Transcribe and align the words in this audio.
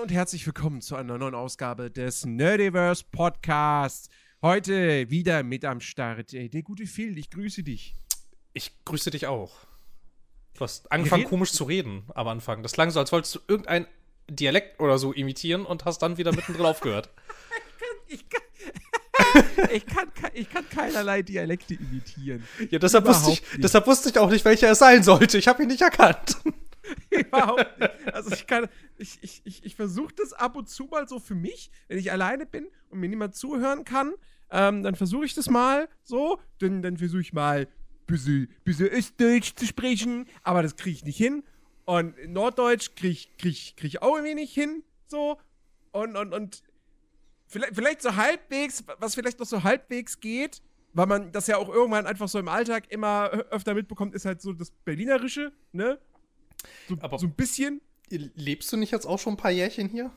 Und 0.00 0.10
herzlich 0.10 0.46
willkommen 0.46 0.80
zu 0.80 0.96
einer 0.96 1.18
neuen 1.18 1.34
Ausgabe 1.34 1.90
des 1.90 2.24
Nerdiverse 2.24 3.04
Podcasts. 3.12 4.08
Heute 4.40 5.10
wieder 5.10 5.42
mit 5.42 5.62
am 5.66 5.80
Start 5.82 6.32
äh, 6.32 6.48
der 6.48 6.62
gute 6.62 6.86
Phil. 6.86 7.18
Ich 7.18 7.28
grüße 7.28 7.62
dich. 7.62 7.94
Ich 8.54 8.72
grüße 8.86 9.10
dich 9.10 9.26
auch. 9.26 9.52
Du 10.54 10.60
hast 10.60 10.90
angefangen 10.90 11.24
komisch 11.24 11.52
zu 11.52 11.64
reden 11.64 12.04
am 12.14 12.28
Anfang. 12.28 12.62
Das 12.62 12.72
klang 12.72 12.90
so, 12.90 12.98
als 12.98 13.12
wolltest 13.12 13.34
du 13.34 13.40
irgendein 13.46 13.86
Dialekt 14.30 14.80
oder 14.80 14.96
so 14.96 15.12
imitieren 15.12 15.66
und 15.66 15.84
hast 15.84 15.98
dann 15.98 16.16
wieder 16.16 16.32
mittendrin 16.32 16.66
aufgehört. 16.66 17.10
Ich 18.12 18.28
kann, 18.28 18.42
ich, 19.72 19.86
kann, 19.86 20.08
ich 20.32 20.50
kann 20.50 20.68
keinerlei 20.68 21.22
Dialekte 21.22 21.74
imitieren. 21.74 22.42
Ja, 22.70 22.78
deshalb 22.80 23.06
wusste, 23.06 23.32
ich, 23.32 23.42
deshalb 23.58 23.86
wusste 23.86 24.08
ich 24.08 24.18
auch 24.18 24.30
nicht, 24.30 24.44
welcher 24.44 24.72
es 24.72 24.78
sein 24.80 25.04
sollte. 25.04 25.38
Ich 25.38 25.46
habe 25.46 25.62
ihn 25.62 25.68
nicht 25.68 25.82
erkannt. 25.82 26.38
Überhaupt 27.10 27.78
nicht. 27.78 28.14
Also 28.14 28.32
ich 28.32 28.46
kann, 28.46 28.68
ich, 28.96 29.18
ich, 29.22 29.42
ich, 29.44 29.64
ich 29.64 29.76
versuche 29.76 30.14
das 30.14 30.32
ab 30.32 30.56
und 30.56 30.68
zu 30.68 30.84
mal 30.84 31.08
so 31.08 31.18
für 31.18 31.34
mich, 31.34 31.70
wenn 31.88 31.98
ich 31.98 32.12
alleine 32.12 32.46
bin 32.46 32.68
und 32.88 33.00
mir 33.00 33.08
niemand 33.08 33.34
zuhören 33.34 33.84
kann, 33.84 34.14
ähm, 34.50 34.82
dann 34.82 34.94
versuche 34.94 35.24
ich 35.24 35.34
das 35.34 35.48
mal 35.48 35.88
so, 36.02 36.40
dann, 36.58 36.82
dann 36.82 36.96
versuche 36.96 37.20
ich 37.20 37.32
mal 37.32 37.60
ein 37.60 37.66
bisschen, 38.06 38.48
bisschen 38.64 38.88
Östdeutsch 38.88 39.54
zu 39.54 39.66
sprechen, 39.66 40.26
aber 40.42 40.62
das 40.62 40.76
kriege 40.76 40.96
ich 40.96 41.04
nicht 41.04 41.16
hin. 41.16 41.44
Und 41.84 42.14
Norddeutsch 42.28 42.94
kriege 42.94 43.12
ich, 43.12 43.36
krieg, 43.36 43.76
krieg 43.76 44.02
auch 44.02 44.16
irgendwie 44.16 44.34
nicht 44.34 44.54
hin, 44.54 44.82
so. 45.06 45.38
Und, 45.92 46.16
und, 46.16 46.32
und 46.32 46.62
vielleicht, 47.46 47.74
vielleicht 47.74 48.02
so 48.02 48.16
halbwegs, 48.16 48.84
was 48.98 49.14
vielleicht 49.14 49.38
noch 49.38 49.46
so 49.46 49.62
halbwegs 49.62 50.20
geht, 50.20 50.62
weil 50.92 51.06
man 51.06 51.32
das 51.32 51.46
ja 51.46 51.56
auch 51.56 51.68
irgendwann 51.68 52.06
einfach 52.06 52.28
so 52.28 52.38
im 52.38 52.48
Alltag 52.48 52.90
immer 52.90 53.30
öfter 53.50 53.74
mitbekommt, 53.74 54.14
ist 54.14 54.24
halt 54.24 54.40
so 54.40 54.52
das 54.52 54.70
Berlinerische, 54.70 55.52
ne? 55.72 55.98
So, 56.88 56.96
Aber 57.00 57.18
so 57.18 57.26
ein 57.26 57.34
bisschen. 57.34 57.80
Lebst 58.10 58.72
du 58.72 58.76
nicht 58.76 58.90
jetzt 58.90 59.06
auch 59.06 59.18
schon 59.18 59.34
ein 59.34 59.36
paar 59.36 59.52
Jährchen 59.52 59.88
hier? 59.88 60.10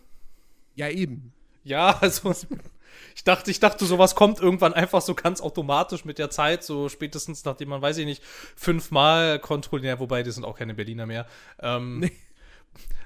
Ja, 0.76 0.90
eben. 0.90 1.32
Ja, 1.64 2.00
also 2.02 2.34
ich 3.16 3.24
dachte, 3.24 3.52
ich 3.52 3.60
dachte, 3.60 3.86
sowas 3.86 4.16
kommt 4.16 4.40
irgendwann 4.40 4.74
einfach 4.74 5.02
so 5.02 5.14
ganz 5.14 5.42
automatisch 5.42 6.04
mit 6.04 6.18
der 6.18 6.30
Zeit, 6.30 6.64
so 6.64 6.90
spätestens 6.90 7.46
nachdem 7.46 7.70
man, 7.70 7.82
weiß 7.82 7.98
ich 7.98 8.06
nicht, 8.06 8.24
fünfmal 8.56 9.40
kontrolliert, 9.40 10.00
wobei 10.00 10.24
die 10.24 10.32
sind 10.32 10.44
auch 10.44 10.58
keine 10.58 10.74
Berliner 10.74 11.06
mehr. 11.06 11.28
Ähm, 11.60 12.00
nee. 12.00 12.12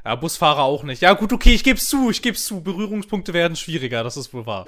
Ja, 0.06 0.16
Busfahrer 0.16 0.64
auch 0.64 0.84
nicht. 0.84 1.02
Ja, 1.02 1.14
gut, 1.14 1.34
okay, 1.34 1.54
ich 1.54 1.66
geb's 1.66 1.90
zu, 1.90 2.10
ich 2.10 2.22
geb's 2.22 2.46
zu. 2.46 2.62
Berührungspunkte 2.62 3.34
werden 3.34 3.58
schwieriger, 3.58 4.04
das 4.04 4.16
ist 4.16 4.34
wohl 4.34 4.46
wahr. 4.46 4.66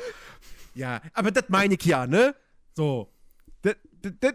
Ja, 0.76 1.02
aber 1.14 1.32
das 1.32 1.46
meine 1.48 1.76
ich 1.76 1.86
ja, 1.86 2.08
ne? 2.08 2.36
So. 2.76 3.10
Das 3.62 3.76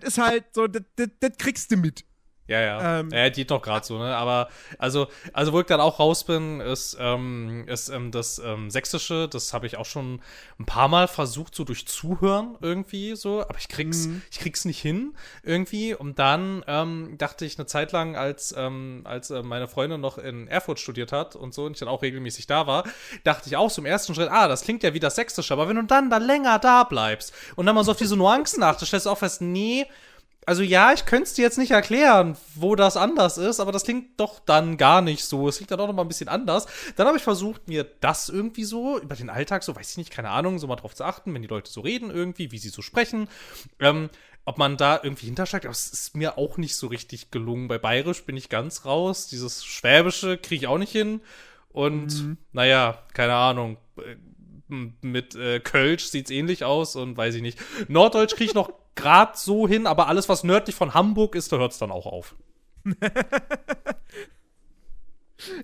ist 0.03 0.19
halt 0.19 0.45
so, 0.53 0.67
das 0.67 1.37
kriegst 1.39 1.71
du 1.71 1.77
mit. 1.77 2.05
Ja, 2.47 2.61
ja. 2.61 3.01
Ähm, 3.01 3.09
ja, 3.11 3.31
geht 3.31 3.51
doch 3.51 3.63
gerade 3.63 3.87
so, 3.87 3.99
ne? 3.99 4.15
Aber 4.15 4.49
also, 4.79 5.07
also 5.33 5.53
wo 5.55 5.61
ich 5.61 5.67
dann 5.67 5.81
auch 5.81 5.99
raus 5.99 6.25
bin, 6.25 6.61
ist, 6.61 6.95
ähm, 7.01 7.65
ist 7.67 7.89
ähm, 7.89 8.11
das 8.11 8.39
ähm, 8.39 8.71
Sächsische, 8.71 9.29
das 9.29 9.55
habe 9.55 9.67
ich 9.67 9.79
auch 9.79 9.87
schon 9.87 10.21
ein 10.59 10.67
paar 10.67 10.89
Mal 10.89 11.09
versucht, 11.09 11.55
so 11.55 11.65
durch 11.65 11.87
Zuhören 11.87 12.59
irgendwie 12.61 13.17
so, 13.17 13.41
aber 13.41 13.59
ich 13.59 13.69
krieg's, 13.69 14.09
mhm. 14.09 14.23
ich 14.31 14.41
krieg's 14.41 14.67
nicht 14.67 14.81
hin 14.81 15.15
irgendwie. 15.43 15.95
Und 15.95 16.19
dann 16.19 16.63
ähm, 16.67 17.17
dachte 17.17 17.47
ich 17.47 17.59
eine 17.59 17.65
Zeit 17.65 17.93
lang, 17.93 18.15
als, 18.15 18.55
ähm, 18.57 19.03
als 19.05 19.31
äh, 19.31 19.43
meine 19.43 19.67
Freundin 19.67 20.03
noch 20.03 20.19
in 20.19 20.47
Erfurt 20.47 20.79
studiert 20.79 21.13
hat 21.13 21.37
und 21.37 21.55
so 21.55 21.65
und 21.65 21.73
ich 21.73 21.79
dann 21.79 21.89
auch 21.89 22.03
regelmäßig 22.03 22.47
da 22.47 22.67
war, 22.67 22.85
dachte 23.25 23.49
ich 23.49 23.57
auch 23.57 23.71
so 23.71 23.81
im 23.81 23.87
ersten 23.87 24.15
Schritt, 24.15 24.31
ah, 24.31 24.49
das 24.49 24.63
klingt 24.63 24.83
ja 24.83 24.93
wie 24.93 25.01
das 25.01 25.15
Sächsische, 25.15 25.55
aber 25.55 25.67
wenn 25.69 25.77
du 25.77 25.85
dann 25.85 26.11
da 26.11 26.19
länger 26.19 26.59
da 26.59 26.85
bleibst 26.85 27.33
und 27.57 27.65
dann 27.65 27.75
mal 27.75 27.85
so 27.85 27.93
auf 27.93 27.97
diese 27.97 28.17
Nuancen 28.17 28.63
achtest, 28.63 28.89
stellst 28.89 29.07
du 29.07 29.11
auch 29.11 29.19
fest, 29.19 29.41
nee, 29.41 29.87
also 30.47 30.63
ja, 30.63 30.93
ich 30.93 31.07
könnte 31.07 31.25
es 31.25 31.35
dir 31.35 31.43
jetzt 31.43 31.59
nicht 31.59 31.71
erklären, 31.71 32.37
wo 32.55 32.75
das 32.75 32.97
anders 32.97 33.39
ist, 33.39 33.61
aber 33.61 33.73
das 33.73 33.85
klingt 33.85 34.19
doch 34.21 34.41
dann 34.41 34.77
gar 34.77 35.01
nicht 35.01 35.25
so. 35.25 35.49
Es 35.49 35.57
klingt 35.57 35.71
dann 35.71 35.81
auch 35.81 35.87
noch 35.87 35.95
mal 35.95 36.03
ein 36.03 36.09
bisschen 36.09 36.29
anders. 36.29 36.67
Dann 36.97 37.07
habe 37.07 37.17
ich 37.17 37.23
versucht, 37.23 37.69
mir 37.69 37.85
das 38.01 38.29
irgendwie 38.29 38.65
so 38.65 38.99
über 38.99 39.15
den 39.15 39.31
Alltag, 39.31 39.63
so 39.63 39.75
weiß 39.75 39.93
ich 39.93 39.97
nicht, 39.97 40.11
keine 40.11 40.31
Ahnung, 40.31 40.59
so 40.59 40.67
mal 40.67 40.77
drauf 40.77 40.95
zu 40.95 41.05
achten, 41.05 41.33
wenn 41.35 41.43
die 41.43 41.49
Leute 41.49 41.71
so 41.71 41.81
reden 41.81 42.11
irgendwie, 42.11 42.53
wie 42.53 42.59
sie 42.59 42.69
so 42.69 42.83
sprechen. 42.83 43.29
Ähm, 43.81 44.11
ob 44.47 44.59
man 44.59 44.77
da 44.77 45.01
irgendwie 45.03 45.27
hintersteigt, 45.27 45.65
aber 45.65 45.73
es 45.73 45.89
ist 45.89 46.17
mir 46.17 46.37
auch 46.37 46.59
nicht 46.59 46.77
so 46.77 46.89
richtig 46.89 47.31
gelungen. 47.31 47.69
Bei 47.69 47.79
Bayerisch 47.79 48.25
bin 48.25 48.37
ich 48.37 48.51
ganz 48.51 48.85
raus. 48.85 49.27
Dieses 49.27 49.65
Schwäbische 49.65 50.37
kriege 50.37 50.65
ich 50.65 50.67
auch 50.67 50.79
nicht 50.79 50.93
hin. 50.93 51.23
Und 51.73 52.23
mhm. 52.23 52.37
naja, 52.53 53.03
keine 53.15 53.35
Ahnung. 53.35 53.79
Mit 54.69 55.35
äh, 55.35 55.61
Kölsch 55.61 56.07
sieht 56.07 56.27
es 56.27 56.31
ähnlich 56.31 56.65
aus 56.65 56.97
und 56.97 57.17
weiß 57.17 57.35
ich 57.35 57.43
nicht. 57.43 57.59
Norddeutsch 57.89 58.35
kriege 58.35 58.51
ich 58.51 58.55
noch 58.55 58.73
gerade 58.95 59.33
so 59.37 59.69
hin, 59.69 59.87
aber 59.87 60.09
alles, 60.09 60.29
was 60.29 60.45
nördlich 60.45 60.75
von 60.75 60.95
Hamburg 60.95 61.35
ist, 61.35 61.53
da 61.53 61.59
hört 61.59 61.73
es 61.73 61.79
dann 61.79 61.91
auch 61.91 62.07
auf. 62.07 62.35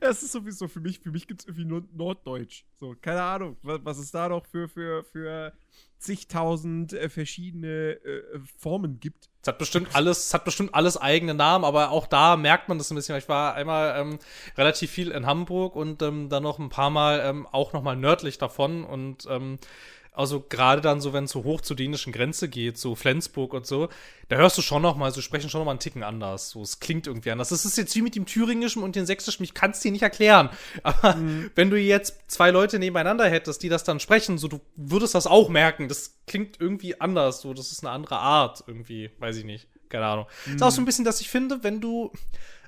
Es 0.01 0.23
ist 0.23 0.33
sowieso 0.33 0.69
für 0.69 0.81
mich, 0.81 0.99
für 0.99 1.11
mich 1.11 1.27
gibt 1.27 1.41
es 1.41 1.47
irgendwie 1.47 1.65
nur 1.65 1.85
Norddeutsch. 1.95 2.65
So, 2.79 2.95
keine 3.01 3.23
Ahnung, 3.23 3.57
was, 3.63 3.81
was 3.83 3.99
es 3.99 4.11
da 4.11 4.29
noch 4.29 4.45
für, 4.47 4.69
für, 4.69 5.05
für 5.05 5.53
zigtausend 6.01 6.93
äh, 6.93 7.09
verschiedene 7.09 7.93
äh, 7.93 8.41
Formen 8.59 9.01
gibt. 9.01 9.29
Es 9.43 9.49
hat 9.49 9.59
bestimmt 9.59 9.95
alles, 9.95 10.27
es 10.27 10.35
hat 10.35 10.45
bestimmt 10.45 10.75
alles 10.75 10.97
eigene 10.97 11.35
Namen, 11.35 11.65
aber 11.65 11.91
auch 11.91 12.07
da 12.07 12.37
merkt 12.37 12.69
man 12.69 12.79
das 12.79 12.91
ein 12.91 12.95
bisschen. 12.95 13.17
Ich 13.17 13.29
war 13.29 13.55
einmal 13.55 13.99
ähm, 13.99 14.19
relativ 14.57 14.91
viel 14.91 15.11
in 15.11 15.27
Hamburg 15.27 15.77
und 15.77 16.03
ähm, 16.03 16.29
dann 16.29 16.43
noch 16.43 16.59
ein 16.59 16.69
paar 16.69 16.91
Mal 16.91 17.21
ähm, 17.25 17.47
auch 17.47 17.73
noch 17.73 17.83
mal 17.83 17.97
nördlich 17.97 18.39
davon 18.39 18.85
und 18.85 19.27
ähm, 19.31 19.59
also 20.13 20.45
gerade 20.49 20.81
dann 20.81 21.01
so, 21.01 21.13
wenn 21.13 21.25
es 21.25 21.31
so 21.31 21.45
hoch 21.45 21.61
zur 21.61 21.77
dänischen 21.77 22.13
Grenze 22.13 22.49
geht, 22.49 22.79
so 22.79 22.95
Flensburg 22.95 23.55
und 23.55 23.67
so, 23.67 23.89
da 24.29 24.37
hörst 24.37 24.59
du 24.59 24.63
schon 24.63 24.83
noch 24.83 24.97
mal, 24.97 25.13
so 25.13 25.21
sprechen 25.21 25.49
schon 25.49 25.61
noch 25.61 25.65
mal 25.65 25.73
einen 25.73 25.81
Ticken 25.81 26.03
anders. 26.03 26.51
So, 26.51 26.63
es 26.63 26.81
klingt 26.81 27.07
irgendwie 27.07 27.31
anders. 27.31 27.51
Das 27.51 27.65
ist 27.65 27.79
jetzt 27.79 27.95
wie 27.95 28.03
mit 28.03 28.17
dem 28.17 28.27
Thüringischen 28.27 28.83
und 28.83 28.97
dem 28.97 29.07
Sächsischen, 29.07 29.45
ich 29.45 29.55
kann 29.55 29.71
es 29.71 29.81
dir 29.81 29.93
nicht 29.93 30.03
erklären. 30.03 30.51
Aber 30.83 31.17
mhm. 31.17 31.51
wenn 31.55 31.71
du 31.71 31.79
jetzt 31.79 32.19
zwei 32.27 32.51
Leute 32.51 32.79
nebeneinander 32.79 33.29
hättest, 33.29 33.63
die 33.63 33.69
das 33.69 33.85
dann 33.85 34.01
sprechen, 34.01 34.39
so, 34.39 34.49
du 34.49 34.61
würdest 34.77 35.15
das 35.15 35.27
auch 35.27 35.49
merken. 35.49 35.89
Das 35.89 36.19
klingt 36.27 36.61
irgendwie 36.61 37.01
anders, 37.01 37.41
so, 37.41 37.55
das 37.55 37.71
ist 37.71 37.85
eine 37.85 37.93
andere 37.93 38.19
Art 38.19 38.65
irgendwie, 38.67 39.11
weiß 39.19 39.37
ich 39.37 39.45
nicht. 39.45 39.69
Keine 39.89 40.07
Ahnung. 40.07 40.27
Mhm. 40.47 40.57
Ist 40.57 40.63
auch 40.63 40.71
so 40.71 40.81
ein 40.81 40.85
bisschen, 40.85 41.05
dass 41.05 41.21
ich 41.21 41.29
finde, 41.29 41.63
wenn 41.63 41.81
du 41.81 42.13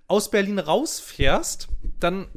aus 0.08 0.30
Berlin 0.30 0.58
rausfährst, 0.58 1.68
dann 1.98 2.28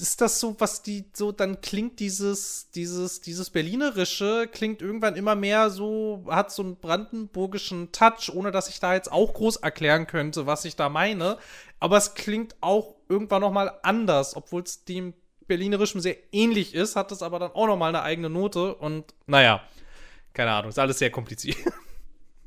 ist 0.00 0.20
das 0.20 0.40
so, 0.40 0.56
was 0.58 0.82
die 0.82 1.04
so, 1.12 1.32
dann 1.32 1.60
klingt 1.60 2.00
dieses, 2.00 2.70
dieses, 2.70 3.20
dieses 3.20 3.50
Berlinerische, 3.50 4.48
klingt 4.50 4.82
irgendwann 4.82 5.16
immer 5.16 5.34
mehr 5.34 5.70
so, 5.70 6.24
hat 6.28 6.52
so 6.52 6.62
einen 6.62 6.76
brandenburgischen 6.76 7.92
Touch, 7.92 8.30
ohne 8.32 8.50
dass 8.50 8.68
ich 8.68 8.80
da 8.80 8.94
jetzt 8.94 9.10
auch 9.10 9.34
groß 9.34 9.56
erklären 9.56 10.06
könnte, 10.06 10.46
was 10.46 10.64
ich 10.64 10.76
da 10.76 10.88
meine. 10.88 11.38
Aber 11.80 11.96
es 11.96 12.14
klingt 12.14 12.56
auch 12.60 12.94
irgendwann 13.08 13.40
nochmal 13.40 13.78
anders, 13.82 14.36
obwohl 14.36 14.62
es 14.62 14.84
dem 14.84 15.14
Berlinerischen 15.46 16.00
sehr 16.00 16.16
ähnlich 16.32 16.74
ist, 16.74 16.96
hat 16.96 17.10
es 17.12 17.22
aber 17.22 17.38
dann 17.38 17.52
auch 17.52 17.66
nochmal 17.66 17.88
eine 17.88 18.02
eigene 18.02 18.28
Note 18.28 18.74
und 18.74 19.14
naja, 19.26 19.62
keine 20.34 20.52
Ahnung, 20.52 20.68
ist 20.68 20.78
alles 20.78 20.98
sehr 20.98 21.10
kompliziert. 21.10 21.56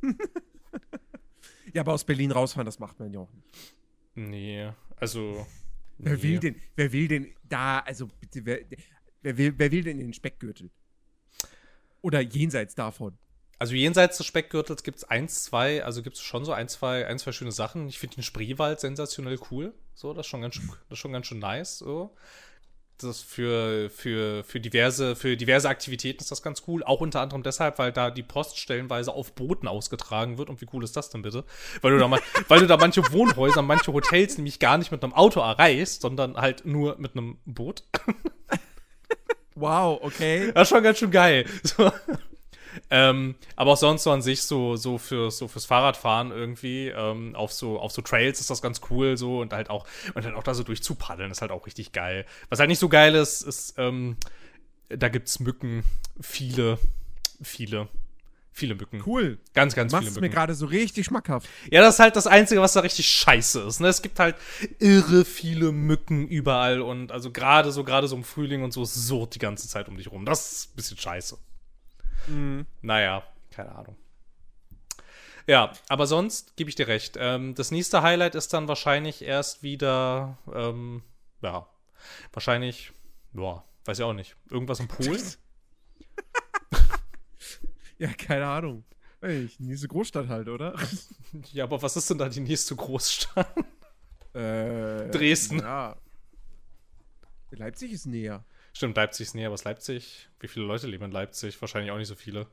ja, 1.74 1.82
aber 1.82 1.94
aus 1.94 2.04
Berlin 2.04 2.32
rausfahren, 2.32 2.66
das 2.66 2.80
macht 2.80 3.00
man 3.00 3.12
ja 3.12 3.20
auch 3.20 3.34
nicht. 3.34 3.48
Nee, 4.14 4.72
also 4.98 5.48
Wer 6.04 6.18
nee. 6.18 6.24
will 6.24 6.40
denn, 6.40 6.56
wer 6.76 6.92
will 6.92 7.08
denn 7.08 7.34
da, 7.44 7.80
also 7.80 8.08
bitte, 8.20 8.46
wer, 8.46 8.60
wer, 9.22 9.38
will, 9.38 9.54
wer 9.58 9.72
will 9.72 9.84
denn 9.84 10.00
in 10.00 10.08
den 10.08 10.14
Speckgürtel? 10.14 10.72
Oder 12.02 12.22
jenseits 12.22 12.76
davon? 12.76 13.18
Also 13.60 13.76
jenseits 13.76 14.18
des 14.18 14.26
Speckgürtels 14.26 14.82
gibt 14.82 14.98
es 14.98 15.04
eins, 15.04 15.44
zwei, 15.44 15.84
also 15.84 16.02
gibt 16.02 16.16
es 16.16 16.24
schon 16.24 16.46
so 16.46 16.52
ein, 16.52 16.68
zwei, 16.68 17.06
ein, 17.06 17.20
zwei 17.20 17.32
schöne 17.32 17.52
Sachen. 17.52 17.88
Ich 17.88 18.00
finde 18.00 18.16
den 18.16 18.24
Spreewald 18.24 18.80
sensationell 18.80 19.38
cool. 19.52 19.76
So, 19.94 20.14
das 20.14 20.26
ist 20.26 20.30
schon 20.32 20.42
ganz, 20.42 20.56
das 20.56 20.68
ist 20.90 20.98
schon 20.98 21.12
ganz 21.14 21.28
schön 21.28 21.38
nice. 21.38 21.78
So 21.78 22.16
das 23.02 23.22
für, 23.22 23.90
für, 23.90 24.44
für, 24.44 24.60
diverse, 24.60 25.16
für 25.16 25.38
diverse 25.38 25.70
Aktivitäten 25.70 26.22
ist 26.22 26.32
das 26.32 26.42
ganz 26.42 26.64
cool. 26.68 26.84
Auch 26.84 27.02
unter 27.02 27.22
anderem 27.22 27.44
deshalb, 27.44 27.80
weil 27.80 27.92
da 27.92 28.12
die 28.12 28.24
Post 28.24 28.60
stellenweise 28.60 29.14
auf 29.14 29.34
Booten 29.34 29.68
ausgetragen 29.68 30.38
wird. 30.38 30.50
Und 30.50 30.62
wie 30.62 30.68
cool 30.74 30.84
ist 30.84 30.96
das 30.96 31.10
denn 31.10 31.22
bitte? 31.22 31.44
Weil 31.82 31.92
du 31.92 32.00
da, 32.00 32.10
weil 32.48 32.60
du 32.60 32.68
da 32.68 32.78
manche 32.78 33.12
Wohnhäuser, 33.12 33.62
manche 33.62 33.94
Hotels 33.94 34.38
nämlich 34.38 34.60
gar 34.60 34.78
nicht 34.78 34.92
mit 34.92 35.04
einem 35.04 35.14
Auto 35.14 35.40
erreichst, 35.40 36.02
sondern 36.02 36.38
halt 36.38 36.66
nur 36.66 36.98
mit 36.98 37.16
einem 37.16 37.38
Boot. 37.46 37.84
Wow, 39.56 40.00
okay. 40.02 40.52
Das 40.54 40.64
ist 40.64 40.70
schon 40.70 40.84
ganz 40.84 40.98
schön 40.98 41.12
geil. 41.12 41.46
So. 41.64 41.92
Ähm, 42.90 43.36
aber 43.56 43.72
auch 43.72 43.78
sonst 43.78 44.04
so 44.04 44.12
an 44.12 44.22
sich 44.22 44.44
so, 44.44 44.76
so, 44.76 44.98
für, 44.98 45.32
so 45.32 45.48
fürs 45.48 45.66
Fahrradfahren 45.66 46.32
irgendwie 46.32 46.88
ähm, 46.90 47.36
auf, 47.36 47.52
so, 47.52 47.80
auf 47.80 47.92
so 47.92 48.02
Trails 48.02 48.40
ist 48.40 48.50
das 48.50 48.62
ganz 48.62 48.82
cool 48.90 49.18
so 49.18 49.42
und 49.42 49.54
halt 49.54 49.70
auch 49.70 49.86
und 50.14 50.26
dann 50.26 50.36
auch 50.36 50.44
da 50.44 50.54
so 50.54 50.64
durchzupaddeln 50.64 51.32
ist 51.32 51.42
halt 51.42 51.52
auch 51.52 51.66
richtig 51.66 51.92
geil. 51.92 52.26
Was 52.50 52.60
halt 52.60 52.70
nicht 52.70 52.80
so 52.80 52.90
geil 52.90 53.16
ist, 53.16 53.42
ist, 53.42 53.76
ähm, 53.78 54.18
da 54.90 55.10
gibt's 55.10 55.40
Mücken, 55.40 55.84
viele, 56.20 56.78
viele. 57.42 57.88
Viele 58.54 58.76
Mücken. 58.76 59.02
Cool. 59.06 59.38
Ganz, 59.54 59.76
ganz 59.76 59.94
Machst 59.94 60.10
viele 60.10 60.16
Mücken. 60.16 60.26
mir 60.26 60.30
gerade 60.30 60.54
so 60.56 60.66
richtig 60.66 61.06
schmackhaft. 61.06 61.48
Ja, 61.72 61.80
das 61.80 61.96
ist 61.96 62.00
halt 62.02 62.18
das 62.18 62.28
Einzige, 62.28 62.60
was 62.60 62.74
da 62.74 62.82
richtig 62.82 63.08
scheiße 63.08 63.62
ist. 63.62 63.80
Ne? 63.80 63.88
Es 63.88 64.02
gibt 64.02 64.20
halt 64.20 64.36
irre 64.78 65.24
viele 65.24 65.72
Mücken 65.72 66.28
überall 66.28 66.82
und 66.82 67.14
also 67.14 67.32
gerade 67.32 67.72
so, 67.72 67.86
gerade 67.86 68.10
so 68.10 68.16
im 68.18 68.26
Frühling 68.26 68.62
und 68.62 68.74
so, 68.74 68.84
es 68.84 68.94
surrt 68.94 69.36
die 69.36 69.40
ganze 69.40 69.70
Zeit 69.70 69.88
um 69.88 69.96
dich 69.96 70.12
rum. 70.12 70.26
Das 70.26 70.52
ist 70.52 70.72
ein 70.72 70.76
bisschen 70.76 70.98
scheiße. 70.98 71.38
Mhm. 72.28 72.66
Naja, 72.82 73.24
keine 73.52 73.74
Ahnung. 73.76 73.96
Ja, 75.48 75.74
aber 75.90 76.08
sonst 76.08 76.56
gebe 76.56 76.70
ich 76.70 76.76
dir 76.76 76.88
recht. 76.88 77.18
Ähm, 77.20 77.56
das 77.56 77.72
nächste 77.72 78.02
Highlight 78.04 78.36
ist 78.36 78.54
dann 78.54 78.68
wahrscheinlich 78.68 79.24
erst 79.24 79.64
wieder, 79.64 80.38
ähm, 80.54 81.04
ja, 81.42 81.68
Wahrscheinlich, 82.34 82.92
boah, 83.34 83.64
weiß 83.86 84.00
ich 84.00 84.04
auch 84.04 84.14
nicht. 84.14 84.36
Irgendwas 84.50 84.80
in 84.80 84.88
Polen? 84.88 85.22
Ja, 87.98 88.12
keine 88.14 88.48
Ahnung. 88.48 88.84
Ey, 89.22 89.48
die 89.60 89.64
nächste 89.64 89.88
Großstadt 89.88 90.28
halt, 90.28 90.48
oder? 90.48 90.76
ja, 91.54 91.66
aber 91.66 91.80
was 91.84 91.96
ist 91.96 92.10
denn 92.10 92.18
da 92.18 92.28
die 92.28 92.40
nächste 92.40 92.76
Großstadt? 92.76 93.56
Äh, 94.34 95.12
Dresden. 95.12 95.60
Ja. 95.60 95.96
Leipzig 97.52 97.92
ist 97.92 98.08
näher. 98.08 98.44
Stimmt, 98.74 98.96
Leipzig 98.98 99.28
ist 99.28 99.36
näher, 99.36 99.48
aber 99.48 99.56
ist 99.56 99.66
Leipzig? 99.66 100.30
Wie 100.40 100.48
viele 100.48 100.66
Leute 100.66 100.88
leben 100.88 101.04
in 101.06 101.12
Leipzig? 101.12 101.60
Wahrscheinlich 101.62 101.92
auch 101.92 101.98
nicht 101.98 102.08
so 102.08 102.16
viele. 102.16 102.48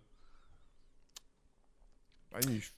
Nicht. 2.47 2.73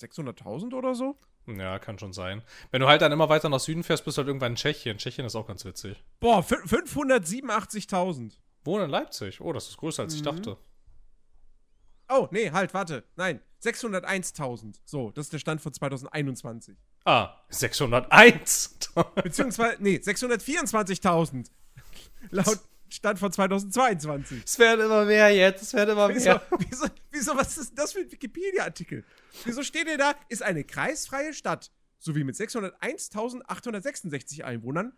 600.000 0.00 0.74
oder 0.74 0.94
so? 0.94 1.16
Ja, 1.46 1.78
kann 1.78 1.98
schon 1.98 2.12
sein. 2.12 2.42
Wenn 2.70 2.80
du 2.80 2.88
halt 2.88 3.02
dann 3.02 3.12
immer 3.12 3.28
weiter 3.28 3.48
nach 3.48 3.60
Süden 3.60 3.82
fährst, 3.82 4.04
bist 4.04 4.16
du 4.16 4.20
halt 4.20 4.28
irgendwann 4.28 4.52
in 4.52 4.56
Tschechien. 4.56 4.98
Tschechien 4.98 5.26
ist 5.26 5.34
auch 5.34 5.46
ganz 5.46 5.64
witzig. 5.64 6.02
Boah, 6.20 6.40
fün- 6.40 6.64
587.000. 6.66 8.38
Wohnen 8.64 8.84
in 8.84 8.90
Leipzig. 8.90 9.40
Oh, 9.40 9.52
das 9.52 9.68
ist 9.68 9.76
größer, 9.76 10.02
als 10.04 10.14
ich 10.14 10.20
Mhm. 10.20 10.24
dachte. 10.24 10.56
Oh, 12.08 12.28
nee, 12.30 12.50
halt, 12.50 12.74
warte. 12.74 13.04
Nein, 13.16 13.40
601.000. 13.62 14.80
So, 14.84 15.10
das 15.12 15.26
ist 15.26 15.32
der 15.32 15.38
Stand 15.38 15.60
von 15.60 15.72
2021. 15.72 16.76
Ah, 17.04 17.36
601. 17.48 18.78
Beziehungsweise, 19.22 19.76
nee, 19.80 19.96
624.000. 19.98 21.50
Laut 22.30 22.60
Stand 22.88 23.18
von 23.18 23.32
2022. 23.32 24.42
es 24.44 24.58
werden 24.58 24.84
immer 24.84 25.04
mehr 25.04 25.30
jetzt. 25.30 25.62
Es 25.62 25.74
werden 25.74 25.90
immer 25.90 26.08
Wieso, 26.08 26.30
mehr. 26.30 26.42
wieso, 26.58 26.86
wieso, 27.10 27.36
was 27.36 27.56
ist 27.56 27.78
das 27.78 27.92
für 27.92 28.00
ein 28.00 28.10
Wikipedia-Artikel? 28.10 29.04
Wieso 29.44 29.62
steht 29.62 29.86
ihr 29.86 29.96
da, 29.96 30.16
ist 30.28 30.42
eine 30.42 30.64
kreisfreie 30.64 31.32
Stadt, 31.32 31.70
sowie 31.98 32.24
mit 32.24 32.34
601.866 32.34 34.42
Einwohnern, 34.42 34.92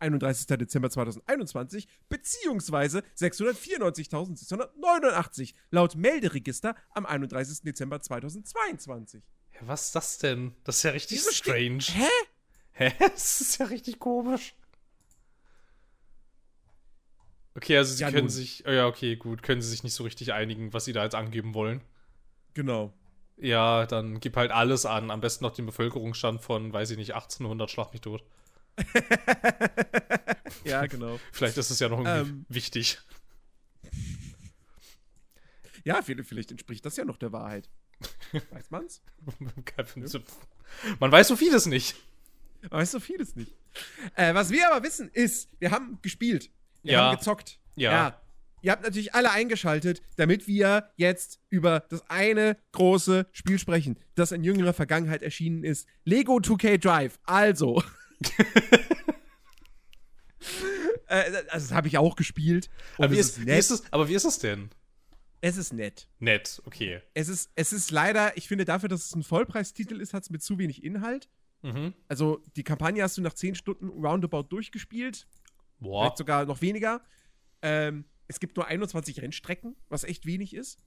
31. 0.00 0.46
Dezember 0.58 0.90
2021, 0.90 1.88
beziehungsweise 2.08 3.02
694.689 3.18 5.54
laut 5.70 5.94
Melderegister 5.96 6.74
am 6.90 7.06
31. 7.06 7.62
Dezember 7.62 8.00
2022. 8.00 9.22
Ja, 9.54 9.60
was 9.62 9.86
ist 9.86 9.94
das 9.94 10.18
denn? 10.18 10.54
Das 10.64 10.76
ist 10.78 10.82
ja 10.84 10.90
richtig 10.92 11.18
Wieso 11.18 11.32
strange. 11.32 11.84
Hä? 11.92 12.08
Hä? 12.72 12.92
Das 12.98 13.40
ist 13.40 13.58
ja 13.58 13.66
richtig 13.66 13.98
komisch. 13.98 14.54
Okay, 17.56 17.76
also 17.76 17.92
sie 17.94 18.02
Ja, 18.02 18.10
können 18.10 18.22
nun. 18.24 18.28
sich. 18.30 18.64
Oh 18.66 18.70
ja, 18.70 18.86
okay, 18.86 19.16
gut. 19.16 19.42
Können 19.42 19.60
sie 19.62 19.68
sich 19.68 19.82
nicht 19.82 19.94
so 19.94 20.04
richtig 20.04 20.32
einigen, 20.32 20.72
was 20.72 20.84
sie 20.84 20.92
da 20.92 21.02
jetzt 21.04 21.14
angeben 21.14 21.54
wollen. 21.54 21.80
Genau. 22.54 22.92
Ja, 23.36 23.86
dann 23.86 24.20
gib 24.20 24.36
halt 24.36 24.50
alles 24.50 24.86
an. 24.86 25.10
Am 25.10 25.20
besten 25.20 25.44
noch 25.44 25.54
den 25.54 25.66
Bevölkerungsstand 25.66 26.42
von, 26.42 26.72
weiß 26.72 26.90
ich 26.90 26.96
nicht, 26.98 27.14
1800, 27.14 27.70
schlag 27.70 27.92
mich 27.92 28.02
tot. 28.02 28.22
Ja, 30.64 30.84
genau. 30.86 31.18
Vielleicht 31.32 31.56
ist 31.56 31.70
es 31.70 31.78
ja 31.78 31.88
noch 31.88 31.98
irgendwie 32.04 32.30
Ähm. 32.30 32.46
wichtig. 32.48 32.98
Ja, 35.84 36.02
vielleicht, 36.02 36.50
entspricht 36.50 36.84
das 36.84 36.96
ja 36.96 37.04
noch 37.04 37.16
der 37.16 37.32
Wahrheit. 37.32 37.68
Weiß 38.50 38.70
man's? 38.70 39.00
Man 40.98 41.10
weiß 41.12 41.28
so 41.28 41.36
vieles 41.36 41.66
nicht. 41.66 41.94
Man 42.62 42.72
weiß 42.72 42.90
so 42.92 43.00
vieles 43.00 43.36
nicht. 43.36 43.52
Äh, 44.14 44.34
was 44.34 44.50
wir 44.50 44.70
aber 44.70 44.84
wissen 44.84 45.08
ist, 45.12 45.48
wir 45.58 45.70
haben 45.70 45.98
gespielt. 46.02 46.50
Wir 46.82 46.92
Ja. 46.92 47.04
haben 47.10 47.16
gezockt. 47.16 47.58
Ja. 47.76 48.20
Ihr 48.62 48.72
habt 48.72 48.82
natürlich 48.82 49.14
alle 49.14 49.30
eingeschaltet, 49.30 50.02
damit 50.16 50.46
wir 50.46 50.90
jetzt 50.96 51.40
über 51.48 51.80
das 51.88 52.08
eine 52.10 52.58
große 52.72 53.26
Spiel 53.32 53.58
sprechen, 53.58 53.98
das 54.16 54.32
in 54.32 54.44
jüngerer 54.44 54.74
Vergangenheit 54.74 55.22
erschienen 55.22 55.64
ist. 55.64 55.88
Lego 56.04 56.36
2K 56.36 56.76
Drive. 56.78 57.18
Also. 57.24 57.82
äh, 61.08 61.42
also 61.48 61.68
das 61.68 61.72
habe 61.72 61.88
ich 61.88 61.98
auch 61.98 62.16
gespielt. 62.16 62.68
Aber 62.98 63.10
wie, 63.10 63.18
ist, 63.18 63.38
ist 63.38 63.46
wie 63.46 63.50
ist 63.52 63.70
es, 63.70 63.92
aber 63.92 64.08
wie 64.08 64.14
ist 64.14 64.24
es 64.24 64.38
denn? 64.38 64.70
es 65.42 65.56
ist 65.56 65.72
nett. 65.72 66.06
Nett, 66.18 66.60
okay. 66.66 67.00
Es 67.14 67.28
ist, 67.30 67.50
es 67.54 67.72
ist 67.72 67.90
leider, 67.90 68.36
ich 68.36 68.46
finde, 68.46 68.66
dafür, 68.66 68.90
dass 68.90 69.06
es 69.06 69.14
ein 69.14 69.22
Vollpreistitel 69.22 69.98
ist, 69.98 70.12
hat 70.12 70.24
es 70.24 70.28
mit 70.30 70.42
zu 70.42 70.58
wenig 70.58 70.84
Inhalt. 70.84 71.30
Mhm. 71.62 71.94
Also, 72.08 72.42
die 72.56 72.62
Kampagne 72.62 73.02
hast 73.02 73.16
du 73.16 73.22
nach 73.22 73.32
10 73.32 73.54
Stunden 73.54 73.88
roundabout 73.88 74.42
durchgespielt. 74.44 75.26
Boah. 75.80 76.04
Vielleicht 76.04 76.18
sogar 76.18 76.44
noch 76.44 76.60
weniger. 76.60 77.02
Ähm, 77.62 78.04
es 78.28 78.38
gibt 78.38 78.56
nur 78.56 78.66
21 78.66 79.20
Rennstrecken, 79.20 79.76
was 79.88 80.04
echt 80.04 80.24
wenig 80.26 80.54
ist. 80.54 80.78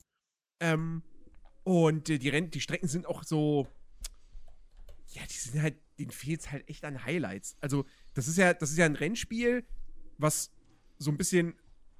Ähm, 0.59 1.03
und 1.63 2.09
äh, 2.09 2.17
die, 2.17 2.29
Renn 2.29 2.51
die 2.51 2.61
Strecken 2.61 2.87
sind 2.87 3.05
auch 3.05 3.23
so. 3.23 3.67
Ja, 5.07 5.21
die 5.29 5.33
sind 5.33 5.61
halt, 5.61 5.75
denen 5.99 6.11
fehlt 6.11 6.41
es 6.41 6.51
halt 6.51 6.67
echt 6.69 6.85
an 6.85 7.03
Highlights. 7.03 7.57
Also, 7.59 7.85
das 8.13 8.27
ist 8.27 8.37
ja, 8.37 8.53
das 8.53 8.71
ist 8.71 8.77
ja 8.77 8.85
ein 8.85 8.95
Rennspiel, 8.95 9.65
was 10.17 10.51
so 10.97 11.11
ein 11.11 11.17
bisschen. 11.17 11.55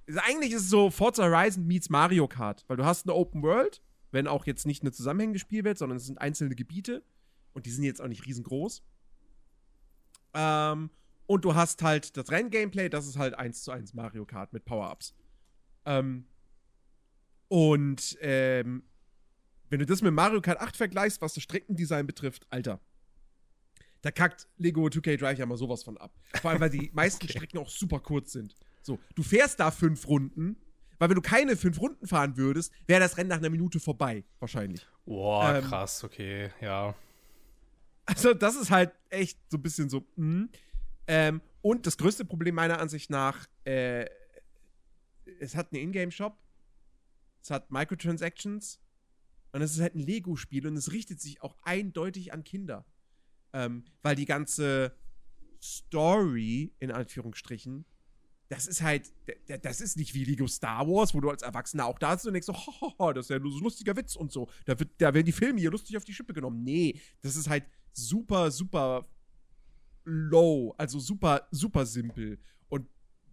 Also 0.07 0.19
eigentlich 0.21 0.51
ist 0.51 0.63
es 0.63 0.69
so 0.69 0.91
Forza 0.91 1.23
Horizon 1.23 1.65
meets 1.65 1.89
Mario 1.89 2.27
Kart, 2.27 2.65
weil 2.67 2.75
du 2.75 2.83
hast 2.83 3.05
eine 3.05 3.15
Open 3.15 3.41
World, 3.41 3.81
wenn 4.11 4.27
auch 4.27 4.45
jetzt 4.45 4.65
nicht 4.65 4.81
eine 4.81 4.91
zusammenhängende 4.91 5.39
Spielwelt, 5.39 5.77
sondern 5.77 5.97
es 5.97 6.05
sind 6.05 6.19
einzelne 6.19 6.55
Gebiete 6.55 7.05
und 7.53 7.65
die 7.65 7.71
sind 7.71 7.85
jetzt 7.85 8.01
auch 8.01 8.09
nicht 8.09 8.25
riesengroß. 8.25 8.83
Ähm, 10.33 10.89
und 11.25 11.45
du 11.45 11.55
hast 11.55 11.81
halt 11.81 12.15
das 12.17 12.29
Renn-Gameplay, 12.29 12.89
das 12.89 13.07
ist 13.07 13.17
halt 13.17 13.33
1 13.35 13.63
zu 13.63 13.71
1 13.71 13.93
Mario 13.93 14.25
Kart 14.25 14.53
mit 14.53 14.65
Power-Ups. 14.65 15.15
Ähm, 15.85 16.25
und 17.47 18.17
ähm, 18.21 18.83
wenn 19.69 19.79
du 19.79 19.85
das 19.85 20.01
mit 20.01 20.13
Mario 20.13 20.41
Kart 20.41 20.59
8 20.59 20.75
vergleichst, 20.77 21.21
was 21.21 21.33
das 21.33 21.43
Streckendesign 21.43 22.05
betrifft, 22.05 22.45
Alter, 22.49 22.79
da 24.01 24.11
kackt 24.11 24.47
Lego 24.57 24.85
2K 24.85 25.17
Drive 25.17 25.39
ja 25.39 25.45
mal 25.45 25.57
sowas 25.57 25.83
von 25.83 25.97
ab. 25.97 26.13
Vor 26.41 26.51
allem, 26.51 26.59
weil 26.59 26.69
die 26.69 26.91
meisten 26.93 27.27
Strecken 27.27 27.57
auch 27.57 27.69
super 27.69 27.99
kurz 27.99 28.33
sind. 28.33 28.55
So, 28.81 28.99
du 29.15 29.23
fährst 29.23 29.59
da 29.59 29.71
fünf 29.71 30.07
Runden, 30.07 30.57
weil 30.99 31.09
wenn 31.09 31.15
du 31.15 31.21
keine 31.21 31.55
fünf 31.55 31.79
Runden 31.79 32.05
fahren 32.05 32.35
würdest, 32.35 32.73
wäre 32.85 32.99
das 32.99 33.17
Rennen 33.17 33.29
nach 33.29 33.37
einer 33.37 33.49
Minute 33.49 33.79
vorbei, 33.79 34.25
wahrscheinlich. 34.39 34.85
Boah, 35.05 35.55
ähm, 35.55 35.63
krass, 35.63 36.03
okay, 36.03 36.51
ja. 36.59 36.93
Also, 38.05 38.33
das 38.33 38.57
ist 38.57 38.69
halt 38.69 38.91
echt 39.09 39.39
so 39.49 39.57
ein 39.57 39.61
bisschen 39.61 39.89
so. 39.89 40.05
mh. 40.17 40.49
Ähm, 41.07 41.41
und 41.61 41.85
das 41.87 41.97
größte 41.97 42.25
Problem 42.25 42.55
meiner 42.55 42.79
Ansicht 42.79 43.09
nach, 43.09 43.47
äh, 43.65 44.05
es 45.39 45.55
hat 45.55 45.71
einen 45.71 45.81
Ingame-Shop, 45.81 46.37
es 47.41 47.49
hat 47.49 47.71
Microtransactions 47.71 48.79
und 49.51 49.61
es 49.61 49.73
ist 49.73 49.81
halt 49.81 49.95
ein 49.95 49.99
Lego-Spiel 49.99 50.67
und 50.67 50.77
es 50.77 50.91
richtet 50.91 51.21
sich 51.21 51.41
auch 51.41 51.57
eindeutig 51.61 52.33
an 52.33 52.43
Kinder. 52.43 52.85
Ähm, 53.53 53.85
weil 54.01 54.15
die 54.15 54.25
ganze 54.25 54.95
Story, 55.61 56.73
in 56.79 56.91
Anführungsstrichen, 56.91 57.85
das 58.49 58.67
ist 58.67 58.81
halt, 58.81 59.11
das 59.61 59.81
ist 59.81 59.97
nicht 59.97 60.13
wie 60.13 60.25
Lego 60.25 60.47
Star 60.47 60.87
Wars, 60.87 61.13
wo 61.13 61.21
du 61.21 61.29
als 61.29 61.41
Erwachsener 61.41 61.85
auch 61.85 61.97
da 61.97 62.11
sitzt 62.11 62.27
und 62.27 62.33
denkst 62.33 62.45
so, 62.45 62.53
hohoho, 62.53 63.13
das 63.13 63.25
ist 63.25 63.29
ja 63.29 63.39
so 63.39 63.57
ein 63.57 63.63
lustiger 63.63 63.95
Witz 63.95 64.15
und 64.15 64.31
so. 64.31 64.49
Da, 64.65 64.77
wird, 64.77 64.91
da 64.99 65.13
werden 65.13 65.25
die 65.25 65.31
Filme 65.31 65.59
hier 65.59 65.71
lustig 65.71 65.97
auf 65.97 66.03
die 66.03 66.13
Schippe 66.13 66.33
genommen. 66.33 66.63
Nee, 66.63 66.99
das 67.21 67.35
ist 67.35 67.49
halt 67.49 67.65
super, 67.93 68.51
super 68.51 69.07
low, 70.05 70.73
also 70.77 70.99
super, 70.99 71.47
super 71.51 71.85
simpel. 71.85 72.39
Und 72.69 72.87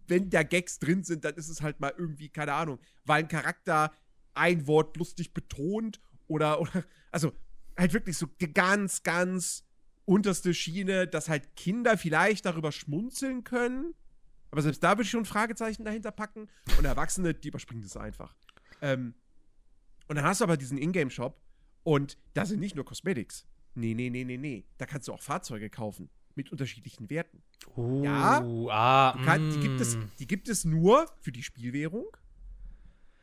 wenn 0.07 0.29
da 0.29 0.43
Gags 0.43 0.79
drin 0.79 1.03
sind, 1.03 1.25
dann 1.25 1.35
ist 1.35 1.49
es 1.49 1.61
halt 1.61 1.79
mal 1.79 1.93
irgendwie, 1.97 2.29
keine 2.29 2.53
Ahnung, 2.53 2.79
weil 3.05 3.23
ein 3.23 3.27
Charakter 3.27 3.91
ein 4.33 4.67
Wort 4.67 4.97
lustig 4.97 5.33
betont 5.33 5.99
oder, 6.27 6.61
oder 6.61 6.83
also 7.11 7.33
halt 7.77 7.93
wirklich 7.93 8.17
so 8.17 8.27
die 8.39 8.53
ganz, 8.53 9.03
ganz 9.03 9.65
unterste 10.05 10.53
Schiene, 10.53 11.07
dass 11.07 11.29
halt 11.29 11.55
Kinder 11.55 11.97
vielleicht 11.97 12.45
darüber 12.45 12.71
schmunzeln 12.71 13.43
können. 13.43 13.93
Aber 14.49 14.61
selbst 14.61 14.83
da 14.83 14.91
würde 14.91 15.03
ich 15.03 15.09
schon 15.09 15.21
ein 15.21 15.25
Fragezeichen 15.25 15.85
dahinter 15.85 16.11
packen. 16.11 16.49
Und 16.77 16.85
Erwachsene, 16.85 17.33
die 17.33 17.47
überspringen 17.47 17.83
das 17.83 17.95
einfach. 17.95 18.35
Ähm, 18.81 19.13
und 20.07 20.17
dann 20.17 20.25
hast 20.25 20.41
du 20.41 20.43
aber 20.45 20.57
diesen 20.57 20.77
Ingame-Shop 20.77 21.39
und 21.83 22.17
da 22.33 22.45
sind 22.45 22.59
nicht 22.59 22.75
nur 22.75 22.83
Cosmetics. 22.83 23.47
Nee, 23.75 23.93
nee, 23.93 24.09
nee, 24.09 24.25
nee, 24.25 24.37
nee. 24.37 24.65
Da 24.77 24.85
kannst 24.85 25.07
du 25.07 25.13
auch 25.13 25.21
Fahrzeuge 25.21 25.69
kaufen 25.69 26.09
mit 26.35 26.51
unterschiedlichen 26.51 27.09
Werten. 27.09 27.41
Uh, 27.75 28.03
Ja. 28.03 28.43
ah, 28.69 29.17
kann, 29.23 29.49
die, 29.51 29.59
gibt 29.59 29.79
es, 29.81 29.95
mm. 29.95 30.01
die 30.19 30.27
gibt 30.27 30.49
es 30.49 30.65
nur 30.65 31.05
für 31.21 31.31
die 31.31 31.43
Spielwährung. 31.43 32.05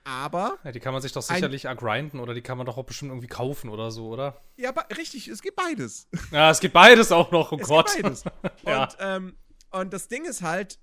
Aber, 0.05 0.59
Ja, 0.65 0.73
die 0.73 0.81
kann 0.81 0.95
man 0.95 1.03
sich 1.03 1.12
doch 1.12 1.29
Ein- 1.29 1.37
sicherlich 1.37 1.65
grinden 1.65 2.19
oder 2.19 2.33
die 2.33 2.41
kann 2.41 2.57
man 2.57 2.67
doch 2.67 2.79
auch 2.79 2.85
bestimmt 2.85 3.11
irgendwie 3.11 3.27
kaufen 3.27 3.69
oder 3.69 3.91
so, 3.91 4.09
oder? 4.09 4.41
ja, 4.57 4.71
richtig, 4.97 5.29
es 5.29 5.43
gibt 5.43 5.57
beides. 5.57 6.09
Ja, 6.33 6.50
es 6.50 6.61
gibt 6.61 6.73
beides 6.73 7.12
auch 7.12 7.31
noch, 7.31 7.53
oh 7.53 7.59
es 7.61 7.69
Gott. 7.69 7.91
gibt 7.93 8.03
beides. 8.05 8.25
Ja. 8.67 8.85
Und, 8.85 8.97
ähm, 9.00 9.37
und 9.71 9.93
das 9.93 10.09
Ding 10.09 10.25
ist 10.25 10.41
halt, 10.41 10.79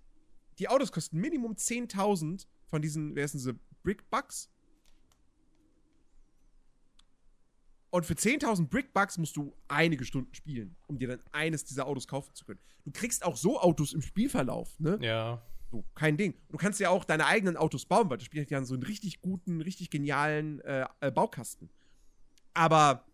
die 0.60 0.70
Autos 0.70 0.92
kosten 0.92 1.18
Minimum 1.20 1.54
10.000 1.54 2.46
von 2.70 2.82
diesen, 2.84 3.16
wer 3.16 3.26
ist 3.26 3.34
denn 3.34 3.42
sie, 3.42 3.60
Brickbucks? 3.84 4.50
Und 7.96 8.06
für 8.06 8.16
10.000 8.16 8.68
Brickbucks 8.68 9.18
musst 9.18 9.38
du 9.38 9.56
einige 9.70 10.04
Stunden 10.04 10.36
spielen, 10.36 10.76
um 10.88 11.00
dir 11.00 11.08
dann 11.08 11.22
eines 11.32 11.64
dieser 11.64 11.88
Autos 11.88 12.10
kaufen 12.10 12.36
zu 12.36 12.44
können. 12.44 12.60
Du 12.84 12.92
kriegst 12.92 13.24
auch 13.24 13.38
so 13.38 13.58
Autos 13.58 13.94
im 13.94 14.02
Spielverlauf, 14.02 14.78
ne? 14.82 15.00
Ja. 15.02 15.42
So, 15.72 15.86
kein 15.96 16.18
Ding. 16.18 16.34
Du 16.50 16.58
kannst 16.58 16.82
ja 16.82 16.90
auch 16.90 17.06
deine 17.06 17.26
eigenen 17.26 17.56
Autos 17.56 17.86
bauen, 17.86 18.10
weil 18.10 18.18
das 18.18 18.26
Spiel 18.26 18.42
hat 18.42 18.50
ja 18.50 18.62
so 18.66 18.74
einen 18.74 18.84
richtig 18.84 19.22
guten, 19.22 19.62
richtig 19.62 19.92
genialen 19.92 20.60
äh, 20.66 20.86
äh, 21.00 21.10
Baukasten. 21.10 21.70
Aber 22.54 23.06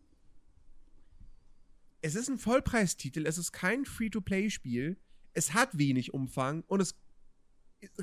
es 2.01 2.15
ist 2.15 2.27
ein 2.27 2.39
Vollpreistitel, 2.39 3.27
es 3.27 3.37
ist 3.37 3.51
kein 3.51 3.85
Free-to-Play-Spiel, 3.85 4.97
es 5.33 5.53
hat 5.53 5.77
wenig 5.77 6.11
Umfang 6.11 6.63
und 6.65 6.81
es 6.81 6.95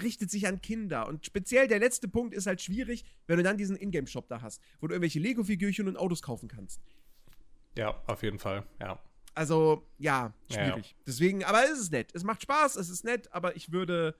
richtet 0.00 0.30
sich 0.30 0.46
an 0.46 0.60
Kinder. 0.60 1.06
Und 1.06 1.26
speziell 1.26 1.68
der 1.68 1.78
letzte 1.78 2.08
Punkt 2.08 2.34
ist 2.34 2.46
halt 2.46 2.60
schwierig, 2.60 3.04
wenn 3.26 3.36
du 3.36 3.42
dann 3.42 3.56
diesen 3.56 3.76
Ingame-Shop 3.76 4.28
da 4.28 4.42
hast, 4.42 4.60
wo 4.80 4.86
du 4.86 4.94
irgendwelche 4.94 5.20
Lego-Figürchen 5.20 5.88
und 5.88 5.96
Autos 5.96 6.22
kaufen 6.22 6.48
kannst. 6.48 6.82
Ja, 7.76 8.02
auf 8.06 8.22
jeden 8.22 8.38
Fall, 8.38 8.66
ja. 8.80 9.00
Also, 9.34 9.86
ja, 9.98 10.34
Ja, 10.48 10.64
schwierig. 10.64 10.96
Deswegen, 11.06 11.44
aber 11.44 11.62
es 11.64 11.78
ist 11.78 11.92
nett. 11.92 12.10
Es 12.12 12.24
macht 12.24 12.42
Spaß, 12.42 12.74
es 12.74 12.88
ist 12.88 13.04
nett, 13.04 13.32
aber 13.32 13.54
ich 13.54 13.70
würde 13.70 14.18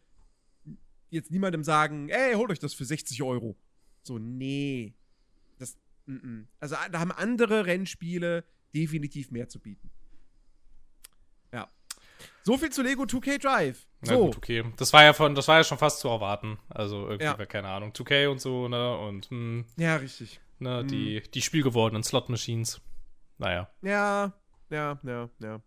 jetzt 1.11 1.33
niemandem 1.33 1.65
sagen, 1.65 2.09
ey, 2.09 2.35
holt 2.35 2.51
euch 2.51 2.61
das 2.61 2.75
für 2.75 2.85
60 2.85 3.23
Euro. 3.25 3.57
So, 4.03 4.19
nee. 4.19 4.95
Das, 5.59 5.77
mm 6.07 6.17
-mm. 6.17 6.47
Also, 6.61 6.77
da 6.93 7.01
haben 7.01 7.11
andere 7.11 7.67
Rennspiele 7.67 8.45
definitiv 8.73 9.33
mehr 9.33 9.49
zu 9.49 9.59
bieten. 9.59 9.91
Ja. 11.53 11.69
So 12.45 12.57
viel 12.57 12.71
zu 12.71 12.83
Lego 12.83 13.03
2K 13.03 13.39
Drive. 13.39 13.88
Na 14.03 14.13
So. 14.15 14.27
gut, 14.27 14.37
okay. 14.37 14.65
Das 14.77 14.93
war 14.93 15.03
ja 15.05 15.13
von, 15.13 15.35
das 15.35 15.49
war 15.49 15.57
ja 15.57 15.65
schon 15.65 15.79
fast 15.79 15.99
zu 16.01 16.07
erwarten. 16.09 16.59
Also 16.69 17.07
irgendwie, 17.09 17.25
Ja. 17.25 17.35
keine 17.47 17.69
Ahnung, 17.69 17.93
2K 17.93 18.29
und 18.29 18.41
so, 18.41 18.69
ne? 18.69 18.97
Und 18.99 19.29
hm, 19.31 19.65
Ja, 19.77 19.97
richtig. 19.97 20.39
ne, 20.61 20.83
Mhm. 20.85 20.89
die, 20.89 21.23
die 21.35 21.43
spielgewordenen 21.43 22.03
Slot-Machines. 22.05 22.81
Naja. 23.39 23.69
Ja, 23.83 24.33
ja, 24.71 24.99
ja, 25.03 25.29
ja. 25.41 25.61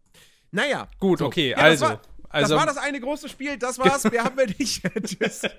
Naja. 0.51 0.87
Gut, 0.99 1.19
so. 1.19 1.25
okay, 1.25 1.49
Ja, 1.51 1.57
also. 1.57 1.85
Das 1.87 1.93
war, 1.95 2.01
also 2.29 2.53
das 2.55 2.59
war 2.59 2.65
das 2.67 2.77
eine 2.77 2.99
große 3.01 3.27
Spiel, 3.29 3.57
das 3.57 3.77
war's, 3.79 4.03
mehr 4.09 4.23
haben 4.23 4.37
wir 4.37 4.47
nicht. 4.47 4.81
Tschüss. 5.03 5.41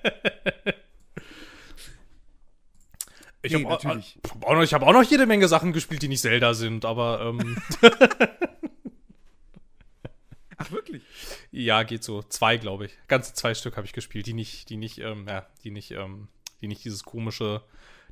ich 3.43 3.51
nee, 3.53 3.63
habe 3.63 3.75
auch, 3.75 3.83
natürlich. 3.83 4.17
hab 4.29 4.45
auch, 4.45 4.53
noch- 4.55 4.61
ich 4.63 4.73
hab 4.73 4.81
auch 4.83 4.93
noch 4.93 5.03
jede 5.03 5.25
Menge 5.27 5.47
Sachen 5.47 5.73
gespielt, 5.73 6.01
die 6.01 6.07
nicht 6.07 6.21
Zelda 6.21 6.53
sind, 6.53 6.85
aber 6.85 7.21
ähm, 7.21 7.57
Ach, 10.57 10.71
wirklich? 10.71 11.03
Ja, 11.53 11.83
geht 11.83 12.03
so. 12.03 12.21
Zwei, 12.23 12.57
glaube 12.57 12.87
ich. 12.87 12.91
Ganze 13.07 13.33
zwei 13.33 13.53
Stück 13.53 13.77
habe 13.77 13.85
ich 13.87 13.93
gespielt, 13.93 14.25
die 14.25 14.33
nicht, 14.33 14.69
die 14.69 14.77
nicht, 14.77 14.97
ähm, 14.99 15.25
ja, 15.27 15.45
die 15.63 15.71
nicht, 15.71 15.91
ähm, 15.91 16.27
die 16.61 16.67
nicht 16.67 16.83
dieses 16.83 17.03
komische, 17.03 17.61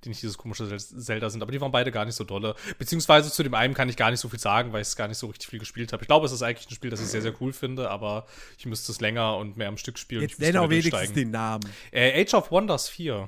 die 0.04 0.10
nicht 0.10 0.22
dieses 0.22 0.38
komische 0.38 0.66
Zel- 0.68 0.80
Zelda 0.80 1.30
sind, 1.30 1.42
aber 1.42 1.52
die 1.52 1.60
waren 1.60 1.72
beide 1.72 1.92
gar 1.92 2.06
nicht 2.06 2.16
so 2.16 2.24
dolle. 2.24 2.56
Beziehungsweise 2.78 3.32
zu 3.32 3.44
dem 3.44 3.54
einen 3.54 3.74
kann 3.74 3.90
ich 3.90 3.98
gar 3.98 4.12
nicht 4.12 4.20
so 4.20 4.30
viel 4.30 4.40
sagen, 4.40 4.72
weil 4.74 4.82
ich 4.82 4.88
es 4.90 4.96
gar 4.96 5.08
nicht 5.08 5.18
so 5.18 5.28
richtig 5.28 5.48
viel 5.50 5.60
gespielt 5.60 5.92
habe. 5.94 6.04
Ich 6.04 6.08
glaube, 6.08 6.26
es 6.26 6.32
ist 6.32 6.42
eigentlich 6.42 6.70
ein 6.70 6.74
Spiel, 6.76 6.90
das 6.90 7.02
ich 7.02 7.08
sehr, 7.08 7.22
sehr 7.22 7.34
cool 7.42 7.52
finde, 7.54 7.90
aber 7.90 8.26
ich 8.58 8.66
müsste 8.66 8.92
es 8.92 9.02
länger 9.02 9.38
und 9.38 9.58
mehr 9.58 9.68
am 9.68 9.78
Stück 9.78 9.98
spielen. 10.00 10.22
Jetzt 10.22 10.34
Ich 10.34 10.40
müsste 10.40 10.54
nenn 10.54 10.62
auch 10.64 10.70
wenigstens 10.70 11.14
den 11.14 11.32
Namen. 11.32 11.64
Äh, 11.92 12.22
Age 12.22 12.34
of 12.36 12.52
Wonders 12.52 12.90
4. 12.90 13.28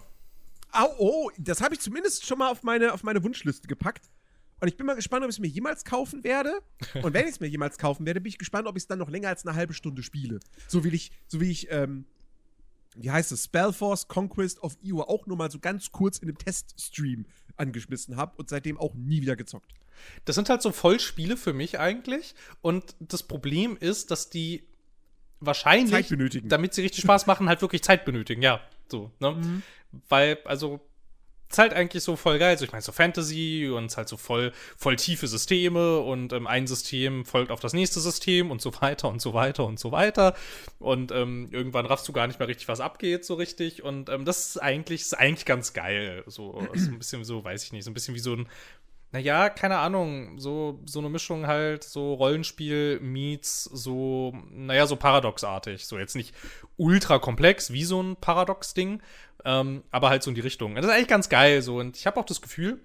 Au, 0.71 0.87
oh, 0.97 1.31
das 1.37 1.61
habe 1.61 1.75
ich 1.75 1.81
zumindest 1.81 2.25
schon 2.25 2.39
mal 2.39 2.49
auf 2.49 2.63
meine, 2.63 2.93
auf 2.93 3.03
meine 3.03 3.23
Wunschliste 3.23 3.67
gepackt. 3.67 4.03
Und 4.63 4.69
ich 4.69 4.77
bin 4.77 4.85
mal 4.85 4.95
gespannt, 4.95 5.25
ob 5.25 5.29
ich 5.29 5.35
es 5.35 5.39
mir 5.41 5.49
jemals 5.49 5.83
kaufen 5.83 6.23
werde. 6.23 6.61
Und 7.01 7.13
wenn 7.13 7.25
ich 7.25 7.31
es 7.31 7.39
mir 7.41 7.47
jemals 7.47 7.77
kaufen 7.77 8.05
werde, 8.05 8.21
bin 8.21 8.29
ich 8.29 8.37
gespannt, 8.37 8.65
ob 8.65 8.77
ich 8.77 8.83
es 8.83 8.87
dann 8.87 8.97
noch 8.97 9.09
länger 9.09 9.27
als 9.27 9.45
eine 9.45 9.57
halbe 9.57 9.73
Stunde 9.73 10.03
spiele. 10.03 10.39
So 10.69 10.85
wie 10.85 10.95
ich, 10.95 11.11
so 11.27 11.41
wie 11.41 11.51
ich, 11.51 11.69
ähm, 11.69 12.05
wie 12.95 13.11
heißt 13.11 13.33
es, 13.33 13.43
Spellforce 13.43 14.07
Conquest 14.07 14.63
of 14.63 14.77
Io 14.81 15.01
auch 15.01 15.27
nur 15.27 15.35
mal 15.35 15.51
so 15.51 15.59
ganz 15.59 15.91
kurz 15.91 16.17
in 16.19 16.29
einem 16.29 16.37
Teststream 16.37 17.25
angeschmissen 17.57 18.15
habe 18.15 18.37
und 18.37 18.47
seitdem 18.47 18.77
auch 18.77 18.93
nie 18.93 19.21
wieder 19.21 19.35
gezockt. 19.35 19.73
Das 20.23 20.35
sind 20.35 20.47
halt 20.47 20.61
so 20.61 20.71
Vollspiele 20.71 21.35
für 21.35 21.51
mich 21.51 21.77
eigentlich. 21.77 22.33
Und 22.61 22.95
das 23.01 23.23
Problem 23.23 23.75
ist, 23.75 24.11
dass 24.11 24.29
die 24.29 24.63
wahrscheinlich, 25.41 25.91
Zeit 25.91 26.07
benötigen. 26.07 26.47
damit 26.47 26.73
sie 26.73 26.83
richtig 26.83 27.01
Spaß 27.01 27.25
machen, 27.25 27.49
halt 27.49 27.61
wirklich 27.61 27.83
Zeit 27.83 28.05
benötigen. 28.05 28.41
Ja, 28.41 28.61
so, 28.89 29.11
ne? 29.19 29.31
Mhm. 29.31 29.63
Weil, 30.07 30.37
also, 30.45 30.79
ist 31.53 31.59
halt 31.59 31.73
eigentlich 31.73 32.03
so 32.03 32.15
voll 32.15 32.39
geil. 32.39 32.49
Also, 32.49 32.65
ich 32.65 32.71
meine, 32.71 32.81
so 32.81 32.91
Fantasy 32.91 33.69
und 33.69 33.85
es 33.85 33.97
halt 33.97 34.09
so 34.09 34.17
voll, 34.17 34.51
voll 34.75 34.95
tiefe 34.95 35.27
Systeme 35.27 35.99
und 35.99 36.33
ähm, 36.33 36.47
ein 36.47 36.67
System 36.67 37.25
folgt 37.25 37.51
auf 37.51 37.59
das 37.59 37.73
nächste 37.73 37.99
System 37.99 38.51
und 38.51 38.61
so 38.61 38.73
weiter 38.81 39.07
und 39.07 39.21
so 39.21 39.33
weiter 39.33 39.65
und 39.65 39.79
so 39.79 39.91
weiter. 39.91 40.33
Und 40.79 41.11
ähm, 41.11 41.49
irgendwann 41.51 41.85
raffst 41.85 42.07
du 42.07 42.13
gar 42.13 42.27
nicht 42.27 42.39
mehr 42.39 42.47
richtig, 42.47 42.67
was 42.67 42.79
abgeht, 42.79 43.23
so 43.23 43.35
richtig. 43.35 43.83
Und 43.83 44.09
ähm, 44.09 44.25
das 44.25 44.47
ist 44.47 44.57
eigentlich, 44.57 45.01
ist 45.01 45.13
eigentlich 45.13 45.45
ganz 45.45 45.73
geil. 45.73 46.23
So, 46.25 46.67
so 46.73 46.89
ein 46.89 46.97
bisschen 46.97 47.23
so, 47.23 47.43
weiß 47.43 47.63
ich 47.63 47.71
nicht, 47.71 47.83
so 47.83 47.91
ein 47.91 47.93
bisschen 47.93 48.15
wie 48.15 48.19
so 48.19 48.33
ein 48.33 48.47
naja, 49.13 49.51
keine 49.51 49.77
Ahnung, 49.77 50.39
so, 50.39 50.79
so 50.87 50.97
eine 50.97 51.07
Mischung 51.07 51.45
halt, 51.45 51.83
so 51.83 52.15
Rollenspiel 52.15 52.99
meets 52.99 53.65
so, 53.65 54.33
naja, 54.49 54.87
so 54.87 54.95
paradoxartig. 54.95 55.85
So 55.85 55.99
jetzt 55.99 56.15
nicht 56.15 56.33
ultra 56.77 57.19
komplex 57.19 57.71
wie 57.71 57.83
so 57.83 58.01
ein 58.01 58.15
Paradox-Ding, 58.15 59.03
ähm, 59.45 59.83
aber 59.91 60.09
halt 60.09 60.23
so 60.23 60.29
in 60.31 60.35
die 60.35 60.41
Richtung. 60.41 60.75
Das 60.75 60.85
ist 60.85 60.91
eigentlich 60.91 61.07
ganz 61.07 61.29
geil 61.29 61.61
so 61.61 61.79
und 61.79 61.97
ich 61.97 62.07
habe 62.07 62.19
auch 62.19 62.25
das 62.25 62.41
Gefühl, 62.41 62.79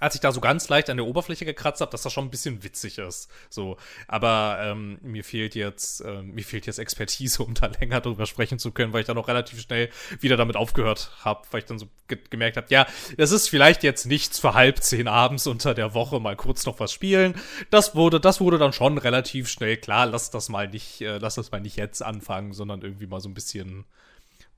als 0.00 0.14
ich 0.14 0.20
da 0.20 0.32
so 0.32 0.40
ganz 0.40 0.68
leicht 0.68 0.90
an 0.90 0.96
der 0.96 1.06
Oberfläche 1.06 1.44
gekratzt 1.44 1.80
habe, 1.80 1.90
dass 1.90 2.02
das 2.02 2.12
schon 2.12 2.26
ein 2.26 2.30
bisschen 2.30 2.64
witzig 2.64 2.98
ist. 2.98 3.30
So, 3.48 3.76
aber 4.08 4.58
ähm, 4.60 4.98
mir 5.02 5.22
fehlt 5.22 5.54
jetzt, 5.54 6.00
ähm, 6.00 6.32
mir 6.34 6.44
fehlt 6.44 6.66
jetzt 6.66 6.78
Expertise, 6.78 7.42
um 7.44 7.54
da 7.54 7.66
länger 7.66 8.00
drüber 8.00 8.26
sprechen 8.26 8.58
zu 8.58 8.72
können, 8.72 8.92
weil 8.92 9.00
ich 9.00 9.06
dann 9.06 9.18
auch 9.18 9.28
relativ 9.28 9.60
schnell 9.60 9.90
wieder 10.20 10.36
damit 10.36 10.56
aufgehört 10.56 11.12
habe, 11.20 11.42
weil 11.50 11.60
ich 11.60 11.66
dann 11.66 11.78
so 11.78 11.86
ge 12.08 12.18
gemerkt 12.28 12.56
habe, 12.56 12.66
ja, 12.70 12.86
das 13.16 13.30
ist 13.30 13.48
vielleicht 13.48 13.82
jetzt 13.82 14.06
nichts 14.06 14.38
für 14.38 14.54
halb 14.54 14.82
zehn 14.82 15.08
abends 15.08 15.46
unter 15.46 15.74
der 15.74 15.94
Woche 15.94 16.20
mal 16.20 16.36
kurz 16.36 16.66
noch 16.66 16.80
was 16.80 16.92
spielen. 16.92 17.34
Das 17.70 17.94
wurde, 17.94 18.20
das 18.20 18.40
wurde 18.40 18.58
dann 18.58 18.72
schon 18.72 18.98
relativ 18.98 19.48
schnell 19.48 19.76
klar. 19.76 20.06
Lass 20.06 20.30
das 20.30 20.48
mal 20.48 20.68
nicht, 20.68 21.00
äh, 21.00 21.18
lass 21.18 21.36
das 21.36 21.50
mal 21.52 21.60
nicht 21.60 21.76
jetzt 21.76 22.02
anfangen, 22.02 22.52
sondern 22.52 22.82
irgendwie 22.82 23.06
mal 23.06 23.20
so 23.20 23.28
ein 23.28 23.34
bisschen, 23.34 23.84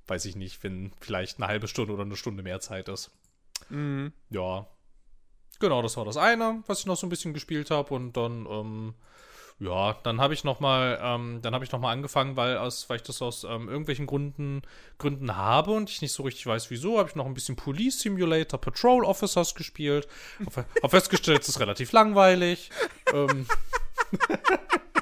weiß 0.07 0.25
ich 0.27 0.37
nicht, 0.37 0.63
wenn 0.63 0.93
vielleicht 1.01 1.39
eine 1.39 1.49
halbe 1.49 1.69
Stunde 1.69 1.93
oder 1.93 2.03
eine 2.03 2.17
Stunde 2.17 2.43
mehr 2.43 2.61
Zeit 2.61 2.89
ist. 2.89 3.11
Mhm. 3.71 4.13
Ja. 4.31 4.67
Genau, 5.59 5.83
das 5.83 5.97
war 5.97 6.05
das 6.05 6.17
eine, 6.17 6.63
was 6.67 6.81
ich 6.81 6.87
noch 6.87 6.97
so 6.97 7.07
ein 7.07 7.11
bisschen 7.11 7.33
gespielt 7.33 7.71
habe 7.71 7.95
und 7.95 8.15
dann, 8.15 8.47
ähm, 8.47 8.95
ja, 9.59 9.95
dann 10.03 10.21
habe 10.21 10.35
ich 10.35 10.45
noch 10.45 10.61
mal, 10.61 10.99
ähm, 11.03 11.41
dann 11.41 11.55
habe 11.55 11.65
ich 11.65 11.73
noch 11.73 11.81
mal 11.81 11.93
angefangen, 11.93 12.37
weil 12.37 12.59
aus, 12.59 12.91
weil 12.91 12.97
ich 12.97 13.03
das 13.03 13.23
aus 13.23 13.45
ähm, 13.45 13.69
irgendwelchen 13.69 14.07
Gründen, 14.07 14.61
Gründen 14.99 15.35
habe 15.35 15.71
und 15.71 15.89
ich 15.89 16.03
nicht 16.03 16.13
so 16.13 16.25
richtig 16.25 16.47
weiß, 16.47 16.71
wieso, 16.71 16.99
habe 16.99 17.09
ich 17.09 17.15
noch 17.15 17.25
ein 17.25 17.33
bisschen 17.33 17.57
Police 17.57 18.01
Simulator 18.01 18.61
Patrol 18.61 19.03
Officers 19.05 19.55
gespielt. 19.55 20.07
Habe 20.45 20.67
hab 20.83 20.91
festgestellt, 20.91 21.41
es 21.41 21.49
ist 21.49 21.61
relativ 21.61 21.93
langweilig. 21.93 22.71
ähm, 23.15 23.47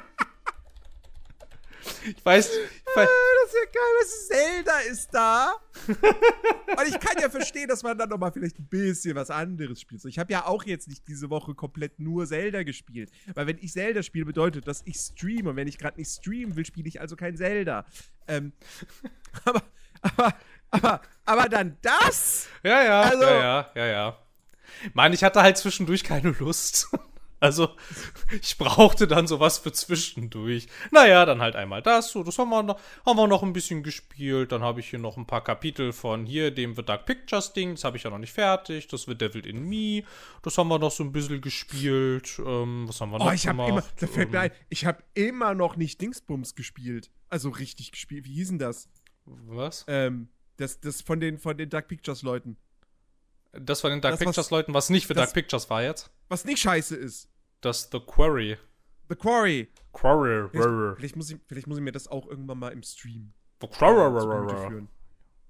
ich 2.05 2.25
weiß, 2.25 2.49
ich 2.51 2.95
weiß, 2.95 3.07
Das 3.43 3.53
ist 3.53 3.55
ja 3.55 3.65
geil, 3.73 3.93
was 3.99 4.27
Zelda 4.27 4.79
ist 4.91 5.13
da. 5.13 5.53
Und 5.87 6.87
ich 6.87 6.99
kann 6.99 7.17
ja 7.21 7.29
verstehen, 7.29 7.67
dass 7.67 7.83
man 7.83 7.97
dann 7.97 8.09
noch 8.09 8.17
mal 8.17 8.31
vielleicht 8.31 8.59
ein 8.59 8.67
bisschen 8.67 9.15
was 9.15 9.29
anderes 9.29 9.79
spielt. 9.81 10.01
So, 10.01 10.07
ich 10.07 10.17
habe 10.19 10.31
ja 10.33 10.45
auch 10.45 10.63
jetzt 10.63 10.87
nicht 10.87 11.07
diese 11.07 11.29
Woche 11.29 11.53
komplett 11.55 11.99
nur 11.99 12.25
Zelda 12.27 12.63
gespielt. 12.63 13.11
Weil 13.33 13.47
wenn 13.47 13.57
ich 13.59 13.71
Zelda 13.73 14.03
spiele, 14.03 14.25
bedeutet 14.25 14.67
das, 14.67 14.81
ich 14.85 14.97
streame. 14.97 15.49
Und 15.51 15.55
wenn 15.55 15.67
ich 15.67 15.77
gerade 15.77 15.97
nicht 15.97 16.09
streamen 16.11 16.55
will, 16.55 16.65
spiele 16.65 16.87
ich 16.87 16.99
also 17.01 17.15
kein 17.15 17.35
Zelda. 17.37 17.85
Ähm, 18.27 18.53
aber, 19.45 19.61
aber, 20.01 20.33
aber, 20.71 21.01
aber 21.25 21.49
dann 21.49 21.77
das? 21.81 22.47
Ja, 22.63 22.83
ja, 22.83 23.01
Also- 23.01 23.23
ja, 23.23 23.39
ja, 23.39 23.71
ja, 23.75 23.85
ja. 23.85 24.19
Mann, 24.93 25.13
ich 25.13 25.23
hatte 25.23 25.41
halt 25.41 25.57
zwischendurch 25.57 26.03
keine 26.03 26.31
Lust. 26.31 26.89
Also, 27.39 27.69
ich 28.41 28.57
brauchte 28.57 29.07
dann 29.07 29.27
sowas 29.27 29.57
für 29.57 29.71
zwischendurch. 29.71 30.67
Naja, 30.91 31.25
dann 31.25 31.41
halt 31.41 31.55
einmal 31.55 31.81
das. 31.81 32.11
So, 32.11 32.23
das 32.23 32.37
haben 32.39 32.49
wir 32.49 32.63
noch, 32.63 32.79
haben 33.05 33.17
wir 33.17 33.27
noch 33.27 33.43
ein 33.43 33.53
bisschen 33.53 33.83
gespielt. 33.83 34.51
Dann 34.51 34.61
habe 34.61 34.79
ich 34.79 34.89
hier 34.89 34.99
noch 34.99 35.17
ein 35.17 35.27
paar 35.27 35.43
Kapitel 35.43 35.93
von 35.93 36.25
hier, 36.25 36.51
dem 36.51 36.75
The 36.75 36.83
Dark 36.83 37.05
Pictures 37.05 37.53
Ding. 37.53 37.71
Das 37.75 37.83
habe 37.83 37.97
ich 37.97 38.03
ja 38.03 38.09
noch 38.09 38.17
nicht 38.17 38.33
fertig. 38.33 38.87
Das 38.87 39.03
The 39.03 39.15
Devil 39.17 39.45
in 39.45 39.63
Me. 39.67 40.03
Das 40.41 40.57
haben 40.57 40.69
wir 40.69 40.79
noch 40.79 40.91
so 40.91 41.03
ein 41.03 41.11
bisschen 41.11 41.41
gespielt. 41.41 42.39
Ähm, 42.39 42.87
was 42.87 43.01
haben 43.01 43.11
wir 43.11 43.19
noch 43.19 43.27
Oh, 43.27 43.31
ich 43.31 43.47
habe 43.47 43.57
immer, 43.57 43.67
gemacht? 43.67 43.93
da 43.99 44.07
fällt 44.07 44.31
mir 44.31 44.37
Ähm, 44.37 44.43
ein, 44.45 44.51
ich 44.69 44.85
habe 44.85 45.03
immer 45.13 45.53
noch 45.53 45.75
nicht 45.75 46.01
Dingsbums 46.01 46.55
gespielt. 46.55 47.11
Also 47.29 47.49
richtig 47.49 47.91
gespielt. 47.91 48.25
Wie 48.25 48.33
hieß 48.33 48.49
denn 48.49 48.59
das? 48.59 48.89
Was? 49.25 49.85
Ähm, 49.87 50.29
das, 50.57 50.79
das 50.79 51.01
von 51.01 51.19
den, 51.19 51.37
von 51.37 51.57
den 51.57 51.69
Dark 51.69 51.87
Pictures 51.87 52.21
Leuten. 52.21 52.57
Das 53.59 53.81
von 53.81 53.91
den 53.91 54.01
Dark 54.01 54.13
das, 54.13 54.19
was- 54.21 54.25
Pictures 54.27 54.49
Leuten, 54.51 54.73
was 54.73 54.89
nicht 54.89 55.07
für 55.07 55.13
das- 55.13 55.27
Dark 55.27 55.33
Pictures 55.33 55.69
war 55.69 55.83
jetzt. 55.83 56.11
Was 56.29 56.45
nicht 56.45 56.59
scheiße 56.59 56.95
ist. 56.95 57.29
Das 57.61 57.89
The 57.91 57.99
Quarry. 57.99 58.57
The 59.09 59.15
Quarry. 59.15 59.69
Quarry. 59.93 60.49
Vielleicht, 60.49 60.97
vielleicht, 60.97 61.15
muss 61.15 61.29
ich, 61.29 61.37
vielleicht 61.47 61.67
muss 61.67 61.77
ich 61.77 61.83
mir 61.83 61.91
das 61.91 62.07
auch 62.07 62.27
irgendwann 62.27 62.59
mal 62.59 62.71
im 62.73 62.83
Stream 62.83 63.33
The 63.61 63.67
Quarry. 63.67 64.87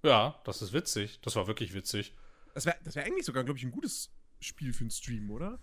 Ja, 0.03 0.39
das 0.43 0.61
ist 0.61 0.71
witzig. 0.73 1.19
Das 1.21 1.35
war 1.35 1.47
wirklich 1.47 1.73
witzig. 1.73 2.13
Das 2.53 2.65
wäre 2.65 2.77
das 2.83 2.95
wär 2.95 3.03
eigentlich 3.05 3.25
sogar, 3.25 3.43
glaube 3.43 3.57
ich, 3.57 3.65
ein 3.65 3.71
gutes 3.71 4.11
Spiel 4.39 4.71
für 4.73 4.81
einen 4.81 4.91
Stream, 4.91 5.31
oder? 5.31 5.59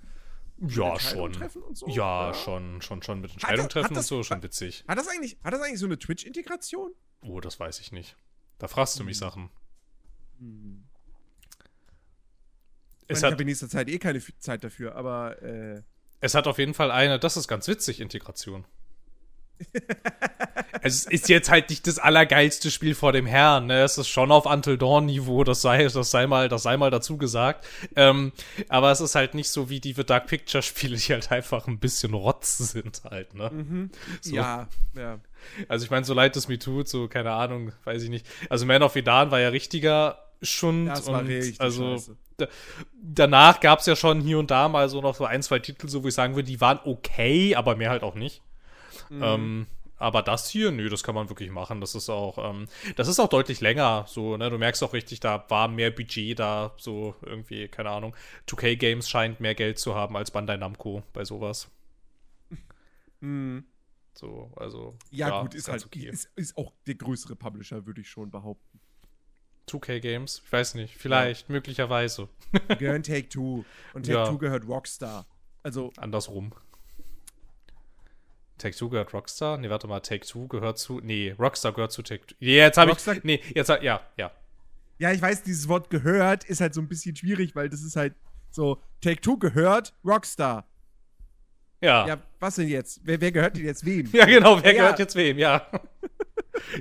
Ja, 0.58 0.98
schon. 0.98 1.34
und 1.42 1.76
so? 1.76 1.86
Ja, 1.88 2.28
Ja. 2.28 2.34
schon, 2.34 2.82
schon, 2.82 3.02
schon 3.02 3.20
mit 3.20 3.32
Entscheidung 3.32 3.66
das- 3.66 3.72
treffen 3.72 3.88
und 3.88 3.96
das- 3.96 4.06
so, 4.08 4.22
schon 4.22 4.42
witzig. 4.42 4.84
Hat 4.88 4.98
das 4.98 5.08
eigentlich, 5.08 5.36
hat 5.44 5.52
das 5.54 5.60
eigentlich 5.62 5.78
so 5.80 5.86
eine 5.86 5.98
Twitch-Integration? 5.98 6.92
Oh, 7.22 7.40
das 7.40 7.58
weiß 7.60 7.80
ich 7.80 7.92
nicht. 7.92 8.16
Da 8.58 8.68
fragst 8.68 8.98
du 8.98 9.04
mich 9.04 9.16
Hm. 9.16 9.20
Sachen. 9.20 9.50
Hm. 10.38 10.84
Ich, 13.02 13.10
Es 13.10 13.18
ich 13.18 13.24
hat, 13.24 13.32
habe 13.32 13.42
in 13.42 13.48
nächster 13.48 13.68
Zeit 13.68 13.88
eh 13.88 13.98
keine 13.98 14.20
Zeit 14.38 14.64
dafür, 14.64 14.94
aber 14.96 15.42
äh, 15.42 15.82
es 16.20 16.34
hat 16.34 16.46
auf 16.46 16.58
jeden 16.58 16.74
Fall 16.74 16.90
eine, 16.90 17.18
das 17.18 17.36
ist 17.36 17.48
ganz 17.48 17.66
witzig, 17.66 18.00
Integration. 18.00 18.64
es 20.82 21.04
ist 21.04 21.28
jetzt 21.28 21.50
halt 21.50 21.70
nicht 21.70 21.86
das 21.86 21.98
allergeilste 21.98 22.70
Spiel 22.70 22.94
vor 22.94 23.12
dem 23.12 23.26
Herrn, 23.26 23.66
ne? 23.66 23.82
Es 23.82 23.98
ist 23.98 24.08
schon 24.08 24.30
auf 24.30 24.46
Until 24.46 24.78
Dawn 24.78 25.06
Niveau, 25.06 25.44
das 25.44 25.62
sei, 25.62 25.86
das 25.86 26.10
sei 26.10 26.26
mal, 26.26 26.48
das 26.48 26.62
sei 26.62 26.76
mal 26.76 26.90
dazu 26.90 27.16
gesagt. 27.16 27.66
Ähm, 27.96 28.32
aber 28.68 28.90
es 28.90 29.00
ist 29.00 29.14
halt 29.14 29.34
nicht 29.34 29.50
so 29.50 29.68
wie 29.68 29.80
die 29.80 29.92
The 29.92 30.04
Dark 30.04 30.26
Picture 30.26 30.62
Spiele, 30.62 30.96
die 30.96 31.12
halt 31.12 31.30
einfach 31.30 31.66
ein 31.66 31.78
bisschen 31.78 32.14
Rotz 32.14 32.58
sind 32.58 33.02
halt, 33.04 33.34
ne? 33.34 33.50
Mhm. 33.50 33.90
So. 34.20 34.34
Ja, 34.34 34.68
ja. 34.96 35.20
Also 35.68 35.84
ich 35.84 35.90
meine, 35.90 36.04
so 36.04 36.14
leid 36.14 36.36
es 36.36 36.48
mir 36.48 36.58
tut, 36.58 36.88
so 36.88 37.08
keine 37.08 37.32
Ahnung, 37.32 37.72
weiß 37.84 38.02
ich 38.02 38.10
nicht. 38.10 38.26
Also 38.48 38.66
Man 38.66 38.82
of 38.82 38.94
Medan 38.94 39.30
war 39.30 39.40
ja 39.40 39.48
richtiger 39.48 40.18
Schund 40.40 40.88
Das 40.88 41.06
war 41.06 41.20
und 41.20 41.26
richtig 41.26 41.60
also 41.60 41.92
scheiße. 41.92 42.16
Da, 42.46 42.48
danach 43.02 43.60
gab 43.60 43.80
es 43.80 43.86
ja 43.86 43.96
schon 43.96 44.20
hier 44.20 44.38
und 44.38 44.50
da 44.50 44.68
mal 44.68 44.88
so 44.88 45.00
noch 45.00 45.14
so 45.14 45.24
ein, 45.24 45.42
zwei 45.42 45.58
Titel, 45.58 45.88
so 45.88 46.02
wo 46.02 46.08
ich 46.08 46.14
sagen 46.14 46.34
würde, 46.34 46.48
die 46.48 46.60
waren 46.60 46.80
okay, 46.84 47.54
aber 47.54 47.76
mehr 47.76 47.90
halt 47.90 48.02
auch 48.02 48.14
nicht. 48.14 48.42
Mhm. 49.08 49.22
Ähm, 49.22 49.66
aber 50.02 50.22
das 50.22 50.48
hier, 50.48 50.72
nö, 50.72 50.88
das 50.88 51.04
kann 51.04 51.14
man 51.14 51.28
wirklich 51.28 51.50
machen. 51.50 51.80
Das 51.80 51.94
ist 51.94 52.10
auch, 52.10 52.36
ähm, 52.38 52.66
das 52.96 53.06
ist 53.06 53.20
auch 53.20 53.28
deutlich 53.28 53.60
länger. 53.60 54.04
So, 54.08 54.36
ne, 54.36 54.50
du 54.50 54.58
merkst 54.58 54.82
auch 54.82 54.94
richtig, 54.94 55.20
da 55.20 55.44
war 55.48 55.68
mehr 55.68 55.92
Budget 55.92 56.40
da, 56.40 56.72
so 56.76 57.14
irgendwie, 57.22 57.68
keine 57.68 57.90
Ahnung. 57.90 58.16
2K 58.48 58.76
Games 58.76 59.08
scheint 59.08 59.38
mehr 59.38 59.54
Geld 59.54 59.78
zu 59.78 59.94
haben 59.94 60.16
als 60.16 60.32
Bandai 60.32 60.56
Namco 60.56 61.04
bei 61.12 61.24
sowas. 61.24 61.68
Mhm. 63.20 63.64
So, 64.12 64.50
also. 64.56 64.96
Ja, 65.10 65.42
gut, 65.42 65.54
ist 65.54 65.68
halt 65.68 65.86
ist, 65.94 66.30
ist 66.34 66.56
auch 66.56 66.72
der 66.86 66.96
größere 66.96 67.36
Publisher, 67.36 67.86
würde 67.86 68.00
ich 68.00 68.10
schon 68.10 68.30
behaupten. 68.30 68.71
2K 69.78 70.00
Games, 70.00 70.42
ich 70.44 70.52
weiß 70.52 70.74
nicht, 70.74 70.96
vielleicht, 70.96 71.48
möglicherweise. 71.48 72.28
Die 72.70 72.76
gehören 72.78 73.02
Take 73.02 73.28
Two 73.28 73.64
und 73.94 74.06
Take 74.06 74.18
Ja. 74.18 74.26
Two 74.28 74.38
gehört 74.38 74.66
Rockstar. 74.66 75.26
Also 75.62 75.92
Andersrum. 75.96 76.52
Take 78.58 78.76
Two 78.76 78.88
gehört 78.90 79.12
Rockstar? 79.12 79.58
Nee, 79.58 79.70
warte 79.70 79.86
mal, 79.88 80.00
Take 80.00 80.26
Two 80.26 80.46
gehört 80.48 80.78
zu. 80.78 81.00
Nee, 81.00 81.34
Rockstar 81.38 81.72
gehört 81.72 81.92
zu 81.92 82.02
Take 82.02 82.26
Two. 82.26 82.34
Jetzt 82.38 82.76
habe 82.78 82.92
ich. 82.92 83.24
Nee, 83.24 83.40
jetzt 83.54 83.68
hab- 83.70 83.82
ja, 83.82 84.00
ja. 84.16 84.30
Ja, 84.98 85.10
ich 85.10 85.20
weiß, 85.20 85.42
dieses 85.42 85.66
Wort 85.68 85.90
gehört 85.90 86.44
ist 86.44 86.60
halt 86.60 86.74
so 86.74 86.80
ein 86.80 86.88
bisschen 86.88 87.16
schwierig, 87.16 87.56
weil 87.56 87.68
das 87.68 87.82
ist 87.82 87.96
halt 87.96 88.14
so, 88.50 88.80
Take 89.00 89.20
Two 89.20 89.36
gehört 89.38 89.94
Rockstar. 90.04 90.68
Ja. 91.80 92.06
Ja, 92.06 92.22
was 92.38 92.54
denn 92.54 92.68
jetzt? 92.68 93.00
Wer, 93.02 93.20
wer 93.20 93.32
gehört 93.32 93.56
denn 93.56 93.64
jetzt 93.64 93.84
wem? 93.84 94.06
Ja, 94.12 94.24
genau, 94.26 94.62
wer 94.62 94.72
Ja. 94.74 94.82
gehört 94.82 94.98
jetzt 95.00 95.16
wem, 95.16 95.38
ja. 95.38 95.66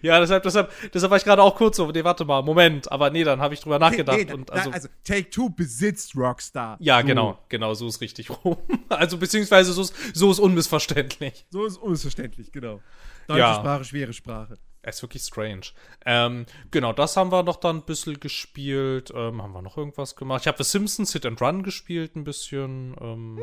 ja, 0.01 0.19
deshalb, 0.19 0.43
deshalb, 0.43 0.71
deshalb 0.93 1.09
war 1.11 1.17
ich 1.17 1.23
gerade 1.23 1.41
auch 1.41 1.55
kurz 1.55 1.77
so, 1.77 1.89
nee, 1.91 2.03
warte 2.03 2.25
mal, 2.25 2.41
Moment, 2.41 2.91
aber 2.91 3.09
nee, 3.09 3.23
dann 3.23 3.39
habe 3.41 3.53
ich 3.53 3.59
drüber 3.59 3.79
nachgedacht 3.79 4.17
Nee, 4.17 4.25
nee, 4.25 4.33
und 4.33 4.49
na, 4.49 4.55
also, 4.55 4.71
also 4.71 4.87
Take 5.03 5.29
Two 5.29 5.49
besitzt 5.49 6.15
Rockstar. 6.15 6.77
ja, 6.79 6.99
so. 7.01 7.07
genau, 7.07 7.39
genau, 7.49 7.73
so 7.73 7.87
ist 7.87 8.01
richtig 8.01 8.29
rum. 8.29 8.57
Also, 8.89 9.17
beziehungsweise 9.17 9.71
so 9.71 9.83
ist, 9.83 9.93
so 10.13 10.29
ist 10.31 10.39
unmissverständlich. 10.39 11.45
So 11.49 11.65
ist 11.65 11.77
unmissverständlich, 11.77 12.51
genau. 12.51 12.81
Deutsche 13.27 13.39
Ja. 13.39 13.55
Sprache, 13.55 13.83
schwere 13.85 14.13
Sprache. 14.13 14.57
Es 14.83 14.95
ist 14.97 15.01
wirklich 15.03 15.21
strange. 15.23 15.61
Ähm, 16.05 16.45
genau, 16.71 16.91
das 16.91 17.15
haben 17.15 17.31
wir 17.31 17.43
noch 17.43 17.57
dann 17.57 17.77
ein 17.77 17.85
bisschen 17.85 18.19
gespielt. 18.19 19.11
Ähm, 19.15 19.41
haben 19.41 19.53
wir 19.53 19.61
noch 19.61 19.77
irgendwas 19.77 20.15
gemacht? 20.15 20.41
Ich 20.41 20.47
habe 20.47 20.61
The 20.63 20.69
Simpsons 20.69 21.13
Hit 21.13 21.25
and 21.25 21.39
Run 21.41 21.63
gespielt 21.63 22.15
ein 22.15 22.23
bisschen. 22.23 22.95
Ähm, 22.99 23.39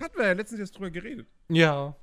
Hatten 0.00 0.18
wir 0.18 0.26
ja 0.26 0.32
letztens 0.32 0.60
jetzt 0.60 0.74
drüber 0.76 0.90
geredet. 0.90 1.26
Ja. 1.48 1.94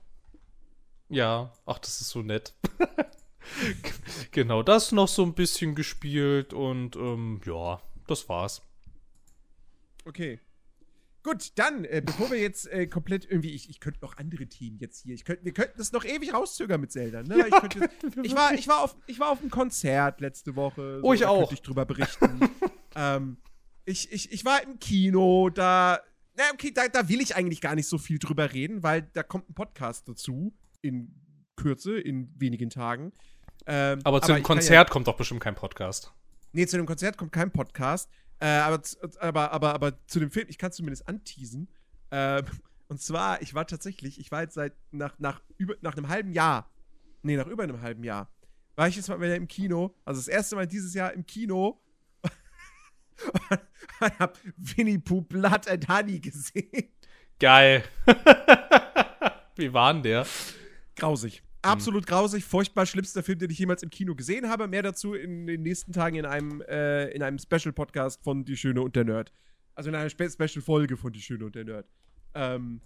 Ja, 1.10 1.52
ach, 1.66 1.80
das 1.80 2.00
ist 2.02 2.10
so 2.10 2.22
nett. 2.22 2.54
genau, 4.32 4.64
das 4.64 4.92
noch 4.92 5.08
so 5.08 5.24
ein 5.24 5.34
bisschen 5.34 5.76
gespielt 5.76 6.54
und 6.54 6.96
ähm, 6.96 7.42
ja, 7.46 7.82
das 8.08 8.28
war's. 8.30 8.62
Okay. 10.06 10.40
Gut, 11.24 11.54
dann, 11.56 11.86
äh, 11.86 12.02
bevor 12.06 12.32
wir 12.32 12.38
jetzt 12.38 12.68
äh, 12.68 12.86
komplett 12.86 13.24
irgendwie, 13.24 13.52
ich, 13.52 13.70
ich 13.70 13.80
könnte 13.80 14.00
noch 14.02 14.18
andere 14.18 14.46
Themen 14.48 14.78
jetzt 14.80 15.04
hier, 15.04 15.16
ich 15.16 15.24
könnt, 15.24 15.46
wir 15.46 15.54
könnten 15.54 15.78
das 15.78 15.94
noch 15.94 16.04
ewig 16.04 16.34
rauszögern 16.34 16.82
mit 16.82 16.92
Zelda, 16.92 17.24
ne? 17.24 17.48
ich, 17.48 17.56
könnte 17.62 17.80
jetzt, 17.80 18.18
ich, 18.24 18.36
war, 18.36 18.54
ich, 18.54 18.68
war 18.68 18.82
auf, 18.82 18.98
ich 19.08 19.22
war 19.22 19.30
auf 19.30 19.40
einem 19.40 19.50
Konzert 19.50 20.20
letzte 20.20 20.58
Woche. 20.58 21.00
Oh, 21.02 21.14
ich 21.14 21.26
auch. 21.26 21.40
Könnte 21.40 21.54
ich 21.54 21.62
drüber 21.62 21.86
berichten. 21.86 22.50
ähm, 22.96 23.38
ich, 23.86 24.12
ich, 24.12 24.34
ich 24.34 24.44
war 24.44 24.62
im 24.64 24.80
Kino, 24.80 25.50
da, 25.50 26.02
na 26.36 26.44
okay, 26.54 26.72
da, 26.72 26.90
da 26.90 27.08
will 27.08 27.22
ich 27.22 27.38
eigentlich 27.38 27.62
gar 27.62 27.76
nicht 27.76 27.88
so 27.88 27.98
viel 27.98 28.20
drüber 28.20 28.52
reden, 28.52 28.84
weil 28.84 29.04
da 29.14 29.24
kommt 29.24 29.50
ein 29.50 29.54
Podcast 29.54 30.10
dazu, 30.10 30.54
in 30.82 31.16
Kürze, 31.56 31.98
in 31.98 32.34
wenigen 32.38 32.70
Tagen. 32.70 33.14
Ähm, 33.66 34.00
Aber 34.04 34.22
zu 34.22 34.34
dem 34.34 34.44
Konzert 34.44 34.90
kommt 34.90 35.08
doch 35.08 35.16
bestimmt 35.16 35.42
kein 35.42 35.56
Podcast. 35.56 36.12
Nee, 36.52 36.68
zu 36.68 36.78
dem 36.78 36.86
Konzert 36.86 37.18
kommt 37.18 37.32
kein 37.32 37.52
Podcast. 37.52 38.10
Äh, 38.40 38.48
aber, 38.48 38.82
aber, 39.20 39.52
aber, 39.52 39.74
aber 39.74 40.08
zu 40.08 40.20
dem 40.20 40.32
Film, 40.32 40.48
ich 40.50 40.58
kann 40.58 40.70
es 40.70 40.76
zumindest 40.76 41.08
anteasen. 41.08 41.70
Ähm, 42.12 42.46
und 42.88 43.02
zwar, 43.02 43.42
ich 43.42 43.54
war 43.54 43.66
tatsächlich, 43.66 44.20
ich 44.20 44.32
war 44.32 44.42
jetzt 44.42 44.56
seit 44.56 44.74
nach, 44.92 45.18
nach, 45.20 45.42
über, 45.58 45.76
nach 45.82 45.96
einem 45.96 46.10
halben 46.10 46.32
Jahr, 46.32 46.70
nee, 47.22 47.38
nach 47.38 47.48
über 47.48 47.64
einem 47.64 47.82
halben 47.82 48.04
Jahr, 48.04 48.30
war 48.76 48.88
ich 48.88 48.96
jetzt 48.96 49.08
mal 49.08 49.22
wieder 49.22 49.36
im 49.36 49.48
Kino. 49.48 49.96
Also 50.04 50.20
das 50.20 50.28
erste 50.28 50.56
Mal 50.56 50.68
dieses 50.68 50.94
Jahr 50.94 51.14
im 51.14 51.26
Kino. 51.26 51.82
und 54.00 54.20
hab 54.20 54.38
Winnie 54.58 54.98
Pooh 54.98 55.22
Blood 55.22 55.68
and 55.68 55.88
Honey 55.88 56.20
gesehen. 56.20 56.90
Geil. 57.40 57.84
Wie 59.56 59.72
war 59.74 59.94
denn 59.94 60.04
der? 60.04 60.26
Grausig. 60.96 61.44
Absolut 61.64 62.06
grausig, 62.06 62.44
furchtbar 62.44 62.86
schlimmster 62.86 63.24
Film, 63.24 63.40
den 63.40 63.50
ich 63.50 63.58
jemals 63.58 63.84
im 63.84 63.90
Kino 63.90 64.16
gesehen 64.16 64.50
habe. 64.50 64.68
Mehr 64.68 64.84
dazu 64.84 65.14
in 65.14 65.48
den 65.48 65.62
nächsten 65.64 65.94
Tagen 65.94 66.18
in 66.18 66.26
einem, 66.26 66.62
äh, 66.62 67.10
in 67.12 67.24
einem 67.24 67.40
Special-Podcast 67.40 68.22
von 68.24 68.44
Die 68.44 68.58
Schöne 68.58 68.82
und 68.82 68.96
der 68.96 69.06
Nerd. 69.06 69.32
Also 69.74 69.90
in 69.90 69.96
einer 69.96 70.10
Spe 70.10 70.30
Special-Folge 70.30 70.98
von 70.98 71.14
Die 71.14 71.22
Schöne 71.22 71.46
und 71.46 71.56
der 71.56 71.64
Nerd. 71.64 71.88
Ähm, 72.34 72.82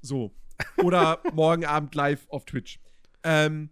so. 0.00 0.34
Oder 0.78 1.22
morgen 1.32 1.64
Abend 1.64 1.94
live 1.94 2.26
auf 2.28 2.44
Twitch. 2.44 2.80
Ähm, 3.22 3.70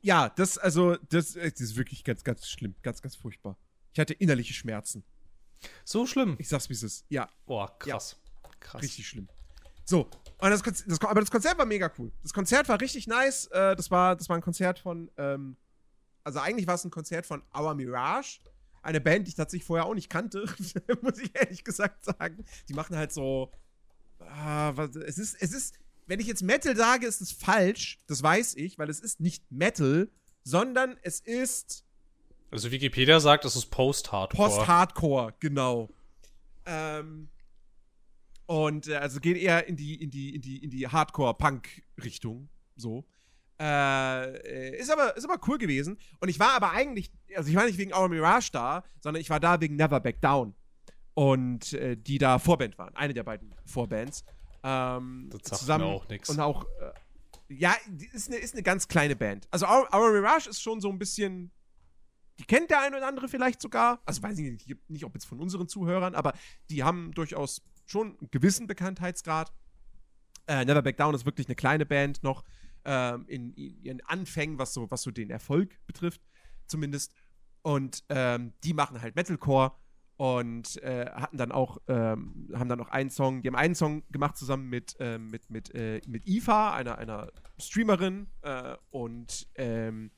ja, 0.00 0.28
das, 0.28 0.58
also, 0.58 0.96
das, 1.08 1.36
äh, 1.36 1.50
das 1.50 1.60
ist 1.60 1.76
wirklich 1.76 2.04
ganz, 2.04 2.24
ganz 2.24 2.48
schlimm. 2.48 2.74
Ganz, 2.82 3.00
ganz 3.00 3.16
furchtbar. 3.16 3.56
Ich 3.92 4.00
hatte 4.00 4.14
innerliche 4.14 4.54
Schmerzen. 4.54 5.04
So 5.84 6.06
schlimm. 6.06 6.36
Ich 6.38 6.48
sag's, 6.48 6.68
wie 6.68 6.74
es 6.74 6.82
ist. 6.82 7.06
Ja, 7.08 7.30
Boah, 7.46 7.78
krass. 7.78 8.20
Krass. 8.60 8.82
Richtig 8.82 9.06
schlimm. 9.06 9.28
So, 9.84 10.08
und 10.38 10.50
das, 10.50 10.62
das, 10.62 11.00
aber 11.00 11.20
das 11.20 11.30
Konzert 11.30 11.58
war 11.58 11.64
mega 11.64 11.90
cool. 11.98 12.12
Das 12.22 12.32
Konzert 12.32 12.68
war 12.68 12.80
richtig 12.80 13.06
nice. 13.06 13.46
Äh, 13.46 13.76
das, 13.76 13.90
war, 13.90 14.16
das 14.16 14.28
war 14.28 14.36
ein 14.36 14.42
Konzert 14.42 14.78
von, 14.78 15.10
ähm, 15.16 15.56
also 16.22 16.38
eigentlich 16.40 16.66
war 16.66 16.74
es 16.74 16.84
ein 16.84 16.90
Konzert 16.90 17.26
von 17.26 17.42
Our 17.56 17.74
Mirage. 17.74 18.40
Eine 18.82 19.00
Band, 19.00 19.26
die 19.26 19.30
ich 19.30 19.36
tatsächlich 19.36 19.66
vorher 19.66 19.86
auch 19.86 19.94
nicht 19.94 20.10
kannte, 20.10 20.44
muss 21.02 21.18
ich 21.18 21.34
ehrlich 21.34 21.64
gesagt 21.64 22.04
sagen. 22.04 22.44
Die 22.68 22.74
machen 22.74 22.96
halt 22.96 23.12
so. 23.12 23.52
Ah, 24.18 24.72
was, 24.74 24.96
es 24.96 25.18
ist, 25.18 25.36
es 25.40 25.52
ist, 25.52 25.74
wenn 26.06 26.20
ich 26.20 26.26
jetzt 26.26 26.42
Metal 26.42 26.76
sage, 26.76 27.06
ist 27.06 27.20
es 27.20 27.32
falsch. 27.32 27.98
Das 28.06 28.22
weiß 28.22 28.56
ich, 28.56 28.78
weil 28.78 28.90
es 28.90 29.00
ist 29.00 29.20
nicht 29.20 29.50
Metal, 29.50 30.10
sondern 30.42 30.98
es 31.02 31.20
ist 31.20 31.84
Also 32.50 32.70
Wikipedia 32.70 33.20
sagt, 33.20 33.44
es 33.46 33.56
ist 33.56 33.66
Post-Hardcore. 33.70 34.48
Post-Hardcore, 34.48 35.34
genau. 35.40 35.88
Ähm, 36.66 37.28
und 38.46 38.88
äh, 38.88 38.96
also 38.96 39.20
geht 39.20 39.36
eher 39.36 39.66
in 39.66 39.76
die, 39.76 39.94
in 39.94 40.10
die, 40.10 40.34
in 40.34 40.40
die, 40.40 40.64
in 40.64 40.70
die 40.70 40.88
Hardcore-Punk-Richtung. 40.88 42.48
So. 42.76 43.04
Äh, 43.60 44.78
ist, 44.78 44.90
aber, 44.90 45.16
ist 45.16 45.24
aber 45.24 45.40
cool 45.46 45.58
gewesen. 45.58 45.98
Und 46.20 46.28
ich 46.28 46.38
war 46.38 46.52
aber 46.54 46.72
eigentlich, 46.72 47.10
also 47.36 47.48
ich 47.48 47.56
war 47.56 47.64
nicht 47.64 47.78
wegen 47.78 47.94
Our 47.94 48.08
Mirage 48.08 48.50
da, 48.52 48.82
sondern 49.00 49.20
ich 49.20 49.30
war 49.30 49.40
da 49.40 49.60
wegen 49.60 49.76
Never 49.76 50.00
Back 50.00 50.20
Down. 50.20 50.54
Und 51.14 51.72
äh, 51.74 51.96
die 51.96 52.18
da 52.18 52.38
Vorband 52.38 52.76
waren. 52.76 52.94
Eine 52.96 53.14
der 53.14 53.22
beiden 53.22 53.54
Vorbands. 53.64 54.24
Ähm, 54.64 55.30
Das 55.30 55.60
zusammen 55.60 55.84
auch 55.84 56.08
nix. 56.08 56.28
Und 56.28 56.40
auch, 56.40 56.64
äh, 56.80 57.54
ja, 57.54 57.74
ist 58.12 58.28
eine, 58.28 58.38
ist 58.38 58.54
eine 58.54 58.64
ganz 58.64 58.88
kleine 58.88 59.14
Band. 59.14 59.46
Also 59.52 59.66
Our, 59.66 59.88
Our 59.94 60.10
Mirage 60.10 60.50
ist 60.50 60.60
schon 60.60 60.80
so 60.80 60.90
ein 60.90 60.98
bisschen 60.98 61.52
die 62.38 62.44
kennt 62.44 62.70
der 62.70 62.80
eine 62.80 62.96
oder 62.96 63.06
andere 63.06 63.28
vielleicht 63.28 63.60
sogar. 63.60 64.00
Also 64.04 64.22
weiß 64.22 64.38
ich 64.38 64.50
nicht, 64.50 64.90
nicht 64.90 65.04
ob 65.04 65.14
jetzt 65.14 65.26
von 65.26 65.40
unseren 65.40 65.68
Zuhörern, 65.68 66.14
aber 66.14 66.32
die 66.68 66.82
haben 66.82 67.12
durchaus 67.12 67.62
schon 67.86 68.18
einen 68.18 68.30
gewissen 68.30 68.66
Bekanntheitsgrad. 68.66 69.52
Äh, 70.46 70.64
Never 70.64 70.82
Back 70.82 70.96
Down 70.96 71.14
ist 71.14 71.24
wirklich 71.24 71.46
eine 71.46 71.54
kleine 71.54 71.86
Band 71.86 72.22
noch 72.22 72.44
ähm, 72.84 73.24
in, 73.28 73.52
in 73.54 73.82
ihren 73.82 74.00
Anfängen, 74.02 74.58
was 74.58 74.74
so, 74.74 74.90
was 74.90 75.02
so 75.02 75.10
den 75.10 75.30
Erfolg 75.30 75.78
betrifft, 75.86 76.20
zumindest. 76.66 77.14
Und 77.62 78.04
ähm, 78.10 78.52
die 78.62 78.74
machen 78.74 79.00
halt 79.00 79.16
Metalcore 79.16 79.72
und 80.16 80.80
äh, 80.82 81.10
hatten 81.10 81.38
dann 81.38 81.50
auch, 81.50 81.78
ähm, 81.88 82.50
haben 82.54 82.68
dann 82.68 82.80
auch 82.80 82.90
einen 82.90 83.10
Song, 83.10 83.42
die 83.42 83.48
haben 83.48 83.56
einen 83.56 83.74
Song 83.74 84.04
gemacht 84.10 84.36
zusammen 84.36 84.68
mit, 84.68 84.96
ähm, 85.00 85.28
mit, 85.28 85.50
mit, 85.50 85.74
äh, 85.74 86.00
mit 86.06 86.26
Eva, 86.26 86.74
einer, 86.74 86.98
einer 86.98 87.32
Streamerin. 87.58 88.28
Äh, 88.42 88.76
und 88.90 89.48
ähm, 89.56 90.10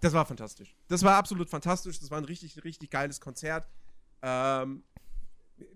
das 0.00 0.12
war 0.12 0.26
fantastisch. 0.26 0.74
Das 0.88 1.02
war 1.02 1.16
absolut 1.16 1.48
fantastisch. 1.50 2.00
Das 2.00 2.10
war 2.10 2.18
ein 2.18 2.24
richtig, 2.24 2.62
richtig 2.64 2.90
geiles 2.90 3.20
Konzert. 3.20 3.68
Ähm, 4.22 4.84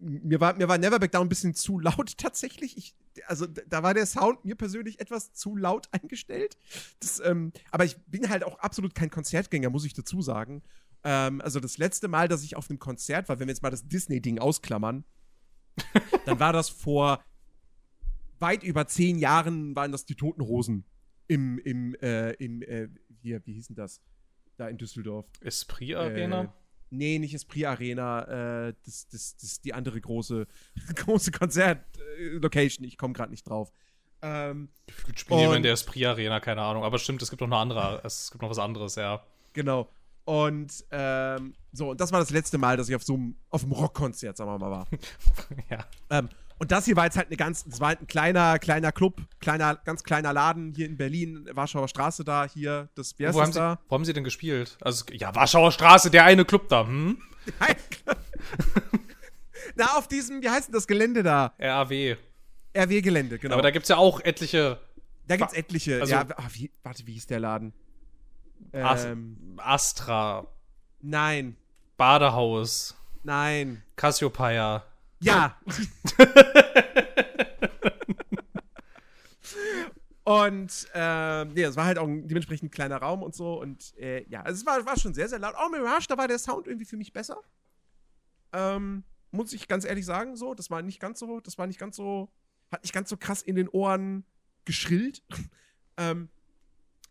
mir, 0.01 0.41
war, 0.41 0.55
mir 0.55 0.69
war 0.69 0.79
Never 0.79 0.99
Back 0.99 1.13
Down 1.13 1.27
ein 1.27 1.29
bisschen 1.29 1.55
zu 1.55 1.79
laut 1.79 2.17
tatsächlich. 2.19 2.77
Ich, 2.77 2.95
also 3.27 3.47
da 3.47 3.83
war 3.83 3.95
der 3.95 4.07
Sound 4.07 4.45
mir 4.45 4.55
persönlich 4.55 5.01
etwas 5.01 5.33
zu 5.33 5.57
laut 5.57 5.89
eingestellt. 5.93 6.57
Das, 7.01 7.21
ähm, 7.21 7.53
aber 7.71 7.85
ich 7.85 7.97
bin 8.07 8.29
halt 8.29 8.45
auch 8.45 8.59
absolut 8.59 8.95
kein 8.95 9.11
Konzertgänger, 9.11 9.71
muss 9.71 9.85
ich 9.85 9.95
dazu 9.95 10.23
sagen. 10.23 10.63
Ähm, 11.05 11.41
also 11.41 11.61
das 11.61 11.79
letzte 11.79 12.09
Mal, 12.09 12.29
dass 12.29 12.43
ich 12.43 12.57
auf 12.57 12.71
einem 12.71 12.79
Konzert 12.79 13.29
war, 13.29 13.39
wenn 13.39 13.47
wir 13.47 13.53
jetzt 13.53 13.63
mal 13.63 13.71
das 13.71 13.87
Disney-Ding 13.87 14.39
ausklammern, 14.39 15.05
dann 16.27 16.41
war 16.41 16.53
das 16.53 16.69
vor 16.69 17.23
weit 18.41 18.63
über 18.63 18.87
zehn 18.87 19.19
Jahren, 19.19 19.75
waren 19.77 19.93
das 19.93 20.05
die 20.05 20.15
Toten 20.15 20.43
Hosen 20.43 20.85
im, 21.29 21.59
im, 21.59 21.95
äh, 21.97 22.33
im, 22.33 22.63
äh, 22.63 22.89
hier, 23.21 23.45
wie 23.47 23.55
hieß 23.55 23.69
denn 23.69 23.77
das? 23.77 24.01
Da 24.57 24.69
in 24.69 24.79
Düsseldorf. 24.79 25.27
Esprit 25.41 25.95
Arena? 25.95 26.45
Äh, 26.45 26.49
nee, 26.91 27.19
nicht 27.19 27.35
Esprit 27.35 27.67
Arena, 27.67 28.69
äh, 28.69 28.75
das, 28.85 29.09
das, 29.09 29.37
das 29.37 29.43
ist 29.45 29.65
die 29.65 29.75
andere 29.75 30.01
große, 30.01 30.47
große 30.95 31.31
Konzert-Location. 31.31 32.85
Ich 32.87 32.99
komme 32.99 33.13
gerade 33.13 33.31
nicht 33.31 33.49
drauf. 33.49 33.73
Ähm, 34.21 34.69
die 35.29 35.35
immer 35.35 35.57
in 35.57 35.63
der 35.63 35.75
Esprit 35.75 36.05
Arena, 36.07 36.41
keine 36.41 36.63
Ahnung. 36.63 36.85
Aber 36.85 36.99
stimmt, 36.99 37.23
es 37.23 37.31
gibt 37.31 37.41
noch 37.41 37.49
eine 37.49 37.57
andere, 37.57 38.01
es 38.05 38.31
gibt 38.31 38.43
noch 38.43 38.51
was 38.51 38.59
anderes, 38.59 38.97
ja. 38.97 39.23
genau. 39.53 39.89
Und 40.25 40.85
ähm, 40.91 41.55
so, 41.73 41.91
und 41.93 42.01
das 42.01 42.13
war 42.13 42.21
das 42.21 42.29
letzte 42.29 42.59
Mal, 42.59 42.77
dass 42.77 42.89
ich 42.91 42.95
auf 42.95 43.03
so 43.03 43.15
einem, 43.15 43.37
auf 43.49 43.63
einem 43.63 43.73
Rockkonzert, 43.73 44.37
sagen 44.37 44.51
wir 44.51 44.59
mal, 44.59 44.71
war. 44.71 44.87
ja. 45.71 45.87
Ähm, 46.11 46.29
und 46.59 46.71
das 46.73 46.85
hier 46.85 46.97
war 46.97 47.05
jetzt 47.05 47.17
halt 47.17 47.29
eine 47.29 47.37
ganz, 47.37 47.65
das 47.65 47.81
war 47.81 47.89
halt 47.89 48.03
ein 48.03 48.07
kleiner, 48.07 48.59
kleiner 48.59 48.93
Club, 48.93 49.21
kleiner, 49.41 49.77
ganz 49.77 50.03
kleiner 50.05 50.33
Laden 50.33 50.73
hier 50.75 50.87
in 50.87 50.97
Berlin, 50.97 51.49
Warschauer 51.53 51.89
Straße 51.89 52.25
da, 52.25 52.47
hier, 52.47 52.89
das, 52.95 53.19
Wo 53.19 53.25
haben, 53.27 53.35
das 53.37 53.49
sie, 53.49 53.59
da? 53.59 53.79
wo 53.89 53.95
haben 53.95 54.05
sie 54.05 54.13
denn 54.13 54.25
gespielt? 54.25 54.77
Also, 54.81 55.05
ja, 55.13 55.35
Warschauer 55.35 55.73
Straße, 55.73 56.11
der 56.11 56.25
eine 56.25 56.45
Club 56.45 56.69
da, 56.69 56.87
hm? 56.87 57.19
Na, 59.77 59.97
auf 59.97 60.09
diesem, 60.09 60.43
wie 60.43 60.51
heißt 60.51 60.69
denn 60.69 60.75
das 60.75 60.87
Gelände 60.87 61.23
da? 61.23 61.55
RAW. 61.59 62.17
RW-Gelände, 62.77 63.39
genau. 63.39 63.55
Aber 63.55 63.63
da 63.63 63.71
gibt's 63.71 63.89
ja 63.89 63.97
auch 63.97 64.21
etliche 64.21 64.79
da 65.29 65.37
gibt's 65.37 65.53
etliche. 65.53 66.01
also- 66.01 66.13
ja, 66.13 66.27
ah, 66.37 66.49
wie, 66.53 66.71
warte, 66.83 67.07
wie 67.07 67.13
hieß 67.13 67.27
der 67.27 67.41
Laden? 67.41 67.73
Ähm, 68.73 69.59
Astra, 69.59 70.47
nein, 71.01 71.57
Badehaus, 71.97 72.97
nein. 73.23 73.83
Cassiopeia. 73.97 74.85
Ja. 75.21 75.59
und 80.25 80.89
ähm, 80.95 81.53
nee, 81.55 81.63
es 81.63 81.77
war 81.77 81.87
halt 81.87 81.99
auch 81.99 82.07
ein 82.07 82.29
dementsprechend 82.29 82.73
kleiner 82.73 82.99
Raum 82.99 83.23
und 83.23 83.35
so. 83.35 83.61
Und 83.61 83.97
äh, 83.99 84.25
ja, 84.29 84.43
also 84.43 84.61
es 84.61 84.67
war, 84.67 84.85
war 84.87 84.99
schon 84.99 85.15
sehr, 85.15 85.29
sehr 85.29 85.39
laut. 85.39 85.55
Auch 85.57 85.71
Mirage, 85.71 86.07
da 86.09 86.17
war 86.17 86.29
der 86.29 86.39
Sound 86.39 86.67
irgendwie 86.67 86.87
für 86.87 86.97
mich 86.97 87.13
besser. 87.13 87.41
Ähm, 88.53 89.05
muss 89.31 89.53
ich 89.53 89.69
ganz 89.69 89.85
ehrlich 89.85 90.07
sagen, 90.07 90.37
so. 90.37 90.55
Das 90.55 90.71
war 90.71 90.83
nicht 90.83 91.01
ganz 91.01 91.19
so, 91.19 91.41
das 91.41 91.59
war 91.59 91.67
nicht 91.67 91.79
ganz 91.79 91.97
so, 91.97 92.31
hat 92.71 92.83
nicht 92.83 92.93
ganz 92.93 93.09
so 93.09 93.17
krass 93.17 93.43
in 93.43 93.57
den 93.57 93.69
Ohren 93.69 94.25
geschrillt. 94.65 95.23
ähm, 95.97 96.29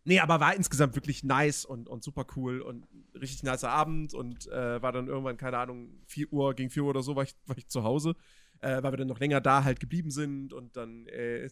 nee, 0.08 0.22
aber 0.22 0.40
war 0.40 0.56
insgesamt 0.56 0.96
wirklich 0.96 1.24
nice 1.24 1.66
und, 1.66 1.90
und 1.90 2.02
super 2.02 2.26
cool 2.36 2.62
und 2.62 2.88
richtig 3.14 3.44
nicer 3.44 3.70
Abend 3.70 4.14
und 4.14 4.48
äh, 4.48 4.82
war 4.82 4.94
dann 4.94 5.08
irgendwann, 5.08 5.36
keine 5.36 5.58
Ahnung, 5.58 5.90
4 6.08 6.32
Uhr, 6.32 6.54
gegen 6.54 6.70
4 6.70 6.84
Uhr 6.84 6.90
oder 6.90 7.04
so 7.04 7.16
war 7.18 7.24
ich, 7.24 7.36
war 7.46 7.58
ich 7.58 7.68
zu 7.68 7.84
Hause, 7.84 8.16
äh, 8.62 8.82
weil 8.82 8.94
wir 8.94 8.98
dann 8.98 9.10
noch 9.10 9.20
länger 9.20 9.42
da 9.42 9.66
halt 9.66 9.82
geblieben 9.82 10.10
sind 10.10 10.54
und 10.54 10.78
dann, 10.78 11.08
äh, 11.08 11.50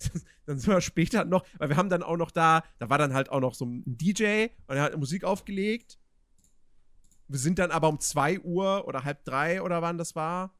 dann 0.46 0.58
sind 0.58 0.72
wir 0.72 0.80
später 0.80 1.26
noch, 1.26 1.44
weil 1.58 1.68
wir 1.68 1.76
haben 1.76 1.90
dann 1.90 2.02
auch 2.02 2.16
noch 2.16 2.30
da, 2.30 2.64
da 2.78 2.88
war 2.88 2.96
dann 2.96 3.12
halt 3.12 3.28
auch 3.28 3.40
noch 3.40 3.54
so 3.54 3.66
ein 3.66 3.82
DJ 3.84 4.46
und 4.66 4.76
er 4.76 4.82
hat 4.84 4.96
Musik 4.96 5.24
aufgelegt. 5.24 5.98
Wir 7.28 7.38
sind 7.38 7.58
dann 7.58 7.70
aber 7.70 7.90
um 7.90 8.00
2 8.00 8.40
Uhr 8.40 8.88
oder 8.88 9.04
halb 9.04 9.22
drei 9.26 9.60
oder 9.60 9.82
wann 9.82 9.98
das 9.98 10.16
war. 10.16 10.54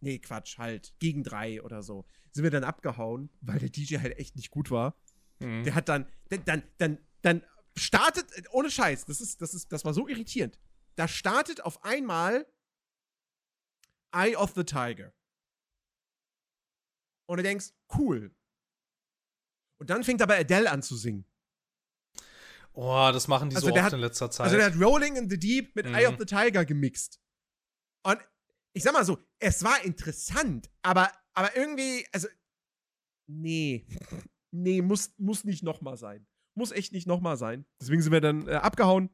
Nee, 0.00 0.18
Quatsch, 0.18 0.58
halt. 0.58 0.94
Gegen 0.98 1.22
drei 1.22 1.62
oder 1.62 1.84
so. 1.84 2.06
Sind 2.32 2.42
wir 2.42 2.50
dann 2.50 2.64
abgehauen, 2.64 3.30
weil 3.40 3.60
der 3.60 3.68
DJ 3.68 3.98
halt 3.98 4.18
echt 4.18 4.34
nicht 4.34 4.50
gut 4.50 4.72
war. 4.72 4.96
Hm. 5.42 5.64
Der 5.64 5.74
hat 5.74 5.88
dann, 5.88 6.06
dann, 6.30 6.44
dann, 6.44 6.62
dann, 6.78 6.98
dann 7.22 7.44
startet, 7.76 8.26
ohne 8.52 8.70
Scheiß, 8.70 9.04
das 9.06 9.20
ist, 9.20 9.40
das 9.42 9.54
ist, 9.54 9.72
das 9.72 9.84
war 9.84 9.92
so 9.94 10.08
irritierend. 10.08 10.58
Da 10.96 11.08
startet 11.08 11.62
auf 11.62 11.82
einmal 11.84 12.46
Eye 14.14 14.36
of 14.36 14.52
the 14.54 14.64
Tiger. 14.64 15.12
Und 17.26 17.38
du 17.38 17.42
denkst, 17.42 17.70
cool. 17.96 18.34
Und 19.78 19.90
dann 19.90 20.04
fängt 20.04 20.20
aber 20.22 20.36
Adele 20.36 20.70
an 20.70 20.82
zu 20.82 20.96
singen. 20.96 21.24
Oh, 22.74 23.10
das 23.12 23.28
machen 23.28 23.50
die 23.50 23.56
Also 23.56 23.68
so 23.68 23.74
oft 23.74 23.82
hat- 23.82 23.92
in 23.92 24.00
letzter 24.00 24.30
Zeit. 24.30 24.44
Also 24.44 24.56
der 24.56 24.66
hat 24.66 24.80
Rolling 24.80 25.16
in 25.16 25.28
the 25.28 25.38
Deep 25.38 25.74
mit 25.76 25.86
Mhm. 25.86 25.94
Eye 25.94 26.06
of 26.06 26.16
the 26.18 26.24
Tiger 26.24 26.64
gemixt. 26.64 27.20
Und 28.04 28.18
ich 28.74 28.82
sag 28.82 28.92
mal 28.92 29.04
so, 29.04 29.18
es 29.38 29.62
war 29.62 29.82
interessant, 29.84 30.70
aber, 30.82 31.12
aber 31.34 31.54
irgendwie, 31.56 32.06
also, 32.12 32.28
nee. 33.26 33.86
Nee, 34.52 34.82
muss, 34.82 35.12
muss 35.18 35.44
nicht 35.44 35.62
nochmal 35.62 35.96
sein. 35.96 36.26
Muss 36.54 36.70
echt 36.70 36.92
nicht 36.92 37.06
nochmal 37.06 37.36
sein. 37.36 37.64
Deswegen 37.80 38.02
sind 38.02 38.12
wir 38.12 38.20
dann 38.20 38.46
äh, 38.46 38.52
abgehauen 38.52 39.10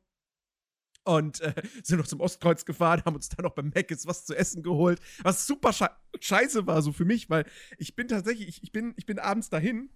und 1.04 1.40
äh, 1.40 1.54
sind 1.82 1.98
noch 1.98 2.06
zum 2.06 2.20
Ostkreuz 2.20 2.64
gefahren, 2.64 3.02
haben 3.04 3.14
uns 3.14 3.28
dann 3.28 3.44
noch 3.44 3.54
beim 3.54 3.70
Mc's 3.70 4.06
was 4.06 4.26
zu 4.26 4.34
essen 4.34 4.62
geholt, 4.62 5.00
was 5.22 5.46
super 5.46 5.72
schei 5.72 5.88
scheiße 6.20 6.66
war 6.66 6.82
so 6.82 6.92
für 6.92 7.04
mich, 7.04 7.30
weil 7.30 7.46
ich 7.78 7.94
bin 7.94 8.08
tatsächlich, 8.08 8.48
ich, 8.48 8.62
ich, 8.62 8.72
bin, 8.72 8.92
ich 8.96 9.06
bin 9.06 9.18
abends 9.18 9.50
dahin, 9.50 9.90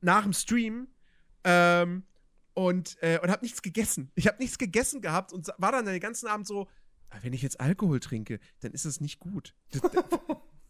nach 0.00 0.24
dem 0.24 0.32
Stream, 0.32 0.88
ähm, 1.44 2.04
und, 2.54 3.00
äh, 3.02 3.20
und 3.22 3.30
habe 3.30 3.44
nichts 3.44 3.62
gegessen. 3.62 4.10
Ich 4.16 4.26
habe 4.26 4.38
nichts 4.38 4.58
gegessen 4.58 5.00
gehabt 5.00 5.32
und 5.32 5.46
war 5.58 5.70
dann 5.70 5.86
den 5.86 6.00
ganzen 6.00 6.26
Abend 6.26 6.44
so, 6.44 6.66
"Ah, 7.08 7.18
wenn 7.22 7.32
ich 7.32 7.42
jetzt 7.42 7.60
Alkohol 7.60 8.00
trinke, 8.00 8.40
dann 8.60 8.72
ist 8.72 8.84
es 8.84 9.00
nicht 9.00 9.20
gut. 9.20 9.54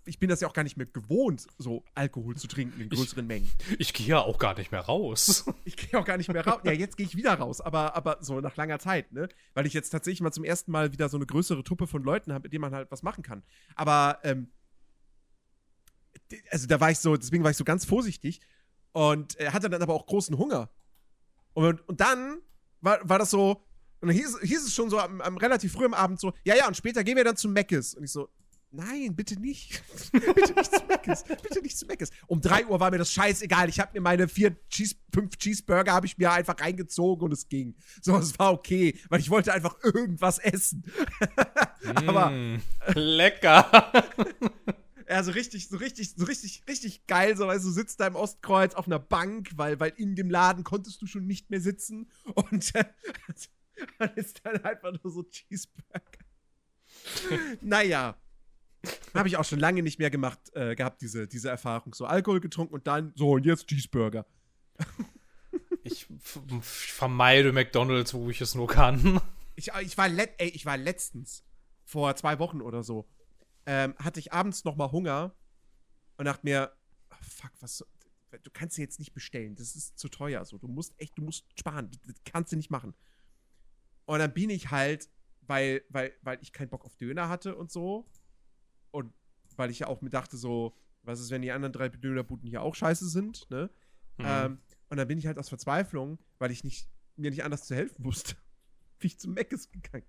Ich 0.08 0.18
bin 0.18 0.28
das 0.28 0.40
ja 0.40 0.48
auch 0.48 0.52
gar 0.54 0.62
nicht 0.64 0.76
mehr 0.76 0.86
gewohnt, 0.86 1.46
so 1.58 1.84
Alkohol 1.94 2.36
zu 2.36 2.48
trinken 2.48 2.80
in 2.80 2.88
Ich- 2.90 2.98
größeren 2.98 3.26
Mengen. 3.26 3.50
ich 3.78 3.92
gehe 3.92 4.06
ja 4.06 4.20
auch 4.20 4.38
gar 4.38 4.56
nicht 4.56 4.72
mehr 4.72 4.80
raus. 4.80 5.44
Ich 5.64 5.76
gehe 5.76 6.00
auch 6.00 6.04
gar 6.04 6.16
nicht 6.16 6.32
mehr 6.32 6.46
raus. 6.46 6.60
Ja, 6.64 6.72
jetzt 6.72 6.96
gehe 6.96 7.04
ich 7.06 7.14
wieder 7.16 7.34
raus, 7.34 7.60
aber, 7.60 7.94
aber 7.94 8.18
so 8.20 8.40
nach 8.40 8.56
langer 8.56 8.78
Zeit, 8.78 9.12
ne? 9.12 9.28
Weil 9.54 9.66
ich 9.66 9.74
jetzt 9.74 9.90
tatsächlich 9.90 10.20
mal 10.22 10.32
zum 10.32 10.44
ersten 10.44 10.72
Mal 10.72 10.92
wieder 10.92 11.08
so 11.10 11.16
eine 11.18 11.26
größere 11.26 11.62
Truppe 11.62 11.86
von 11.86 12.02
Leuten 12.02 12.32
habe, 12.32 12.44
mit 12.44 12.52
denen 12.54 12.62
man 12.62 12.74
halt 12.74 12.90
was 12.90 13.02
machen 13.02 13.22
kann. 13.22 13.42
Aber, 13.76 14.18
ähm, 14.24 14.50
also 16.50 16.66
da 16.66 16.80
war 16.80 16.90
ich 16.90 16.98
so, 16.98 17.16
deswegen 17.16 17.44
war 17.44 17.50
ich 17.50 17.56
so 17.56 17.64
ganz 17.64 17.84
vorsichtig 17.84 18.40
und 18.92 19.38
äh, 19.40 19.50
hatte 19.50 19.68
dann 19.70 19.82
aber 19.82 19.94
auch 19.94 20.06
großen 20.06 20.36
Hunger. 20.38 20.70
Und, 21.54 21.86
und 21.88 22.00
dann 22.00 22.38
war, 22.80 23.06
war 23.08 23.18
das 23.18 23.30
so, 23.30 23.62
und 24.00 24.08
dann 24.08 24.16
hieß, 24.16 24.38
hieß 24.42 24.66
es 24.66 24.74
schon 24.74 24.90
so 24.90 24.98
am, 24.98 25.20
am 25.20 25.36
relativ 25.36 25.72
früh 25.72 25.84
am 25.84 25.94
Abend 25.94 26.20
so, 26.20 26.32
ja, 26.44 26.54
ja, 26.56 26.66
und 26.68 26.76
später 26.76 27.02
gehen 27.04 27.16
wir 27.16 27.24
dann 27.24 27.36
zu 27.36 27.48
Meckes. 27.48 27.94
Und 27.94 28.04
ich 28.04 28.12
so, 28.12 28.28
nein, 28.70 29.14
bitte 29.14 29.40
nicht. 29.40 29.82
bitte 30.12 30.54
nicht 30.54 30.72
zu 30.74 30.84
Meckes. 30.86 31.24
Bitte 31.24 31.62
nicht 31.62 31.78
zu 31.78 31.86
Meckes. 31.86 32.10
Um 32.26 32.40
3 32.40 32.66
Uhr 32.66 32.80
war 32.80 32.90
mir 32.90 32.98
das 32.98 33.12
scheißegal. 33.12 33.68
Ich 33.68 33.80
habe 33.80 33.90
mir 33.94 34.00
meine 34.00 34.28
vier 34.28 34.56
Cheese, 34.68 34.96
fünf 35.12 35.36
Cheeseburger 35.36 35.92
habe 35.92 36.06
ich 36.06 36.18
mir 36.18 36.32
einfach 36.32 36.58
reingezogen 36.60 37.24
und 37.24 37.32
es 37.32 37.48
ging. 37.48 37.74
So, 38.02 38.16
es 38.16 38.38
war 38.38 38.52
okay, 38.52 38.98
weil 39.08 39.20
ich 39.20 39.30
wollte 39.30 39.52
einfach 39.52 39.76
irgendwas 39.82 40.38
essen. 40.38 40.84
Aber 42.06 42.30
Mm, 42.30 42.60
lecker. 42.94 43.92
ja, 45.08 45.22
so 45.22 45.30
richtig, 45.32 45.68
so 45.68 45.76
richtig, 45.76 46.14
so 46.16 46.24
richtig, 46.24 46.62
richtig 46.68 47.06
geil, 47.06 47.36
so, 47.36 47.46
weißt 47.46 47.64
du, 47.64 47.68
du 47.68 47.74
sitzt 47.74 48.00
da 48.00 48.06
im 48.06 48.16
Ostkreuz 48.16 48.74
auf 48.74 48.86
einer 48.86 48.98
Bank, 48.98 49.50
weil, 49.56 49.80
weil 49.80 49.92
in 49.96 50.14
dem 50.14 50.30
Laden 50.30 50.64
konntest 50.64 51.00
du 51.02 51.06
schon 51.06 51.26
nicht 51.26 51.50
mehr 51.50 51.60
sitzen 51.60 52.10
und 52.34 52.74
äh, 52.74 52.84
dann 53.98 54.14
ist 54.14 54.40
dann 54.44 54.64
einfach 54.64 54.92
nur 55.02 55.12
so 55.12 55.22
Cheeseburger. 55.22 56.02
naja. 57.60 58.16
Habe 59.14 59.28
ich 59.28 59.36
auch 59.36 59.44
schon 59.44 59.58
lange 59.58 59.82
nicht 59.82 59.98
mehr 59.98 60.10
gemacht, 60.10 60.38
äh, 60.54 60.74
gehabt, 60.74 61.02
diese, 61.02 61.26
diese 61.26 61.48
Erfahrung. 61.48 61.94
So 61.94 62.06
Alkohol 62.06 62.40
getrunken 62.40 62.74
und 62.74 62.86
dann, 62.86 63.12
so, 63.16 63.30
und 63.32 63.44
jetzt 63.46 63.66
Cheeseburger. 63.66 64.26
Ich 65.84 66.10
f- 66.10 66.40
vermeide 66.60 67.52
McDonalds, 67.52 68.12
wo 68.12 68.28
ich 68.28 68.40
es 68.42 68.54
nur 68.54 68.66
kann. 68.66 69.20
Ich, 69.54 69.70
ich, 69.80 69.96
war 69.96 70.08
let, 70.08 70.34
ey, 70.38 70.48
ich 70.48 70.66
war 70.66 70.76
letztens, 70.76 71.44
vor 71.84 72.14
zwei 72.16 72.38
Wochen 72.38 72.60
oder 72.60 72.82
so, 72.82 73.08
ähm, 73.64 73.94
hatte 73.98 74.20
ich 74.20 74.32
abends 74.32 74.64
noch 74.64 74.76
mal 74.76 74.90
Hunger 74.92 75.34
und 76.18 76.26
dachte 76.26 76.44
mir, 76.44 76.72
ah, 77.08 77.16
fuck, 77.22 77.52
was, 77.60 77.86
du 78.42 78.50
kannst 78.52 78.76
dir 78.76 78.82
jetzt 78.82 78.98
nicht 78.98 79.14
bestellen, 79.14 79.54
das 79.54 79.76
ist 79.76 79.98
zu 79.98 80.08
teuer, 80.08 80.44
so, 80.44 80.58
du 80.58 80.68
musst 80.68 80.92
echt, 81.00 81.16
du 81.16 81.22
musst 81.22 81.46
sparen, 81.58 81.90
das 82.04 82.16
kannst 82.24 82.52
du 82.52 82.56
nicht 82.56 82.70
machen. 82.70 82.94
Und 84.04 84.18
dann 84.18 84.34
bin 84.34 84.50
ich 84.50 84.70
halt, 84.70 85.08
weil, 85.42 85.82
weil, 85.88 86.12
weil 86.20 86.38
ich 86.42 86.52
keinen 86.52 86.68
Bock 86.68 86.84
auf 86.84 86.96
Döner 86.96 87.30
hatte 87.30 87.56
und 87.56 87.70
so 87.70 88.06
und 88.90 89.12
weil 89.56 89.70
ich 89.70 89.80
ja 89.80 89.86
auch 89.88 90.00
mir 90.02 90.10
dachte 90.10 90.36
so, 90.36 90.74
was 91.02 91.20
ist, 91.20 91.30
wenn 91.30 91.42
die 91.42 91.50
anderen 91.52 91.72
drei 91.72 91.88
Dönerbuden 91.88 92.48
hier 92.48 92.62
auch 92.62 92.74
scheiße 92.74 93.08
sind, 93.08 93.48
ne? 93.50 93.70
Mhm. 94.18 94.24
Ähm, 94.26 94.58
und 94.90 94.96
dann 94.96 95.08
bin 95.08 95.18
ich 95.18 95.26
halt 95.26 95.38
aus 95.38 95.48
Verzweiflung, 95.48 96.18
weil 96.38 96.50
ich 96.50 96.64
nicht, 96.64 96.88
mir 97.16 97.30
nicht 97.30 97.44
anders 97.44 97.64
zu 97.66 97.74
helfen 97.74 98.04
wusste, 98.04 98.34
bin 98.98 99.08
ich 99.08 99.18
zum 99.18 99.34
Mc's 99.34 99.70
gegangen. 99.70 100.06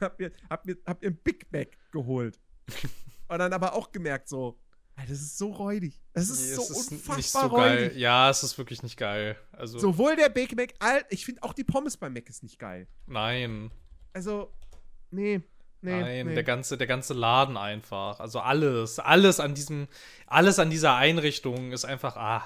hab, 0.00 0.18
mir, 0.18 0.32
hab, 0.50 0.66
mir, 0.66 0.76
hab 0.86 1.02
mir 1.02 1.08
ein 1.08 1.16
Big 1.16 1.50
Mac 1.52 1.76
geholt. 1.92 2.40
Und 3.28 3.38
dann 3.38 3.52
aber 3.52 3.74
auch 3.74 3.92
gemerkt, 3.92 4.28
so, 4.28 4.58
Alter, 4.96 5.10
das 5.10 5.20
ist 5.20 5.38
so 5.38 5.50
räudig. 5.50 6.00
Das 6.12 6.28
ist 6.28 6.40
Nee, 6.50 6.54
so 6.54 6.62
ist 6.62 6.92
unfassbar 6.92 7.16
nicht 7.16 7.30
so 7.30 7.48
geil. 7.50 7.84
räudig. 7.84 7.98
Ja, 7.98 8.30
es 8.30 8.42
ist 8.42 8.56
wirklich 8.58 8.82
nicht 8.82 8.96
geil. 8.96 9.36
Also, 9.52 9.78
Sowohl 9.78 10.14
der 10.16 10.28
Big 10.28 10.54
Mac, 10.56 10.72
ich 11.10 11.24
finde 11.24 11.42
auch 11.42 11.52
die 11.52 11.64
Pommes 11.64 11.96
beim 11.96 12.12
Mac 12.14 12.28
ist 12.28 12.42
nicht 12.42 12.58
geil. 12.58 12.86
nein. 13.06 13.70
Also, 14.12 14.54
nee, 15.10 15.42
nee. 15.84 16.00
Nein, 16.00 16.26
nee. 16.26 16.34
der 16.34 16.44
ganze, 16.44 16.78
der 16.78 16.86
ganze 16.86 17.14
Laden 17.14 17.56
einfach. 17.56 18.18
Also 18.20 18.40
alles, 18.40 18.98
alles 18.98 19.38
an 19.38 19.54
diesem, 19.54 19.86
alles 20.26 20.58
an 20.58 20.70
dieser 20.70 20.96
Einrichtung 20.96 21.72
ist 21.72 21.84
einfach, 21.84 22.16
ah. 22.16 22.44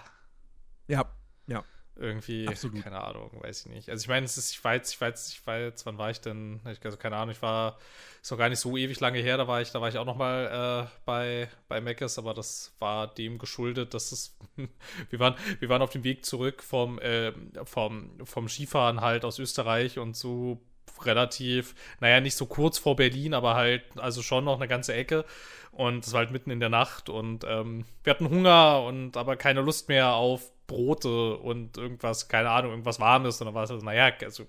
ja, 0.88 1.04
ja. 1.46 1.64
Irgendwie, 1.94 2.46
Absolut. 2.46 2.82
keine 2.82 3.00
Ahnung, 3.00 3.30
weiß 3.40 3.66
ich 3.66 3.72
nicht. 3.72 3.90
Also 3.90 4.02
ich 4.02 4.08
meine, 4.08 4.24
es 4.24 4.36
ist, 4.36 4.52
ich 4.52 4.62
weiß, 4.62 4.90
ich 4.92 5.00
weiß, 5.00 5.30
ich 5.30 5.46
weiß, 5.46 5.84
wann 5.86 5.98
war 5.98 6.10
ich 6.10 6.20
denn? 6.20 6.60
Ich, 6.70 6.84
also 6.84 6.96
keine 6.96 7.16
Ahnung, 7.16 7.30
ich 7.30 7.42
war, 7.42 7.78
ist 8.22 8.30
noch 8.30 8.38
gar 8.38 8.48
nicht 8.48 8.60
so 8.60 8.76
ewig 8.76 9.00
lange 9.00 9.18
her, 9.18 9.36
da 9.36 9.48
war 9.48 9.60
ich, 9.60 9.72
da 9.72 9.80
war 9.80 9.88
ich 9.88 9.98
auch 9.98 10.04
noch 10.04 10.16
mal 10.16 10.86
äh, 10.86 10.98
bei, 11.04 11.48
bei 11.66 11.80
Meckes, 11.80 12.18
aber 12.18 12.34
das 12.34 12.72
war 12.78 13.12
dem 13.12 13.38
geschuldet, 13.38 13.94
dass 13.94 14.12
es, 14.12 14.36
wir 15.10 15.18
waren, 15.18 15.34
wir 15.58 15.68
waren 15.68 15.82
auf 15.82 15.90
dem 15.90 16.04
Weg 16.04 16.24
zurück 16.24 16.62
vom, 16.62 17.00
äh, 17.00 17.32
vom, 17.64 18.24
vom 18.24 18.48
Skifahren 18.48 19.00
halt 19.00 19.24
aus 19.24 19.40
Österreich 19.40 19.98
und 19.98 20.16
so 20.16 20.60
relativ, 21.06 21.74
naja, 22.00 22.20
nicht 22.20 22.36
so 22.36 22.46
kurz 22.46 22.78
vor 22.78 22.96
Berlin, 22.96 23.34
aber 23.34 23.54
halt, 23.54 23.82
also 23.96 24.22
schon 24.22 24.44
noch 24.44 24.56
eine 24.56 24.68
ganze 24.68 24.94
Ecke. 24.94 25.24
Und 25.72 26.06
es 26.06 26.12
war 26.12 26.20
halt 26.20 26.30
mitten 26.30 26.50
in 26.50 26.60
der 26.60 26.70
Nacht 26.70 27.08
und 27.08 27.44
ähm, 27.48 27.84
wir 28.02 28.10
hatten 28.10 28.28
Hunger 28.28 28.82
und 28.82 29.16
aber 29.16 29.36
keine 29.36 29.60
Lust 29.60 29.88
mehr 29.88 30.14
auf 30.14 30.50
Brote 30.68 31.36
und 31.38 31.78
irgendwas, 31.78 32.28
keine 32.28 32.50
Ahnung, 32.50 32.72
irgendwas 32.72 33.00
Warmes. 33.00 33.40
Und 33.40 33.46
dann 33.46 33.54
war 33.54 33.64
es 33.64 33.70
also, 33.70 33.84
naja, 33.84 34.12
also, 34.22 34.46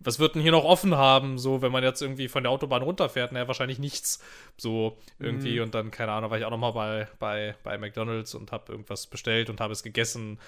was 0.00 0.18
wird 0.18 0.34
denn 0.34 0.42
hier 0.42 0.52
noch 0.52 0.64
offen 0.64 0.94
haben, 0.94 1.38
so, 1.38 1.62
wenn 1.62 1.72
man 1.72 1.82
jetzt 1.82 2.02
irgendwie 2.02 2.28
von 2.28 2.42
der 2.42 2.52
Autobahn 2.52 2.82
runterfährt? 2.82 3.32
Naja, 3.32 3.48
wahrscheinlich 3.48 3.78
nichts. 3.78 4.22
So, 4.58 4.98
irgendwie. 5.18 5.56
Mhm. 5.56 5.62
Und 5.62 5.74
dann, 5.74 5.90
keine 5.90 6.12
Ahnung, 6.12 6.30
war 6.30 6.38
ich 6.38 6.44
auch 6.44 6.50
nochmal 6.50 6.72
bei, 6.72 7.08
bei, 7.18 7.54
bei 7.64 7.78
McDonalds 7.78 8.34
und 8.34 8.52
habe 8.52 8.70
irgendwas 8.70 9.06
bestellt 9.06 9.48
und 9.50 9.60
habe 9.60 9.72
es 9.72 9.82
gegessen. 9.82 10.38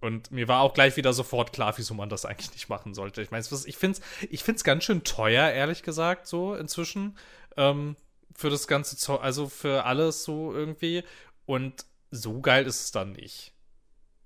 Und 0.00 0.30
mir 0.30 0.46
war 0.46 0.60
auch 0.60 0.74
gleich 0.74 0.96
wieder 0.96 1.12
sofort 1.12 1.52
klar, 1.52 1.76
wieso 1.76 1.94
man 1.94 2.08
das 2.08 2.24
eigentlich 2.24 2.52
nicht 2.52 2.68
machen 2.68 2.94
sollte. 2.94 3.20
Ich 3.20 3.30
meine, 3.30 3.44
ich 3.44 3.76
finde 3.76 3.98
es 3.98 4.28
ich 4.30 4.44
find's 4.44 4.62
ganz 4.62 4.84
schön 4.84 5.02
teuer, 5.02 5.50
ehrlich 5.50 5.82
gesagt, 5.82 6.26
so 6.26 6.54
inzwischen. 6.54 7.18
Ähm, 7.56 7.96
für 8.34 8.50
das 8.50 8.68
ganze 8.68 8.96
Zeug, 8.96 9.20
also 9.20 9.48
für 9.48 9.84
alles 9.84 10.22
so 10.22 10.52
irgendwie. 10.54 11.02
Und 11.46 11.86
so 12.12 12.40
geil 12.40 12.66
ist 12.66 12.80
es 12.80 12.90
dann 12.92 13.12
nicht. 13.12 13.52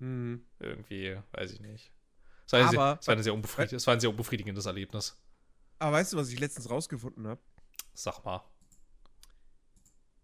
Hm. 0.00 0.44
Irgendwie, 0.58 1.16
weiß 1.32 1.52
ich 1.52 1.60
nicht. 1.60 1.90
Es 2.46 2.52
war, 2.52 2.60
Aber- 2.60 2.70
sehr, 2.70 2.98
es 3.00 3.06
war, 3.06 3.12
eine 3.14 3.22
sehr 3.22 3.34
unbefriedig, 3.34 3.72
es 3.72 3.86
war 3.86 3.94
ein 3.94 4.00
sehr 4.00 4.10
unbefriedigendes 4.10 4.66
Erlebnis. 4.66 5.18
Aber 5.78 5.92
weißt 5.92 6.12
du, 6.12 6.18
was 6.18 6.28
ich 6.28 6.38
letztens 6.38 6.68
rausgefunden 6.68 7.26
habe? 7.26 7.40
Sag 7.94 8.22
mal. 8.24 8.44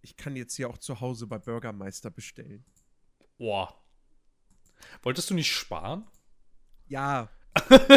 Ich 0.02 0.16
kann 0.16 0.37
jetzt 0.37 0.54
hier 0.54 0.68
auch 0.68 0.78
zu 0.78 1.00
Hause 1.00 1.26
bei 1.26 1.38
Bürgermeister 1.38 2.11
bestellen. 2.11 2.64
Boah. 3.38 3.74
Wolltest 5.03 5.31
du 5.31 5.35
nicht 5.35 5.53
sparen? 5.53 6.07
Ja. 6.87 7.29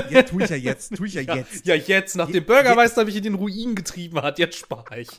ja 0.09 0.23
tue 0.23 0.43
ich 0.43 0.49
ja 0.49 0.55
jetzt. 0.55 0.95
Tue 0.95 1.07
ich 1.07 1.13
ja, 1.15 1.21
jetzt. 1.21 1.65
Ja, 1.65 1.75
jetzt, 1.75 2.15
nachdem 2.15 2.35
Je- 2.35 2.39
Bürgermeister 2.41 3.05
mich 3.05 3.15
in 3.15 3.23
den 3.23 3.35
Ruin 3.35 3.75
getrieben 3.75 4.21
hat, 4.21 4.39
jetzt 4.39 4.57
spare 4.57 5.01
ich. 5.01 5.09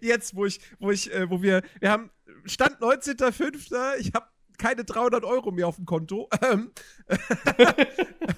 Jetzt, 0.00 0.34
wo 0.34 0.44
ich, 0.44 0.60
wo 0.78 0.90
ich, 0.90 1.12
äh, 1.12 1.30
wo 1.30 1.42
wir, 1.42 1.62
wir 1.80 1.90
haben 1.90 2.10
Stand 2.44 2.78
19.05. 2.80 3.96
Ich 3.98 4.12
habe 4.12 4.26
keine 4.58 4.84
300 4.84 5.24
Euro 5.24 5.50
mehr 5.50 5.66
auf 5.68 5.76
dem 5.76 5.86
Konto. 5.86 6.28
Ähm, 6.42 6.72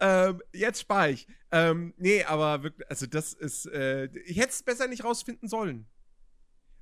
ähm, 0.00 0.42
jetzt 0.52 0.80
spare 0.80 1.10
ich. 1.10 1.26
Ähm, 1.50 1.94
nee, 1.96 2.24
aber 2.24 2.62
wirklich, 2.62 2.88
also 2.88 3.06
das 3.06 3.32
ist, 3.32 3.66
äh, 3.66 4.06
ich 4.24 4.38
hätte 4.38 4.50
es 4.50 4.62
besser 4.62 4.88
nicht 4.88 5.04
rausfinden 5.04 5.48
sollen. 5.48 5.86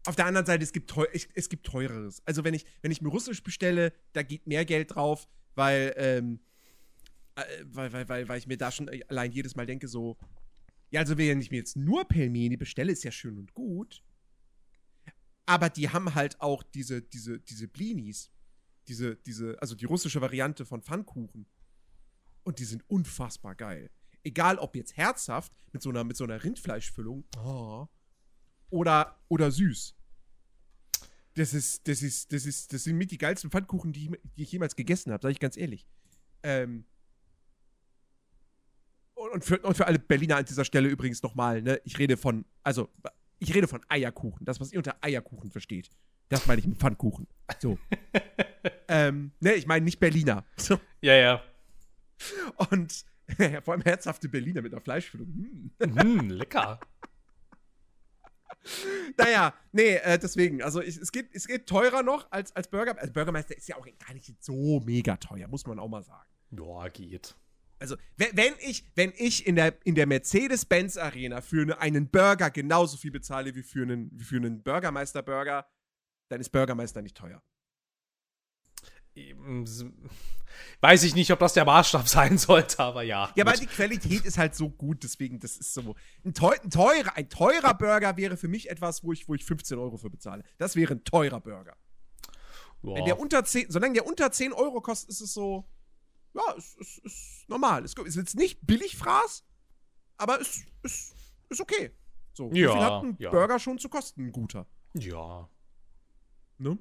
Auf 0.06 0.16
der 0.16 0.26
anderen 0.26 0.46
Seite, 0.46 0.62
es 0.62 0.72
gibt, 0.72 0.90
teu 0.90 1.06
ich, 1.12 1.28
es 1.34 1.48
gibt 1.48 1.66
teureres. 1.66 2.22
Also 2.26 2.44
wenn 2.44 2.54
ich, 2.54 2.66
wenn 2.82 2.90
ich 2.90 3.00
mir 3.00 3.08
Russisch 3.08 3.42
bestelle, 3.42 3.92
da 4.12 4.22
geht 4.22 4.46
mehr 4.46 4.64
Geld 4.64 4.94
drauf, 4.94 5.26
weil, 5.54 5.94
ähm, 5.96 6.40
äh, 7.36 7.42
weil, 7.64 7.92
weil, 7.92 8.08
weil, 8.08 8.28
weil 8.28 8.38
ich 8.38 8.46
mir 8.46 8.58
da 8.58 8.70
schon 8.70 8.90
allein 9.08 9.32
jedes 9.32 9.56
Mal 9.56 9.66
denke, 9.66 9.88
so, 9.88 10.18
ja, 10.90 11.00
also 11.00 11.16
wenn 11.16 11.40
ich 11.40 11.50
mir 11.50 11.56
jetzt 11.56 11.76
nur 11.76 12.04
Pelmeni 12.04 12.56
bestelle, 12.56 12.92
ist 12.92 13.02
ja 13.02 13.10
schön 13.10 13.38
und 13.38 13.54
gut. 13.54 14.02
Aber 15.46 15.68
die 15.68 15.88
haben 15.88 16.14
halt 16.14 16.40
auch 16.40 16.62
diese, 16.62 17.02
diese, 17.02 17.40
diese 17.40 17.68
Blinis. 17.68 18.30
Diese, 18.86 19.16
diese, 19.16 19.60
also 19.60 19.74
die 19.74 19.86
russische 19.86 20.20
Variante 20.20 20.66
von 20.66 20.82
Pfannkuchen. 20.82 21.46
Und 22.44 22.58
die 22.58 22.64
sind 22.64 22.88
unfassbar 22.88 23.54
geil. 23.54 23.90
Egal 24.22 24.58
ob 24.58 24.76
jetzt 24.76 24.96
herzhaft, 24.96 25.52
mit 25.72 25.82
so 25.82 25.90
einer, 25.90 26.04
mit 26.04 26.16
so 26.16 26.24
einer 26.24 26.44
Rindfleischfüllung. 26.44 27.24
Oh, 27.38 27.88
oder, 28.70 29.18
oder 29.28 29.50
süß. 29.50 29.94
Das 31.34 31.52
ist, 31.52 31.88
das 31.88 32.02
ist, 32.02 32.32
das 32.32 32.46
ist, 32.46 32.72
das 32.72 32.84
sind 32.84 32.96
mit 32.96 33.10
die 33.10 33.18
geilsten 33.18 33.50
Pfannkuchen, 33.50 33.92
die 33.92 34.04
ich, 34.04 34.20
die 34.36 34.42
ich 34.44 34.52
jemals 34.52 34.76
gegessen 34.76 35.12
habe, 35.12 35.22
sage 35.22 35.32
ich 35.32 35.40
ganz 35.40 35.56
ehrlich. 35.56 35.86
Ähm, 36.42 36.84
und, 39.14 39.44
für, 39.44 39.58
und 39.60 39.76
für 39.76 39.86
alle 39.86 39.98
Berliner 39.98 40.36
an 40.36 40.44
dieser 40.44 40.64
Stelle 40.64 40.88
übrigens 40.88 41.22
nochmal, 41.22 41.62
ne, 41.62 41.80
ich 41.84 41.98
rede 41.98 42.16
von, 42.16 42.44
also, 42.62 42.88
ich 43.38 43.54
rede 43.54 43.66
von 43.66 43.80
Eierkuchen. 43.88 44.44
Das, 44.44 44.60
was 44.60 44.72
ihr 44.72 44.78
unter 44.78 44.96
Eierkuchen 45.00 45.50
versteht. 45.50 45.90
Das 46.28 46.46
meine 46.46 46.60
ich 46.60 46.66
mit 46.66 46.78
Pfannkuchen. 46.78 47.26
So. 47.60 47.78
ähm, 48.88 49.32
ne, 49.40 49.54
ich 49.54 49.66
meine 49.66 49.84
nicht 49.84 49.98
Berliner. 49.98 50.44
So. 50.56 50.78
Ja, 51.00 51.14
ja. 51.14 51.42
Und 52.70 53.04
vor 53.64 53.74
allem 53.74 53.82
herzhafte 53.82 54.28
Berliner 54.28 54.62
mit 54.62 54.72
einer 54.72 54.80
Fleischfüllung. 54.80 55.28
Hm. 55.28 56.00
Hm, 56.00 56.30
lecker. 56.30 56.80
Naja, 59.16 59.54
nee, 59.72 59.96
äh, 59.96 60.18
deswegen, 60.18 60.62
also 60.62 60.80
ich, 60.80 60.96
es, 60.96 61.12
geht, 61.12 61.34
es 61.34 61.46
geht 61.46 61.66
teurer 61.66 62.02
noch 62.02 62.30
als, 62.30 62.54
als 62.56 62.68
Burger. 62.68 62.98
Also 62.98 63.12
Bürgermeister 63.12 63.56
ist 63.56 63.68
ja 63.68 63.76
auch 63.76 63.84
gar 63.84 64.14
nicht 64.14 64.42
so 64.42 64.80
mega 64.80 65.16
teuer, 65.16 65.48
muss 65.48 65.66
man 65.66 65.78
auch 65.78 65.88
mal 65.88 66.02
sagen. 66.02 66.28
Ja, 66.50 66.88
geht. 66.88 67.36
Also, 67.78 67.96
wenn, 68.16 68.54
ich, 68.60 68.86
wenn 68.94 69.12
ich 69.16 69.46
in 69.46 69.56
der, 69.56 69.76
in 69.84 69.94
der 69.94 70.06
Mercedes-Benz 70.06 70.96
Arena 70.96 71.40
für 71.40 71.62
eine, 71.62 71.78
einen 71.80 72.08
Burger 72.08 72.50
genauso 72.50 72.96
viel 72.96 73.10
bezahle 73.10 73.54
wie 73.54 73.62
für 73.62 73.82
einen, 73.82 74.10
wie 74.12 74.24
für 74.24 74.36
einen 74.36 74.62
Bürgermeister-Burger, 74.62 75.66
dann 76.28 76.40
ist 76.40 76.50
Bürgermeister 76.50 77.02
nicht 77.02 77.16
teuer. 77.16 77.42
Weiß 80.80 81.02
ich 81.04 81.14
nicht, 81.14 81.30
ob 81.32 81.38
das 81.38 81.52
der 81.54 81.64
Maßstab 81.64 82.08
sein 82.08 82.38
sollte, 82.38 82.78
aber 82.80 83.02
ja. 83.02 83.30
Ja, 83.36 83.44
aber 83.44 83.52
gut. 83.52 83.62
die 83.62 83.66
Qualität 83.66 84.24
ist 84.24 84.38
halt 84.38 84.54
so 84.54 84.68
gut, 84.70 85.02
deswegen, 85.02 85.38
das 85.40 85.56
ist 85.56 85.74
so. 85.74 85.94
Ein, 86.24 86.34
teu, 86.34 86.54
ein, 86.62 86.70
teurer, 86.70 87.16
ein 87.16 87.28
teurer 87.28 87.74
Burger 87.74 88.16
wäre 88.16 88.36
für 88.36 88.48
mich 88.48 88.70
etwas, 88.70 89.02
wo 89.04 89.12
ich, 89.12 89.28
wo 89.28 89.34
ich 89.34 89.44
15 89.44 89.78
Euro 89.78 89.96
für 89.96 90.10
bezahle. 90.10 90.42
Das 90.58 90.76
wäre 90.76 90.94
ein 90.94 91.04
teurer 91.04 91.40
Burger. 91.40 91.76
Wenn 92.82 92.96
Ja. 92.98 93.04
der 93.04 93.18
unter 93.18 93.44
10, 93.44 93.70
solange 93.70 93.94
der 93.94 94.06
unter 94.06 94.30
10 94.30 94.52
Euro 94.52 94.80
kostet, 94.80 95.08
ist 95.10 95.20
es 95.22 95.32
so, 95.32 95.64
ja, 96.34 96.52
ist, 96.52 96.78
ist, 96.78 96.98
ist 96.98 97.48
normal. 97.48 97.84
Ist, 97.84 97.98
ist 97.98 98.16
jetzt 98.16 98.34
nicht 98.36 98.58
billig 98.66 98.96
Fraß, 98.96 99.44
aber 100.18 100.38
ist, 100.40 100.64
ist, 100.82 101.14
ist 101.48 101.60
okay. 101.60 101.92
So, 102.34 102.50
Ja, 102.52 102.72
viel 102.72 102.80
hat 102.82 103.02
ein 103.04 103.16
ja. 103.20 103.30
Burger 103.30 103.58
schon 103.58 103.78
zu 103.78 103.88
kosten, 103.88 104.26
ein 104.26 104.32
guter? 104.32 104.66
ja. 104.94 105.48
Ne? 106.58 106.78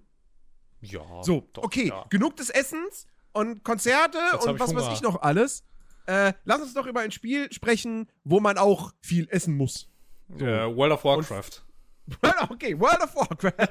Ja. 0.84 1.24
So, 1.24 1.48
doch, 1.54 1.64
okay, 1.64 1.88
Ja. 1.88 2.06
genug 2.10 2.36
des 2.36 2.50
Essens 2.50 3.08
und 3.32 3.64
Konzerte 3.64 4.20
Jetzt 4.34 4.46
und 4.48 4.60
was 4.60 4.76
weiß 4.76 4.94
ich 4.94 5.02
noch 5.02 5.22
alles. 5.22 5.64
Äh, 6.06 6.34
lass 6.44 6.62
uns 6.62 6.74
doch 6.74 6.86
über 6.86 7.00
ein 7.00 7.12
Spiel 7.12 7.52
sprechen, 7.54 8.10
wo 8.24 8.40
man 8.40 8.58
auch 8.58 8.94
viel 9.02 9.28
essen 9.30 9.56
muss. 9.56 9.90
Äh, 10.38 10.42
World 10.42 10.94
of 10.94 11.04
Warcraft. 11.06 11.64
okay, 12.50 12.78
World 12.78 13.02
of 13.02 13.16
Warcraft. 13.16 13.70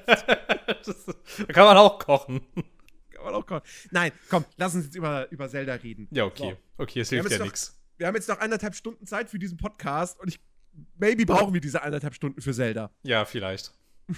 das, 0.87 1.05
da 1.46 1.53
kann 1.53 1.64
man 1.66 1.77
auch 1.77 1.98
kochen. 1.98 2.40
Kann 3.11 3.25
man 3.25 3.35
auch 3.35 3.46
kochen. 3.46 3.62
Nein, 3.90 4.12
komm, 4.31 4.44
lass 4.57 4.75
uns 4.75 4.87
jetzt 4.87 4.96
über, 4.96 5.31
über 5.31 5.48
Zelda 5.48 5.75
reden. 5.75 6.09
Ja, 6.11 6.25
okay. 6.25 6.57
Okay, 6.79 7.01
es 7.01 7.11
hilft 7.11 7.31
ja 7.31 7.38
nichts. 7.38 7.79
Wir 7.98 8.07
haben 8.07 8.14
jetzt 8.14 8.29
noch 8.29 8.40
anderthalb 8.40 8.75
Stunden 8.75 9.07
Zeit 9.07 9.29
für 9.29 9.38
diesen 9.38 9.59
Podcast 9.59 10.18
und 10.18 10.29
ich. 10.29 10.40
Maybe 10.96 11.27
brauchen 11.27 11.53
wir 11.53 11.61
diese 11.61 11.83
anderthalb 11.83 12.14
Stunden 12.14 12.40
für 12.40 12.55
Zelda. 12.55 12.90
Ja, 13.03 13.27
vielleicht. 13.27 13.75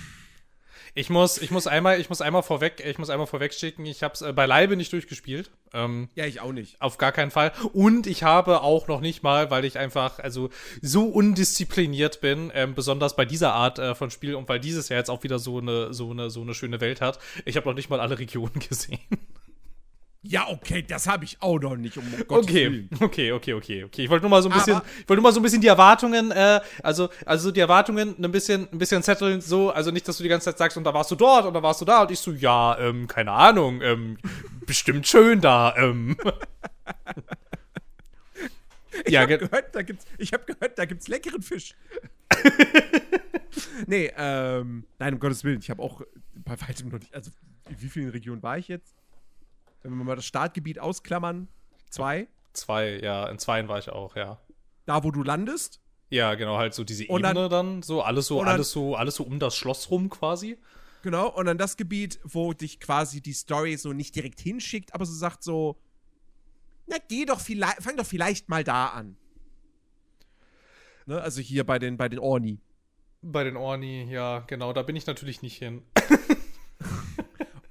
Ich 0.94 1.10
muss, 1.10 1.38
ich 1.38 1.50
muss 1.50 1.66
einmal, 1.66 2.00
ich 2.00 2.08
muss 2.08 2.20
einmal 2.20 2.42
vorweg, 2.42 2.82
ich 2.84 2.98
muss 2.98 3.10
einmal 3.10 3.26
vorweg 3.26 3.54
schicken, 3.54 3.86
ich 3.86 4.02
habe 4.02 4.14
es 4.14 4.22
äh, 4.22 4.32
beileibe 4.32 4.76
nicht 4.76 4.92
durchgespielt. 4.92 5.50
Ähm, 5.72 6.08
Ja, 6.14 6.26
ich 6.26 6.40
auch 6.40 6.52
nicht. 6.52 6.80
auf 6.80 6.98
gar 6.98 7.12
keinen 7.12 7.30
Fall. 7.30 7.52
Und 7.72 8.06
ich 8.06 8.22
habe 8.22 8.62
auch 8.62 8.86
noch 8.88 9.00
nicht 9.00 9.22
mal, 9.22 9.50
weil 9.50 9.64
ich 9.64 9.78
einfach 9.78 10.18
also 10.18 10.50
so 10.82 11.04
undiszipliniert 11.06 12.20
bin, 12.20 12.52
ähm, 12.54 12.74
besonders 12.74 13.16
bei 13.16 13.24
dieser 13.24 13.54
Art 13.54 13.78
äh, 13.78 13.94
von 13.94 14.10
Spiel 14.10 14.34
und 14.34 14.48
weil 14.48 14.60
dieses 14.60 14.88
ja 14.88 14.96
jetzt 14.96 15.10
auch 15.10 15.22
wieder 15.24 15.38
so 15.38 15.58
eine 15.58 15.92
so 15.92 16.10
eine 16.10 16.30
so 16.30 16.42
eine 16.42 16.54
schöne 16.54 16.80
Welt 16.80 17.00
hat. 17.00 17.18
Ich 17.44 17.56
habe 17.56 17.68
noch 17.68 17.74
nicht 17.74 17.90
mal 17.90 18.00
alle 18.00 18.18
Regionen 18.18 18.58
gesehen. 18.68 19.00
Ja, 20.26 20.48
okay, 20.48 20.80
das 20.82 21.06
habe 21.06 21.24
ich 21.24 21.36
auch 21.42 21.58
noch 21.60 21.76
nicht, 21.76 21.98
um 21.98 22.04
Gottes 22.26 22.48
Okay, 22.48 22.70
Willen. 22.70 22.88
okay, 23.00 23.32
okay, 23.32 23.52
okay, 23.52 23.84
okay. 23.84 24.04
Ich 24.04 24.08
wollte 24.08 24.22
nur 24.22 24.30
mal 24.30 24.42
so 24.42 24.48
ein 24.48 24.54
bisschen, 24.54 24.76
Aber- 24.76 24.86
ich 24.86 25.06
wollte 25.06 25.20
nur 25.20 25.22
mal 25.28 25.32
so 25.34 25.40
ein 25.40 25.42
bisschen 25.42 25.60
die 25.60 25.66
Erwartungen, 25.66 26.30
äh, 26.30 26.60
also, 26.82 27.10
also 27.26 27.50
die 27.50 27.60
Erwartungen 27.60 28.14
ein 28.18 28.32
bisschen, 28.32 28.66
ein 28.72 28.78
bisschen 28.78 29.02
zetteln, 29.02 29.42
so, 29.42 29.70
also 29.70 29.90
nicht, 29.90 30.08
dass 30.08 30.16
du 30.16 30.22
die 30.22 30.30
ganze 30.30 30.46
Zeit 30.46 30.56
sagst, 30.56 30.78
und 30.78 30.84
da 30.84 30.94
warst 30.94 31.10
du 31.10 31.14
dort, 31.14 31.44
und 31.44 31.52
da 31.52 31.62
warst 31.62 31.82
du 31.82 31.84
da, 31.84 32.02
und 32.02 32.10
ich 32.10 32.18
so, 32.20 32.32
ja, 32.32 32.78
ähm, 32.78 33.06
keine 33.06 33.32
Ahnung, 33.32 33.82
ähm, 33.82 34.16
bestimmt 34.66 35.06
schön 35.06 35.42
da, 35.42 35.74
ähm. 35.76 36.16
Ich 39.06 39.12
ja, 39.12 39.22
habe 39.22 39.36
ge- 39.38 39.48
gehört, 39.48 39.74
da 39.74 39.82
gibt's, 39.82 40.06
ich 40.18 40.32
habe 40.32 40.44
gehört, 40.44 40.78
da 40.78 40.84
gibt's 40.84 41.08
leckeren 41.08 41.42
Fisch. 41.42 41.74
nee, 43.86 44.10
ähm, 44.16 44.84
nein, 45.00 45.14
um 45.14 45.20
Gottes 45.20 45.42
Willen, 45.42 45.58
ich 45.58 45.68
habe 45.68 45.82
auch 45.82 46.00
bei 46.44 46.58
weitem 46.60 46.88
noch 46.90 47.00
nicht, 47.00 47.12
also 47.12 47.30
in 47.68 47.82
wie 47.82 47.88
vielen 47.88 48.10
Regionen 48.10 48.42
war 48.42 48.56
ich 48.56 48.68
jetzt? 48.68 48.94
Wenn 49.84 49.96
wir 49.96 50.04
mal 50.04 50.16
das 50.16 50.24
Startgebiet 50.26 50.78
ausklammern, 50.80 51.46
zwei, 51.90 52.26
zwei, 52.52 52.98
ja, 53.00 53.28
in 53.28 53.38
zweien 53.38 53.68
war 53.68 53.78
ich 53.78 53.90
auch, 53.90 54.16
ja. 54.16 54.40
da 54.86 55.04
wo 55.04 55.10
du 55.12 55.22
landest. 55.22 55.80
Ja, 56.10 56.34
genau, 56.34 56.56
halt 56.58 56.74
so 56.74 56.82
diese 56.84 57.06
Und 57.06 57.22
dann- 57.22 57.36
Ebene 57.36 57.48
dann, 57.48 57.82
so, 57.82 58.02
alles 58.02 58.26
so, 58.26 58.38
dann- 58.40 58.48
alles 58.48 58.70
so, 58.72 58.96
alles 58.96 59.14
so 59.16 59.24
um 59.24 59.38
das 59.38 59.54
Schloss 59.56 59.90
rum 59.90 60.10
quasi. 60.10 60.58
Genau, 61.02 61.28
und 61.28 61.44
dann 61.46 61.58
das 61.58 61.76
Gebiet, 61.76 62.18
wo 62.24 62.52
dich 62.54 62.80
quasi 62.80 63.20
die 63.20 63.32
Story 63.34 63.76
so 63.76 63.92
nicht 63.92 64.16
direkt 64.16 64.40
hinschickt, 64.40 64.94
aber 64.94 65.04
so 65.06 65.12
sagt 65.12 65.42
so, 65.44 65.78
Na, 66.86 66.96
geh 67.08 67.24
doch 67.24 67.40
vielleicht, 67.40 67.82
fang 67.82 67.96
doch 67.96 68.04
vielleicht 68.06 68.48
mal 68.50 68.62
da 68.64 68.88
an. 68.88 69.16
Ne, 71.06 71.20
also 71.20 71.40
hier 71.40 71.64
bei 71.64 71.78
den, 71.78 71.96
bei 71.96 72.08
den 72.08 72.18
Orni. 72.18 72.58
Bei 73.22 73.44
den 73.44 73.56
Orni, 73.56 74.04
ja, 74.10 74.40
genau, 74.40 74.72
da 74.72 74.82
bin 74.82 74.96
ich 74.96 75.06
natürlich 75.06 75.40
nicht 75.42 75.58
hin. 75.58 75.82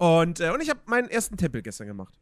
und, 0.03 0.41
äh, 0.41 0.51
und 0.51 0.61
ich 0.61 0.69
habe 0.69 0.81
meinen 0.85 1.07
ersten 1.07 1.37
Tempel 1.37 1.61
gestern 1.61 1.87
gemacht. 1.87 2.19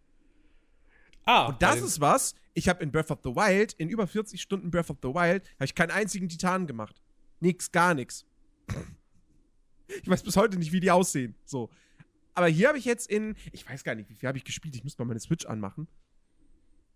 Ah, 1.25 1.47
und 1.47 1.63
das 1.63 1.81
ist 1.81 1.99
was, 1.99 2.35
ich 2.53 2.69
habe 2.69 2.83
in 2.83 2.91
Breath 2.91 3.09
of 3.09 3.21
the 3.23 3.31
Wild, 3.31 3.73
in 3.73 3.89
über 3.89 4.05
40 4.05 4.39
Stunden 4.39 4.69
Breath 4.69 4.91
of 4.91 4.97
the 5.01 5.07
Wild, 5.07 5.49
habe 5.55 5.65
ich 5.65 5.73
keinen 5.73 5.89
einzigen 5.89 6.29
Titan 6.29 6.67
gemacht. 6.67 7.01
Nix, 7.39 7.71
gar 7.71 7.95
nichts. 7.95 8.27
Ich 9.87 10.07
weiß 10.07 10.21
bis 10.21 10.37
heute 10.37 10.59
nicht, 10.59 10.71
wie 10.71 10.79
die 10.79 10.91
aussehen. 10.91 11.33
So. 11.43 11.71
Aber 12.35 12.47
hier 12.47 12.67
habe 12.67 12.77
ich 12.77 12.85
jetzt 12.85 13.09
in, 13.09 13.35
ich 13.51 13.67
weiß 13.67 13.83
gar 13.83 13.95
nicht, 13.95 14.11
wie 14.11 14.15
viel 14.15 14.27
habe 14.27 14.37
ich 14.37 14.43
gespielt. 14.43 14.75
Ich 14.75 14.83
muss 14.83 14.95
mal 14.99 15.05
meine 15.05 15.19
Switch 15.19 15.47
anmachen. 15.47 15.87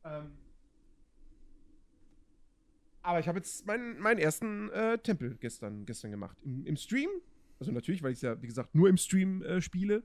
Ähm. 0.04 0.32
Aber 3.02 3.20
ich 3.20 3.28
habe 3.28 3.40
jetzt 3.40 3.66
meinen, 3.66 3.98
meinen 3.98 4.20
ersten 4.20 4.70
äh, 4.70 5.00
Tempel 5.00 5.36
gestern, 5.40 5.88
gestern 5.88 6.12
gemacht. 6.12 6.38
Im, 6.44 6.64
Im, 6.68 6.78
Stream. 6.78 7.10
Also 7.60 7.72
natürlich, 7.72 8.04
weil 8.04 8.12
ich 8.12 8.20
es 8.20 8.22
ja, 8.22 8.40
wie 8.40 8.48
gesagt, 8.48 8.76
nur 8.76 8.88
im 8.88 8.98
Stream 8.98 9.42
äh, 9.42 9.62
spiele. 9.62 10.04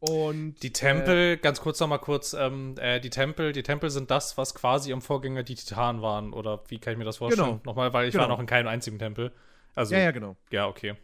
Und 0.00 0.54
die 0.62 0.72
Tempel, 0.72 1.34
äh, 1.34 1.36
ganz 1.36 1.60
kurz 1.60 1.78
nochmal 1.78 1.98
kurz, 1.98 2.32
ähm, 2.32 2.74
äh, 2.78 3.00
die 3.00 3.10
Tempel, 3.10 3.52
die 3.52 3.62
Tempel 3.62 3.90
sind 3.90 4.10
das, 4.10 4.38
was 4.38 4.54
quasi 4.54 4.92
im 4.92 5.02
Vorgänger 5.02 5.42
die 5.42 5.54
Titanen 5.54 6.00
waren, 6.00 6.32
oder 6.32 6.62
wie 6.68 6.78
kann 6.78 6.94
ich 6.94 6.98
mir 6.98 7.04
das 7.04 7.18
vorstellen? 7.18 7.48
Genau. 7.48 7.60
Nochmal, 7.64 7.92
weil 7.92 8.08
ich 8.08 8.12
genau. 8.12 8.22
war 8.22 8.28
noch 8.28 8.40
in 8.40 8.46
keinem 8.46 8.68
einzigen 8.68 8.98
Tempel. 8.98 9.30
Also, 9.74 9.94
ja, 9.94 10.00
ja, 10.00 10.10
genau. 10.10 10.36
Ja, 10.50 10.68
okay. 10.68 10.94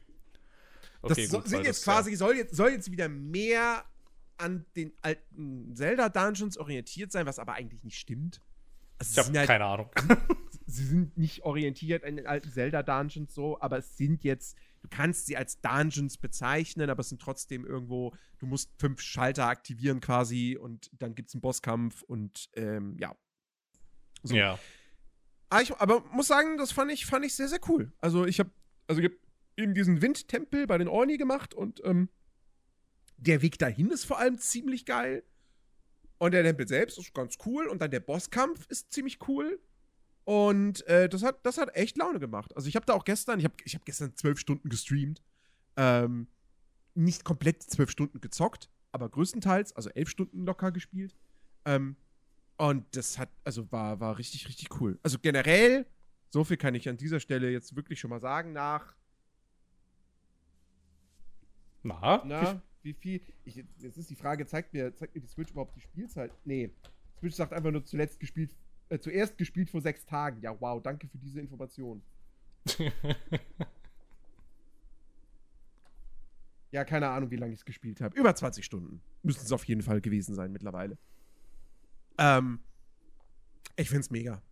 okay 1.03 1.25
das 1.25 1.31
gut, 1.31 1.49
sind 1.49 1.65
jetzt 1.65 1.87
das, 1.87 1.95
quasi, 1.95 2.13
ja. 2.13 2.17
soll, 2.17 2.37
jetzt, 2.37 2.57
soll 2.57 2.71
jetzt 2.71 2.91
wieder 2.91 3.09
mehr 3.11 3.85
an 4.39 4.65
den 4.77 4.93
alten 5.03 5.75
Zelda-Dungeons 5.77 6.57
orientiert 6.57 7.13
sein, 7.13 7.27
was 7.27 7.39
aber 7.39 7.53
eigentlich 7.53 7.85
nicht 7.85 7.99
stimmt. 7.99 8.41
Also 8.99 9.21
ich 9.21 9.27
habe 9.27 9.39
halt, 9.39 9.47
keine 9.47 9.65
Ahnung. 9.67 9.91
sie 10.67 10.85
sind 10.85 11.19
nicht 11.19 11.43
orientiert 11.43 12.03
an 12.03 12.17
den 12.17 12.27
alten 12.27 12.51
Zelda-Dungeons 12.51 13.35
so, 13.35 13.61
aber 13.61 13.79
es 13.79 13.97
sind 13.99 14.25
jetzt 14.25 14.57
du 14.87 14.97
kannst 14.97 15.27
sie 15.27 15.37
als 15.37 15.61
Dungeons 15.61 16.17
bezeichnen, 16.19 16.91
aber 16.91 17.01
es 17.01 17.09
sind 17.09 17.21
trotzdem 17.21 17.67
irgendwo, 17.67 18.15
du 18.39 18.47
musst 18.47 18.71
fünf 18.79 19.01
Schalter 19.01 19.47
aktivieren 19.47 20.01
quasi 20.01 20.57
und 20.57 20.91
dann 20.93 21.15
gibt 21.15 21.29
es 21.29 21.35
einen 21.35 21.41
Bosskampf 21.41 22.03
und 22.03 22.49
ähm, 22.55 22.97
ja. 22.99 23.17
So. 24.23 24.35
Ja. 24.35 24.59
Aber, 25.49 25.63
ich, 25.63 25.75
aber 25.77 26.05
muss 26.13 26.29
sagen, 26.29 26.57
das 26.57 26.73
fand 26.73 26.93
ich, 26.93 27.07
fand 27.07 27.25
ich 27.25 27.35
sehr, 27.35 27.49
sehr 27.49 27.61
cool. 27.69 27.93
Also 28.01 28.27
ich 28.27 28.39
habe 28.39 28.51
also 28.87 29.01
ich 29.01 29.07
hab 29.07 29.17
eben 29.57 29.75
diesen 29.75 30.03
Windtempel 30.03 30.67
bei 30.67 30.79
den 30.79 30.89
Orni 30.89 31.17
gemacht 31.17 31.55
und 31.55 31.83
ähm, 31.85 32.09
der 33.17 33.43
Weg 33.43 33.59
dahin 33.59 33.91
ist 33.91 34.05
vor 34.05 34.19
allem 34.19 34.39
ziemlich 34.39 34.87
geil. 34.87 35.25
Und 36.19 36.33
der 36.33 36.45
Tempel 36.45 36.67
selbst 36.67 36.99
ist 36.99 37.15
ganz 37.15 37.37
cool. 37.45 37.67
Und 37.67 37.81
dann 37.81 37.91
der 37.91 38.01
Bosskampf 38.01 38.67
ist 38.69 38.93
ziemlich 38.93 39.19
cool. 39.29 39.61
Und 40.27 40.85
äh, 40.89 41.09
das, 41.09 41.23
hat, 41.23 41.47
das 41.47 41.57
hat 41.57 41.77
echt 41.77 41.97
Laune 41.97 42.19
gemacht. 42.19 42.55
Also 42.57 42.69
ich 42.69 42.75
habe 42.75 42.85
da 42.85 42.95
auch 42.95 43.05
gestern, 43.05 43.39
ich 43.39 43.45
habe 43.45 43.55
ich 43.65 43.77
hab 43.77 43.85
gestern 43.85 44.17
zwölf 44.17 44.41
Stunden 44.41 44.69
gestreamt. 44.69 45.23
Ähm, 45.77 46.27
nicht 46.97 47.23
komplett 47.25 47.63
zwölf 47.63 47.91
Stunden 47.91 48.21
gezockt, 48.21 48.69
aber 48.91 49.09
größtenteils, 49.09 49.77
also 49.77 49.89
elf 49.91 50.09
Stunden 50.09 50.45
locker 50.45 50.73
gespielt. 50.73 51.15
Ähm, 51.65 51.95
und 52.57 52.85
das 52.97 53.19
hat, 53.19 53.29
also 53.45 53.71
war, 53.71 54.01
war 54.01 54.19
richtig, 54.19 54.49
richtig 54.49 54.81
cool. 54.81 54.99
Also 55.05 55.21
generell, 55.21 55.87
so 56.31 56.43
viel 56.43 56.57
kann 56.57 56.75
ich 56.75 56.89
an 56.89 56.97
dieser 56.97 57.21
Stelle 57.21 57.49
jetzt 57.53 57.77
wirklich 57.77 58.01
schon 58.01 58.11
mal 58.11 58.21
sagen, 58.21 58.53
nach. 58.53 58.97
Na? 61.85 62.21
Na, 62.25 62.63
wie 62.83 62.95
viel? 62.95 63.21
Ich, 63.45 63.55
jetzt 63.55 63.97
ist 63.97 64.11
die 64.11 64.17
Frage, 64.17 64.45
zeigt 64.45 64.73
mir, 64.73 64.93
zeigt 64.97 65.15
mir 65.15 65.21
die 65.21 65.29
Switch 65.29 65.53
überhaupt 65.53 65.77
die 65.77 65.83
Spielzeit? 65.83 66.33
Nee. 66.45 66.73
Switch 67.21 67.37
sagt 67.37 67.53
einfach 67.53 67.71
nur 67.71 67.85
zuletzt 67.85 68.19
gespielt 68.19 68.57
äh, 68.89 68.99
zuerst 68.99 69.39
gespielt 69.39 69.71
vor 69.71 69.81
sechs 69.81 70.05
Tagen. 70.05 70.41
Ja, 70.43 70.61
wow, 70.61 70.83
danke 70.83 71.09
für 71.09 71.19
diese 71.19 71.41
Information. 71.41 72.03
ja, 76.71 76.85
keine 76.85 77.09
Ahnung, 77.09 77.31
wie 77.31 77.37
lange 77.37 77.53
ich 77.53 77.61
es 77.61 77.65
gespielt 77.65 78.01
habe. 78.01 78.17
Über 78.17 78.35
20 78.35 78.65
Stunden. 78.65 79.01
Müssen 79.23 79.45
es 79.45 79.53
auf 79.53 79.65
jeden 79.65 79.83
Fall 79.83 80.01
gewesen 80.01 80.35
sein 80.35 80.53
mittlerweile. 80.53 80.99
Ähm, 82.19 82.61
ich 83.77 83.89
find's 83.91 84.11
mega. 84.11 84.43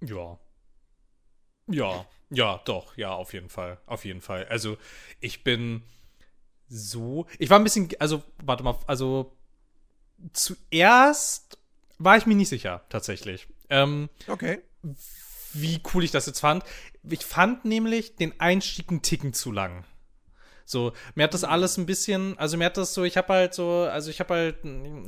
Ja. 0.00 0.38
Ja, 1.66 2.06
ja, 2.30 2.60
doch, 2.64 2.96
ja, 2.96 3.12
auf 3.12 3.32
jeden 3.32 3.48
Fall. 3.48 3.78
Auf 3.86 4.04
jeden 4.04 4.20
Fall. 4.20 4.46
Also, 4.46 4.76
ich 5.20 5.44
bin 5.44 5.82
so. 6.68 7.26
Ich 7.38 7.50
war 7.50 7.58
ein 7.58 7.64
bisschen. 7.64 7.88
Also, 7.98 8.22
warte 8.42 8.64
mal, 8.64 8.78
also 8.86 9.36
zuerst 10.32 11.59
war 12.00 12.16
ich 12.16 12.26
mir 12.26 12.34
nicht 12.34 12.48
sicher, 12.48 12.82
tatsächlich. 12.88 13.46
Ähm, 13.68 14.08
okay. 14.26 14.60
Wie 15.52 15.80
cool 15.92 16.02
ich 16.02 16.10
das 16.10 16.26
jetzt 16.26 16.40
fand. 16.40 16.64
Ich 17.08 17.24
fand 17.24 17.64
nämlich 17.64 18.16
den 18.16 18.40
Einstieg 18.40 18.88
einen 18.90 19.02
Ticken 19.02 19.32
zu 19.32 19.52
lang. 19.52 19.84
So, 20.70 20.92
mir 21.16 21.24
hat 21.24 21.34
das 21.34 21.42
alles 21.42 21.78
ein 21.78 21.86
bisschen, 21.86 22.38
also 22.38 22.56
mir 22.56 22.66
hat 22.66 22.76
das 22.76 22.94
so, 22.94 23.02
ich 23.02 23.16
habe 23.16 23.32
halt 23.32 23.54
so, 23.54 23.88
also 23.90 24.08
ich 24.08 24.20
habe 24.20 24.34
halt, 24.34 24.58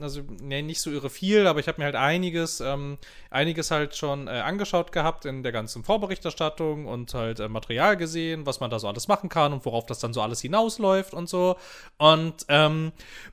also 0.01 0.23
nee, 0.41 0.61
nicht 0.61 0.81
so 0.81 0.91
irre 0.91 1.09
viel, 1.09 1.47
aber 1.47 1.61
ich 1.61 1.69
habe 1.69 1.81
mir 1.81 1.85
halt 1.85 1.95
einiges, 1.95 2.61
ähm, 2.61 2.99
einiges 3.31 3.71
halt 3.71 3.95
schon 3.95 4.27
äh, 4.27 4.33
angeschaut 4.33 4.91
gehabt 4.91 5.25
in 5.25 5.45
der 5.45 5.53
ganzen 5.53 5.85
Vorberichterstattung 5.85 6.87
und 6.87 7.15
halt 7.15 7.39
äh, 7.39 7.49
Material 7.49 7.97
gesehen, 7.97 8.45
was 8.45 8.59
man 8.59 8.71
da 8.71 8.81
so 8.81 8.89
alles 8.89 9.07
machen 9.07 9.29
kann 9.29 9.53
und 9.53 9.65
worauf 9.65 9.87
das 9.87 10.01
dann 10.01 10.13
so 10.13 10.21
alles 10.21 10.41
hinausläuft 10.41 11.15
und 11.15 11.29
so. 11.29 11.55
Und 11.97 12.45
ähm, 12.49 12.91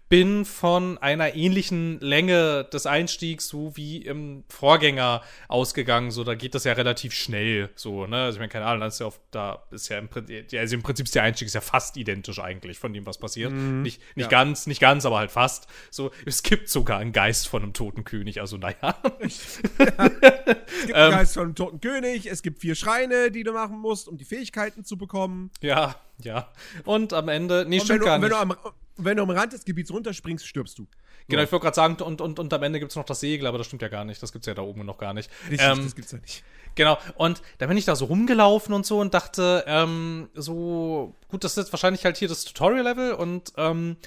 bin 0.10 0.44
von 0.44 0.98
einer 0.98 1.36
ähnlichen 1.36 2.00
Länge 2.00 2.66
des 2.66 2.88
Einstiegs 2.88 3.48
so 3.48 3.78
wie 3.78 3.98
im 3.98 4.44
Vorgänger 4.50 5.22
ausgegangen. 5.48 6.10
So, 6.10 6.24
da 6.24 6.34
geht 6.34 6.56
das 6.56 6.64
ja 6.64 6.74
relativ 6.74 7.14
schnell. 7.14 7.70
So, 7.76 8.08
ne? 8.08 8.24
Also 8.24 8.38
ich 8.38 8.40
meine, 8.40 8.50
keine 8.50 8.66
Ahnung, 8.66 8.82
da 8.82 8.88
ist 8.88 9.00
ja, 9.00 9.06
oft, 9.06 9.22
da 9.30 9.64
ist 9.70 9.88
ja 9.90 10.00
im 10.00 10.10
Prinzip, 10.10 10.48
also 10.54 10.76
im 10.76 10.82
Prinzip 10.82 11.06
ist 11.06 11.14
der 11.14 11.24
Einstieg 11.24 11.46
ist 11.46 11.54
ja 11.54 11.62
fast 11.62 11.96
identisch 11.96 12.40
eigentlich 12.40 12.80
von 12.80 12.92
dem, 12.92 13.06
was 13.06 13.20
passiert. 13.20 13.52
Mm, 13.52 13.84
nicht 13.84 14.02
nicht 14.16 14.26
ja. 14.26 14.28
ganz, 14.28 14.66
nicht 14.66 14.82
ganz, 14.82 15.06
aber 15.06 15.20
halt 15.20 15.32
fast. 15.32 15.68
So, 15.92 16.12
es 16.26 16.42
gibt 16.42 16.70
sogar 16.70 16.98
einen 16.98 17.12
Geist 17.12 17.48
von 17.48 17.62
einem 17.62 17.74
toten 17.74 18.04
König. 18.04 18.42
Also 18.42 18.58
naja. 18.58 18.76
ja. 18.82 18.96
Es 19.20 19.62
gibt 19.62 20.00
einen 20.00 20.14
ähm, 21.12 21.12
Geist 21.12 21.34
von 21.36 21.44
einem 21.44 21.56
toten 21.56 21.82
König. 21.82 22.26
Es 22.26 22.42
gibt 22.42 22.62
vier 22.62 22.76
Schreine, 22.76 23.32
die 23.32 23.44
du 23.44 23.54
machen 23.54 23.80
musst, 23.80 24.08
um 24.08 24.18
die 24.18 24.26
Fähigkeiten 24.26 24.84
zu 24.84 24.98
bekommen. 24.98 25.52
Ja, 25.62 25.96
ja. 26.20 26.50
Und 26.86 27.14
am 27.14 27.28
Ende, 27.30 27.66
nee, 27.68 27.80
stimmt 27.80 28.04
gar 28.04 28.18
nicht. 28.18 28.34
Am, 28.34 28.56
wenn 29.00 29.18
du 29.18 29.24
am 29.24 29.30
Rand 29.30 29.54
des 29.54 29.66
Gebiets 29.66 29.92
runterspringst, 29.92 30.46
stirbst 30.46 30.78
du. 30.78 30.88
Genau, 31.28 31.44
ich 31.44 31.52
wollte 31.52 31.64
gerade 31.64 31.76
sagen, 31.76 31.96
und, 32.02 32.22
und, 32.22 32.40
und 32.40 32.54
am 32.54 32.64
Ende 32.64 32.80
gibt 32.80 32.92
es 32.92 32.96
noch 32.96 33.06
das 33.06 33.20
Segel, 33.20 33.48
aber 33.48 33.58
das 33.60 33.68
stimmt 33.68 33.82
ja 33.82 33.88
gar 33.88 34.04
nicht. 34.04 34.22
Das 34.22 34.32
gibt 34.32 34.44
es 34.44 34.48
ja 34.48 34.56
da 34.56 34.64
oben 34.64 34.86
noch 34.86 34.98
gar 34.98 35.14
nicht. 35.14 35.30
Richtig, 35.50 35.68
ähm, 35.70 35.84
das 35.84 35.96
gibt's 35.96 36.12
ja 36.12 36.18
nicht. 36.18 36.44
Genau, 36.76 36.98
und 37.16 37.42
da 37.58 37.68
bin 37.68 37.78
ich 37.78 37.86
da 37.86 37.96
so 37.96 38.06
rumgelaufen 38.06 38.74
und 38.74 38.86
so 38.86 39.00
und 39.00 39.14
dachte, 39.14 39.64
ähm, 39.68 40.30
so, 40.34 41.16
gut, 41.28 41.44
das 41.44 41.52
ist 41.52 41.58
jetzt 41.58 41.74
wahrscheinlich 41.74 42.06
halt 42.06 42.18
hier 42.18 42.28
das 42.28 42.46
Tutorial-Level 42.46 43.14
und 43.14 43.54
ähm, 43.58 43.98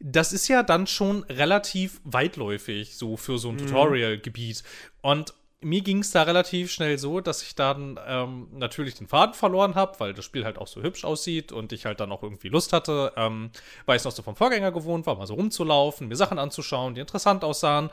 das 0.00 0.32
ist 0.32 0.46
ja 0.48 0.62
dann 0.62 0.86
schon 0.86 1.24
relativ 1.24 2.00
weitläufig, 2.04 2.96
so 2.96 3.16
für 3.16 3.38
so 3.38 3.48
ein 3.48 3.56
mhm. 3.56 3.66
Tutorial-Gebiet. 3.66 4.62
Und 5.00 5.34
mir 5.60 5.80
ging 5.80 5.98
es 5.98 6.12
da 6.12 6.22
relativ 6.22 6.70
schnell 6.70 6.98
so, 6.98 7.20
dass 7.20 7.42
ich 7.42 7.56
dann 7.56 7.98
ähm, 8.06 8.46
natürlich 8.52 8.94
den 8.94 9.08
Faden 9.08 9.34
verloren 9.34 9.74
habe, 9.74 9.98
weil 9.98 10.14
das 10.14 10.24
Spiel 10.24 10.44
halt 10.44 10.56
auch 10.56 10.68
so 10.68 10.82
hübsch 10.82 11.04
aussieht 11.04 11.50
und 11.50 11.72
ich 11.72 11.84
halt 11.84 11.98
dann 11.98 12.12
auch 12.12 12.22
irgendwie 12.22 12.48
Lust 12.48 12.72
hatte, 12.72 13.12
ähm, 13.16 13.50
weil 13.84 13.96
ich 13.96 14.04
noch 14.04 14.12
so 14.12 14.22
vom 14.22 14.36
Vorgänger 14.36 14.70
gewohnt 14.70 15.04
war, 15.06 15.16
mal 15.16 15.26
so 15.26 15.34
rumzulaufen, 15.34 16.06
mir 16.06 16.14
Sachen 16.14 16.38
anzuschauen, 16.38 16.94
die 16.94 17.00
interessant 17.00 17.42
aussahen. 17.42 17.90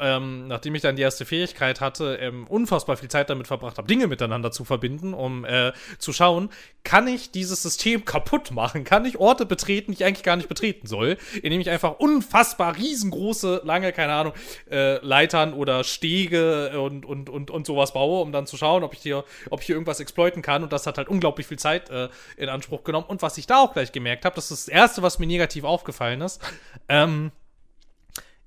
Ähm, 0.00 0.48
nachdem 0.48 0.74
ich 0.74 0.82
dann 0.82 0.96
die 0.96 1.02
erste 1.02 1.24
Fähigkeit 1.24 1.80
hatte, 1.80 2.16
ähm, 2.20 2.48
unfassbar 2.48 2.96
viel 2.96 3.08
Zeit 3.08 3.30
damit 3.30 3.46
verbracht 3.46 3.78
habe, 3.78 3.86
Dinge 3.86 4.08
miteinander 4.08 4.50
zu 4.50 4.64
verbinden, 4.64 5.14
um 5.14 5.44
äh, 5.44 5.72
zu 5.98 6.12
schauen, 6.12 6.50
kann 6.82 7.06
ich 7.06 7.30
dieses 7.30 7.62
System 7.62 8.04
kaputt 8.04 8.50
machen? 8.50 8.82
Kann 8.82 9.04
ich 9.04 9.20
Orte 9.20 9.46
betreten, 9.46 9.92
die 9.92 9.98
ich 9.98 10.04
eigentlich 10.04 10.24
gar 10.24 10.34
nicht 10.34 10.48
betreten 10.48 10.88
soll, 10.88 11.16
indem 11.44 11.60
ich 11.60 11.70
einfach 11.70 12.00
unfassbar 12.00 12.76
riesengroße, 12.76 13.62
lange, 13.64 13.92
keine 13.92 14.14
Ahnung, 14.14 14.32
äh, 14.68 14.96
Leitern 14.96 15.52
oder 15.52 15.84
Stege 15.84 16.80
und 16.80 17.03
und, 17.04 17.28
und, 17.28 17.50
und, 17.50 17.66
sowas 17.66 17.92
baue, 17.92 18.22
um 18.22 18.32
dann 18.32 18.46
zu 18.46 18.56
schauen, 18.56 18.82
ob 18.82 18.94
ich 18.94 19.00
hier, 19.00 19.24
ob 19.50 19.60
ich 19.60 19.66
hier 19.66 19.76
irgendwas 19.76 20.00
exploiten 20.00 20.42
kann. 20.42 20.62
Und 20.62 20.72
das 20.72 20.86
hat 20.86 20.98
halt 20.98 21.08
unglaublich 21.08 21.46
viel 21.46 21.58
Zeit 21.58 21.90
äh, 21.90 22.08
in 22.36 22.48
Anspruch 22.48 22.84
genommen. 22.84 23.06
Und 23.06 23.22
was 23.22 23.38
ich 23.38 23.46
da 23.46 23.60
auch 23.62 23.72
gleich 23.72 23.92
gemerkt 23.92 24.24
habe, 24.24 24.34
das 24.36 24.50
ist 24.50 24.68
das 24.68 24.74
Erste, 24.74 25.02
was 25.02 25.18
mir 25.18 25.26
negativ 25.26 25.64
aufgefallen 25.64 26.20
ist, 26.20 26.40
ähm, 26.88 27.32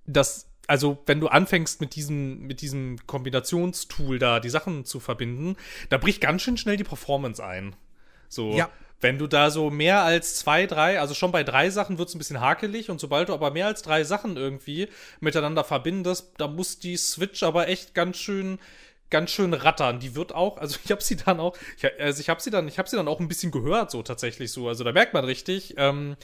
dass 0.06 0.48
also 0.68 0.98
wenn 1.06 1.22
du 1.22 1.30
anfängst 1.30 1.80
mit 1.80 1.96
diesem, 1.96 2.42
mit 2.42 2.62
diesem 2.62 2.98
Kombinationstool 3.08 4.20
da 4.20 4.40
die 4.40 4.50
Sachen 4.50 4.84
zu 4.84 5.00
verbinden, 5.00 5.56
da 5.90 5.98
bricht 5.98 6.22
ganz 6.22 6.42
schön 6.42 6.58
schnell 6.58 6.76
die 6.78 6.84
Performance 6.84 7.44
ein. 7.44 7.76
So. 8.28 8.52
Ja. 8.52 8.70
Wenn 9.00 9.20
du 9.20 9.28
da 9.28 9.52
so 9.52 9.70
mehr 9.70 10.02
als 10.02 10.36
zwei, 10.38 10.66
drei, 10.66 11.00
also 11.00 11.14
schon 11.14 11.32
bei 11.32 11.44
drei 11.44 11.70
Sachen 11.70 11.98
wird 12.00 12.10
es 12.10 12.16
ein 12.16 12.18
bisschen 12.18 12.42
hakelig 12.42 12.90
und 12.90 13.00
sobald 13.00 13.30
du 13.30 13.34
aber 13.34 13.52
mehr 13.52 13.68
als 13.68 13.84
drei 13.84 14.04
Sachen 14.04 14.38
irgendwie 14.38 14.88
miteinander 15.20 15.64
verbindest, 15.64 16.34
da 16.38 16.48
muss 16.48 16.80
die 16.80 16.98
Switch 16.98 17.44
aber 17.44 17.68
echt 17.68 17.94
ganz 17.94 18.18
schön 18.18 18.60
ganz 19.10 19.32
schön 19.32 19.54
rattern. 19.54 20.00
Die 20.00 20.16
wird 20.16 20.34
auch, 20.34 20.58
also 20.58 20.78
ich 20.86 20.92
habe 20.92 21.04
sie 21.04 21.16
dann 21.16 21.40
auch, 21.40 21.58
ich, 21.78 21.86
also 22.00 22.20
ich 22.20 22.30
habe 22.30 22.42
sie 22.42 22.50
dann, 22.50 22.68
ich 22.68 22.78
habe 22.78 22.90
sie 22.90 22.96
dann 22.96 23.08
auch 23.08 23.20
ein 23.20 23.28
bisschen 23.28 23.52
gehört 23.52 23.92
so 23.92 24.04
tatsächlich 24.04 24.52
so. 24.52 24.68
Also 24.68 24.84
da 24.84 24.92
merkt 24.92 25.14
man 25.14 25.26
richtig, 25.26 25.76
ähm, 25.78 26.16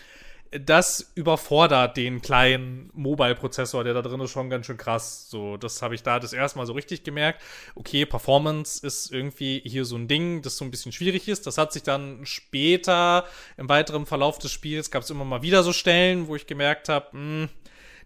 das 0.60 1.12
überfordert 1.16 1.98
den 1.98 2.22
kleinen 2.22 2.90
Mobile-Prozessor, 2.94 3.84
der 3.84 3.94
da 3.94 4.02
drin 4.02 4.20
ist, 4.20 4.32
schon 4.32 4.50
ganz 4.50 4.66
schön 4.66 4.78
krass. 4.78 5.30
So, 5.30 5.58
das 5.58 5.82
habe 5.82 5.96
ich 5.96 6.04
da 6.04 6.20
das 6.20 6.34
erste 6.34 6.60
Mal 6.60 6.66
so 6.66 6.74
richtig 6.74 7.04
gemerkt. 7.04 7.42
Okay, 7.76 8.06
Performance 8.06 8.86
ist 8.86 9.12
irgendwie 9.12 9.62
hier 9.66 9.86
so 9.86 9.96
ein 9.96 10.08
Ding, 10.08 10.42
das 10.42 10.58
so 10.58 10.66
ein 10.66 10.72
bisschen 10.72 10.92
schwierig 10.92 11.28
ist. 11.28 11.48
Das 11.48 11.58
hat 11.58 11.74
sich 11.74 11.84
dann 11.84 12.26
später 12.26 13.26
im 13.58 13.70
weiteren 13.70 14.06
Verlauf 14.06 14.38
des 14.38 14.52
Spiels 14.52 14.92
gab 14.92 15.04
es 15.04 15.10
immer 15.10 15.26
mal 15.26 15.42
wieder 15.42 15.64
so 15.64 15.74
Stellen, 15.74 16.28
wo 16.28 16.36
ich 16.36 16.48
gemerkt 16.48 16.90
habe, 16.90 17.12
hm, 17.12 17.50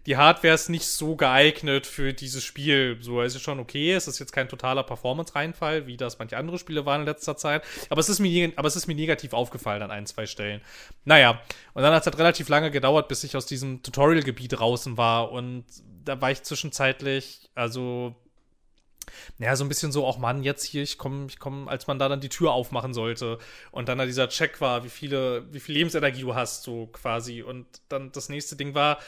die 0.08 0.16
Hardware 0.16 0.54
ist 0.54 0.70
nicht 0.70 0.86
so 0.86 1.16
geeignet 1.16 1.86
für 1.86 2.14
dieses 2.14 2.42
Spiel. 2.42 2.96
So, 2.98 3.20
es 3.20 3.34
ist 3.34 3.42
schon 3.42 3.60
okay, 3.60 3.92
es 3.92 4.08
ist 4.08 4.18
jetzt 4.18 4.32
kein 4.32 4.48
totaler 4.48 4.82
Performance-Reinfall, 4.82 5.86
wie 5.86 5.98
das 5.98 6.18
manche 6.18 6.38
andere 6.38 6.58
Spiele 6.58 6.86
waren 6.86 7.02
in 7.02 7.06
letzter 7.06 7.36
Zeit. 7.36 7.62
Aber 7.90 8.00
es 8.00 8.08
ist 8.08 8.18
mir, 8.18 8.50
aber 8.56 8.68
es 8.68 8.74
ist 8.74 8.86
mir 8.86 8.94
negativ 8.94 9.34
aufgefallen 9.34 9.82
an 9.82 9.90
ein, 9.90 10.06
zwei 10.06 10.24
Stellen. 10.24 10.62
Naja, 11.04 11.42
und 11.74 11.82
dann 11.82 11.92
hat 11.92 12.00
es 12.00 12.06
halt 12.06 12.16
relativ 12.16 12.48
lange 12.48 12.70
gedauert, 12.70 13.08
bis 13.08 13.22
ich 13.22 13.36
aus 13.36 13.44
diesem 13.44 13.82
Tutorial-Gebiet 13.82 14.58
draußen 14.58 14.96
war. 14.96 15.30
Und 15.30 15.66
da 16.06 16.18
war 16.18 16.30
ich 16.30 16.42
zwischenzeitlich, 16.42 17.50
also 17.54 18.16
naja, 19.36 19.56
so 19.56 19.64
ein 19.64 19.68
bisschen 19.68 19.92
so, 19.92 20.06
auch 20.06 20.16
Mann, 20.16 20.42
jetzt 20.42 20.64
hier, 20.64 20.84
ich 20.84 20.96
komme, 20.96 21.26
ich 21.26 21.38
komme, 21.38 21.68
als 21.68 21.86
man 21.86 21.98
da 21.98 22.08
dann 22.08 22.22
die 22.22 22.30
Tür 22.30 22.52
aufmachen 22.52 22.94
sollte 22.94 23.36
und 23.72 23.90
dann 23.90 23.98
da 23.98 24.06
dieser 24.06 24.30
Check 24.30 24.62
war, 24.62 24.84
wie 24.84 24.90
viele, 24.90 25.52
wie 25.52 25.60
viel 25.60 25.74
Lebensenergie 25.74 26.22
du 26.22 26.34
hast, 26.34 26.62
so 26.62 26.86
quasi. 26.86 27.42
Und 27.42 27.66
dann 27.90 28.10
das 28.10 28.30
nächste 28.30 28.56
Ding 28.56 28.74
war, 28.74 28.98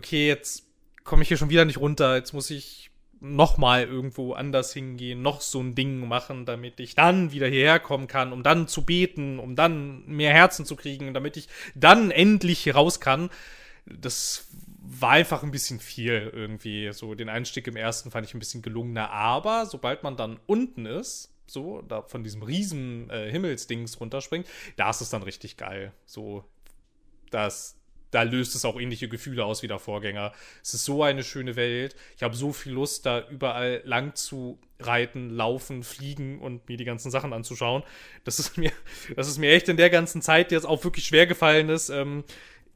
okay, 0.00 0.26
jetzt 0.26 0.64
komme 1.04 1.22
ich 1.22 1.28
hier 1.28 1.36
schon 1.36 1.50
wieder 1.50 1.66
nicht 1.66 1.78
runter, 1.78 2.16
jetzt 2.16 2.32
muss 2.32 2.48
ich 2.48 2.90
noch 3.20 3.58
mal 3.58 3.84
irgendwo 3.84 4.32
anders 4.32 4.72
hingehen, 4.72 5.20
noch 5.20 5.42
so 5.42 5.60
ein 5.60 5.74
Ding 5.74 6.08
machen, 6.08 6.46
damit 6.46 6.80
ich 6.80 6.94
dann 6.94 7.32
wieder 7.32 7.48
hierher 7.48 7.78
kommen 7.78 8.06
kann, 8.06 8.32
um 8.32 8.42
dann 8.42 8.66
zu 8.66 8.86
beten, 8.86 9.38
um 9.38 9.56
dann 9.56 10.06
mehr 10.06 10.32
Herzen 10.32 10.64
zu 10.64 10.74
kriegen, 10.74 11.12
damit 11.12 11.36
ich 11.36 11.48
dann 11.74 12.10
endlich 12.10 12.74
raus 12.74 12.98
kann. 12.98 13.28
Das 13.84 14.46
war 14.78 15.10
einfach 15.10 15.42
ein 15.42 15.50
bisschen 15.50 15.80
viel 15.80 16.30
irgendwie. 16.32 16.90
So 16.94 17.14
den 17.14 17.28
Einstieg 17.28 17.66
im 17.66 17.76
ersten 17.76 18.10
fand 18.10 18.26
ich 18.26 18.32
ein 18.32 18.38
bisschen 18.38 18.62
gelungener, 18.62 19.10
aber 19.10 19.66
sobald 19.66 20.02
man 20.02 20.16
dann 20.16 20.40
unten 20.46 20.86
ist, 20.86 21.30
so 21.46 21.82
da 21.82 22.00
von 22.00 22.24
diesem 22.24 22.42
riesen 22.42 23.10
äh, 23.10 23.30
Himmelsdings 23.30 24.00
runterspringt, 24.00 24.46
da 24.76 24.88
ist 24.88 25.02
es 25.02 25.10
dann 25.10 25.22
richtig 25.22 25.58
geil. 25.58 25.92
So 26.06 26.44
das 27.30 27.79
da 28.10 28.22
löst 28.22 28.54
es 28.54 28.64
auch 28.64 28.80
ähnliche 28.80 29.08
Gefühle 29.08 29.44
aus 29.44 29.62
wie 29.62 29.68
der 29.68 29.78
Vorgänger. 29.78 30.32
Es 30.62 30.74
ist 30.74 30.84
so 30.84 31.02
eine 31.02 31.22
schöne 31.22 31.56
Welt. 31.56 31.94
Ich 32.16 32.22
habe 32.22 32.34
so 32.34 32.52
viel 32.52 32.72
Lust, 32.72 33.06
da 33.06 33.26
überall 33.28 33.82
lang 33.84 34.14
zu 34.14 34.58
reiten, 34.78 35.30
laufen, 35.30 35.82
fliegen 35.82 36.38
und 36.38 36.68
mir 36.68 36.76
die 36.76 36.84
ganzen 36.84 37.10
Sachen 37.10 37.32
anzuschauen. 37.32 37.82
Das 38.24 38.38
ist 38.38 38.56
mir, 38.56 38.72
das 39.16 39.28
ist 39.28 39.38
mir 39.38 39.52
echt 39.52 39.68
in 39.68 39.76
der 39.76 39.90
ganzen 39.90 40.22
Zeit, 40.22 40.50
die 40.50 40.54
jetzt 40.54 40.66
auch 40.66 40.82
wirklich 40.84 41.06
schwer 41.06 41.26
gefallen 41.26 41.68
ist, 41.68 41.90
ähm, 41.90 42.24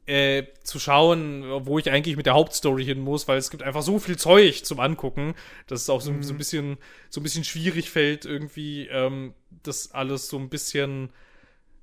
äh, 0.05 0.43
zu 0.63 0.79
schauen, 0.79 1.43
wo 1.65 1.79
ich 1.79 1.89
eigentlich 1.89 2.15
mit 2.15 2.27
der 2.27 2.35
Hauptstory 2.35 2.85
hin 2.85 2.99
muss, 2.99 3.27
weil 3.27 3.39
es 3.39 3.49
gibt 3.49 3.63
einfach 3.63 3.81
so 3.81 3.97
viel 3.97 4.17
Zeug 4.17 4.63
zum 4.63 4.79
Angucken, 4.79 5.33
dass 5.65 5.81
es 5.81 5.89
auch 5.89 6.01
so, 6.01 6.11
mhm. 6.11 6.21
so 6.21 6.33
ein 6.33 6.37
bisschen, 6.37 6.77
so 7.09 7.19
ein 7.19 7.23
bisschen 7.23 7.43
schwierig 7.43 7.89
fällt, 7.89 8.25
irgendwie 8.25 8.87
ähm, 8.87 9.33
das 9.63 9.93
alles 9.93 10.27
so 10.29 10.37
ein 10.37 10.49
bisschen 10.49 11.09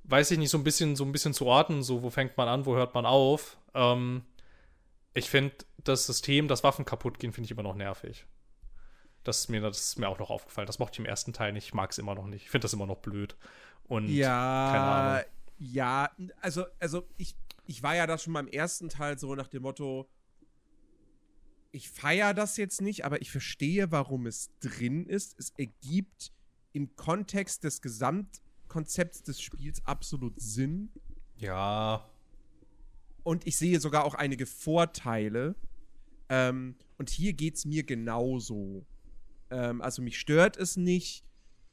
weiß 0.03 0.31
ich 0.31 0.37
nicht, 0.37 0.49
so 0.49 0.57
ein 0.57 0.63
bisschen, 0.63 0.95
so 0.95 1.05
ein 1.05 1.11
bisschen 1.11 1.33
zu 1.33 1.45
orten, 1.45 1.83
so 1.83 2.03
wo 2.03 2.09
fängt 2.09 2.37
man 2.37 2.47
an, 2.47 2.65
wo 2.65 2.75
hört 2.75 2.93
man 2.93 3.05
auf. 3.05 3.57
Ähm, 3.73 4.23
ich 5.13 5.29
finde 5.29 5.55
das 5.77 6.05
System, 6.05 6.47
dass 6.47 6.63
Waffen 6.63 6.85
kaputt 6.85 7.19
gehen, 7.19 7.33
finde 7.33 7.45
ich 7.45 7.51
immer 7.51 7.63
noch 7.63 7.75
nervig. 7.75 8.25
Das 9.23 9.39
ist, 9.39 9.49
mir, 9.49 9.61
das 9.61 9.79
ist 9.79 9.99
mir 9.99 10.09
auch 10.09 10.19
noch 10.19 10.29
aufgefallen. 10.29 10.67
Das 10.67 10.79
mochte 10.79 10.95
ich 10.95 10.99
im 10.99 11.05
ersten 11.05 11.31
Teil 11.31 11.53
nicht. 11.53 11.67
Ich 11.67 11.73
mag 11.73 11.91
es 11.91 11.97
immer 11.97 12.13
noch 12.13 12.25
nicht. 12.25 12.43
Ich 12.43 12.49
finde 12.49 12.65
das 12.65 12.73
immer 12.73 12.85
noch 12.85 12.97
blöd. 12.97 13.37
Und 13.87 14.09
ja. 14.09 15.23
Ja, 15.59 16.11
also, 16.41 16.65
also 16.79 17.07
ich, 17.17 17.35
ich 17.65 17.83
war 17.83 17.95
ja 17.95 18.05
da 18.05 18.17
schon 18.17 18.33
beim 18.33 18.47
ersten 18.47 18.89
Teil 18.89 19.17
so 19.17 19.33
nach 19.35 19.47
dem 19.47 19.61
Motto, 19.61 20.09
ich 21.71 21.89
feiere 21.89 22.33
das 22.33 22.57
jetzt 22.57 22.81
nicht, 22.81 23.05
aber 23.05 23.21
ich 23.21 23.31
verstehe, 23.31 23.91
warum 23.91 24.27
es 24.27 24.51
drin 24.59 25.05
ist. 25.05 25.39
Es 25.39 25.53
ergibt 25.57 26.31
im 26.73 26.95
Kontext 26.95 27.63
des 27.63 27.81
Gesamt 27.81 28.41
Konzepts 28.73 29.21
des 29.21 29.39
Spiels 29.39 29.85
absolut 29.85 30.33
Sinn. 30.41 30.89
Ja. 31.37 32.09
Und 33.21 33.45
ich 33.45 33.55
sehe 33.55 33.79
sogar 33.79 34.03
auch 34.03 34.15
einige 34.15 34.47
Vorteile. 34.47 35.55
Ähm, 36.27 36.75
und 36.97 37.11
hier 37.11 37.33
geht 37.33 37.55
es 37.55 37.65
mir 37.65 37.83
genauso. 37.83 38.87
Ähm, 39.51 39.79
also 39.83 40.01
mich 40.01 40.19
stört 40.19 40.57
es 40.57 40.75
nicht. 40.75 41.23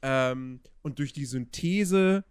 Ähm, 0.03 0.61
und 0.83 0.99
durch 0.99 1.11
die 1.11 1.25
Synthese, 1.25 2.23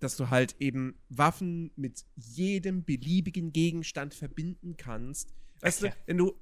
dass 0.00 0.16
du 0.16 0.30
halt 0.30 0.56
eben 0.58 0.98
Waffen 1.10 1.70
mit 1.76 2.06
jedem 2.16 2.84
beliebigen 2.84 3.52
Gegenstand 3.52 4.14
verbinden 4.14 4.78
kannst. 4.78 5.34
Weißt 5.60 5.84
okay. 5.84 5.92
du, 5.92 6.06
wenn 6.06 6.16
du, 6.16 6.40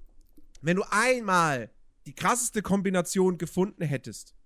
wenn 0.63 0.77
du 0.77 0.85
einmal 0.89 1.69
die 2.07 2.15
krasseste 2.15 2.63
Kombination 2.63 3.39
gefunden 3.39 3.83
hättest 3.83 4.37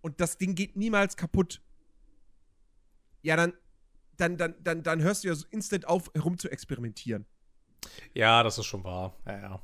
und 0.00 0.22
das 0.22 0.38
Ding 0.38 0.54
geht 0.54 0.74
niemals 0.74 1.18
kaputt, 1.18 1.60
ja, 3.22 3.36
dann, 3.36 3.54
dann, 4.16 4.36
dann, 4.36 4.54
dann, 4.60 4.82
dann 4.82 5.02
hörst 5.02 5.24
du 5.24 5.28
ja 5.28 5.34
so 5.34 5.46
instant 5.50 5.86
auf, 5.86 6.10
herum 6.14 6.38
zu 6.38 6.50
experimentieren. 6.50 7.26
Ja, 8.14 8.42
das 8.42 8.58
ist 8.58 8.66
schon 8.66 8.84
wahr. 8.84 9.16
Ja, 9.26 9.40
ja. 9.40 9.62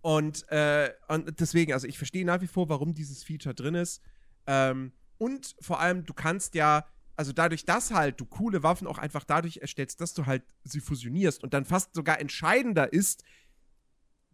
Und, 0.00 0.48
äh, 0.50 0.92
und 1.08 1.38
deswegen, 1.38 1.72
also 1.72 1.86
ich 1.86 1.96
verstehe 1.96 2.24
nach 2.24 2.40
wie 2.40 2.48
vor, 2.48 2.68
warum 2.68 2.92
dieses 2.92 3.22
Feature 3.22 3.54
drin 3.54 3.76
ist. 3.76 4.02
Ähm, 4.46 4.92
und 5.18 5.54
vor 5.60 5.78
allem, 5.78 6.04
du 6.04 6.12
kannst 6.12 6.56
ja, 6.56 6.84
also 7.14 7.32
dadurch, 7.32 7.64
dass 7.64 7.92
halt 7.92 8.20
du 8.20 8.24
coole 8.24 8.64
Waffen 8.64 8.88
auch 8.88 8.98
einfach 8.98 9.22
dadurch 9.22 9.58
erstellst, 9.58 10.00
dass 10.00 10.14
du 10.14 10.26
halt 10.26 10.42
sie 10.64 10.80
fusionierst 10.80 11.44
und 11.44 11.54
dann 11.54 11.64
fast 11.64 11.94
sogar 11.94 12.20
entscheidender 12.20 12.92
ist, 12.92 13.22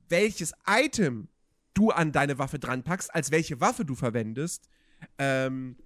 welches 0.08 0.54
Item 0.66 1.28
du 1.74 1.90
an 1.90 2.12
deine 2.12 2.38
Waffe 2.38 2.58
dran 2.58 2.82
packst, 2.82 3.14
als 3.14 3.30
welche 3.30 3.60
Waffe 3.60 3.84
du 3.84 3.94
verwendest. 3.94 4.70
Ähm, 5.18 5.76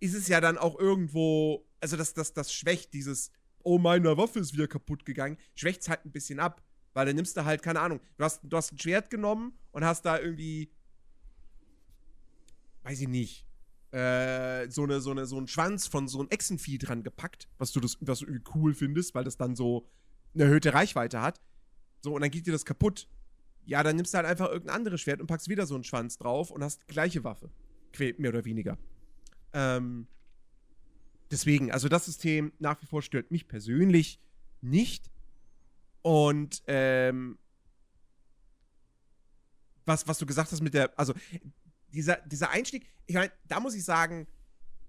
ist 0.00 0.14
es 0.14 0.28
ja 0.28 0.40
dann 0.40 0.58
auch 0.58 0.78
irgendwo, 0.78 1.66
also 1.80 1.96
das, 1.96 2.14
das, 2.14 2.32
das 2.32 2.52
schwächt 2.52 2.92
dieses, 2.92 3.30
oh, 3.62 3.78
meine 3.78 4.16
Waffe 4.16 4.38
ist 4.38 4.52
wieder 4.52 4.68
kaputt 4.68 5.04
gegangen, 5.04 5.38
schwächt 5.54 5.82
es 5.82 5.88
halt 5.88 6.04
ein 6.04 6.12
bisschen 6.12 6.40
ab. 6.40 6.62
Weil 6.92 7.06
dann 7.06 7.16
nimmst 7.16 7.36
du 7.36 7.44
halt, 7.44 7.62
keine 7.62 7.80
Ahnung, 7.80 8.00
du 8.16 8.24
hast, 8.24 8.40
du 8.44 8.56
hast 8.56 8.72
ein 8.72 8.78
Schwert 8.78 9.10
genommen 9.10 9.58
und 9.72 9.84
hast 9.84 10.04
da 10.04 10.18
irgendwie, 10.18 10.70
weiß 12.84 13.00
ich 13.00 13.08
nicht, 13.08 13.46
äh, 13.90 14.70
so, 14.70 14.84
eine, 14.84 15.00
so, 15.00 15.10
eine, 15.10 15.26
so 15.26 15.36
einen 15.36 15.48
Schwanz 15.48 15.88
von 15.88 16.06
so 16.06 16.20
einem 16.20 16.28
Echsenvieh 16.30 16.78
dran 16.78 17.02
gepackt, 17.02 17.48
was 17.58 17.72
du, 17.72 17.80
das, 17.80 17.96
was 18.00 18.20
du 18.20 18.26
irgendwie 18.26 18.50
cool 18.54 18.74
findest, 18.74 19.14
weil 19.14 19.24
das 19.24 19.36
dann 19.36 19.56
so 19.56 19.88
eine 20.34 20.44
erhöhte 20.44 20.72
Reichweite 20.72 21.20
hat. 21.20 21.40
So, 22.00 22.14
und 22.14 22.20
dann 22.20 22.30
geht 22.30 22.46
dir 22.46 22.52
das 22.52 22.64
kaputt. 22.64 23.08
Ja, 23.66 23.82
dann 23.82 23.96
nimmst 23.96 24.14
du 24.14 24.18
halt 24.18 24.26
einfach 24.26 24.48
irgendein 24.48 24.76
anderes 24.76 25.00
Schwert 25.00 25.20
und 25.20 25.26
packst 25.26 25.48
wieder 25.48 25.66
so 25.66 25.74
einen 25.74 25.84
Schwanz 25.84 26.18
drauf 26.18 26.50
und 26.50 26.62
hast 26.62 26.82
die 26.82 26.92
gleiche 26.92 27.24
Waffe. 27.24 27.50
Mehr 28.18 28.30
oder 28.30 28.44
weniger. 28.44 28.78
Ähm, 29.54 30.06
deswegen, 31.30 31.72
also 31.72 31.88
das 31.88 32.04
System 32.04 32.52
nach 32.58 32.80
wie 32.82 32.86
vor 32.86 33.00
stört 33.00 33.30
mich 33.30 33.48
persönlich 33.48 34.20
nicht. 34.60 35.10
Und 36.02 36.62
ähm, 36.66 37.38
was, 39.86 40.06
was 40.06 40.18
du 40.18 40.26
gesagt 40.26 40.52
hast 40.52 40.60
mit 40.60 40.74
der, 40.74 40.92
also 40.98 41.14
dieser, 41.88 42.16
dieser 42.26 42.50
Einstieg, 42.50 42.86
ich 43.06 43.14
meine, 43.14 43.32
da 43.48 43.60
muss 43.60 43.74
ich 43.74 43.84
sagen, 43.84 44.26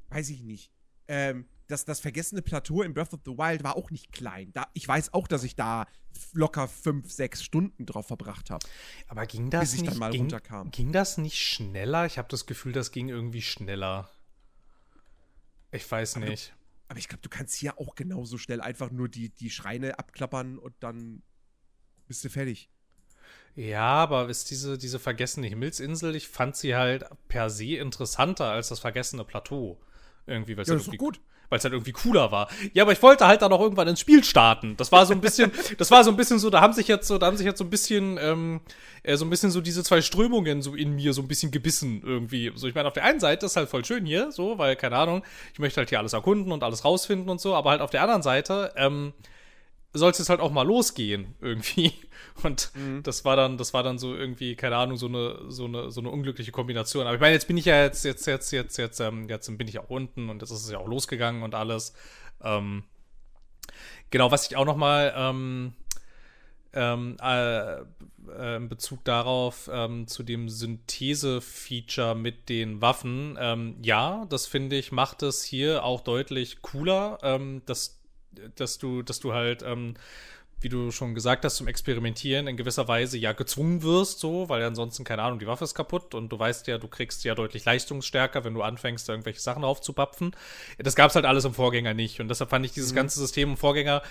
weiß 0.09 0.29
ich 0.29 0.41
nicht. 0.41 0.71
Ähm, 1.07 1.45
das, 1.67 1.85
das 1.85 1.99
vergessene 1.99 2.41
Plateau 2.41 2.81
in 2.81 2.93
Breath 2.93 3.13
of 3.13 3.21
the 3.25 3.31
Wild 3.31 3.63
war 3.63 3.75
auch 3.75 3.89
nicht 3.91 4.11
klein. 4.11 4.51
Da, 4.53 4.67
ich 4.73 4.87
weiß 4.87 5.13
auch, 5.13 5.27
dass 5.27 5.43
ich 5.43 5.55
da 5.55 5.87
locker 6.33 6.67
fünf, 6.67 7.11
sechs 7.11 7.43
Stunden 7.43 7.85
drauf 7.85 8.07
verbracht 8.07 8.49
habe. 8.49 8.65
Aber 9.07 9.25
ging 9.25 9.49
das 9.49 9.61
bis 9.61 9.73
ich 9.73 9.81
nicht, 9.81 9.91
dann 9.91 9.99
mal 9.99 10.11
ging, 10.11 10.21
runterkam. 10.21 10.71
Ging 10.71 10.91
das 10.91 11.17
nicht 11.17 11.37
schneller? 11.37 12.05
Ich 12.05 12.17
habe 12.17 12.27
das 12.29 12.45
Gefühl, 12.45 12.71
das 12.71 12.91
ging 12.91 13.09
irgendwie 13.09 13.41
schneller. 13.41 14.09
Ich 15.75 15.89
weiß 15.89 16.17
aber 16.17 16.27
nicht. 16.27 16.49
Du, 16.49 16.53
aber 16.89 16.99
ich 16.99 17.07
glaube, 17.07 17.21
du 17.21 17.29
kannst 17.29 17.55
hier 17.55 17.79
auch 17.79 17.95
genauso 17.95 18.37
schnell 18.37 18.61
einfach 18.61 18.91
nur 18.91 19.09
die, 19.09 19.29
die 19.29 19.49
Schreine 19.49 19.99
abklappern 19.99 20.57
und 20.57 20.75
dann 20.79 21.23
bist 22.07 22.23
du 22.23 22.29
fertig. 22.29 22.69
Ja, 23.55 23.83
aber 23.83 24.29
ist 24.29 24.51
diese, 24.51 24.77
diese 24.77 24.99
vergessene 24.99 25.47
Himmelsinsel, 25.47 26.15
ich 26.15 26.27
fand 26.27 26.55
sie 26.57 26.75
halt 26.75 27.05
per 27.27 27.49
se 27.49 27.77
interessanter 27.77 28.45
als 28.45 28.69
das 28.69 28.79
vergessene 28.79 29.23
Plateau. 29.23 29.81
Irgendwie, 30.27 30.57
weil 30.57 30.63
es 30.63 30.69
ja, 30.69 30.75
halt 30.75 30.97
gut 30.97 31.19
weil 31.49 31.59
es 31.59 31.63
halt 31.63 31.73
irgendwie 31.73 31.91
cooler 31.91 32.31
war. 32.31 32.49
Ja, 32.73 32.83
aber 32.83 32.91
ich 32.91 33.01
wollte 33.01 33.27
halt 33.27 33.41
dann 33.41 33.51
auch 33.51 33.61
irgendwann 33.61 33.87
ins 33.87 33.99
Spiel 33.99 34.23
starten. 34.23 34.75
Das 34.77 34.91
war 34.91 35.05
so 35.05 35.13
ein 35.13 35.21
bisschen, 35.21 35.51
das 35.77 35.91
war 35.91 36.03
so 36.03 36.11
ein 36.11 36.17
bisschen 36.17 36.39
so, 36.39 36.49
da 36.49 36.61
haben 36.61 36.73
sich 36.73 36.87
jetzt 36.87 37.07
so, 37.07 37.17
da 37.17 37.27
haben 37.27 37.37
sich 37.37 37.45
jetzt 37.45 37.59
so 37.59 37.63
ein 37.63 37.69
bisschen, 37.69 38.17
ähm, 38.21 38.61
äh, 39.03 39.15
so 39.17 39.25
ein 39.25 39.29
bisschen 39.29 39.51
so 39.51 39.61
diese 39.61 39.83
zwei 39.83 40.01
Strömungen 40.01 40.61
so 40.61 40.75
in 40.75 40.95
mir 40.95 41.13
so 41.13 41.21
ein 41.21 41.27
bisschen 41.27 41.51
gebissen 41.51 42.01
irgendwie. 42.03 42.51
So, 42.55 42.67
ich 42.67 42.75
meine, 42.75 42.87
auf 42.87 42.93
der 42.93 43.03
einen 43.03 43.19
Seite 43.19 43.45
ist 43.45 43.55
halt 43.55 43.69
voll 43.69 43.85
schön 43.85 44.05
hier, 44.05 44.31
so, 44.31 44.57
weil, 44.57 44.75
keine 44.75 44.97
Ahnung, 44.97 45.23
ich 45.53 45.59
möchte 45.59 45.77
halt 45.77 45.89
hier 45.89 45.99
alles 45.99 46.13
erkunden 46.13 46.51
und 46.51 46.63
alles 46.63 46.83
rausfinden 46.85 47.29
und 47.29 47.39
so, 47.39 47.55
aber 47.55 47.71
halt 47.71 47.81
auf 47.81 47.91
der 47.91 48.01
anderen 48.01 48.23
Seite, 48.23 48.73
ähm, 48.75 49.13
soll 49.99 50.11
es 50.11 50.17
jetzt 50.17 50.29
halt 50.29 50.39
auch 50.39 50.51
mal 50.51 50.65
losgehen 50.65 51.35
irgendwie. 51.41 51.93
Und 52.43 52.71
mhm. 52.75 53.03
das 53.03 53.25
war 53.25 53.35
dann, 53.35 53.57
das 53.57 53.73
war 53.73 53.83
dann 53.83 53.97
so 53.97 54.15
irgendwie, 54.15 54.55
keine 54.55 54.75
Ahnung, 54.77 54.97
so 54.97 55.07
eine, 55.07 55.39
so 55.49 55.65
eine, 55.65 55.91
so 55.91 56.01
eine 56.01 56.09
unglückliche 56.09 56.51
Kombination. 56.51 57.05
Aber 57.05 57.15
ich 57.15 57.21
meine, 57.21 57.33
jetzt 57.33 57.47
bin 57.47 57.57
ich 57.57 57.65
ja 57.65 57.83
jetzt, 57.83 58.03
jetzt, 58.05 58.25
jetzt, 58.27 58.51
jetzt, 58.51 58.77
jetzt, 58.77 58.99
ähm, 58.99 59.27
jetzt 59.29 59.57
bin 59.57 59.67
ich 59.67 59.79
auch 59.79 59.89
unten 59.89 60.29
und 60.29 60.41
jetzt 60.41 60.51
ist 60.51 60.63
es 60.63 60.71
ja 60.71 60.79
auch 60.79 60.87
losgegangen 60.87 61.43
und 61.43 61.55
alles. 61.55 61.93
Ähm, 62.43 62.83
Genau, 64.11 64.31
was 64.31 64.49
ich 64.49 64.55
auch 64.55 64.65
noch 64.65 64.77
mal 64.77 65.13
ähm, 65.15 65.73
ähm, 66.73 67.17
äh, 67.21 67.79
äh, 67.79 68.55
in 68.55 68.69
Bezug 68.69 69.03
darauf 69.03 69.69
ähm, 69.71 70.07
zu 70.07 70.23
dem 70.23 70.49
Synthese-Feature 70.49 72.15
mit 72.15 72.49
den 72.49 72.81
Waffen, 72.81 73.37
ähm, 73.39 73.75
ja, 73.81 74.25
das 74.29 74.47
finde 74.47 74.77
ich, 74.77 74.91
macht 74.91 75.23
es 75.23 75.43
hier 75.43 75.83
auch 75.83 76.01
deutlich 76.01 76.61
cooler, 76.61 77.17
dass, 77.65 77.99
dass 78.55 78.77
du, 78.77 79.01
dass 79.01 79.19
du 79.19 79.33
halt 79.33 79.63
ähm, 79.63 79.95
wie 80.61 80.69
du 80.69 80.91
schon 80.91 81.13
gesagt 81.13 81.45
hast, 81.45 81.57
zum 81.57 81.67
Experimentieren 81.67 82.47
in 82.47 82.57
gewisser 82.57 82.87
Weise 82.87 83.17
ja 83.17 83.33
gezwungen 83.33 83.83
wirst, 83.83 84.19
so, 84.19 84.49
weil 84.49 84.63
ansonsten, 84.63 85.03
keine 85.03 85.21
Ahnung, 85.21 85.37
die 85.39 85.47
Waffe 85.47 85.63
ist 85.63 85.75
kaputt 85.75 86.15
und 86.15 86.29
du 86.29 86.39
weißt 86.39 86.67
ja, 86.67 86.77
du 86.77 86.87
kriegst 86.87 87.23
ja 87.23 87.35
deutlich 87.35 87.65
leistungsstärker, 87.65 88.43
wenn 88.43 88.53
du 88.53 88.61
anfängst, 88.61 89.07
irgendwelche 89.09 89.41
Sachen 89.41 89.63
aufzupapfen. 89.63 90.35
Das 90.79 90.95
gab 90.95 91.09
es 91.09 91.15
halt 91.15 91.25
alles 91.25 91.45
im 91.45 91.53
Vorgänger 91.53 91.93
nicht 91.93 92.19
und 92.19 92.29
deshalb 92.29 92.49
fand 92.49 92.65
ich 92.65 92.71
dieses 92.71 92.93
mhm. 92.93 92.95
ganze 92.95 93.19
System 93.19 93.51
im 93.51 93.57
Vorgänger 93.57 94.01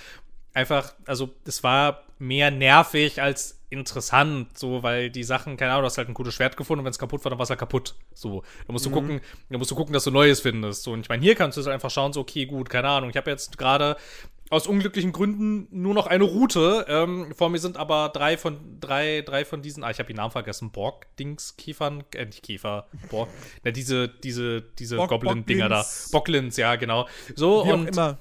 einfach, 0.53 0.95
also 1.07 1.31
es 1.45 1.63
war 1.63 2.05
mehr 2.19 2.51
nervig 2.51 3.21
als 3.21 3.59
interessant, 3.81 4.59
so, 4.59 4.83
weil 4.83 5.11
die 5.11 5.25
Sachen, 5.25 5.57
keine 5.57 5.73
Ahnung, 5.73 5.83
du 5.83 5.87
hast 5.87 5.99
halt 5.99 6.09
ein 6.09 6.15
gutes 6.15 6.35
Schwert 6.35 6.57
gefunden 6.57 6.81
und 6.81 6.85
wenn 6.85 6.93
es 6.93 6.99
kaputt 6.99 7.25
war, 7.25 7.31
dann 7.31 7.39
war 7.39 7.45
es 7.45 7.51
halt 7.51 7.61
kaputt. 7.61 7.95
So, 8.15 8.43
da 8.67 8.73
musst 8.73 8.87
du 8.87 8.91
mhm. 8.91 8.95
gucken, 8.95 9.21
da 9.51 9.59
musst 9.59 9.71
du 9.71 9.75
gucken, 9.75 9.93
dass 9.93 10.05
du 10.05 10.11
Neues 10.11 10.41
findest. 10.41 10.83
So, 10.83 10.93
und 10.93 11.01
ich 11.01 11.09
meine, 11.09 11.23
hier 11.23 11.35
kannst 11.35 11.59
du 11.59 11.71
einfach 11.71 11.91
schauen, 11.91 12.13
so, 12.13 12.21
okay, 12.21 12.47
gut, 12.47 12.71
keine 12.71 12.89
Ahnung, 12.89 13.11
ich 13.11 13.17
habe 13.17 13.31
jetzt 13.31 13.59
gerade 13.59 13.97
aus 14.51 14.67
unglücklichen 14.67 15.13
Gründen 15.13 15.67
nur 15.71 15.95
noch 15.95 16.07
eine 16.07 16.25
Route. 16.25 16.85
Ähm, 16.89 17.35
vor 17.35 17.51
mir 17.51 17.59
sind 17.59 17.77
aber 17.77 18.11
drei 18.11 18.37
von 18.37 18.79
drei, 18.81 19.23
drei 19.23 19.45
von 19.45 19.63
diesen, 19.63 19.83
ah, 19.83 19.91
ich 19.91 19.99
habe 19.99 20.07
den 20.07 20.17
Namen 20.17 20.31
vergessen, 20.31 20.71
Borg-Dings, 20.71 21.57
Käfern, 21.57 22.05
äh, 22.15 22.27
nicht 22.27 22.43
Käfer, 22.43 22.87
Borg, 23.11 23.29
na, 23.65 23.71
diese, 23.71 24.09
diese, 24.09 24.63
diese 24.63 24.97
Goblin-Dinger 24.97 25.69
da. 25.69 25.85
Bocklins, 26.13 26.57
ja, 26.57 26.77
genau. 26.77 27.09
So, 27.35 27.65
Wie 27.67 27.73
und. 27.73 27.89
Auch 27.89 27.93
immer. 27.93 28.19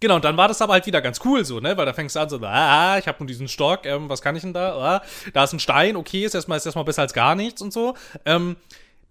Genau, 0.00 0.16
und 0.16 0.24
dann 0.24 0.36
war 0.36 0.48
das 0.48 0.62
aber 0.62 0.74
halt 0.74 0.86
wieder 0.86 1.00
ganz 1.00 1.20
cool 1.24 1.44
so, 1.44 1.60
ne? 1.60 1.76
Weil 1.76 1.86
da 1.86 1.92
fängst 1.92 2.16
du 2.16 2.20
an 2.20 2.28
so, 2.28 2.38
ah, 2.42 2.98
ich 2.98 3.08
habe 3.08 3.18
nur 3.18 3.26
diesen 3.26 3.48
Stock, 3.48 3.84
ähm, 3.84 4.08
was 4.08 4.22
kann 4.22 4.36
ich 4.36 4.42
denn 4.42 4.52
da? 4.52 4.76
Ah, 4.76 5.02
da 5.32 5.44
ist 5.44 5.52
ein 5.52 5.60
Stein, 5.60 5.96
okay, 5.96 6.24
ist 6.24 6.34
erstmal, 6.34 6.58
ist 6.58 6.66
erstmal 6.66 6.84
besser 6.84 7.02
als 7.02 7.14
gar 7.14 7.34
nichts 7.34 7.62
und 7.62 7.72
so. 7.72 7.94
Ähm, 8.24 8.56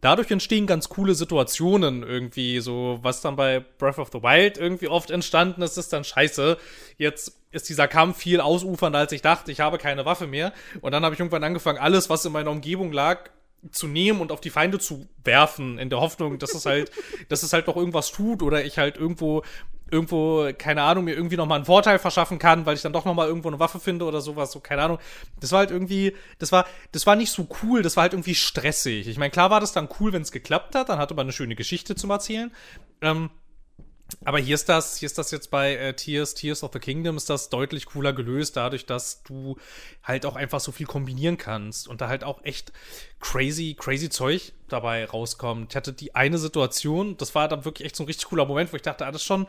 dadurch 0.01 0.31
entstehen 0.31 0.67
ganz 0.67 0.89
coole 0.89 1.15
Situationen 1.15 2.03
irgendwie, 2.03 2.59
so 2.59 2.99
was 3.01 3.21
dann 3.21 3.35
bei 3.35 3.59
Breath 3.79 3.99
of 3.99 4.09
the 4.13 4.21
Wild 4.23 4.57
irgendwie 4.57 4.87
oft 4.87 5.11
entstanden 5.11 5.61
ist, 5.61 5.77
ist 5.77 5.91
dann 5.91 6.03
scheiße. 6.03 6.57
Jetzt 6.97 7.33
ist 7.51 7.69
dieser 7.69 7.87
Kampf 7.87 8.17
viel 8.17 8.39
ausufernder, 8.39 8.99
als 8.99 9.11
ich 9.11 9.21
dachte. 9.21 9.51
Ich 9.51 9.59
habe 9.59 9.77
keine 9.77 10.05
Waffe 10.05 10.27
mehr. 10.27 10.53
Und 10.81 10.91
dann 10.91 11.03
habe 11.03 11.15
ich 11.15 11.19
irgendwann 11.19 11.43
angefangen, 11.43 11.79
alles, 11.79 12.09
was 12.09 12.25
in 12.25 12.31
meiner 12.31 12.51
Umgebung 12.51 12.91
lag, 12.91 13.29
zu 13.71 13.87
nehmen 13.87 14.21
und 14.21 14.31
auf 14.31 14.39
die 14.39 14.51
Feinde 14.51 14.79
zu 14.79 15.07
werfen, 15.23 15.79
in 15.79 15.89
der 15.89 15.99
Hoffnung, 15.99 16.37
dass 16.37 16.53
es 16.53 16.65
halt, 16.65 16.91
dass 17.29 17.43
es 17.43 17.53
halt 17.53 17.67
noch 17.67 17.75
irgendwas 17.75 18.11
tut 18.11 18.43
oder 18.43 18.63
ich 18.63 18.77
halt 18.77 18.97
irgendwo 18.97 19.43
irgendwo, 19.91 20.49
keine 20.57 20.83
Ahnung, 20.83 21.05
mir 21.05 21.15
irgendwie 21.15 21.37
nochmal 21.37 21.57
einen 21.57 21.65
Vorteil 21.65 21.99
verschaffen 21.99 22.39
kann, 22.39 22.65
weil 22.65 22.75
ich 22.75 22.81
dann 22.81 22.93
doch 22.93 23.05
nochmal 23.05 23.27
irgendwo 23.27 23.47
eine 23.47 23.59
Waffe 23.59 23.79
finde 23.79 24.05
oder 24.05 24.21
sowas, 24.21 24.51
so, 24.51 24.59
keine 24.59 24.81
Ahnung. 24.83 24.99
Das 25.39 25.51
war 25.51 25.59
halt 25.59 25.71
irgendwie, 25.71 26.15
das 26.39 26.51
war, 26.51 26.65
das 26.91 27.05
war 27.05 27.15
nicht 27.15 27.31
so 27.31 27.47
cool, 27.63 27.81
das 27.81 27.95
war 27.95 28.03
halt 28.03 28.13
irgendwie 28.13 28.35
stressig. 28.35 29.07
Ich 29.07 29.17
meine, 29.17 29.31
klar 29.31 29.49
war 29.49 29.59
das 29.59 29.73
dann 29.73 29.89
cool, 29.99 30.13
wenn 30.13 30.21
es 30.21 30.31
geklappt 30.31 30.75
hat, 30.75 30.89
dann 30.89 30.99
hatte 30.99 31.13
man 31.13 31.25
eine 31.25 31.33
schöne 31.33 31.55
Geschichte 31.55 31.95
zum 31.95 32.09
Erzählen. 32.09 32.51
Ähm, 33.01 33.29
aber 34.23 34.39
hier 34.39 34.55
ist 34.55 34.69
das, 34.69 34.97
hier 34.97 35.07
ist 35.07 35.17
das 35.17 35.31
jetzt 35.31 35.51
bei 35.51 35.75
äh, 35.75 35.93
Tears, 35.93 36.33
Tears 36.33 36.63
of 36.63 36.71
the 36.73 36.79
Kingdom 36.79 37.17
ist 37.17 37.29
das 37.29 37.49
deutlich 37.49 37.85
cooler 37.85 38.13
gelöst, 38.13 38.55
dadurch, 38.55 38.85
dass 38.85 39.23
du 39.23 39.57
halt 40.03 40.25
auch 40.25 40.35
einfach 40.35 40.59
so 40.59 40.71
viel 40.71 40.85
kombinieren 40.85 41.37
kannst 41.37 41.87
und 41.87 42.01
da 42.01 42.07
halt 42.07 42.23
auch 42.23 42.43
echt 42.43 42.71
crazy, 43.19 43.75
crazy 43.77 44.09
Zeug 44.09 44.53
dabei 44.69 45.05
rauskommt. 45.05 45.71
Ich 45.71 45.75
hatte 45.75 45.93
die 45.93 46.15
eine 46.15 46.37
Situation, 46.37 47.17
das 47.17 47.35
war 47.35 47.47
dann 47.47 47.65
wirklich 47.65 47.85
echt 47.85 47.95
so 47.95 48.03
ein 48.03 48.07
richtig 48.07 48.27
cooler 48.27 48.45
Moment, 48.45 48.71
wo 48.71 48.75
ich 48.75 48.81
dachte, 48.81 49.05
ah, 49.05 49.11
das 49.11 49.21
ist 49.21 49.27
schon 49.27 49.47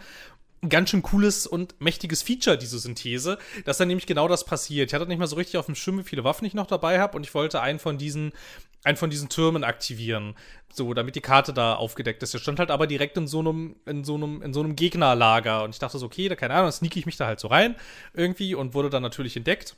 ein 0.62 0.68
ganz 0.68 0.90
schön 0.90 1.02
cooles 1.02 1.46
und 1.46 1.80
mächtiges 1.80 2.22
Feature, 2.22 2.58
diese 2.58 2.78
Synthese, 2.78 3.38
dass 3.64 3.78
dann 3.78 3.88
nämlich 3.88 4.06
genau 4.06 4.26
das 4.26 4.44
passiert. 4.44 4.90
Ich 4.90 4.94
hatte 4.94 5.06
nicht 5.06 5.18
mal 5.18 5.28
so 5.28 5.36
richtig 5.36 5.56
auf 5.56 5.66
dem 5.66 5.76
Schirm, 5.76 5.98
wie 5.98 6.04
viele 6.04 6.24
Waffen 6.24 6.44
ich 6.44 6.54
noch 6.54 6.66
dabei 6.66 6.98
habe 6.98 7.16
und 7.16 7.24
ich 7.24 7.34
wollte 7.34 7.60
einen 7.60 7.78
von 7.78 7.96
diesen, 7.96 8.32
einen 8.84 8.96
von 8.96 9.10
diesen 9.10 9.28
Türmen 9.28 9.64
aktivieren, 9.64 10.34
so, 10.72 10.94
damit 10.94 11.16
die 11.16 11.20
Karte 11.20 11.52
da 11.52 11.74
aufgedeckt 11.74 12.22
ist. 12.22 12.34
Der 12.34 12.38
stand 12.38 12.58
halt 12.58 12.70
aber 12.70 12.86
direkt 12.86 13.16
in 13.16 13.26
so 13.26 13.40
einem, 13.40 13.76
in 13.86 14.04
so 14.04 14.14
einem, 14.14 14.42
in 14.42 14.52
so 14.52 14.60
einem 14.60 14.76
Gegnerlager 14.76 15.64
und 15.64 15.70
ich 15.70 15.78
dachte 15.78 15.98
so, 15.98 16.06
okay, 16.06 16.28
da 16.28 16.36
keine 16.36 16.54
Ahnung, 16.54 16.70
sneak 16.70 16.96
ich 16.96 17.06
mich 17.06 17.16
da 17.16 17.26
halt 17.26 17.40
so 17.40 17.48
rein 17.48 17.74
irgendwie 18.14 18.54
und 18.54 18.74
wurde 18.74 18.90
dann 18.90 19.02
natürlich 19.02 19.36
entdeckt. 19.36 19.76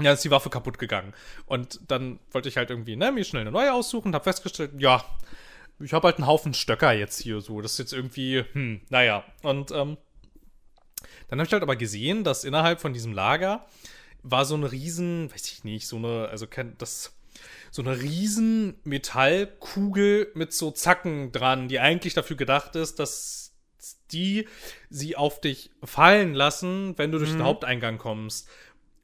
Ja, 0.00 0.12
ist 0.12 0.24
die 0.24 0.30
Waffe 0.30 0.48
kaputt 0.48 0.78
gegangen. 0.78 1.12
Und 1.46 1.80
dann 1.88 2.18
wollte 2.30 2.48
ich 2.48 2.56
halt 2.56 2.70
irgendwie, 2.70 2.96
ne, 2.96 3.12
mir 3.12 3.24
schnell 3.24 3.42
eine 3.42 3.52
neue 3.52 3.74
aussuchen 3.74 4.08
und 4.08 4.14
hab 4.14 4.24
festgestellt, 4.24 4.70
ja, 4.78 5.04
ich 5.80 5.92
habe 5.92 6.06
halt 6.06 6.16
einen 6.16 6.26
Haufen 6.26 6.54
Stöcker 6.54 6.92
jetzt 6.92 7.20
hier 7.20 7.40
so. 7.40 7.60
Das 7.60 7.72
ist 7.72 7.78
jetzt 7.78 7.92
irgendwie, 7.92 8.44
hm, 8.52 8.80
naja. 8.88 9.24
Und 9.42 9.70
ähm, 9.72 9.98
dann 11.28 11.38
habe 11.38 11.46
ich 11.46 11.52
halt 11.52 11.62
aber 11.62 11.76
gesehen, 11.76 12.24
dass 12.24 12.44
innerhalb 12.44 12.80
von 12.80 12.92
diesem 12.92 13.12
Lager 13.12 13.66
war 14.22 14.44
so 14.44 14.54
eine 14.54 14.70
riesen, 14.70 15.30
weiß 15.32 15.52
ich 15.52 15.64
nicht, 15.64 15.86
so 15.86 15.96
eine, 15.96 16.28
also 16.28 16.46
das, 16.78 17.12
so 17.72 17.80
eine 17.80 18.00
riesen 18.00 18.74
Metallkugel 18.84 20.30
mit 20.34 20.52
so 20.52 20.70
Zacken 20.70 21.32
dran, 21.32 21.68
die 21.68 21.80
eigentlich 21.80 22.12
dafür 22.12 22.36
gedacht 22.36 22.76
ist, 22.76 22.98
dass 22.98 23.54
die 24.12 24.46
sie 24.90 25.16
auf 25.16 25.40
dich 25.40 25.70
fallen 25.82 26.34
lassen, 26.34 26.96
wenn 26.98 27.10
du 27.10 27.18
durch 27.18 27.32
mhm. 27.32 27.38
den 27.38 27.44
Haupteingang 27.44 27.96
kommst. 27.96 28.46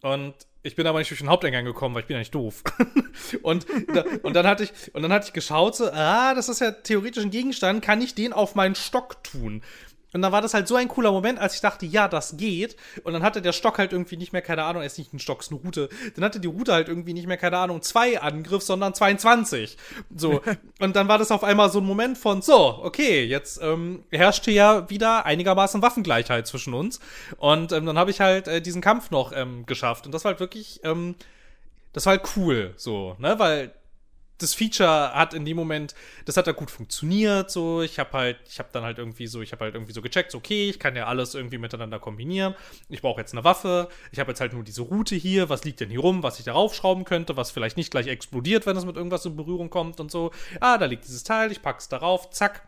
Und 0.02 0.34
ich 0.62 0.76
bin 0.76 0.86
aber 0.86 0.98
nicht 0.98 1.10
durch 1.10 1.20
den 1.20 1.30
Haupteingang 1.30 1.64
gekommen, 1.64 1.94
weil 1.94 2.02
ich 2.02 2.08
bin 2.08 2.16
ja 2.16 2.18
nicht 2.18 2.34
doof. 2.34 2.62
und, 3.42 3.66
da, 3.94 4.04
und 4.22 4.34
dann 4.34 4.46
hatte 4.46 4.64
ich 4.64 4.94
und 4.94 5.00
dann 5.00 5.12
hatte 5.14 5.28
ich 5.28 5.32
geschaut, 5.32 5.74
so, 5.74 5.90
ah, 5.90 6.34
das 6.34 6.50
ist 6.50 6.60
ja 6.60 6.70
theoretisch 6.70 7.24
ein 7.24 7.30
Gegenstand, 7.30 7.82
kann 7.82 8.02
ich 8.02 8.14
den 8.14 8.34
auf 8.34 8.54
meinen 8.54 8.74
Stock 8.74 9.24
tun? 9.24 9.62
Und 10.12 10.22
dann 10.22 10.32
war 10.32 10.40
das 10.40 10.54
halt 10.54 10.66
so 10.66 10.76
ein 10.76 10.88
cooler 10.88 11.12
Moment, 11.12 11.38
als 11.38 11.56
ich 11.56 11.60
dachte, 11.60 11.84
ja, 11.84 12.08
das 12.08 12.36
geht. 12.38 12.76
Und 13.04 13.12
dann 13.12 13.22
hatte 13.22 13.42
der 13.42 13.52
Stock 13.52 13.78
halt 13.78 13.92
irgendwie 13.92 14.16
nicht 14.16 14.32
mehr, 14.32 14.40
keine 14.40 14.64
Ahnung, 14.64 14.82
er 14.82 14.86
ist 14.86 14.96
nicht 14.96 15.12
ein 15.12 15.18
Stock, 15.18 15.40
ist 15.40 15.50
eine 15.50 15.60
Route. 15.60 15.90
Dann 16.14 16.24
hatte 16.24 16.40
die 16.40 16.48
Route 16.48 16.72
halt 16.72 16.88
irgendwie 16.88 17.12
nicht 17.12 17.26
mehr, 17.26 17.36
keine 17.36 17.58
Ahnung, 17.58 17.82
zwei 17.82 18.20
Angriff, 18.20 18.62
sondern 18.62 18.94
22. 18.94 19.76
So. 20.14 20.40
und 20.80 20.96
dann 20.96 21.08
war 21.08 21.18
das 21.18 21.30
auf 21.30 21.44
einmal 21.44 21.70
so 21.70 21.80
ein 21.80 21.84
Moment 21.84 22.16
von, 22.16 22.40
so, 22.40 22.80
okay, 22.82 23.24
jetzt 23.24 23.60
ähm, 23.62 24.04
herrschte 24.10 24.50
ja 24.50 24.88
wieder 24.88 25.26
einigermaßen 25.26 25.82
Waffengleichheit 25.82 26.46
zwischen 26.46 26.72
uns. 26.72 27.00
Und 27.36 27.72
ähm, 27.72 27.84
dann 27.84 27.98
habe 27.98 28.10
ich 28.10 28.20
halt 28.20 28.48
äh, 28.48 28.62
diesen 28.62 28.80
Kampf 28.80 29.10
noch 29.10 29.32
ähm, 29.32 29.66
geschafft. 29.66 30.06
Und 30.06 30.12
das 30.12 30.24
war 30.24 30.32
halt 30.32 30.40
wirklich, 30.40 30.80
ähm, 30.84 31.16
das 31.92 32.06
war 32.06 32.12
halt 32.12 32.28
cool, 32.36 32.72
so, 32.76 33.16
ne, 33.18 33.38
weil 33.38 33.72
das 34.38 34.54
Feature 34.54 35.12
hat 35.14 35.34
in 35.34 35.44
dem 35.44 35.56
Moment, 35.56 35.94
das 36.24 36.36
hat 36.36 36.46
da 36.46 36.52
gut 36.52 36.70
funktioniert, 36.70 37.50
so, 37.50 37.82
ich 37.82 37.98
habe 37.98 38.12
halt, 38.12 38.38
ich 38.48 38.58
habe 38.58 38.68
dann 38.72 38.84
halt 38.84 38.98
irgendwie 38.98 39.26
so, 39.26 39.42
ich 39.42 39.52
habe 39.52 39.64
halt 39.64 39.74
irgendwie 39.74 39.92
so 39.92 40.00
gecheckt, 40.00 40.30
so, 40.30 40.38
okay, 40.38 40.70
ich 40.70 40.78
kann 40.78 40.96
ja 40.96 41.06
alles 41.06 41.34
irgendwie 41.34 41.58
miteinander 41.58 41.98
kombinieren, 41.98 42.54
ich 42.88 43.02
brauche 43.02 43.20
jetzt 43.20 43.32
eine 43.32 43.44
Waffe, 43.44 43.88
ich 44.12 44.20
habe 44.20 44.30
jetzt 44.30 44.40
halt 44.40 44.52
nur 44.52 44.62
diese 44.62 44.82
Route 44.82 45.16
hier, 45.16 45.48
was 45.48 45.64
liegt 45.64 45.80
denn 45.80 45.90
hier 45.90 46.00
rum, 46.00 46.22
was 46.22 46.38
ich 46.38 46.44
darauf 46.44 46.74
schrauben 46.74 47.04
könnte, 47.04 47.36
was 47.36 47.50
vielleicht 47.50 47.76
nicht 47.76 47.90
gleich 47.90 48.06
explodiert, 48.06 48.64
wenn 48.66 48.76
es 48.76 48.84
mit 48.84 48.96
irgendwas 48.96 49.26
in 49.26 49.36
Berührung 49.36 49.70
kommt 49.70 50.00
und 50.00 50.10
so, 50.10 50.30
ah, 50.60 50.78
da 50.78 50.86
liegt 50.86 51.04
dieses 51.04 51.24
Teil, 51.24 51.50
ich 51.50 51.60
pack's 51.60 51.88
darauf, 51.88 52.30
zack, 52.30 52.62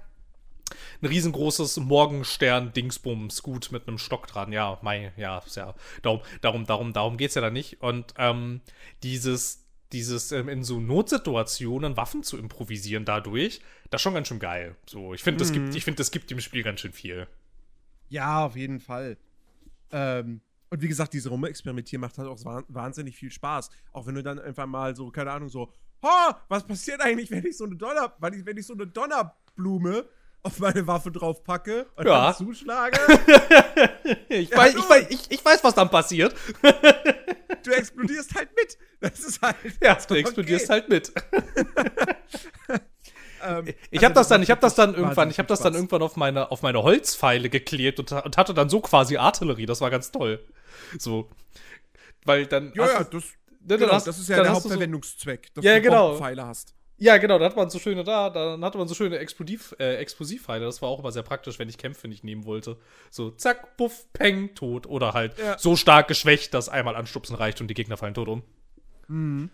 ein 1.02 1.06
riesengroßes 1.06 1.78
Morgenstern-Dingsbums, 1.78 3.42
gut 3.42 3.72
mit 3.72 3.88
einem 3.88 3.98
Stock 3.98 4.26
dran. 4.26 4.52
Ja, 4.52 4.78
mei, 4.82 5.12
ja, 5.16 5.38
ist 5.38 5.56
ja, 5.56 5.74
darum, 6.02 6.20
darum, 6.42 6.66
darum, 6.66 6.92
darum 6.92 7.16
geht's 7.16 7.34
ja 7.34 7.42
da 7.42 7.50
nicht. 7.50 7.82
Und 7.82 8.14
ähm, 8.18 8.60
dieses, 9.02 9.59
dieses 9.92 10.32
ähm, 10.32 10.48
in 10.48 10.64
so 10.64 10.80
Notsituationen 10.80 11.96
Waffen 11.96 12.22
zu 12.22 12.38
improvisieren 12.38 13.04
dadurch, 13.04 13.60
das 13.90 14.00
ist 14.00 14.02
schon 14.02 14.14
ganz 14.14 14.28
schön 14.28 14.38
geil. 14.38 14.76
So, 14.86 15.14
ich 15.14 15.22
finde, 15.22 15.38
das 15.38 15.50
mhm. 15.50 15.54
gibt, 15.54 15.74
ich 15.74 15.84
finde, 15.84 15.98
das 15.98 16.10
gibt 16.10 16.30
dem 16.30 16.40
Spiel 16.40 16.62
ganz 16.62 16.80
schön 16.80 16.92
viel. 16.92 17.26
Ja, 18.08 18.44
auf 18.44 18.56
jeden 18.56 18.80
Fall. 18.80 19.16
Ähm, 19.92 20.40
und 20.70 20.82
wie 20.82 20.88
gesagt, 20.88 21.12
diese 21.12 21.28
Rumexperimentieren 21.30 22.00
macht 22.00 22.18
halt 22.18 22.28
auch 22.28 22.38
wahnsinnig 22.68 23.16
viel 23.16 23.30
Spaß. 23.30 23.70
Auch 23.92 24.06
wenn 24.06 24.14
du 24.14 24.22
dann 24.22 24.38
einfach 24.38 24.66
mal 24.66 24.94
so, 24.94 25.10
keine 25.10 25.32
Ahnung, 25.32 25.48
so, 25.48 25.72
ha, 26.02 26.40
was 26.48 26.64
passiert 26.64 27.00
eigentlich, 27.00 27.30
wenn 27.30 27.44
ich 27.44 27.56
so 27.56 27.64
eine 27.64 27.76
Donner, 27.76 28.14
wenn 28.20 28.34
ich, 28.34 28.46
wenn 28.46 28.56
ich 28.56 28.66
so 28.66 28.74
eine 28.74 28.86
Donnerblume 28.86 30.04
auf 30.42 30.58
meine 30.58 30.86
Waffe 30.86 31.10
drauf 31.10 31.44
packe 31.44 31.86
und 31.96 32.06
ja. 32.06 32.26
dann 32.26 32.34
zuschlage. 32.34 32.98
ich, 34.28 34.50
ja, 34.50 34.56
weiß, 34.56 34.74
ich, 34.74 34.88
weiß, 34.88 35.06
ich, 35.10 35.30
ich, 35.30 35.44
weiß, 35.44 35.62
was 35.62 35.74
dann 35.74 35.90
passiert. 35.90 36.34
du 37.62 37.70
explodierst 37.70 38.34
halt 38.34 38.48
mit. 38.56 38.78
Das 39.00 39.20
ist 39.20 39.42
halt. 39.42 39.56
Ja, 39.82 39.94
du 39.94 40.14
explodierst 40.14 40.70
halt 40.70 40.88
mit. 40.88 41.12
ähm, 43.42 43.66
ich 43.90 43.98
also 43.98 44.04
habe 44.06 44.14
das 44.14 44.28
dann, 44.28 44.42
ich 44.42 44.50
habe 44.50 44.60
das 44.60 44.74
dann 44.74 44.94
irgendwann, 44.94 45.30
ich 45.30 45.38
habe 45.38 45.48
das 45.48 45.60
dann 45.60 45.74
irgendwann 45.74 46.02
auf 46.02 46.16
meine, 46.16 46.50
auf 46.50 46.62
meine 46.62 46.82
Holzpfeile 46.82 47.50
geklebt 47.50 47.98
und, 48.00 48.10
und, 48.12 48.36
hatte 48.36 48.54
dann 48.54 48.70
so 48.70 48.80
quasi 48.80 49.16
Artillerie. 49.18 49.66
Das 49.66 49.80
war 49.80 49.90
ganz 49.90 50.10
toll. 50.10 50.42
So, 50.98 51.28
weil 52.24 52.46
dann. 52.46 52.72
Ja, 52.74 52.86
ja, 52.86 53.04
das, 53.04 53.24
ne, 53.60 53.78
genau, 53.78 53.92
hast, 53.92 54.06
das 54.06 54.18
ist 54.18 54.28
ja 54.28 54.42
der 54.42 54.52
Hauptverwendungszweck, 54.52 55.54
dass 55.54 55.64
ja, 55.64 55.74
du 55.76 55.82
genau. 55.82 56.16
Pfeile 56.16 56.46
hast. 56.46 56.74
Ja, 57.02 57.16
genau, 57.16 57.38
da 57.38 57.46
hat 57.46 57.56
man 57.56 57.70
so 57.70 57.78
schöne 57.78 58.04
da, 58.04 58.28
dann 58.28 58.62
hatte 58.62 58.76
man 58.76 58.86
so 58.86 58.94
schöne 58.94 59.16
Explosiv, 59.18 59.74
äh, 59.78 59.94
Explosivpfeile. 59.96 60.66
Das 60.66 60.82
war 60.82 60.90
auch 60.90 60.98
immer 60.98 61.10
sehr 61.12 61.22
praktisch, 61.22 61.58
wenn 61.58 61.70
ich 61.70 61.78
Kämpfe 61.78 62.08
nicht 62.08 62.24
nehmen 62.24 62.44
wollte. 62.44 62.76
So, 63.10 63.30
zack, 63.30 63.78
puff, 63.78 64.12
peng, 64.12 64.54
tot. 64.54 64.86
Oder 64.86 65.14
halt 65.14 65.38
ja. 65.38 65.58
so 65.58 65.76
stark 65.76 66.08
geschwächt, 66.08 66.52
dass 66.52 66.68
einmal 66.68 66.96
anstupsen 66.96 67.34
reicht 67.34 67.62
und 67.62 67.68
die 67.68 67.74
Gegner 67.74 67.96
fallen 67.96 68.12
tot 68.12 68.28
um. 68.28 68.42
Mhm. 69.08 69.48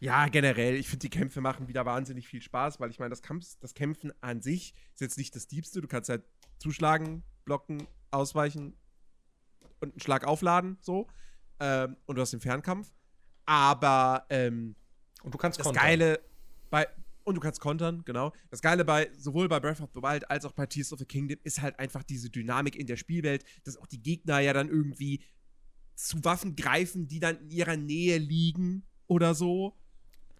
Ja, 0.00 0.26
generell, 0.28 0.74
ich 0.76 0.88
finde, 0.88 1.02
die 1.02 1.10
Kämpfe 1.10 1.42
machen 1.42 1.68
wieder 1.68 1.84
wahnsinnig 1.84 2.26
viel 2.26 2.40
Spaß, 2.40 2.80
weil 2.80 2.88
ich 2.88 2.98
meine, 2.98 3.10
das, 3.10 3.20
das 3.60 3.74
Kämpfen 3.74 4.10
an 4.22 4.40
sich 4.40 4.74
ist 4.94 5.02
jetzt 5.02 5.18
nicht 5.18 5.36
das 5.36 5.48
Diebste. 5.48 5.82
Du 5.82 5.86
kannst 5.86 6.08
halt 6.08 6.22
zuschlagen, 6.56 7.24
blocken, 7.44 7.86
ausweichen 8.10 8.74
und 9.80 9.92
einen 9.92 10.00
Schlag 10.00 10.24
aufladen, 10.24 10.78
so. 10.80 11.08
Ähm, 11.60 11.98
und 12.06 12.16
du 12.16 12.22
hast 12.22 12.32
den 12.32 12.40
Fernkampf. 12.40 12.90
Aber 13.44 14.24
ähm, 14.30 14.76
Und 15.22 15.34
du 15.34 15.38
kannst 15.38 15.58
das 15.58 15.66
kontern. 15.66 15.82
Geile 15.82 16.20
bei. 16.70 16.86
Und 17.24 17.36
du 17.36 17.40
kannst 17.40 17.60
kontern, 17.60 18.02
genau. 18.04 18.32
Das 18.50 18.60
Geile 18.60 18.84
bei 18.84 19.08
sowohl 19.16 19.48
bei 19.48 19.60
Breath 19.60 19.80
of 19.80 19.90
the 19.94 20.02
Wild 20.02 20.28
als 20.28 20.44
auch 20.44 20.52
bei 20.52 20.66
Tears 20.66 20.92
of 20.92 20.98
the 20.98 21.04
Kingdom 21.04 21.38
ist 21.44 21.62
halt 21.62 21.78
einfach 21.78 22.02
diese 22.02 22.30
Dynamik 22.30 22.74
in 22.74 22.88
der 22.88 22.96
Spielwelt, 22.96 23.44
dass 23.62 23.76
auch 23.76 23.86
die 23.86 24.02
Gegner 24.02 24.40
ja 24.40 24.52
dann 24.52 24.68
irgendwie 24.68 25.20
zu 25.94 26.24
Waffen 26.24 26.56
greifen, 26.56 27.06
die 27.06 27.20
dann 27.20 27.38
in 27.38 27.50
ihrer 27.50 27.76
Nähe 27.76 28.18
liegen 28.18 28.84
oder 29.06 29.34
so. 29.34 29.76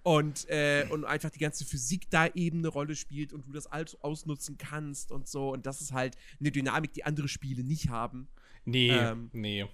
Und, 0.02 0.48
äh, 0.48 0.84
und 0.90 1.04
einfach 1.04 1.30
die 1.30 1.38
ganze 1.38 1.64
Physik 1.64 2.10
da 2.10 2.26
eben 2.26 2.58
eine 2.58 2.68
Rolle 2.68 2.96
spielt 2.96 3.32
und 3.32 3.46
du 3.46 3.52
das 3.52 3.68
alles 3.68 4.00
ausnutzen 4.02 4.58
kannst 4.58 5.12
und 5.12 5.28
so. 5.28 5.52
Und 5.52 5.64
das 5.64 5.80
ist 5.80 5.92
halt 5.92 6.16
eine 6.40 6.50
Dynamik, 6.50 6.92
die 6.92 7.04
andere 7.04 7.28
Spiele 7.28 7.62
nicht 7.62 7.88
haben. 7.88 8.26
Nee, 8.64 8.90
Ähm, 8.90 9.30
nee. 9.32 9.64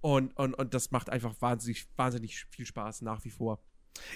Und, 0.00 0.34
und, 0.38 0.54
und 0.54 0.72
das 0.72 0.90
macht 0.90 1.10
einfach 1.10 1.34
wahnsinnig, 1.40 1.86
wahnsinnig 1.96 2.46
viel 2.50 2.64
Spaß 2.64 3.02
nach 3.02 3.24
wie 3.24 3.30
vor. 3.30 3.60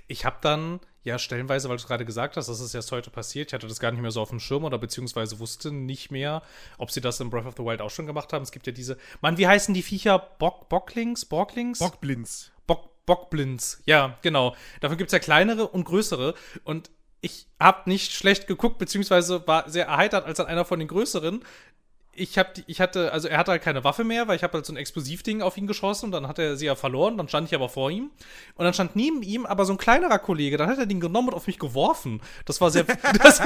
Ich 0.07 0.25
habe 0.25 0.37
dann, 0.41 0.81
ja, 1.03 1.19
stellenweise, 1.19 1.69
weil 1.69 1.77
du 1.77 1.83
es 1.83 1.87
gerade 1.87 2.05
gesagt 2.05 2.37
hast, 2.37 2.49
das 2.49 2.61
ist 2.61 2.75
erst 2.75 2.93
heute 2.93 3.11
passiert, 3.11 3.49
ich 3.49 3.55
hatte 3.55 3.67
das 3.67 3.81
gar 3.81 3.91
nicht 3.91 4.01
mehr 4.01 4.11
so 4.11 4.21
auf 4.21 4.31
dem 4.31 4.41
Schirm 4.41 4.65
oder 4.65 4.79
beziehungsweise 4.79 5.39
wusste 5.39 5.73
nicht 5.73 6.11
mehr, 6.11 6.43
ob 6.79 6.91
sie 6.91 7.01
das 7.01 7.21
in 7.21 7.31
Breath 7.31 7.47
of 7.47 7.55
the 7.57 7.65
Wild 7.65 7.81
auch 7.81 7.91
schon 7.91 8.07
gemacht 8.07 8.33
haben. 8.33 8.43
Es 8.43 8.53
gibt 8.53 8.67
ja 8.67 8.73
diese, 8.73 8.97
Mann, 9.21 9.39
wie 9.39 9.47
heißen 9.47 9.75
die 9.75 9.83
Viecher? 9.83 10.19
Bock, 10.19 10.69
Bocklings? 10.69 11.25
Borglings? 11.25 11.79
Bockblinz. 11.79 12.53
Bock, 12.67 13.05
Bockblinds. 13.07 13.83
Ja, 13.87 14.19
genau. 14.23 14.55
Davon 14.81 14.99
gibt 14.99 15.09
es 15.09 15.13
ja 15.13 15.19
kleinere 15.19 15.69
und 15.69 15.85
größere. 15.85 16.35
Und 16.65 16.91
ich 17.21 17.47
habe 17.59 17.89
nicht 17.89 18.13
schlecht 18.13 18.47
geguckt, 18.47 18.79
beziehungsweise 18.79 19.47
war 19.47 19.71
sehr 19.71 19.87
erheitert, 19.87 20.27
als 20.27 20.39
dann 20.39 20.47
einer 20.47 20.65
von 20.65 20.79
den 20.79 20.89
größeren. 20.89 21.45
Ich, 22.15 22.37
hab 22.37 22.53
ich 22.67 22.81
hatte, 22.81 23.11
also 23.11 23.27
er 23.27 23.39
hatte 23.39 23.53
halt 23.53 23.63
keine 23.63 23.85
Waffe 23.85 24.05
mehr, 24.05 24.29
weil 24.29 24.37
ich 24.37 24.43
habe 24.43 24.53
halt 24.55 24.67
so 24.67 24.73
ein 24.75 24.77
Explosivding 24.77 25.41
auf 25.41 25.57
ihn 25.57 25.67
geschossen 25.67 26.07
und 26.07 26.13
dann 26.13 26.29
hat 26.29 26.39
er 26.39 26.57
sie 26.57 26.67
ja 26.67 26.75
verloren, 26.75 27.17
dann 27.17 27.27
stand 27.27 27.49
ich 27.49 27.55
aber 27.55 27.71
vor 27.71 27.91
ihm 27.91 28.11
und 28.55 28.65
dann 28.65 28.75
stand 28.75 28.97
neben 28.97 29.23
ihm 29.23 29.47
aber 29.47 29.65
so 29.65 29.73
ein 29.73 29.79
kleinerer 29.79 30.19
Kollege, 30.19 30.59
dann 30.59 30.69
hat 30.69 30.79
er 30.79 30.85
den 30.85 31.01
genommen 31.01 31.29
und 31.29 31.35
auf 31.35 31.47
mich 31.47 31.59
geworfen. 31.59 32.21
Das 32.45 32.61
war 32.61 32.71
sehr, 32.71 32.85
das, 33.23 33.41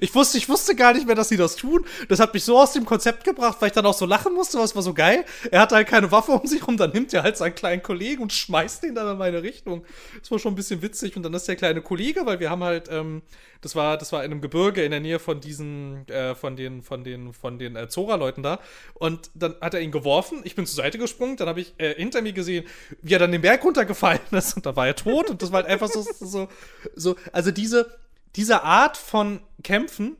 ich 0.00 0.14
wusste, 0.14 0.36
ich 0.36 0.50
wusste 0.50 0.74
gar 0.74 0.92
nicht 0.92 1.06
mehr, 1.06 1.14
dass 1.14 1.30
sie 1.30 1.38
das 1.38 1.56
tun. 1.56 1.86
Das 2.08 2.20
hat 2.20 2.34
mich 2.34 2.44
so 2.44 2.58
aus 2.58 2.74
dem 2.74 2.84
Konzept 2.84 3.24
gebracht, 3.24 3.56
weil 3.60 3.68
ich 3.68 3.74
dann 3.74 3.86
auch 3.86 3.94
so 3.94 4.04
lachen 4.04 4.34
musste, 4.34 4.58
was 4.58 4.74
war 4.74 4.82
so 4.82 4.92
geil. 4.92 5.24
Er 5.50 5.60
hatte 5.60 5.74
halt 5.74 5.88
keine 5.88 6.12
Waffe 6.12 6.32
um 6.32 6.46
sich 6.46 6.66
rum, 6.66 6.76
dann 6.76 6.90
nimmt 6.90 7.14
er 7.14 7.22
halt 7.22 7.38
seinen 7.38 7.54
kleinen 7.54 7.82
Kollegen 7.82 8.22
und 8.22 8.34
schmeißt 8.34 8.82
den 8.82 8.94
dann 8.94 9.10
in 9.10 9.16
meine 9.16 9.42
Richtung. 9.42 9.82
Das 10.20 10.30
war 10.30 10.38
schon 10.38 10.52
ein 10.52 10.56
bisschen 10.56 10.82
witzig 10.82 11.16
und 11.16 11.22
dann 11.22 11.32
ist 11.32 11.48
der 11.48 11.56
kleine 11.56 11.80
Kollege, 11.80 12.26
weil 12.26 12.38
wir 12.38 12.50
haben 12.50 12.64
halt, 12.64 12.88
ähm, 12.90 13.22
das 13.62 13.74
war, 13.74 13.96
das 13.96 14.12
war 14.12 14.22
in 14.24 14.30
einem 14.30 14.42
Gebirge 14.42 14.84
in 14.84 14.90
der 14.90 15.00
Nähe 15.00 15.18
von 15.18 15.40
diesen, 15.40 16.06
äh, 16.08 16.34
von 16.34 16.54
den, 16.54 16.82
von 16.82 17.02
den, 17.02 17.32
von 17.32 17.58
den 17.58 17.76
äh, 17.76 17.88
Zora-Leuten 17.94 18.42
da. 18.42 18.60
Und 18.94 19.30
dann 19.34 19.54
hat 19.60 19.74
er 19.74 19.80
ihn 19.80 19.90
geworfen. 19.90 20.42
Ich 20.44 20.54
bin 20.54 20.66
zur 20.66 20.76
Seite 20.76 20.98
gesprungen. 20.98 21.36
Dann 21.36 21.48
habe 21.48 21.60
ich 21.60 21.74
äh, 21.78 21.94
hinter 21.94 22.20
mir 22.22 22.32
gesehen, 22.32 22.66
wie 23.02 23.14
er 23.14 23.18
dann 23.18 23.32
den 23.32 23.40
Berg 23.40 23.64
runtergefallen 23.64 24.20
ist. 24.32 24.56
Und 24.56 24.66
da 24.66 24.76
war 24.76 24.86
er 24.86 24.96
tot. 24.96 25.30
Und 25.30 25.42
das 25.42 25.52
war 25.52 25.62
halt 25.62 25.70
einfach 25.70 25.88
so, 25.88 26.04
so, 26.20 26.48
so. 26.94 27.16
Also 27.32 27.50
diese, 27.50 27.98
diese 28.36 28.62
Art 28.62 28.96
von 28.96 29.40
Kämpfen, 29.62 30.16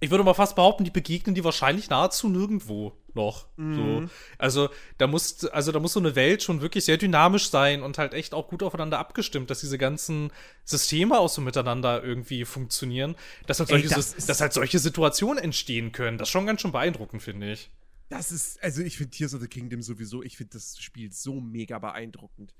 ich 0.00 0.10
würde 0.10 0.24
mal 0.24 0.34
fast 0.34 0.56
behaupten, 0.56 0.84
die 0.84 0.90
begegnen 0.90 1.34
die 1.34 1.44
wahrscheinlich 1.44 1.88
nahezu 1.88 2.28
nirgendwo 2.28 2.92
noch. 3.14 3.46
So. 3.56 4.04
Also, 4.38 4.68
da 4.98 5.06
muss, 5.06 5.44
also 5.46 5.72
da 5.72 5.80
muss 5.80 5.92
so 5.92 6.00
eine 6.00 6.14
Welt 6.14 6.42
schon 6.42 6.60
wirklich 6.60 6.84
sehr 6.84 6.96
dynamisch 6.96 7.48
sein 7.50 7.82
und 7.82 7.98
halt 7.98 8.14
echt 8.14 8.34
auch 8.34 8.48
gut 8.48 8.62
aufeinander 8.62 8.98
abgestimmt, 8.98 9.50
dass 9.50 9.60
diese 9.60 9.78
ganzen 9.78 10.30
Systeme 10.64 11.18
auch 11.18 11.28
so 11.28 11.40
miteinander 11.40 12.02
irgendwie 12.02 12.44
funktionieren, 12.44 13.14
dass 13.46 13.58
halt, 13.60 13.70
Ey, 13.70 13.80
solche, 13.80 13.88
das 13.94 14.10
Sis- 14.12 14.18
ist- 14.18 14.28
dass 14.28 14.40
halt 14.40 14.52
solche 14.52 14.78
Situationen 14.78 15.42
entstehen 15.42 15.92
können. 15.92 16.18
Das 16.18 16.28
ist 16.28 16.32
schon 16.32 16.46
ganz 16.46 16.60
schön 16.60 16.72
beeindruckend, 16.72 17.22
finde 17.22 17.52
ich. 17.52 17.70
Das 18.08 18.30
ist, 18.32 18.62
also 18.62 18.82
ich 18.82 18.96
finde 18.98 19.10
Tears 19.10 19.34
of 19.34 19.40
the 19.40 19.48
Kingdom 19.48 19.80
sowieso, 19.82 20.22
ich 20.22 20.36
finde 20.36 20.52
das 20.54 20.78
Spiel 20.78 21.12
so 21.12 21.40
mega 21.40 21.78
beeindruckend. 21.78 22.54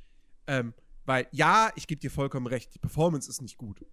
Ähm, 0.46 0.72
weil, 1.04 1.26
ja, 1.32 1.70
ich 1.76 1.86
gebe 1.86 2.00
dir 2.00 2.10
vollkommen 2.10 2.46
recht, 2.46 2.74
die 2.74 2.78
Performance 2.78 3.28
ist 3.28 3.42
nicht 3.42 3.58
gut. 3.58 3.84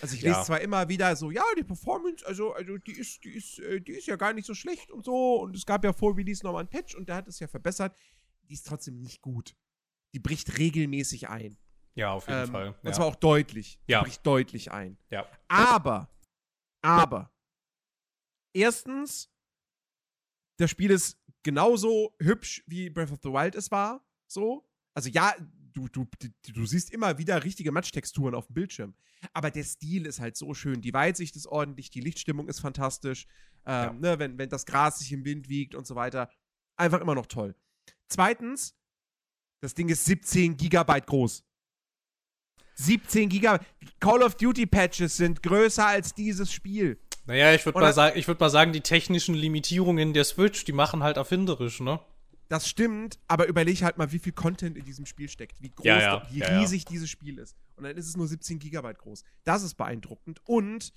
Also 0.00 0.14
ich 0.14 0.22
Ja. 0.22 0.32
lese 0.32 0.46
zwar 0.46 0.60
immer 0.60 0.88
wieder 0.88 1.14
so, 1.16 1.30
ja, 1.30 1.42
die 1.58 1.64
Performance, 1.64 2.26
also, 2.26 2.52
also 2.52 2.76
die 2.78 2.92
ist, 2.92 3.24
die 3.24 3.30
ist, 3.30 3.58
äh, 3.60 3.80
die 3.80 3.92
ist 3.92 4.06
ja 4.06 4.16
gar 4.16 4.32
nicht 4.32 4.46
so 4.46 4.54
schlecht 4.54 4.90
und 4.90 5.04
so. 5.04 5.40
Und 5.42 5.56
es 5.56 5.64
gab 5.66 5.84
ja 5.84 5.92
vor 5.92 6.16
Release 6.16 6.44
nochmal 6.44 6.60
einen 6.60 6.68
Patch 6.70 6.94
und 6.94 7.08
der 7.08 7.16
hat 7.16 7.28
es 7.28 7.38
ja 7.38 7.48
verbessert. 7.48 7.96
Die 8.48 8.54
ist 8.54 8.66
trotzdem 8.66 9.00
nicht 9.00 9.22
gut. 9.22 9.56
Die 10.14 10.18
bricht 10.20 10.58
regelmäßig 10.58 11.28
ein. 11.28 11.56
Ja, 11.94 12.12
auf 12.12 12.26
jeden 12.28 12.40
Ähm, 12.44 12.50
Fall. 12.50 12.68
Und 12.68 12.84
Ja. 12.88 12.92
zwar 12.92 13.06
auch 13.06 13.16
deutlich. 13.16 13.78
Die 13.88 13.92
Ja. 13.92 14.02
bricht 14.02 14.26
deutlich 14.26 14.70
ein. 14.70 14.98
ja. 15.10 15.26
Aber, 15.48 16.10
aber, 16.82 17.32
erstens, 18.52 19.30
das 20.58 20.70
Spiel 20.70 20.90
ist 20.90 21.18
genauso 21.42 22.14
hübsch, 22.20 22.62
wie 22.66 22.90
Breath 22.90 23.12
of 23.12 23.18
the 23.22 23.30
Wild 23.30 23.54
es 23.54 23.70
war. 23.70 24.04
So. 24.26 24.68
Also 24.94 25.08
ja, 25.10 25.34
du, 25.76 25.88
du, 25.88 26.06
du, 26.52 26.66
siehst 26.66 26.90
immer 26.92 27.18
wieder 27.18 27.44
richtige 27.44 27.70
Matchtexturen 27.70 28.34
auf 28.34 28.46
dem 28.46 28.54
Bildschirm. 28.54 28.94
Aber 29.32 29.50
der 29.50 29.64
Stil 29.64 30.06
ist 30.06 30.20
halt 30.20 30.36
so 30.36 30.54
schön. 30.54 30.80
Die 30.80 30.94
Weitsicht 30.94 31.36
ist 31.36 31.46
ordentlich, 31.46 31.90
die 31.90 32.00
Lichtstimmung 32.00 32.48
ist 32.48 32.60
fantastisch. 32.60 33.26
Ähm, 33.66 34.00
ne, 34.00 34.18
wenn, 34.18 34.38
wenn 34.38 34.48
das 34.48 34.64
Gras 34.64 34.98
sich 34.98 35.12
im 35.12 35.24
Wind 35.24 35.48
wiegt 35.48 35.74
und 35.74 35.86
so 35.86 35.94
weiter. 35.94 36.30
Einfach 36.76 37.00
immer 37.00 37.14
noch 37.14 37.26
toll. 37.26 37.54
Zweitens, 38.08 38.74
das 39.60 39.74
Ding 39.74 39.88
ist 39.88 40.04
17 40.04 40.56
Gigabyte 40.56 41.06
groß. 41.06 41.44
17 42.76 43.28
Gigabyte. 43.28 43.66
Call 44.00 44.22
of 44.22 44.36
Duty 44.36 44.66
Patches 44.66 45.16
sind 45.16 45.42
größer 45.42 45.86
als 45.86 46.14
dieses 46.14 46.52
Spiel. 46.52 47.00
Naja, 47.26 47.52
ich 47.52 47.64
würde 47.66 47.80
mal, 47.80 47.92
sagen, 47.92 48.16
ich 48.18 48.28
würd 48.28 48.38
mal 48.38 48.50
sagen, 48.50 48.72
die 48.72 48.82
technischen 48.82 49.34
Limitierungen 49.34 50.12
der 50.12 50.24
Switch, 50.24 50.64
die 50.64 50.72
machen 50.72 51.02
halt 51.02 51.16
erfinderisch, 51.16 51.80
ne? 51.80 52.00
Das 52.48 52.68
stimmt, 52.68 53.18
aber 53.26 53.48
überleg 53.48 53.82
halt 53.82 53.98
mal, 53.98 54.12
wie 54.12 54.18
viel 54.18 54.32
Content 54.32 54.76
in 54.76 54.84
diesem 54.84 55.06
Spiel 55.06 55.28
steckt, 55.28 55.60
wie 55.60 55.70
groß, 55.70 55.84
Ja, 55.84 55.98
ja, 55.98 56.26
wie 56.30 56.38
ja, 56.38 56.58
riesig 56.60 56.84
dieses 56.84 57.10
Spiel 57.10 57.38
ist. 57.38 57.56
Und 57.74 57.84
dann 57.84 57.96
ist 57.96 58.06
es 58.08 58.16
nur 58.16 58.28
17 58.28 58.58
Gigabyte 58.58 58.98
groß. 58.98 59.24
Das 59.44 59.62
ist 59.62 59.74
beeindruckend. 59.74 60.40
Und 60.44 60.94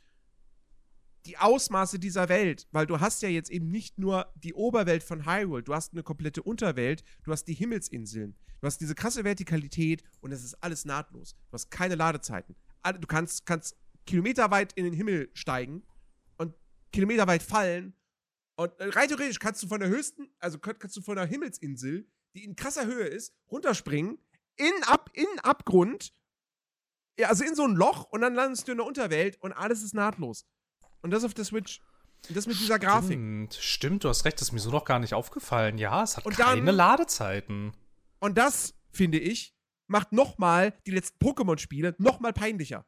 die 1.25 1.37
Ausmaße 1.37 1.99
dieser 1.99 2.29
Welt, 2.29 2.67
weil 2.71 2.85
du 2.85 2.99
hast 2.99 3.21
ja 3.21 3.29
jetzt 3.29 3.49
eben 3.49 3.69
nicht 3.69 3.97
nur 3.97 4.31
die 4.35 4.53
Oberwelt 4.53 5.03
von 5.03 5.25
Hyrule, 5.25 5.63
du 5.63 5.73
hast 5.73 5.93
eine 5.93 6.03
komplette 6.03 6.41
Unterwelt, 6.43 7.03
du 7.23 7.31
hast 7.31 7.45
die 7.45 7.53
Himmelsinseln, 7.53 8.35
du 8.61 8.67
hast 8.67 8.79
diese 8.79 8.95
krasse 8.95 9.23
Vertikalität 9.23 10.03
und 10.21 10.31
es 10.31 10.43
ist 10.43 10.55
alles 10.63 10.85
nahtlos. 10.85 11.35
Du 11.49 11.53
hast 11.53 11.69
keine 11.71 11.95
Ladezeiten. 11.95 12.55
Du 12.99 13.07
kannst, 13.07 13.45
kannst 13.45 13.75
kilometerweit 14.05 14.73
in 14.73 14.85
den 14.85 14.93
Himmel 14.93 15.29
steigen 15.33 15.83
und 16.37 16.55
kilometerweit 16.91 17.43
fallen 17.43 17.93
und 18.59 18.77
äh, 18.79 18.89
rein 18.89 19.07
theoretisch 19.07 19.39
kannst 19.39 19.63
du 19.63 19.67
von 19.67 19.79
der 19.79 19.89
höchsten, 19.89 20.29
also 20.39 20.59
kannst 20.59 20.95
du 20.97 21.01
von 21.01 21.15
der 21.15 21.25
Himmelsinsel, 21.25 22.07
die 22.35 22.43
in 22.43 22.55
krasser 22.55 22.85
Höhe 22.85 23.05
ist, 23.07 23.33
runterspringen, 23.49 24.17
in, 24.57 24.71
ab, 24.85 25.09
in 25.13 25.27
Abgrund, 25.43 26.13
ja, 27.17 27.29
also 27.29 27.43
in 27.45 27.55
so 27.55 27.63
ein 27.65 27.75
Loch 27.75 28.03
und 28.11 28.21
dann 28.21 28.35
landest 28.35 28.67
du 28.67 28.71
in 28.73 28.77
der 28.79 28.85
Unterwelt 28.87 29.41
und 29.41 29.53
alles 29.53 29.81
ist 29.83 29.93
nahtlos. 29.93 30.45
Und 31.01 31.11
das 31.11 31.23
auf 31.23 31.33
der 31.33 31.45
Switch. 31.45 31.81
Und 32.27 32.35
das 32.35 32.47
mit 32.47 32.59
dieser 32.59 32.79
Grafik. 32.79 33.11
Stimmt, 33.11 33.53
stimmt, 33.55 34.03
du 34.03 34.09
hast 34.09 34.25
recht, 34.25 34.35
das 34.41 34.49
ist 34.49 34.51
mir 34.51 34.59
so 34.59 34.71
noch 34.71 34.83
gar 34.83 34.99
nicht 34.99 35.13
aufgefallen. 35.13 35.77
Ja, 35.77 36.03
es 36.03 36.17
hat 36.17 36.25
Und 36.25 36.37
dann- 36.37 36.59
keine 36.59 36.71
Ladezeiten. 36.71 37.71
Und 38.19 38.37
das, 38.37 38.73
finde 38.91 39.19
ich, 39.19 39.55
macht 39.87 40.11
nochmal 40.11 40.77
die 40.85 40.91
letzten 40.91 41.17
Pokémon-Spiele 41.25 41.95
nochmal 41.97 42.33
peinlicher. 42.33 42.85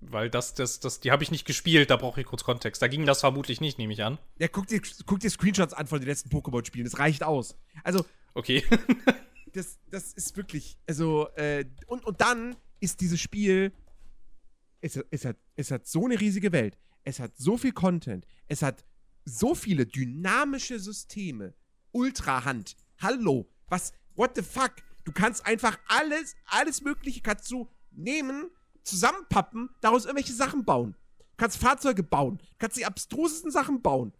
Weil 0.00 0.30
das, 0.30 0.54
das, 0.54 0.78
das, 0.78 1.00
die 1.00 1.10
habe 1.10 1.22
ich 1.24 1.30
nicht 1.30 1.44
gespielt, 1.44 1.90
da 1.90 1.96
brauche 1.96 2.20
ich 2.20 2.26
kurz 2.26 2.44
Kontext. 2.44 2.80
Da 2.80 2.86
ging 2.86 3.04
das 3.04 3.20
vermutlich 3.20 3.60
nicht, 3.60 3.78
nehme 3.78 3.92
ich 3.92 4.04
an. 4.04 4.18
Ja, 4.38 4.46
guck 4.46 4.68
dir, 4.68 4.80
guck 5.06 5.20
dir 5.20 5.30
Screenshots 5.30 5.74
an 5.74 5.88
von 5.88 5.98
den 5.98 6.08
letzten 6.08 6.30
Pokémon-Spielen. 6.30 6.84
Das 6.84 6.98
reicht 6.98 7.24
aus. 7.24 7.56
Also, 7.82 8.04
Okay. 8.38 8.64
das, 9.52 9.80
das 9.90 10.12
ist 10.12 10.36
wirklich, 10.36 10.78
also, 10.86 11.28
äh, 11.34 11.64
und, 11.88 12.04
und 12.04 12.20
dann 12.20 12.54
ist 12.78 13.00
dieses 13.00 13.20
Spiel, 13.20 13.72
es, 14.80 14.96
es, 15.10 15.24
hat, 15.24 15.36
es 15.56 15.72
hat 15.72 15.88
so 15.88 16.04
eine 16.04 16.20
riesige 16.20 16.52
Welt, 16.52 16.78
es 17.02 17.18
hat 17.18 17.36
so 17.36 17.56
viel 17.56 17.72
Content, 17.72 18.26
es 18.46 18.62
hat 18.62 18.84
so 19.24 19.56
viele 19.56 19.86
dynamische 19.86 20.78
Systeme, 20.78 21.54
Ultrahand, 21.90 22.76
hallo, 22.98 23.50
was, 23.66 23.92
what 24.14 24.36
the 24.36 24.42
fuck, 24.42 24.74
du 25.04 25.10
kannst 25.10 25.44
einfach 25.44 25.76
alles, 25.88 26.36
alles 26.46 26.82
mögliche 26.82 27.20
kannst 27.22 27.50
du 27.50 27.68
nehmen, 27.90 28.50
zusammenpappen, 28.88 29.70
daraus 29.80 30.04
irgendwelche 30.04 30.32
Sachen 30.32 30.64
bauen. 30.64 30.94
Du 31.18 31.44
kannst 31.44 31.58
Fahrzeuge 31.58 32.02
bauen, 32.02 32.38
du 32.38 32.56
kannst 32.58 32.76
die 32.76 32.86
abstrusesten 32.86 33.50
Sachen 33.50 33.82
bauen. 33.82 34.12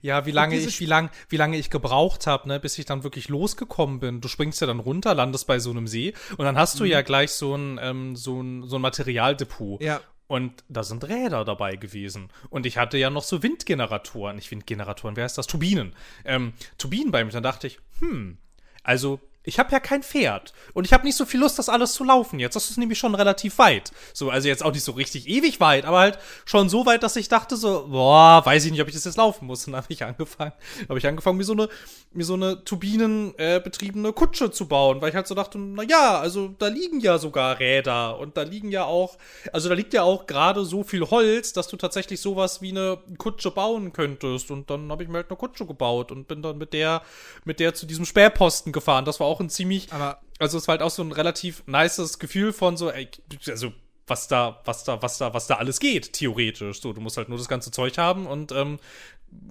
Ja, 0.00 0.26
wie 0.26 0.30
lange 0.30 0.56
ich, 0.56 0.80
wie 0.80 0.86
lang, 0.86 1.10
wie 1.28 1.36
lange 1.36 1.56
ich 1.56 1.70
gebraucht 1.70 2.26
habe, 2.26 2.48
ne, 2.48 2.60
bis 2.60 2.78
ich 2.78 2.84
dann 2.84 3.02
wirklich 3.02 3.28
losgekommen 3.28 3.98
bin. 3.98 4.20
Du 4.20 4.28
springst 4.28 4.60
ja 4.60 4.66
dann 4.66 4.78
runter, 4.78 5.14
landest 5.14 5.46
bei 5.46 5.58
so 5.58 5.70
einem 5.70 5.86
See 5.88 6.14
und 6.36 6.44
dann 6.44 6.56
hast 6.56 6.78
du 6.78 6.84
ja 6.84 7.02
gleich 7.02 7.32
so 7.32 7.56
ein, 7.56 7.78
ähm, 7.82 8.16
so 8.16 8.40
ein, 8.40 8.66
so 8.68 8.76
ein 8.76 8.82
Materialdepot. 8.82 9.82
Ja. 9.82 10.00
Und 10.28 10.62
da 10.68 10.84
sind 10.84 11.02
Räder 11.08 11.44
dabei 11.44 11.74
gewesen. 11.74 12.28
Und 12.50 12.64
ich 12.64 12.78
hatte 12.78 12.96
ja 12.96 13.10
noch 13.10 13.24
so 13.24 13.42
Windgeneratoren, 13.42 14.36
nicht 14.36 14.48
Windgeneratoren, 14.52 15.16
wer 15.16 15.24
heißt 15.24 15.36
das? 15.36 15.48
Turbinen. 15.48 15.96
Ähm, 16.24 16.52
Turbinen 16.78 17.10
bei 17.10 17.24
mir. 17.24 17.32
Dann 17.32 17.42
dachte 17.42 17.66
ich, 17.66 17.80
hm, 17.98 18.38
also 18.84 19.18
ich 19.42 19.58
habe 19.58 19.72
ja 19.72 19.80
kein 19.80 20.02
Pferd 20.02 20.52
und 20.74 20.84
ich 20.84 20.92
habe 20.92 21.06
nicht 21.06 21.16
so 21.16 21.24
viel 21.24 21.40
Lust, 21.40 21.58
das 21.58 21.70
alles 21.70 21.94
zu 21.94 22.04
laufen 22.04 22.38
jetzt. 22.38 22.56
Das 22.56 22.70
ist 22.70 22.76
nämlich 22.76 22.98
schon 22.98 23.14
relativ 23.14 23.56
weit. 23.56 23.90
So, 24.12 24.28
also 24.28 24.48
jetzt 24.48 24.62
auch 24.62 24.72
nicht 24.72 24.84
so 24.84 24.92
richtig 24.92 25.28
ewig 25.28 25.60
weit, 25.60 25.86
aber 25.86 26.00
halt 26.00 26.18
schon 26.44 26.68
so 26.68 26.84
weit, 26.84 27.02
dass 27.02 27.16
ich 27.16 27.28
dachte 27.28 27.56
so, 27.56 27.86
boah, 27.88 28.44
weiß 28.44 28.66
ich 28.66 28.70
nicht, 28.70 28.82
ob 28.82 28.88
ich 28.88 28.94
das 28.94 29.04
jetzt 29.06 29.16
laufen 29.16 29.46
muss. 29.46 29.66
Und 29.66 29.72
dann 29.72 29.82
habe 29.82 29.92
ich 29.92 30.04
angefangen, 30.04 30.52
habe 30.86 30.98
ich 30.98 31.06
angefangen, 31.06 31.38
mir 31.38 31.44
so 31.44 31.54
eine, 31.54 31.70
mir 32.12 32.24
so 32.24 32.34
eine 32.34 32.64
turbinenbetriebene 32.64 34.08
äh, 34.08 34.12
Kutsche 34.12 34.50
zu 34.50 34.68
bauen, 34.68 35.00
weil 35.00 35.08
ich 35.08 35.14
halt 35.14 35.26
so 35.26 35.34
dachte, 35.34 35.58
na 35.58 35.84
ja, 35.84 36.20
also 36.20 36.48
da 36.58 36.66
liegen 36.66 37.00
ja 37.00 37.16
sogar 37.16 37.58
Räder 37.60 38.18
und 38.18 38.36
da 38.36 38.42
liegen 38.42 38.70
ja 38.70 38.84
auch, 38.84 39.16
also 39.54 39.70
da 39.70 39.74
liegt 39.74 39.94
ja 39.94 40.02
auch 40.02 40.26
gerade 40.26 40.66
so 40.66 40.84
viel 40.84 41.08
Holz, 41.08 41.54
dass 41.54 41.68
du 41.68 41.78
tatsächlich 41.78 42.20
sowas 42.20 42.60
wie 42.60 42.72
eine 42.72 42.98
Kutsche 43.16 43.50
bauen 43.50 43.94
könntest. 43.94 44.50
Und 44.50 44.68
dann 44.68 44.90
habe 44.90 45.02
ich 45.02 45.08
mir 45.08 45.16
halt 45.16 45.30
eine 45.30 45.38
Kutsche 45.38 45.64
gebaut 45.64 46.12
und 46.12 46.28
bin 46.28 46.42
dann 46.42 46.58
mit 46.58 46.74
der, 46.74 47.00
mit 47.44 47.58
der 47.58 47.72
zu 47.72 47.86
diesem 47.86 48.04
Sperrposten 48.04 48.72
gefahren. 48.72 49.06
Das 49.06 49.18
war 49.18 49.29
auch 49.30 49.40
ein 49.40 49.50
ziemlich, 49.50 49.92
Aber 49.92 50.20
also 50.38 50.58
es 50.58 50.68
war 50.68 50.74
halt 50.74 50.82
auch 50.82 50.90
so 50.90 51.02
ein 51.02 51.12
relativ 51.12 51.66
nices 51.66 52.18
Gefühl 52.18 52.52
von 52.52 52.76
so, 52.76 52.90
ey, 52.90 53.08
also 53.48 53.72
was 54.06 54.26
da, 54.28 54.60
was 54.64 54.84
da, 54.84 55.00
was 55.00 55.18
da, 55.18 55.32
was 55.32 55.46
da 55.46 55.56
alles 55.56 55.78
geht, 55.78 56.12
theoretisch. 56.12 56.80
So, 56.80 56.92
du 56.92 57.00
musst 57.00 57.16
halt 57.16 57.28
nur 57.28 57.38
das 57.38 57.48
ganze 57.48 57.70
Zeug 57.70 57.96
haben 57.96 58.26
und, 58.26 58.52
ähm, 58.52 58.78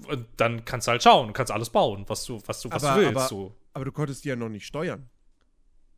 und 0.07 0.27
dann 0.37 0.65
kannst 0.65 0.87
du 0.87 0.91
halt 0.91 1.03
schauen, 1.03 1.31
kannst 1.33 1.51
alles 1.51 1.69
bauen, 1.69 2.03
was 2.07 2.25
du, 2.25 2.41
was 2.45 2.61
du, 2.61 2.69
was 2.69 2.83
aber, 2.83 2.99
du 2.99 3.05
willst. 3.05 3.17
aber, 3.17 3.27
so. 3.27 3.55
aber 3.73 3.85
du 3.85 3.91
konntest 3.91 4.25
die 4.25 4.29
ja 4.29 4.35
noch 4.35 4.49
nicht 4.49 4.65
steuern. 4.65 5.09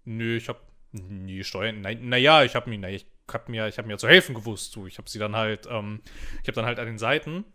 Nö, 0.05 0.37
ich 0.37 0.47
hab 0.47 0.61
nie 0.91 1.43
steuern. 1.43 1.81
Naja, 1.81 1.99
na 2.01 2.17
ja, 2.17 2.43
ich 2.43 2.55
hab 2.55 2.67
mir, 2.67 2.77
na, 2.77 2.89
ich 2.89 3.05
hab 3.27 3.49
mir, 3.49 3.67
ich 3.67 3.77
hab 3.77 3.85
mir 3.85 3.97
zu 3.97 4.07
helfen 4.07 4.35
gewusst. 4.35 4.73
So. 4.73 4.85
Ich 4.87 4.97
hab 4.97 5.09
sie 5.09 5.19
dann 5.19 5.35
halt, 5.35 5.67
ähm, 5.69 6.01
ich 6.41 6.47
hab 6.47 6.55
dann 6.55 6.65
halt 6.65 6.79
an 6.79 6.85
den 6.85 6.97
Seiten 6.97 7.45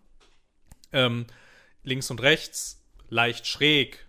ähm, 0.93 1.27
links 1.83 2.11
und 2.11 2.23
rechts 2.23 2.83
leicht 3.09 3.47
schräg 3.47 4.06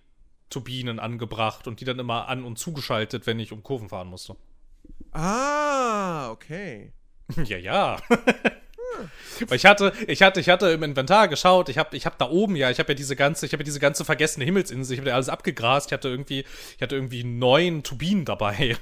Turbinen 0.49 0.99
angebracht 0.99 1.67
und 1.67 1.81
die 1.81 1.85
dann 1.85 1.99
immer 1.99 2.27
an 2.27 2.43
und 2.43 2.57
zugeschaltet, 2.57 3.27
wenn 3.27 3.39
ich 3.39 3.51
um 3.51 3.63
Kurven 3.63 3.89
fahren 3.89 4.07
musste. 4.07 4.35
Ah, 5.11 6.29
okay. 6.31 6.93
ja, 7.45 7.57
ja. 7.57 7.97
Ich 9.51 9.65
hatte, 9.65 9.93
ich 10.07 10.21
hatte, 10.21 10.39
ich 10.39 10.49
hatte 10.49 10.69
im 10.69 10.83
Inventar 10.83 11.27
geschaut, 11.27 11.69
ich 11.69 11.77
habe 11.77 11.95
ich 11.95 12.05
hab 12.05 12.17
da 12.17 12.29
oben 12.29 12.55
ja, 12.55 12.69
ich 12.69 12.79
habe 12.79 12.89
ja 12.91 12.95
diese 12.95 13.15
ganze, 13.15 13.45
ich 13.45 13.53
habe 13.53 13.63
ja 13.63 13.65
diese 13.65 13.79
ganze 13.79 14.05
vergessene 14.05 14.45
Himmelsinsel, 14.45 14.93
ich 14.93 14.99
habe 14.99 15.09
ja 15.09 15.15
alles 15.15 15.29
abgegrast, 15.29 15.87
ich 15.87 15.93
hatte 15.93 16.09
irgendwie, 16.09 16.45
ich 16.75 16.81
hatte 16.81 16.95
irgendwie 16.95 17.23
neun 17.23 17.83
Turbinen 17.83 18.25
dabei. 18.25 18.77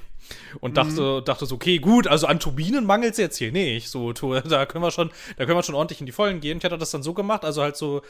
Und 0.60 0.76
dachte, 0.76 1.22
dachte 1.22 1.46
so, 1.46 1.54
okay, 1.54 1.78
gut, 1.78 2.08
also 2.08 2.26
an 2.26 2.40
Turbinen 2.40 2.84
mangelt 2.84 3.12
es 3.12 3.18
jetzt 3.18 3.36
hier 3.36 3.52
nicht. 3.52 3.88
So, 3.88 4.12
da 4.12 4.66
können 4.66 4.82
wir 4.82 4.90
schon, 4.90 5.10
da 5.36 5.44
können 5.44 5.56
wir 5.56 5.62
schon 5.62 5.74
ordentlich 5.74 6.00
in 6.00 6.06
die 6.06 6.12
Vollen 6.12 6.40
gehen. 6.40 6.58
Ich 6.58 6.64
hatte 6.64 6.78
das 6.78 6.90
dann 6.90 7.04
so 7.04 7.14
gemacht, 7.14 7.44
also 7.44 7.62
halt 7.62 7.76
so, 7.76 8.02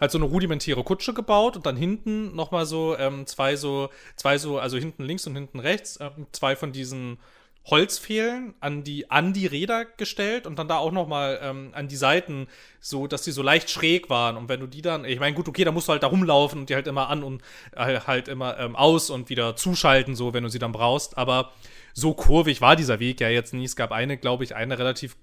halt 0.00 0.10
so 0.10 0.18
eine 0.18 0.26
rudimentäre 0.26 0.82
Kutsche 0.82 1.14
gebaut 1.14 1.56
und 1.56 1.66
dann 1.66 1.76
hinten 1.76 2.34
nochmal 2.34 2.66
so, 2.66 2.96
ähm, 2.98 3.26
zwei 3.26 3.56
so, 3.56 3.90
zwei 4.16 4.38
so, 4.38 4.58
also 4.58 4.78
hinten 4.78 5.04
links 5.04 5.26
und 5.26 5.34
hinten 5.34 5.60
rechts, 5.60 5.98
ähm, 6.00 6.26
zwei 6.32 6.56
von 6.56 6.72
diesen 6.72 7.18
Holzpfählen 7.66 8.54
an 8.60 8.84
die, 8.84 9.10
an 9.10 9.32
die 9.32 9.46
Räder 9.46 9.84
gestellt 9.84 10.46
und 10.46 10.58
dann 10.58 10.66
da 10.66 10.78
auch 10.78 10.92
nochmal 10.92 11.38
ähm, 11.42 11.70
an 11.72 11.88
die 11.88 11.96
Seiten, 11.96 12.48
so, 12.80 13.06
dass 13.06 13.22
die 13.22 13.32
so 13.32 13.42
leicht 13.42 13.70
schräg 13.70 14.08
waren. 14.08 14.36
Und 14.36 14.48
wenn 14.48 14.60
du 14.60 14.66
die 14.66 14.82
dann, 14.82 15.04
ich 15.04 15.20
meine, 15.20 15.36
gut, 15.36 15.46
okay, 15.46 15.64
da 15.64 15.70
musst 15.70 15.88
du 15.88 15.92
halt 15.92 16.02
da 16.02 16.06
rumlaufen 16.06 16.60
und 16.60 16.70
die 16.70 16.74
halt 16.74 16.86
immer 16.86 17.08
an 17.08 17.22
und 17.22 17.42
äh, 17.76 18.00
halt 18.00 18.28
immer 18.28 18.58
ähm, 18.58 18.76
aus 18.76 19.10
und 19.10 19.28
wieder 19.28 19.56
zuschalten, 19.56 20.16
so, 20.16 20.32
wenn 20.32 20.42
du 20.42 20.48
sie 20.48 20.58
dann 20.58 20.72
brauchst. 20.72 21.18
Aber 21.18 21.52
so 21.92 22.14
kurvig 22.14 22.60
war 22.60 22.76
dieser 22.76 22.98
Weg 22.98 23.20
ja 23.20 23.28
jetzt 23.28 23.52
nie. 23.52 23.64
Es 23.64 23.76
gab 23.76 23.92
eine, 23.92 24.16
glaube 24.16 24.44
ich, 24.44 24.56
eine 24.56 24.78
relativ 24.78 25.16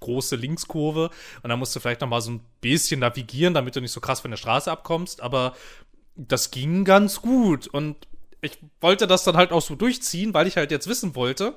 große 0.00 0.36
Linkskurve 0.36 1.10
und 1.42 1.48
da 1.48 1.56
musst 1.56 1.74
du 1.74 1.80
vielleicht 1.80 2.00
nochmal 2.00 2.20
so 2.20 2.30
ein 2.30 2.40
bisschen 2.60 3.00
navigieren, 3.00 3.54
damit 3.54 3.76
du 3.76 3.80
nicht 3.80 3.92
so 3.92 4.00
krass 4.00 4.20
von 4.20 4.30
der 4.30 4.38
Straße 4.38 4.70
abkommst. 4.70 5.20
Aber 5.20 5.54
das 6.16 6.50
ging 6.50 6.84
ganz 6.84 7.20
gut 7.20 7.66
und 7.66 7.96
ich 8.40 8.58
wollte 8.80 9.06
das 9.06 9.24
dann 9.24 9.36
halt 9.36 9.52
auch 9.52 9.62
so 9.62 9.74
durchziehen, 9.74 10.34
weil 10.34 10.46
ich 10.46 10.56
halt 10.56 10.70
jetzt 10.70 10.86
wissen 10.86 11.14
wollte, 11.14 11.56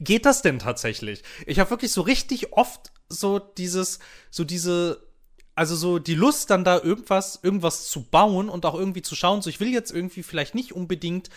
geht 0.00 0.26
das 0.26 0.42
denn 0.42 0.58
tatsächlich? 0.58 1.22
Ich 1.46 1.58
habe 1.58 1.70
wirklich 1.70 1.92
so 1.92 2.02
richtig 2.02 2.52
oft 2.52 2.92
so 3.08 3.38
dieses, 3.38 3.98
so 4.30 4.44
diese, 4.44 5.06
also 5.54 5.76
so 5.76 5.98
die 5.98 6.14
Lust 6.14 6.50
dann 6.50 6.64
da 6.64 6.78
irgendwas, 6.80 7.38
irgendwas 7.42 7.88
zu 7.88 8.02
bauen 8.04 8.48
und 8.48 8.64
auch 8.64 8.74
irgendwie 8.74 9.02
zu 9.02 9.14
schauen, 9.14 9.42
so 9.42 9.50
ich 9.50 9.60
will 9.60 9.72
jetzt 9.72 9.92
irgendwie 9.92 10.22
vielleicht 10.22 10.54
nicht 10.54 10.72
unbedingt 10.72 11.28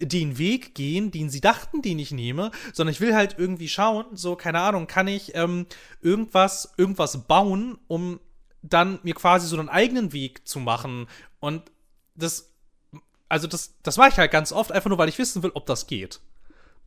den 0.00 0.38
Weg 0.38 0.74
gehen, 0.74 1.10
den 1.10 1.30
sie 1.30 1.40
dachten, 1.40 1.80
den 1.80 1.98
ich 1.98 2.10
nehme, 2.10 2.50
sondern 2.72 2.92
ich 2.92 3.00
will 3.00 3.14
halt 3.14 3.36
irgendwie 3.38 3.68
schauen, 3.68 4.04
so, 4.12 4.36
keine 4.36 4.60
Ahnung, 4.60 4.86
kann 4.86 5.08
ich 5.08 5.34
ähm, 5.34 5.66
irgendwas, 6.02 6.74
irgendwas 6.76 7.26
bauen, 7.26 7.78
um 7.86 8.20
dann 8.60 8.98
mir 9.02 9.14
quasi 9.14 9.46
so 9.46 9.58
einen 9.58 9.68
eigenen 9.68 10.12
Weg 10.12 10.48
zu 10.48 10.58
machen. 10.58 11.06
Und 11.38 11.62
das, 12.14 12.52
also 13.28 13.46
das, 13.46 13.74
das 13.82 13.96
mache 13.96 14.10
ich 14.10 14.18
halt 14.18 14.32
ganz 14.32 14.52
oft, 14.52 14.72
einfach 14.72 14.88
nur, 14.88 14.98
weil 14.98 15.08
ich 15.08 15.18
wissen 15.18 15.42
will, 15.42 15.52
ob 15.54 15.66
das 15.66 15.86
geht. 15.86 16.20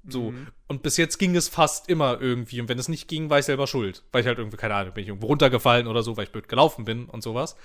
So. 0.08 0.34
Und 0.68 0.84
bis 0.84 0.98
jetzt 0.98 1.18
ging 1.18 1.36
es 1.36 1.50
fast 1.50 1.90
immer 1.90 2.20
irgendwie. 2.22 2.62
Und 2.62 2.70
wenn 2.70 2.80
es 2.80 2.88
nicht 2.88 3.08
ging, 3.08 3.30
war 3.30 3.40
ich 3.40 3.46
selber 3.46 3.68
schuld. 3.68 4.04
Weil 4.12 4.22
ich 4.22 4.28
halt 4.28 4.38
irgendwie, 4.38 4.58
keine 4.58 4.76
Ahnung, 4.76 4.94
bin 4.94 5.04
ich 5.04 5.10
irgendwo 5.10 5.28
runtergefallen 5.28 5.88
oder 5.88 6.04
so, 6.04 6.16
weil 6.18 6.26
ich 6.26 6.32
blöd 6.32 6.48
gelaufen 6.48 6.86
bin 6.86 7.06
und 7.06 7.24
sowas. 7.24 7.56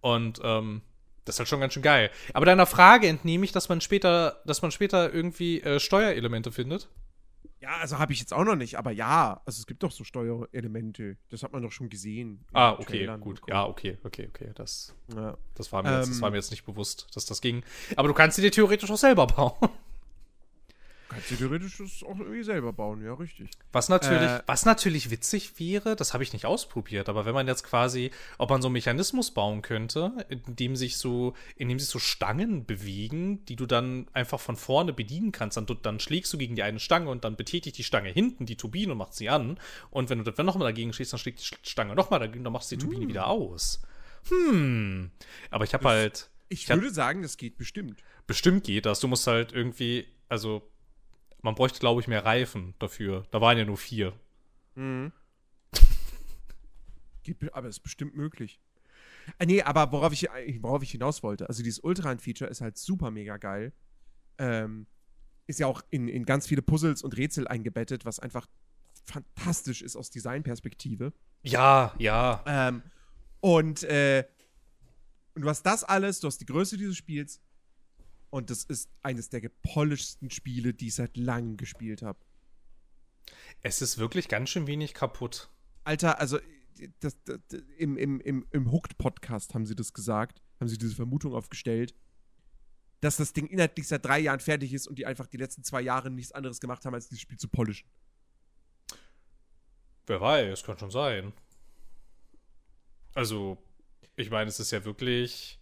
Und 0.00 0.40
ähm, 0.44 0.82
das 1.24 1.36
ist 1.36 1.38
halt 1.40 1.48
schon 1.48 1.60
ganz 1.60 1.72
schön 1.72 1.82
geil. 1.82 2.10
Aber 2.34 2.46
deiner 2.46 2.66
Frage 2.66 3.08
entnehme 3.08 3.44
ich, 3.44 3.52
dass 3.52 3.68
man 3.68 3.80
später, 3.80 4.42
dass 4.46 4.62
man 4.62 4.70
später 4.70 5.12
irgendwie 5.12 5.60
äh, 5.62 5.80
Steuerelemente 5.80 6.52
findet. 6.52 6.88
Ja, 7.60 7.78
also 7.78 7.98
habe 7.98 8.12
ich 8.12 8.20
jetzt 8.20 8.34
auch 8.34 8.44
noch 8.44 8.54
nicht, 8.54 8.78
aber 8.78 8.90
ja, 8.92 9.40
also 9.46 9.58
es 9.58 9.66
gibt 9.66 9.82
doch 9.82 9.90
so 9.90 10.04
Steuerelemente. 10.04 11.16
Das 11.30 11.42
hat 11.42 11.52
man 11.52 11.62
doch 11.62 11.72
schon 11.72 11.88
gesehen. 11.88 12.44
Ah, 12.52 12.72
okay, 12.74 12.98
Trailern 12.98 13.20
gut. 13.20 13.40
Ja, 13.48 13.66
okay, 13.66 13.98
okay, 14.04 14.28
okay. 14.28 14.50
Das, 14.54 14.94
Ja. 15.14 15.36
das, 15.54 15.72
war 15.72 15.82
mir 15.82 15.96
jetzt, 15.98 16.10
das 16.10 16.16
Ähm. 16.16 16.22
war 16.22 16.30
mir 16.30 16.36
jetzt 16.36 16.50
nicht 16.50 16.64
bewusst, 16.66 17.08
dass 17.14 17.24
das 17.24 17.40
ging. 17.40 17.64
Aber 17.96 18.08
du 18.08 18.14
kannst 18.14 18.36
sie 18.36 18.42
dir 18.42 18.52
theoretisch 18.52 18.90
auch 18.90 18.96
selber 18.98 19.26
bauen. 19.26 19.54
Kannst 21.08 21.30
du 21.30 21.36
theoretisch 21.36 21.78
das 21.78 22.02
auch 22.02 22.18
irgendwie 22.18 22.42
selber 22.42 22.72
bauen, 22.72 23.00
ja, 23.04 23.14
richtig. 23.14 23.48
Was 23.72 23.88
natürlich, 23.88 24.28
Äh. 24.28 24.42
was 24.46 24.64
natürlich 24.64 25.10
witzig 25.10 25.58
wäre, 25.60 25.94
das 25.94 26.12
habe 26.12 26.24
ich 26.24 26.32
nicht 26.32 26.46
ausprobiert, 26.46 27.08
aber 27.08 27.24
wenn 27.24 27.32
man 27.34 27.46
jetzt 27.46 27.62
quasi, 27.62 28.10
ob 28.38 28.50
man 28.50 28.60
so 28.60 28.66
einen 28.68 28.72
Mechanismus 28.72 29.30
bauen 29.30 29.62
könnte, 29.62 30.12
in 30.28 30.42
dem 30.56 30.74
sich 30.74 30.96
so, 30.96 31.34
in 31.54 31.68
dem 31.68 31.78
sich 31.78 31.88
so 31.88 32.00
Stangen 32.00 32.66
bewegen, 32.66 33.44
die 33.44 33.54
du 33.54 33.66
dann 33.66 34.08
einfach 34.14 34.40
von 34.40 34.56
vorne 34.56 34.92
bedienen 34.92 35.30
kannst, 35.30 35.56
dann, 35.56 35.66
dann 35.82 36.00
schlägst 36.00 36.32
du 36.32 36.38
gegen 36.38 36.56
die 36.56 36.64
eine 36.64 36.80
Stange 36.80 37.08
und 37.08 37.24
dann 37.24 37.36
betätigt 37.36 37.78
die 37.78 37.84
Stange 37.84 38.10
hinten 38.10 38.44
die 38.44 38.56
Turbine 38.56 38.90
und 38.92 38.98
macht 38.98 39.14
sie 39.14 39.28
an. 39.28 39.60
Und 39.90 40.10
wenn 40.10 40.24
du 40.24 40.30
dann 40.32 40.44
nochmal 40.46 40.66
dagegen 40.68 40.92
schlägst, 40.92 41.12
dann 41.12 41.20
schlägt 41.20 41.40
die 41.40 41.70
Stange 41.70 41.94
nochmal 41.94 42.18
dagegen, 42.18 42.42
dann 42.42 42.52
machst 42.52 42.72
du 42.72 42.76
die 42.76 42.82
Turbine 42.84 43.06
wieder 43.08 43.28
aus. 43.28 43.80
Hm. 44.28 45.10
Aber 45.50 45.64
ich 45.64 45.72
habe 45.74 45.88
halt, 45.88 46.30
Ich 46.48 46.62
Ich 46.64 46.70
hab- 46.70 46.78
würde 46.80 46.92
sagen, 46.92 47.22
das 47.22 47.36
geht 47.36 47.58
bestimmt. 47.58 48.02
bestimmt 48.26 48.64
geht 48.64 48.86
das. 48.86 49.00
Du 49.00 49.08
musst 49.08 49.26
halt 49.26 49.52
irgendwie, 49.52 50.06
also, 50.28 50.62
man 51.46 51.54
bräuchte, 51.54 51.78
glaube 51.78 52.00
ich, 52.00 52.08
mehr 52.08 52.24
Reifen 52.24 52.74
dafür. 52.80 53.24
Da 53.30 53.40
waren 53.40 53.56
ja 53.56 53.64
nur 53.64 53.76
vier. 53.76 54.12
Mhm. 54.74 55.12
Aber 57.52 57.68
ist 57.68 57.80
bestimmt 57.80 58.16
möglich. 58.16 58.60
Äh, 59.38 59.46
nee, 59.46 59.62
aber 59.62 59.90
worauf 59.90 60.12
ich, 60.12 60.28
worauf 60.60 60.82
ich 60.84 60.90
hinaus 60.92 61.24
wollte, 61.24 61.48
also 61.48 61.62
dieses 61.62 61.80
Ultrahan-Feature 61.80 62.48
ist 62.48 62.60
halt 62.60 62.78
super 62.78 63.10
mega 63.10 63.38
geil. 63.38 63.72
Ähm, 64.38 64.86
ist 65.48 65.58
ja 65.58 65.66
auch 65.66 65.82
in, 65.90 66.06
in 66.06 66.24
ganz 66.24 66.46
viele 66.46 66.62
Puzzles 66.62 67.02
und 67.02 67.16
Rätsel 67.16 67.48
eingebettet, 67.48 68.04
was 68.04 68.20
einfach 68.20 68.46
fantastisch 69.04 69.82
ist 69.82 69.96
aus 69.96 70.10
Designperspektive. 70.10 71.12
Ja, 71.42 71.92
ja. 71.98 72.44
Ähm, 72.46 72.82
und, 73.40 73.82
äh, 73.84 74.24
und 75.34 75.42
du 75.42 75.48
hast 75.48 75.62
das 75.62 75.82
alles, 75.82 76.20
du 76.20 76.28
hast 76.28 76.38
die 76.38 76.46
Größe 76.46 76.76
dieses 76.76 76.96
Spiels. 76.96 77.40
Und 78.30 78.50
das 78.50 78.64
ist 78.64 78.90
eines 79.02 79.28
der 79.28 79.40
gepolischsten 79.40 80.30
Spiele, 80.30 80.74
die 80.74 80.88
ich 80.88 80.94
seit 80.94 81.16
langem 81.16 81.56
gespielt 81.56 82.02
habe. 82.02 82.18
Es 83.62 83.82
ist 83.82 83.98
wirklich 83.98 84.28
ganz 84.28 84.50
schön 84.50 84.66
wenig 84.66 84.94
kaputt. 84.94 85.50
Alter, 85.84 86.20
also 86.20 86.38
das, 87.00 87.16
das, 87.24 87.40
das, 87.48 87.62
im, 87.78 87.96
im, 87.96 88.20
im, 88.20 88.46
im 88.50 88.70
Hooked-Podcast 88.70 89.54
haben 89.54 89.66
sie 89.66 89.74
das 89.74 89.92
gesagt, 89.92 90.42
haben 90.60 90.68
sie 90.68 90.78
diese 90.78 90.94
Vermutung 90.94 91.34
aufgestellt, 91.34 91.94
dass 93.00 93.16
das 93.16 93.32
Ding 93.32 93.46
inhaltlich 93.46 93.88
seit 93.88 94.04
drei 94.04 94.18
Jahren 94.18 94.40
fertig 94.40 94.72
ist 94.72 94.86
und 94.86 94.98
die 94.98 95.06
einfach 95.06 95.26
die 95.26 95.36
letzten 95.36 95.62
zwei 95.64 95.80
Jahre 95.80 96.10
nichts 96.10 96.32
anderes 96.32 96.60
gemacht 96.60 96.84
haben, 96.84 96.94
als 96.94 97.08
dieses 97.08 97.22
Spiel 97.22 97.38
zu 97.38 97.48
polischen. 97.48 97.88
Wer 100.06 100.20
weiß, 100.20 100.62
kann 100.62 100.78
schon 100.78 100.90
sein. 100.90 101.32
Also, 103.14 103.58
ich 104.14 104.30
meine, 104.30 104.48
es 104.48 104.60
ist 104.60 104.70
ja 104.70 104.84
wirklich. 104.84 105.58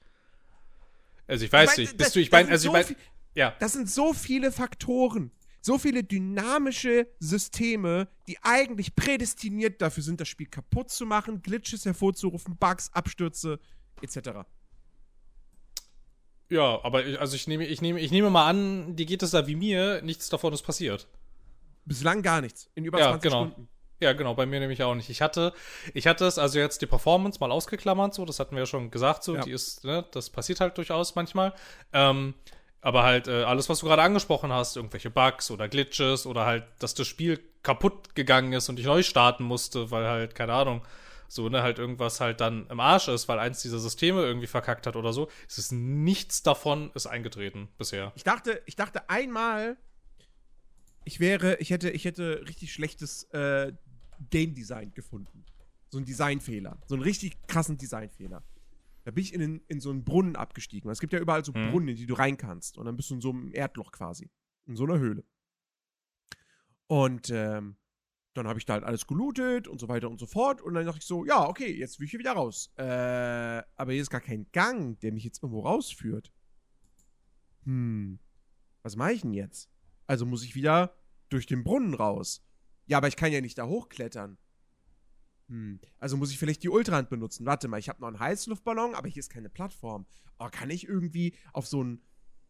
Also, 1.27 1.45
ich 1.45 1.53
weiß 1.53 1.71
Ich 1.73 1.77
mein, 1.77 1.83
nicht. 1.85 1.93
das- 2.01 2.07
Bist 2.07 2.17
du, 2.17 2.21
ich 2.21 2.31
meine, 2.31 2.45
sind 2.47 2.53
also, 2.53 2.63
ich 2.63 2.67
so 2.67 2.73
meine. 2.73 2.85
viel- 2.85 2.97
Ja. 3.35 3.55
Das 3.59 3.73
sind 3.73 3.91
so 3.91 4.13
viele 4.13 4.53
Faktoren, 4.53 5.31
so 5.61 5.79
viele 5.79 6.05
dynamische 6.05 7.09
Systeme, 7.19 8.09
die 8.29 8.39
eigentlich 8.43 8.95
prädestiniert 8.95 9.81
dafür 9.83 10.03
sind, 10.03 10.21
das 10.21 10.29
Spiel 10.29 10.47
kaputt 10.47 10.91
zu 10.91 11.05
machen, 11.07 11.43
Glitches 11.43 11.85
hervorzurufen, 11.85 12.57
Bugs, 12.57 12.91
Abstürze, 12.93 13.59
etc. 14.03 14.45
Ja, 16.51 16.79
aber 16.85 17.05
ich, 17.07 17.19
also 17.19 17.35
ich 17.35 17.47
nehme, 17.49 17.67
ich 17.67 17.81
nehme, 17.81 17.99
ich 18.01 18.11
nehme 18.11 18.31
mal 18.31 18.47
an, 18.49 18.95
dir 18.97 19.07
geht 19.07 19.23
es 19.23 19.31
da 19.31 19.47
wie 19.47 19.57
mir, 19.57 20.03
nichts 20.03 20.29
davon 20.29 20.53
ist 20.53 20.63
passiert. 20.63 21.09
Bislang 21.87 22.23
gar 22.23 22.41
nichts. 22.41 22.71
In 22.75 22.85
über 22.85 22.99
Ja, 22.99 23.11
20 23.11 23.23
genau. 23.31 23.47
Stunden. 23.47 23.69
Ja, 24.01 24.13
genau, 24.13 24.35
bei 24.35 24.45
mir 24.47 24.61
nämlich 24.61 24.83
auch 24.83 24.95
nicht. 24.95 25.09
Ich 25.09 25.23
hatte, 25.23 25.53
ich 25.95 26.07
hatte 26.07 26.27
es, 26.27 26.39
also 26.39 26.59
jetzt 26.59 26.83
die 26.83 26.87
Performance 26.87 27.39
mal 27.41 27.51
ausgeklammert, 27.53 28.13
so, 28.15 28.25
das 28.25 28.41
hatten 28.41 28.55
wir 28.57 28.63
ja 28.63 28.67
schon 28.67 28.91
gesagt, 28.91 29.23
so, 29.23 29.37
Ja. 29.37 29.43
die 29.43 29.53
ist, 29.53 29.85
ne, 29.85 30.05
das 30.13 30.31
passiert 30.31 30.61
halt 30.61 30.77
durchaus 30.77 31.15
manchmal. 31.15 31.55
Ähm, 31.93 32.35
Aber 32.81 33.03
halt 33.03 33.29
äh, 33.29 33.45
alles, 33.45 33.71
was 33.71 33.79
du 33.79 33.87
gerade 33.87 34.03
angesprochen 34.03 34.53
hast, 34.53 34.77
irgendwelche 34.77 35.09
Bugs 35.09 35.51
oder 35.51 35.69
Glitches 35.71 36.27
oder 36.27 36.45
halt, 36.45 36.65
dass 36.81 36.93
das 36.93 37.07
Spiel 37.07 37.41
kaputt 37.63 38.15
gegangen 38.15 38.53
ist 38.53 38.69
und 38.69 38.79
ich 38.79 38.85
neu 38.85 39.03
starten 39.03 39.43
musste, 39.45 39.91
weil 39.91 40.05
halt, 40.07 40.35
keine 40.35 40.53
Ahnung, 40.53 40.85
so, 41.27 41.49
ne, 41.49 41.63
halt 41.63 41.79
irgendwas 41.79 42.21
halt 42.21 42.43
dann 42.43 42.67
im 42.69 42.81
Arsch 42.81 43.09
ist, 43.09 43.27
weil 43.27 43.39
eins 43.39 43.63
dieser 43.63 43.79
Systeme 43.79 44.21
irgendwie 44.23 44.47
verkackt 44.49 44.87
hat 44.87 44.97
oder 44.97 45.15
so. 45.15 45.29
Es 45.49 45.57
ist 45.57 45.73
nichts 45.73 46.43
davon 46.43 46.91
ist 46.95 47.07
eingetreten 47.07 47.69
bisher. 47.79 48.13
Ich 48.17 48.23
dachte, 48.25 48.61
ich 48.67 48.77
dachte 48.77 49.09
einmal, 49.09 49.79
ich 51.07 51.21
wäre, 51.21 51.57
ich 51.61 51.71
hätte, 51.71 51.89
ich 51.91 52.05
hätte 52.05 52.45
richtig 52.47 52.73
schlechtes 52.73 53.25
äh, 53.33 53.73
Game 54.31 54.55
Design 54.55 54.93
gefunden. 54.95 55.45
So 55.89 55.99
ein 55.99 56.05
Designfehler. 56.05 56.79
So 56.87 56.95
einen 56.95 57.03
richtig 57.03 57.47
krassen 57.47 57.77
Designfehler. 57.79 58.43
Da 59.05 59.11
bin 59.11 59.23
ich 59.23 59.35
in, 59.35 59.41
den, 59.41 59.61
in 59.69 59.81
so 59.81 59.91
einen 59.91 60.05
Brunnen 60.05 60.35
abgestiegen. 60.35 60.91
Es 60.91 60.99
gibt 61.01 61.13
ja 61.13 61.21
überall 61.21 61.45
so 61.45 61.53
Hm. 61.53 61.71
Brunnen, 61.71 61.89
in 61.89 61.97
die 61.97 62.07
du 62.07 62.15
rein 62.15 62.37
kannst. 62.37 62.79
Und 62.79 62.87
dann 62.87 62.97
bist 62.97 63.11
du 63.11 63.15
in 63.15 63.21
so 63.21 63.31
einem 63.31 63.53
Erdloch 63.53 63.93
quasi. 63.93 64.31
In 64.67 64.77
so 64.77 64.85
einer 64.85 64.99
Höhle. 64.99 65.25
Und 66.87 67.31
ähm, 67.31 67.77
dann 68.35 68.49
habe 68.49 68.59
ich 68.59 68.65
da 68.65 68.75
halt 68.75 68.85
alles 68.85 69.07
gelootet 69.07 69.69
und 69.69 69.79
so 69.81 69.89
weiter 69.89 70.11
und 70.11 70.19
so 70.19 70.27
fort. 70.27 70.61
Und 70.63 70.75
dann 70.75 70.87
dachte 70.87 70.99
ich 70.99 71.07
so, 71.07 71.25
ja, 71.25 71.47
okay, 71.47 71.73
jetzt 71.73 71.99
will 71.99 72.07
ich 72.07 72.11
hier 72.11 72.21
wieder 72.21 72.33
raus. 72.33 72.73
Äh, 72.77 73.63
aber 73.77 73.93
hier 73.93 74.03
ist 74.03 74.11
gar 74.11 74.21
kein 74.21 74.51
Gang, 74.53 74.99
der 75.01 75.13
mich 75.13 75.25
jetzt 75.25 75.43
irgendwo 75.43 75.61
rausführt. 75.61 76.33
Hm, 77.65 78.19
was 78.83 78.97
mache 78.97 79.13
ich 79.13 79.23
denn 79.23 79.33
jetzt? 79.33 79.71
Also 80.07 80.27
muss 80.27 80.45
ich 80.45 80.55
wieder 80.55 80.97
durch 81.29 81.47
den 81.47 81.63
Brunnen 81.65 81.95
raus. 81.95 82.43
Ja, 82.87 82.99
aber 82.99 83.09
ich 83.09 83.17
kann 83.17 83.33
ja 83.33 83.41
nicht 83.41 83.59
da 83.59 83.67
hochklettern. 83.67 84.39
Hm, 85.49 85.81
also 85.99 86.17
muss 86.17 86.31
ich 86.31 86.39
vielleicht 86.39 86.63
die 86.63 86.69
Ultrahand 86.69 87.11
benutzen. 87.11 87.47
Warte 87.47 87.69
mal, 87.69 87.79
ich 87.79 87.89
habe 87.89 88.01
noch 88.01 88.09
einen 88.09 88.21
Heißluftballon, 88.21 88.95
aber 88.95 89.09
hier 89.09 89.21
ist 89.21 89.31
keine 89.31 89.51
Plattform. 89.51 90.07
Oh, 90.39 90.49
kann 90.51 90.71
ich 90.71 90.89
irgendwie 90.89 91.35
auf 91.53 91.67
so 91.67 91.81
einen 91.81 92.03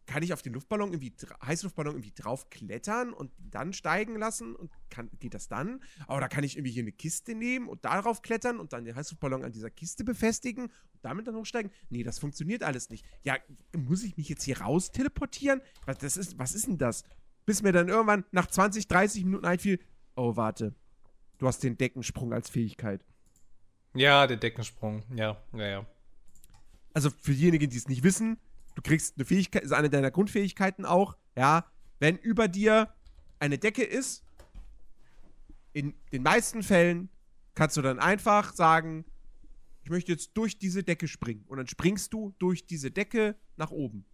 kann 0.07 0.23
ich 0.23 0.33
auf 0.33 0.43
den 0.43 0.53
Luftballon 0.53 0.93
irgendwie, 0.93 1.15
Heißluftballon 1.45 1.95
irgendwie 1.95 2.13
drauf 2.13 2.51
klettern 2.51 3.13
und 3.13 3.33
dann 3.39 3.73
steigen 3.73 4.19
lassen? 4.19 4.55
Und 4.55 4.71
kann, 4.91 5.11
geht 5.19 5.35
das 5.35 5.49
dann? 5.49 5.83
Oder 6.09 6.29
kann 6.29 6.45
ich 6.45 6.57
irgendwie 6.57 6.73
hier 6.73 6.83
eine 6.83 6.93
Kiste 6.93 7.35
nehmen 7.35 7.69
und 7.69 7.85
darauf 7.85 8.23
klettern 8.23 8.61
und 8.61 8.73
dann 8.73 8.85
den 8.85 8.95
Heißluftballon 8.95 9.45
an 9.45 9.53
dieser 9.53 9.71
Kiste 9.71 10.05
befestigen 10.05 10.65
und 10.65 11.01
damit 11.03 11.27
dann 11.27 11.37
hochsteigen? 11.37 11.71
Nee, 11.89 12.03
das 12.03 12.19
funktioniert 12.19 12.63
alles 12.63 12.91
nicht. 12.91 13.05
Ja, 13.23 13.37
muss 13.77 14.03
ich 14.03 14.17
mich 14.17 14.29
jetzt 14.29 14.45
hier 14.45 14.61
raus 14.61 14.93
teleportieren? 14.93 15.63
Was, 15.87 15.99
das 15.99 16.17
ist, 16.17 16.39
was 16.39 16.55
ist 16.55 16.67
denn 16.67 16.79
das? 16.79 17.05
Bis 17.47 17.63
mir 17.63 17.73
dann 17.73 17.89
irgendwann 17.89 18.25
nach 18.31 18.47
20, 18.47 18.89
30 18.89 19.25
Minuten 19.25 19.45
einfiel, 19.45 19.81
oh, 20.17 20.37
warte, 20.37 20.75
du 21.39 21.47
hast 21.47 21.63
den 21.63 21.77
Deckensprung 21.77 22.33
als 22.33 22.49
Fähigkeit. 22.49 23.05
Ja, 23.95 24.27
der 24.27 24.37
Deckensprung. 24.37 25.03
Ja, 25.15 25.37
ja, 25.53 25.67
ja. 25.67 25.87
also 26.93 27.11
für 27.11 27.33
diejenigen, 27.33 27.71
die 27.71 27.77
es 27.77 27.89
nicht 27.89 28.03
wissen, 28.03 28.39
du 28.75 28.83
kriegst 28.83 29.17
eine 29.17 29.25
Fähigkeit, 29.25 29.63
ist 29.63 29.73
eine 29.73 29.91
deiner 29.91 30.11
Grundfähigkeiten 30.11 30.85
auch, 30.85 31.17
ja, 31.37 31.65
wenn 32.01 32.17
über 32.17 32.49
dir 32.49 32.93
eine 33.39 33.59
Decke 33.59 33.85
ist, 33.85 34.25
in 35.73 35.95
den 36.13 36.23
meisten 36.23 36.63
Fällen 36.63 37.09
kannst 37.55 37.77
du 37.77 37.83
dann 37.83 37.99
einfach 37.99 38.53
sagen, 38.55 39.05
ich 39.83 39.91
möchte 39.91 40.13
jetzt 40.13 40.31
durch 40.35 40.59
diese 40.59 40.83
Decke 40.83 41.09
springen. 41.09 41.45
Und 41.47 41.59
dann 41.59 41.67
springst 41.67 42.13
du 42.13 42.35
durch 42.39 42.67
diese 42.67 42.91
Decke 42.91 43.37
nach 43.57 43.71
oben. 43.71 44.07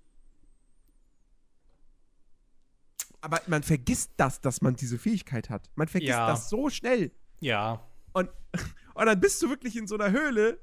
Aber 3.20 3.40
man 3.46 3.62
vergisst 3.62 4.12
das, 4.16 4.40
dass 4.40 4.62
man 4.62 4.76
diese 4.76 4.98
Fähigkeit 4.98 5.50
hat. 5.50 5.70
Man 5.74 5.88
vergisst 5.88 6.10
Ja. 6.10 6.26
das 6.28 6.48
so 6.48 6.70
schnell. 6.70 7.12
Ja. 7.40 7.86
Und, 8.12 8.30
und 8.94 9.06
dann 9.06 9.20
bist 9.20 9.42
du 9.42 9.48
wirklich 9.50 9.76
in 9.76 9.86
so 9.86 9.94
einer 9.96 10.10
Höhle 10.10 10.58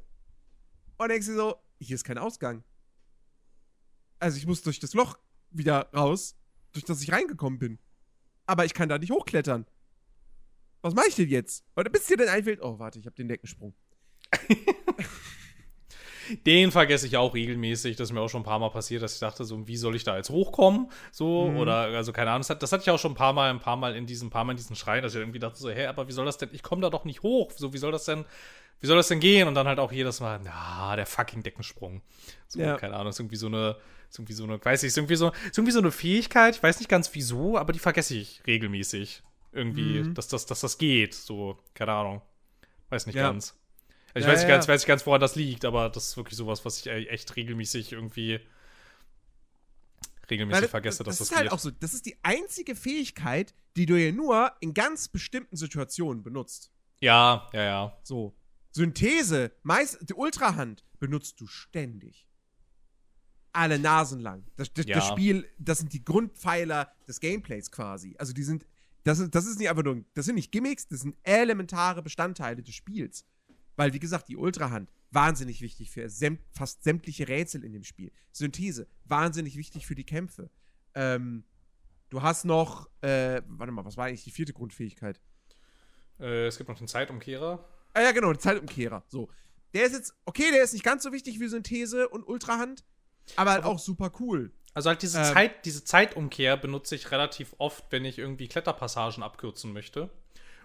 und 0.98 1.10
denkst 1.10 1.28
dir 1.28 1.36
so, 1.36 1.56
hier 1.80 1.96
ist 1.96 2.04
kein 2.04 2.18
Ausgang. 2.18 2.64
Also 4.20 4.38
ich 4.38 4.48
muss 4.48 4.64
durch 4.64 4.80
das 4.80 4.94
Loch 4.94 5.20
wieder 5.52 5.90
raus, 5.94 6.36
durch 6.72 6.84
das 6.86 7.02
ich 7.02 7.12
reingekommen 7.12 7.60
bin. 7.60 7.80
Aber 8.48 8.66
ich 8.66 8.74
kann 8.74 8.90
da 8.90 8.98
nicht 8.98 9.12
hochklettern. 9.12 9.66
Was 10.82 10.94
mache 10.96 11.08
ich 11.10 11.16
denn 11.16 11.30
jetzt? 11.30 11.64
Oder 11.76 11.90
bis 11.90 12.06
dir 12.08 12.18
dann 12.18 12.30
einfällt, 12.30 12.62
oh, 12.62 12.80
warte, 12.80 12.98
ich 13.00 13.06
habe 13.06 13.16
den 13.16 13.28
Deckensprung. 13.28 13.76
Den 16.46 16.72
vergesse 16.72 17.08
ich 17.08 17.18
auch 17.18 17.34
regelmäßig. 17.34 17.96
Das 17.96 18.10
ist 18.10 18.14
mir 18.14 18.22
auch 18.22 18.28
schon 18.30 18.42
ein 18.42 18.46
paar 18.46 18.60
Mal 18.60 18.70
passiert, 18.70 19.02
dass 19.04 19.14
ich 19.14 19.20
dachte, 19.20 19.44
so, 19.46 19.68
wie 19.68 19.78
soll 19.78 19.96
ich 19.96 20.04
da 20.04 20.18
jetzt 20.18 20.30
hochkommen? 20.30 20.90
So, 21.12 21.50
Mhm. 21.50 21.58
oder, 21.58 21.76
also 21.76 22.12
keine 22.14 22.32
Ahnung. 22.32 22.42
Das, 22.42 22.50
hat, 22.50 22.64
das 22.64 22.72
hatte 22.72 22.84
ich 22.84 22.90
auch 22.90 23.00
schon 23.00 23.12
ein 23.14 23.16
paar 23.16 23.34
Mal, 23.34 23.50
ein 23.50 23.60
paar 23.60 23.78
Mal 23.78 23.96
in 23.96 24.06
diesem, 24.06 24.30
paar 24.30 24.44
Mal 24.44 24.52
in 24.52 24.58
diesen 24.58 24.76
Schreien, 24.76 25.04
dass 25.04 25.14
ich 25.14 25.20
irgendwie 25.20 25.40
dachte, 25.40 25.58
so, 25.60 25.70
hä, 25.70 25.86
aber 25.88 26.08
wie 26.08 26.12
soll 26.12 26.26
das 26.26 26.38
denn? 26.38 26.50
Ich 26.52 26.64
komme 26.64 26.82
da 26.82 26.90
doch 26.90 27.06
nicht 27.06 27.24
hoch. 27.24 27.52
So, 27.56 27.74
wie 27.74 27.78
soll 27.78 27.92
das 27.92 28.06
denn, 28.06 28.26
wie 28.80 28.88
soll 28.88 28.98
das 28.98 29.08
denn 29.08 29.20
gehen? 29.20 29.48
Und 29.48 29.56
dann 29.56 29.68
halt 29.68 29.80
auch 29.80 29.92
jedes 29.92 30.20
Mal, 30.20 30.40
na, 30.44 30.96
der 30.96 31.06
fucking 31.06 31.44
Deckensprung. 31.44 32.02
So, 32.48 32.60
Ja. 32.60 32.78
keine 32.78 32.96
Ahnung, 32.96 33.10
ist 33.10 33.20
irgendwie 33.20 33.36
so 33.38 33.48
eine, 33.48 33.78
ist 34.10 34.20
irgendwie 34.20 34.34
so 34.34 34.44
eine, 34.44 34.64
weiß 34.64 34.84
ich, 34.84 34.88
ist 34.88 34.98
irgendwie 34.98 35.16
so, 35.16 35.30
ist 35.46 35.58
irgendwie 35.58 35.72
so 35.72 35.80
eine 35.80 35.92
Fähigkeit, 35.92 36.56
ich 36.56 36.64
weiß 36.64 36.80
nicht 36.80 36.90
ganz 36.90 37.10
wieso, 37.14 37.58
aber 37.58 37.74
die 37.74 37.80
vergesse 37.80 38.16
ich 38.16 38.42
regelmäßig. 38.48 39.24
Irgendwie, 39.54 40.02
Mhm. 40.04 40.14
dass, 40.14 40.28
das, 40.28 40.46
dass 40.46 40.60
das 40.62 40.78
geht. 40.78 41.14
So, 41.16 41.58
keine 41.74 41.94
Ahnung. 41.94 42.22
Weiß 42.90 43.06
nicht 43.08 43.16
Ja. 43.16 43.24
ganz. 43.24 43.56
Ich 44.18 44.24
Ja, 44.26 44.32
weiß, 44.32 44.40
nicht 44.40 44.50
ja, 44.50 44.56
ganz, 44.56 44.68
weiß 44.68 44.82
nicht 44.82 44.88
ganz, 44.88 45.06
woran 45.06 45.22
das 45.22 45.36
liegt, 45.36 45.66
aber 45.66 45.90
das 45.90 46.08
ist 46.10 46.18
wirklich 46.18 46.38
sowas, 46.38 46.64
was 46.66 46.80
ich 46.80 46.88
e- 46.88 47.08
echt 47.08 47.36
regelmäßig 47.36 47.92
irgendwie 47.94 48.40
regelmäßig 50.30 50.64
Weil 50.64 50.70
vergesse, 50.70 51.04
dass 51.04 51.18
das 51.18 51.20
das, 51.20 51.30
ist 51.30 51.36
halt 51.36 51.46
geht. 51.46 51.54
auch 51.54 51.60
so, 51.60 51.72
das 51.72 51.94
ist 51.94 52.06
die 52.06 52.18
einzige 52.24 52.76
Fähigkeit, 52.76 53.54
die 53.76 53.86
du 53.86 53.96
ja 53.96 54.12
nur 54.12 54.52
in 54.60 54.74
ganz 54.74 55.08
bestimmten 55.08 55.56
Situationen 55.56 56.24
benutzt. 56.24 56.72
ja, 57.00 57.50
ja, 57.54 57.64
ja. 57.64 57.98
So. 58.04 58.36
Synthese, 58.72 59.52
meist, 59.64 59.98
die 60.08 60.14
Ultrahand 60.14 60.84
benutzt 61.00 61.40
du 61.40 61.48
ständig. 61.48 62.28
Alle 63.54 63.80
Nasen 63.80 64.20
lang. 64.20 64.46
Das, 64.56 64.72
das, 64.74 64.86
Ja. 64.86 64.96
das 64.98 65.08
Spiel, 65.08 65.50
das 65.58 65.80
sind 65.80 65.94
die 65.94 66.04
Grundpfeiler 66.04 66.92
des 67.08 67.20
Gameplays 67.20 67.72
quasi. 67.72 68.16
Also 68.20 68.34
die 68.34 68.44
sind, 68.44 68.66
das 69.04 69.18
ist, 69.20 69.34
das 69.34 69.48
ist 69.48 69.58
nicht 69.58 69.70
einfach 69.70 69.84
nur, 69.84 70.04
das 70.14 70.26
sind 70.26 70.36
nicht 70.36 70.52
Gimmicks, 70.52 70.88
das 70.88 71.00
sind 71.00 71.16
elementare 71.24 72.04
Bestandteile 72.04 72.62
des 72.62 72.76
Spiels. 72.76 73.26
Weil, 73.78 73.94
wie 73.94 74.00
gesagt, 74.00 74.28
die 74.28 74.36
Ultrahand, 74.36 74.92
wahnsinnig 75.12 75.62
wichtig 75.62 75.92
für 75.92 76.10
sämt, 76.10 76.42
fast 76.52 76.84
sämtliche 76.84 77.28
Rätsel 77.30 77.64
in 77.64 77.72
dem 77.72 77.84
Spiel. 77.84 78.12
Synthese, 78.32 78.88
wahnsinnig 79.06 79.56
wichtig 79.56 79.88
für 79.88 79.96
die 79.96 80.04
Kämpfe. 80.04 80.50
Ähm, 80.96 81.46
du 82.10 82.22
hast 82.22 82.44
noch, 82.44 82.90
äh, 83.02 83.42
warte 83.48 83.72
mal, 83.72 83.86
was 83.86 83.96
war 83.96 84.08
eigentlich 84.08 84.24
die 84.26 84.32
vierte 84.32 84.52
Grundfähigkeit? 84.52 85.22
Äh, 86.20 86.48
es 86.48 86.58
gibt 86.58 86.70
noch 86.70 86.78
den 86.78 86.88
Zeitumkehrer. 86.88 87.64
Ah 87.94 88.02
ja, 88.02 88.12
genau, 88.12 88.32
der 88.34 88.40
Zeitumkehrer. 88.40 89.04
So. 89.08 89.30
Der 89.74 89.86
ist 89.86 89.94
jetzt, 89.94 90.14
okay, 90.26 90.52
der 90.52 90.64
ist 90.64 90.74
nicht 90.74 90.84
ganz 90.84 91.04
so 91.04 91.12
wichtig 91.14 91.40
wie 91.40 91.48
Synthese 91.48 92.10
und 92.10 92.28
Ultrahand, 92.28 92.84
aber 93.36 93.52
halt 93.52 93.64
auch 93.64 93.80
super 93.80 94.12
cool. 94.20 94.52
Also 94.74 94.90
halt 94.90 95.02
diese, 95.02 95.20
Ähm. 95.20 95.34
Zeit, 95.34 95.66
diese 95.66 95.84
Zeitumkehr 95.84 96.58
benutze 96.58 96.96
ich 96.96 97.12
relativ 97.12 97.54
oft, 97.58 97.86
wenn 97.92 98.06
ich 98.06 98.18
irgendwie 98.18 98.48
Kletterpassagen 98.48 99.24
abkürzen 99.24 99.74
möchte 99.74 100.10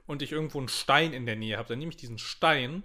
und 0.07 0.23
ich 0.23 0.33
irgendwo 0.33 0.59
einen 0.59 0.69
Stein 0.69 1.13
in 1.13 1.27
der 1.27 1.37
Nähe 1.37 1.59
habe. 1.59 1.69
Dann 1.69 1.79
nehme 1.79 1.91
ich 1.91 1.97
diesen 1.97 2.19
Stein, 2.19 2.85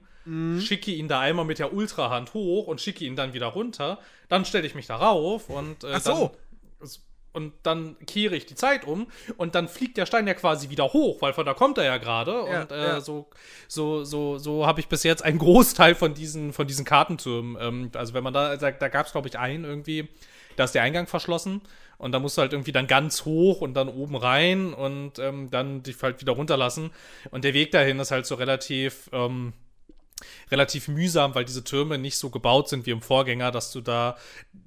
schicke 0.60 0.92
ihn 0.92 1.08
da 1.08 1.20
einmal 1.20 1.46
mit 1.46 1.60
der 1.60 1.74
Ultrahand 1.74 2.34
hoch 2.34 2.68
und 2.68 2.82
schicke 2.82 3.06
ihn 3.06 3.16
dann 3.16 3.34
wieder 3.34 3.48
runter. 3.48 4.00
Dann 4.30 4.46
stelle 4.46 4.68
ich 4.68 4.76
mich 4.76 4.88
da 4.88 4.96
rauf 4.96 5.50
und 5.50 5.84
äh, 5.84 5.94
Ach 5.94 6.02
so. 6.02 6.32
dann, 6.80 6.90
und 7.38 7.54
dann 7.62 7.96
kehre 8.08 8.36
ich 8.36 8.48
die 8.48 8.56
Zeit 8.56 8.86
um 8.86 9.08
und 9.38 9.54
dann 9.54 9.68
fliegt 9.68 9.98
der 9.98 10.08
Stein 10.08 10.26
ja 10.26 10.34
quasi 10.34 10.72
wieder 10.72 10.92
hoch, 10.92 11.22
weil 11.22 11.34
von 11.34 11.46
da 11.46 11.54
kommt 11.54 11.78
er 11.78 11.84
ja 11.84 11.98
gerade. 11.98 12.32
Ja, 12.32 12.62
und 12.62 12.72
äh, 12.72 12.88
ja. 12.88 13.02
so, 13.02 13.30
so, 13.68 14.04
so, 14.04 14.40
so 14.40 14.66
habe 14.66 14.80
ich 14.80 14.88
bis 14.88 15.04
jetzt 15.04 15.24
einen 15.24 15.38
Großteil 15.38 15.94
von 15.94 16.16
diesen, 16.16 16.52
von 16.52 16.66
diesen 16.66 16.84
Kartentürmen. 16.84 17.56
Ähm, 17.62 17.92
also 17.94 18.16
wenn 18.16 18.24
man 18.24 18.34
da, 18.34 18.58
da, 18.58 18.72
da 18.72 18.88
gab 18.88 19.06
es, 19.06 19.12
glaube 19.12 19.28
ich, 19.28 19.38
einen 19.38 19.66
irgendwie, 19.66 20.10
da 20.56 20.64
ist 20.64 20.74
der 20.74 20.82
Eingang 20.82 21.06
verschlossen 21.06 21.62
und 22.00 22.12
da 22.12 22.20
musst 22.20 22.38
du 22.38 22.42
halt 22.42 22.54
irgendwie 22.54 22.72
dann 22.72 22.88
ganz 22.88 23.24
hoch 23.24 23.62
und 23.62 23.76
dann 23.76 23.88
oben 23.88 24.16
rein 24.16 24.74
und 24.74 25.20
ähm, 25.20 25.52
dann 25.52 25.84
dich 25.84 26.02
halt 26.02 26.20
wieder 26.22 26.34
runterlassen. 26.34 26.92
Und 27.30 27.44
der 27.44 27.54
Weg 27.54 27.70
dahin 27.72 28.00
ist 28.00 28.10
halt 28.10 28.26
so 28.26 28.34
relativ, 28.34 29.12
ähm, 29.14 29.54
relativ 30.52 30.88
mühsam, 30.88 31.36
weil 31.36 31.46
diese 31.46 31.64
Türme 31.64 31.98
nicht 31.98 32.18
so 32.18 32.30
gebaut 32.30 32.70
sind 32.70 32.86
wie 32.86 32.92
im 32.92 33.02
Vorgänger, 33.02 33.52
dass 33.52 33.72
du 33.72 33.82
da, 33.82 34.18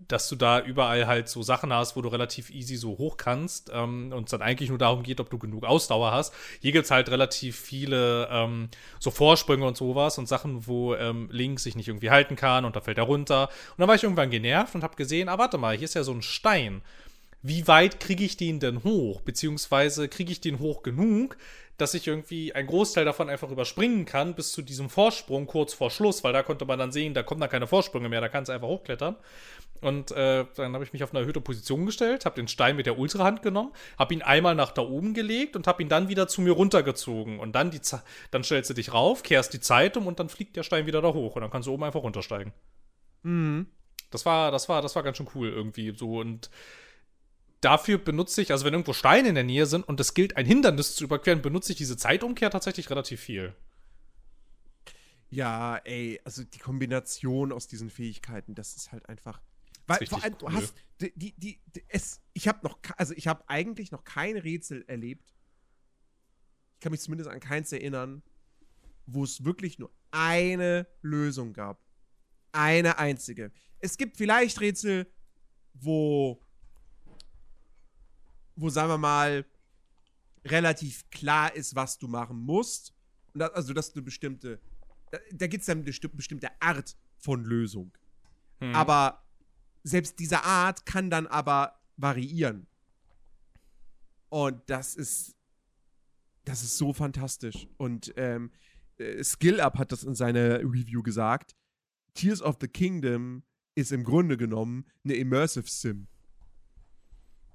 dass 0.09 0.29
du 0.29 0.37
da 0.37 0.61
überall 0.61 1.07
halt 1.07 1.29
so 1.29 1.43
Sachen 1.43 1.73
hast, 1.73 1.97
wo 1.97 2.03
du 2.03 2.09
relativ 2.09 2.51
easy 2.51 2.77
so 2.77 2.99
hoch 2.99 3.17
kannst 3.17 3.71
ähm, 3.73 4.13
und 4.13 4.25
es 4.25 4.31
dann 4.31 4.43
eigentlich 4.43 4.69
nur 4.69 4.79
darum 4.79 5.03
geht, 5.03 5.21
ob 5.21 5.31
du 5.31 5.39
genug 5.39 5.65
Ausdauer 5.65 6.13
hast. 6.13 6.33
Hier 6.61 6.73
gibt's 6.73 6.91
halt 6.91 7.09
relativ 7.11 7.59
viele 7.59 8.29
ähm, 8.31 8.69
so 8.99 9.11
Vorsprünge 9.11 9.67
und 9.67 9.77
sowas 9.77 10.19
und 10.19 10.29
Sachen, 10.29 10.67
wo 10.67 10.95
ähm, 10.95 11.29
Link 11.33 11.61
sich 11.61 11.77
nicht 11.77 11.89
irgendwie 11.89 12.11
halten 12.11 12.37
kann 12.37 12.65
und 12.65 12.77
da 12.77 12.81
fällt 12.81 12.99
er 12.99 13.05
runter. 13.05 13.49
Und 13.71 13.79
dann 13.79 13.89
war 13.89 13.95
ich 13.95 14.03
irgendwann 14.03 14.31
genervt 14.31 14.75
und 14.75 14.83
habe 14.83 14.97
gesehen, 14.97 15.29
ah, 15.29 15.39
warte 15.39 15.59
mal, 15.59 15.77
hier 15.77 15.85
ist 15.85 15.95
ja 15.95 16.05
so 16.05 16.13
ein 16.13 16.23
Stein. 16.23 16.83
Wie 17.43 17.67
weit 17.67 18.01
kriege 18.01 18.23
ich 18.23 18.37
den 18.37 18.61
denn 18.61 18.85
hoch? 18.85 19.23
Beziehungsweise 19.23 20.09
kriege 20.09 20.31
ich 20.31 20.43
den 20.43 20.59
hoch 20.59 20.83
genug, 20.83 21.39
dass 21.81 21.95
ich 21.95 22.07
irgendwie 22.07 22.55
einen 22.55 22.69
Großteil 22.69 23.05
davon 23.05 23.29
einfach 23.29 23.51
überspringen 23.51 24.05
kann 24.05 24.35
bis 24.35 24.53
zu 24.53 24.63
diesem 24.63 24.91
Vorsprung 24.91 25.47
kurz 25.47 25.73
vor 25.73 25.91
Schluss, 25.91 26.23
weil 26.23 26.33
da 26.33 26.43
konnte 26.43 26.65
man 26.65 26.79
dann 26.79 26.93
sehen, 26.93 27.15
da 27.15 27.23
kommen 27.23 27.41
da 27.41 27.49
keine 27.49 27.67
Vorsprünge 27.67 28.09
mehr, 28.09 28.21
da 28.21 28.29
kannst 28.29 28.49
du 28.49 28.53
einfach 28.53 28.69
hochklettern. 28.69 29.17
Und 29.81 30.11
äh, 30.11 30.45
dann 30.57 30.75
habe 30.75 30.85
ich 30.85 30.93
mich 30.93 31.03
auf 31.03 31.11
eine 31.11 31.21
erhöhte 31.21 31.41
Position 31.41 31.87
gestellt, 31.87 32.27
habe 32.27 32.37
den 32.37 32.49
Stein 32.49 32.77
mit 32.77 32.85
der 32.85 32.99
Ultrahand 32.99 33.43
genommen, 33.43 33.73
habe 33.99 34.13
ihn 34.13 34.21
einmal 34.21 34.55
nach 34.55 34.73
da 34.73 34.83
oben 34.83 35.15
gelegt 35.15 35.57
und 35.57 35.67
habe 35.67 35.83
ihn 35.83 35.89
dann 35.89 36.09
wieder 36.09 36.29
zu 36.29 36.43
mir 36.43 36.53
runtergezogen. 36.53 37.41
Und 37.41 37.53
dann, 37.53 37.71
die 37.71 37.81
dann 38.31 38.45
stellst 38.45 38.69
du 38.69 38.75
dich 38.75 38.93
rauf, 38.93 39.23
kehrst 39.23 39.55
die 39.55 39.61
Zeit 39.61 39.97
um 39.97 40.07
und 40.07 40.21
dann 40.21 40.29
fliegt 40.29 40.57
der 40.57 40.65
Stein 40.65 40.87
wieder 40.87 41.01
da 41.01 41.15
hoch 41.15 41.37
und 41.37 41.43
dann 41.43 41.51
kannst 41.51 41.67
du 41.67 41.73
oben 41.73 41.85
einfach 41.85 42.03
runtersteigen. 42.03 42.53
Mhm. 43.23 43.69
Das 44.11 44.27
war, 44.27 44.51
das 44.51 44.69
war, 44.69 44.83
das 44.83 44.97
war 44.97 45.03
ganz 45.03 45.17
schön 45.17 45.29
cool 45.35 45.49
irgendwie 45.49 45.95
so 45.97 46.19
und 46.19 46.51
dafür 47.61 47.99
benutze 47.99 48.43
ich, 48.43 48.53
also 48.53 48.65
wenn 48.65 48.75
irgendwo 48.75 48.93
Steine 48.93 49.29
in 49.29 49.35
der 49.35 49.45
Nähe 49.45 49.67
sind 49.67 49.87
und 49.87 50.01
es 50.01 50.15
gilt, 50.15 50.37
ein 50.37 50.47
Hindernis 50.47 50.95
zu 50.95 51.05
überqueren, 51.05 51.43
benutze 51.43 51.73
ich 51.73 51.79
diese 51.79 51.97
Zeitumkehr 51.97 52.51
tatsächlich 52.51 52.91
relativ 52.91 53.21
viel. 53.21 53.55
Ja, 55.29 55.77
ey, 55.77 56.21
also 56.25 56.43
die 56.43 56.59
Kombination 56.59 57.53
aus 57.53 57.69
diesen 57.69 57.91
Fähigkeiten, 57.91 58.55
das 58.55 58.75
ist 58.75 58.93
halt 58.93 59.09
einfach. 59.09 59.41
Weil 59.87 60.07
vor 60.07 60.23
allem, 60.23 60.35
cool. 60.35 60.51
du 60.51 60.53
hast 60.53 60.75
die, 61.01 61.13
die, 61.17 61.35
die, 61.37 61.61
es, 61.89 62.21
ich 62.33 62.49
habe 62.49 62.67
noch, 62.67 62.79
also 62.97 63.15
ich 63.15 63.27
habe 63.27 63.49
eigentlich 63.49 63.91
noch 63.91 64.05
kein 64.05 64.37
Rätsel 64.37 64.85
erlebt. 64.87 65.35
Ich 66.75 66.81
kann 66.81 66.93
mich 66.93 67.01
zumindest 67.01 67.31
an 67.31 67.41
keins 67.41 67.73
erinnern, 67.73 68.23
wo 69.07 69.25
es 69.25 69.45
wirklich 69.45 69.79
nur 69.79 69.93
eine 70.11 70.87
Lösung 71.03 71.53
gab. 71.53 71.81
Eine 72.53 72.99
einzige. 72.99 73.53
Es 73.79 73.97
gibt 73.97 74.17
vielleicht 74.17 74.61
Rätsel, 74.61 75.07
wo, 75.75 76.43
wo 78.61 78.71
sagen 78.71 78.91
wir 78.91 78.99
mal, 78.99 79.45
relativ 80.45 81.09
klar 81.11 81.55
ist, 81.55 81.75
was 81.75 81.99
du 81.99 82.09
machen 82.09 82.39
musst. 82.39 82.95
Das, 83.35 83.51
also, 83.51 83.73
dass 83.73 83.93
du 83.93 84.03
bestimmte 84.03 84.61
da, 85.11 85.19
da 85.33 85.47
gibt 85.47 85.63
es 85.63 85.67
dann 85.67 85.79
eine 85.79 86.11
bestimmte 86.13 86.49
Art 86.61 86.97
von 87.19 87.45
Lösung. 87.45 87.93
Hm. 88.61 88.75
Aber 88.75 89.25
selbst 89.83 90.19
diese 90.19 90.45
Art 90.45 90.87
kann 90.87 91.11
dann 91.11 91.27
aber 91.27 91.81
variieren. 91.97 92.67
Und 94.29 94.63
das 94.71 94.95
ist, 94.95 95.35
das 96.45 96.63
ist 96.63 96.77
so 96.77 96.93
fantastisch. 96.93 97.67
Und 97.77 98.13
ähm, 98.17 98.53
äh, 98.99 99.23
Skill 99.25 99.61
Up 99.61 99.79
hat 99.79 99.93
das 99.93 100.05
in 100.05 100.15
seiner 100.15 100.61
Review 100.61 101.03
gesagt. 101.03 101.57
Tears 102.15 102.43
of 102.43 102.59
the 102.61 102.69
Kingdom 102.69 103.43
ist 103.75 103.93
im 103.93 104.05
Grunde 104.05 104.37
genommen 104.37 104.87
eine 105.05 105.15
Immersive 105.15 105.69
Sim. 105.69 106.07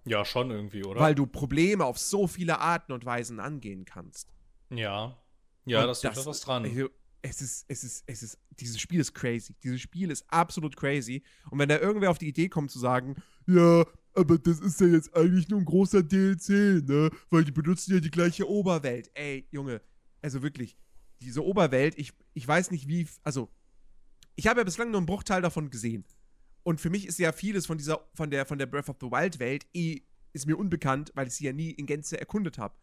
Ja, 0.06 0.24
schon 0.24 0.52
irgendwie, 0.52 0.84
oder? 0.84 1.00
Weil 1.00 1.16
du 1.16 1.26
Probleme 1.26 1.86
auf 1.86 1.98
so 1.98 2.28
viele 2.28 2.60
Arten 2.60 2.92
und 2.92 3.06
Weisen 3.06 3.40
angehen 3.40 3.86
kannst. 3.86 4.30
Ja. 4.70 5.18
Ja, 5.66 5.88
das 5.88 6.04
ist 6.04 6.26
was 6.26 6.42
dran. 6.42 6.64
Also, 6.64 6.90
es 7.24 7.42
ist, 7.42 7.66
es 7.68 7.84
ist, 7.84 8.04
es 8.06 8.22
ist, 8.22 8.40
dieses 8.60 8.80
Spiel 8.80 9.00
ist 9.00 9.14
crazy. 9.14 9.56
Dieses 9.64 9.82
Spiel 9.82 10.12
ist 10.12 10.26
absolut 10.28 10.78
crazy. 10.78 11.24
Und 11.50 11.58
wenn 11.58 11.70
da 11.70 11.80
irgendwer 11.80 12.12
auf 12.12 12.20
die 12.20 12.28
Idee 12.28 12.50
kommt 12.50 12.70
zu 12.70 12.78
sagen, 12.78 13.16
ja, 13.48 13.84
aber 14.14 14.38
das 14.38 14.60
ist 14.60 14.80
ja 14.80 14.88
jetzt 14.88 15.16
eigentlich 15.16 15.50
nur 15.50 15.60
ein 15.60 15.66
großer 15.66 16.04
DLC, 16.04 16.88
ne? 16.88 17.10
Weil 17.32 17.44
die 17.44 17.52
benutzen 17.52 17.96
ja 17.96 18.00
die 18.00 18.12
gleiche 18.12 18.48
Oberwelt. 18.48 19.10
Ey, 19.16 19.48
Junge, 19.52 19.82
also 20.22 20.44
wirklich, 20.44 20.78
diese 21.20 21.44
Oberwelt, 21.44 21.98
ich, 21.98 22.14
ich 22.34 22.48
weiß 22.48 22.70
nicht 22.72 22.88
wie, 22.88 23.08
also, 23.24 23.50
ich 24.36 24.48
habe 24.48 24.60
ja 24.60 24.64
bislang 24.64 24.92
nur 24.92 25.00
einen 25.00 25.08
Bruchteil 25.08 25.42
davon 25.42 25.70
gesehen. 25.70 26.06
Und 26.66 26.82
für 26.82 26.90
mich 26.90 27.06
ist 27.06 27.20
ja 27.20 27.32
vieles 27.32 27.68
von 27.68 27.78
dieser, 27.78 28.10
von 28.16 28.32
der, 28.32 28.48
von 28.48 28.58
der 28.58 28.66
Breath 28.66 28.90
of 28.90 28.98
the 29.00 29.06
Wild 29.06 29.38
Welt 29.38 29.68
eh, 29.76 30.02
ist 30.34 30.48
mir 30.48 30.58
unbekannt, 30.58 31.12
weil 31.14 31.28
ich 31.28 31.36
sie 31.36 31.46
ja 31.46 31.54
nie 31.54 31.70
in 31.70 31.86
Gänze 31.86 32.20
erkundet 32.20 32.58
habe. 32.58 32.76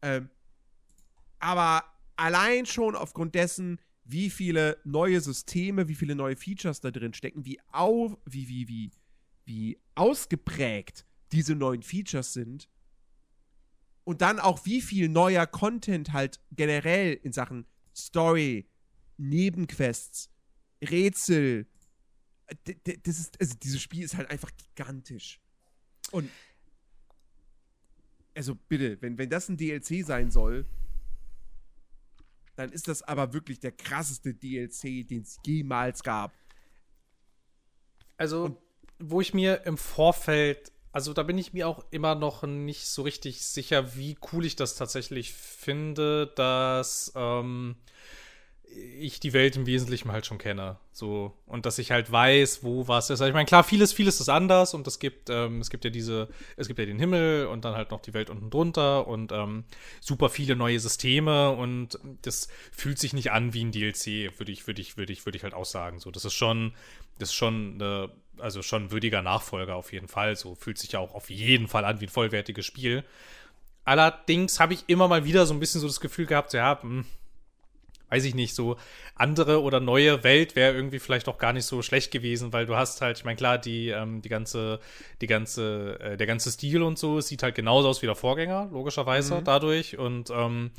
Ähm, 0.00 0.30
aber 1.38 1.84
allein 2.16 2.64
schon 2.64 2.96
aufgrund 2.96 3.34
dessen, 3.34 3.80
wie 4.04 4.30
viele 4.30 4.78
neue 4.84 5.20
Systeme, 5.20 5.88
wie 5.88 5.94
viele 5.94 6.14
neue 6.14 6.36
Features 6.36 6.80
da 6.80 6.90
drin 6.90 7.12
stecken, 7.12 7.44
wie 7.44 7.60
auf, 7.70 8.16
wie, 8.24 8.48
wie, 8.48 8.66
wie, 8.66 8.90
wie 9.44 9.78
ausgeprägt 9.94 11.04
diese 11.30 11.54
neuen 11.54 11.82
Features 11.82 12.32
sind. 12.32 12.70
Und 14.04 14.22
dann 14.22 14.40
auch, 14.40 14.64
wie 14.64 14.80
viel 14.80 15.10
neuer 15.10 15.46
Content 15.46 16.14
halt 16.14 16.40
generell 16.50 17.12
in 17.12 17.34
Sachen 17.34 17.66
Story, 17.94 18.70
Nebenquests, 19.18 20.30
Rätsel. 20.82 21.66
Das 22.64 23.18
ist, 23.18 23.40
also 23.40 23.54
dieses 23.62 23.80
Spiel 23.80 24.04
ist 24.04 24.16
halt 24.16 24.30
einfach 24.30 24.50
gigantisch. 24.56 25.40
Und 26.10 26.30
also 28.34 28.54
bitte, 28.54 29.00
wenn, 29.02 29.18
wenn 29.18 29.28
das 29.28 29.48
ein 29.48 29.56
DLC 29.56 30.04
sein 30.04 30.30
soll, 30.30 30.64
dann 32.54 32.72
ist 32.72 32.88
das 32.88 33.02
aber 33.02 33.32
wirklich 33.32 33.60
der 33.60 33.72
krasseste 33.72 34.34
DLC, 34.34 35.06
den 35.06 35.22
es 35.22 35.38
jemals 35.46 36.02
gab. 36.02 36.32
Also, 38.16 38.44
Und 38.44 38.58
wo 38.98 39.20
ich 39.20 39.32
mir 39.32 39.64
im 39.64 39.76
Vorfeld, 39.76 40.72
also 40.90 41.12
da 41.12 41.22
bin 41.22 41.38
ich 41.38 41.52
mir 41.52 41.68
auch 41.68 41.84
immer 41.90 42.14
noch 42.14 42.42
nicht 42.42 42.86
so 42.86 43.02
richtig 43.02 43.44
sicher, 43.44 43.96
wie 43.96 44.16
cool 44.32 44.44
ich 44.44 44.56
das 44.56 44.74
tatsächlich 44.74 45.32
finde, 45.32 46.32
dass 46.34 47.12
ähm, 47.14 47.76
ich 48.98 49.20
die 49.20 49.32
Welt 49.32 49.56
im 49.56 49.66
Wesentlichen 49.66 50.12
halt 50.12 50.26
schon 50.26 50.38
kenne. 50.38 50.78
So. 50.92 51.32
Und 51.46 51.66
dass 51.66 51.78
ich 51.78 51.90
halt 51.90 52.10
weiß, 52.10 52.62
wo 52.62 52.88
was 52.88 53.06
ist. 53.06 53.20
Also 53.20 53.26
ich 53.26 53.32
meine, 53.32 53.46
klar, 53.46 53.64
vieles, 53.64 53.92
vieles 53.92 54.20
ist 54.20 54.28
anders 54.28 54.74
und 54.74 54.86
es 54.86 54.98
gibt, 54.98 55.30
ähm, 55.30 55.60
es 55.60 55.70
gibt 55.70 55.84
ja 55.84 55.90
diese, 55.90 56.28
es 56.56 56.66
gibt 56.66 56.78
ja 56.78 56.86
den 56.86 56.98
Himmel 56.98 57.46
und 57.46 57.64
dann 57.64 57.74
halt 57.74 57.90
noch 57.90 58.00
die 58.00 58.14
Welt 58.14 58.30
unten 58.30 58.50
drunter 58.50 59.06
und 59.06 59.32
ähm, 59.32 59.64
super 60.00 60.28
viele 60.28 60.56
neue 60.56 60.80
Systeme 60.80 61.50
und 61.50 61.98
das 62.22 62.48
fühlt 62.72 62.98
sich 62.98 63.12
nicht 63.12 63.30
an 63.30 63.54
wie 63.54 63.64
ein 63.64 63.72
DLC, 63.72 64.38
würde 64.38 64.52
ich, 64.52 64.66
würde 64.66 64.80
ich, 64.80 64.96
würde 64.96 65.12
ich, 65.12 65.26
würde 65.26 65.36
ich 65.36 65.44
halt 65.44 65.54
auch 65.54 65.64
sagen. 65.64 66.00
So, 66.00 66.10
das 66.10 66.24
ist 66.24 66.34
schon, 66.34 66.74
das 67.18 67.30
ist 67.30 67.34
schon 67.34 67.74
eine, 67.74 68.10
also 68.38 68.62
schon 68.62 68.84
ein 68.84 68.90
würdiger 68.90 69.22
Nachfolger 69.22 69.76
auf 69.76 69.92
jeden 69.92 70.08
Fall. 70.08 70.36
So 70.36 70.54
fühlt 70.54 70.78
sich 70.78 70.92
ja 70.92 70.98
auch 70.98 71.14
auf 71.14 71.30
jeden 71.30 71.68
Fall 71.68 71.84
an 71.84 72.00
wie 72.00 72.06
ein 72.06 72.10
vollwertiges 72.10 72.66
Spiel. 72.66 73.04
Allerdings 73.84 74.60
habe 74.60 74.74
ich 74.74 74.84
immer 74.88 75.08
mal 75.08 75.24
wieder 75.24 75.46
so 75.46 75.54
ein 75.54 75.60
bisschen 75.60 75.80
so 75.80 75.86
das 75.86 76.00
Gefühl 76.00 76.26
gehabt, 76.26 76.52
ja, 76.52 76.74
mh, 76.74 76.82
hm, 76.82 77.04
weiß 78.10 78.24
ich 78.24 78.34
nicht, 78.34 78.54
so 78.54 78.76
andere 79.14 79.62
oder 79.62 79.80
neue 79.80 80.24
Welt 80.24 80.56
wäre 80.56 80.74
irgendwie 80.74 80.98
vielleicht 80.98 81.28
auch 81.28 81.38
gar 81.38 81.52
nicht 81.52 81.64
so 81.64 81.82
schlecht 81.82 82.10
gewesen, 82.10 82.52
weil 82.52 82.66
du 82.66 82.76
hast 82.76 83.00
halt, 83.00 83.18
ich 83.18 83.24
meine, 83.24 83.36
klar, 83.36 83.58
die, 83.58 83.88
ähm, 83.88 84.22
die 84.22 84.28
ganze, 84.28 84.80
die 85.20 85.26
ganze, 85.26 85.98
äh, 86.00 86.16
der 86.16 86.26
ganze 86.26 86.50
Stil 86.50 86.82
und 86.82 86.98
so 86.98 87.20
sieht 87.20 87.42
halt 87.42 87.54
genauso 87.54 87.88
aus 87.88 88.02
wie 88.02 88.06
der 88.06 88.14
Vorgänger, 88.14 88.68
logischerweise 88.72 89.36
mhm. 89.36 89.44
dadurch. 89.44 89.98
Und 89.98 90.30
ähm, 90.30 90.70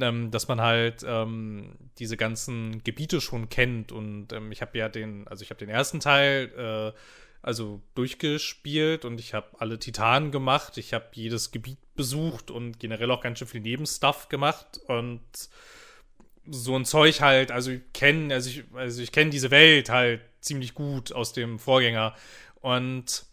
ähm, 0.00 0.30
dass 0.30 0.48
man 0.48 0.60
halt 0.60 1.04
ähm, 1.06 1.76
diese 1.98 2.16
ganzen 2.16 2.82
Gebiete 2.84 3.20
schon 3.20 3.48
kennt. 3.48 3.92
Und 3.92 4.32
ähm, 4.32 4.52
ich 4.52 4.60
habe 4.60 4.76
ja 4.78 4.88
den, 4.88 5.26
also 5.28 5.42
ich 5.42 5.50
habe 5.50 5.58
den 5.58 5.68
ersten 5.68 6.00
Teil 6.00 6.92
äh, 6.94 6.98
also 7.40 7.80
durchgespielt 7.94 9.04
und 9.04 9.20
ich 9.20 9.32
habe 9.32 9.46
alle 9.58 9.78
Titanen 9.78 10.32
gemacht, 10.32 10.76
ich 10.76 10.92
habe 10.92 11.06
jedes 11.12 11.50
Gebiet 11.52 11.78
besucht 11.94 12.50
und 12.50 12.80
generell 12.80 13.10
auch 13.10 13.22
ganz 13.22 13.38
schön 13.38 13.48
viel 13.48 13.60
Nebenstuff 13.60 14.28
gemacht 14.28 14.80
und 14.88 15.20
so 16.50 16.76
ein 16.76 16.84
Zeug 16.84 17.20
halt, 17.20 17.50
also 17.50 17.70
ich 17.70 17.82
kenne, 17.92 18.34
also 18.34 18.50
ich, 18.50 18.64
also 18.74 19.02
ich 19.02 19.12
kenne 19.12 19.30
diese 19.30 19.50
Welt 19.50 19.90
halt 19.90 20.20
ziemlich 20.40 20.74
gut 20.74 21.12
aus 21.12 21.32
dem 21.32 21.58
Vorgänger. 21.58 22.14
Und 22.60 23.24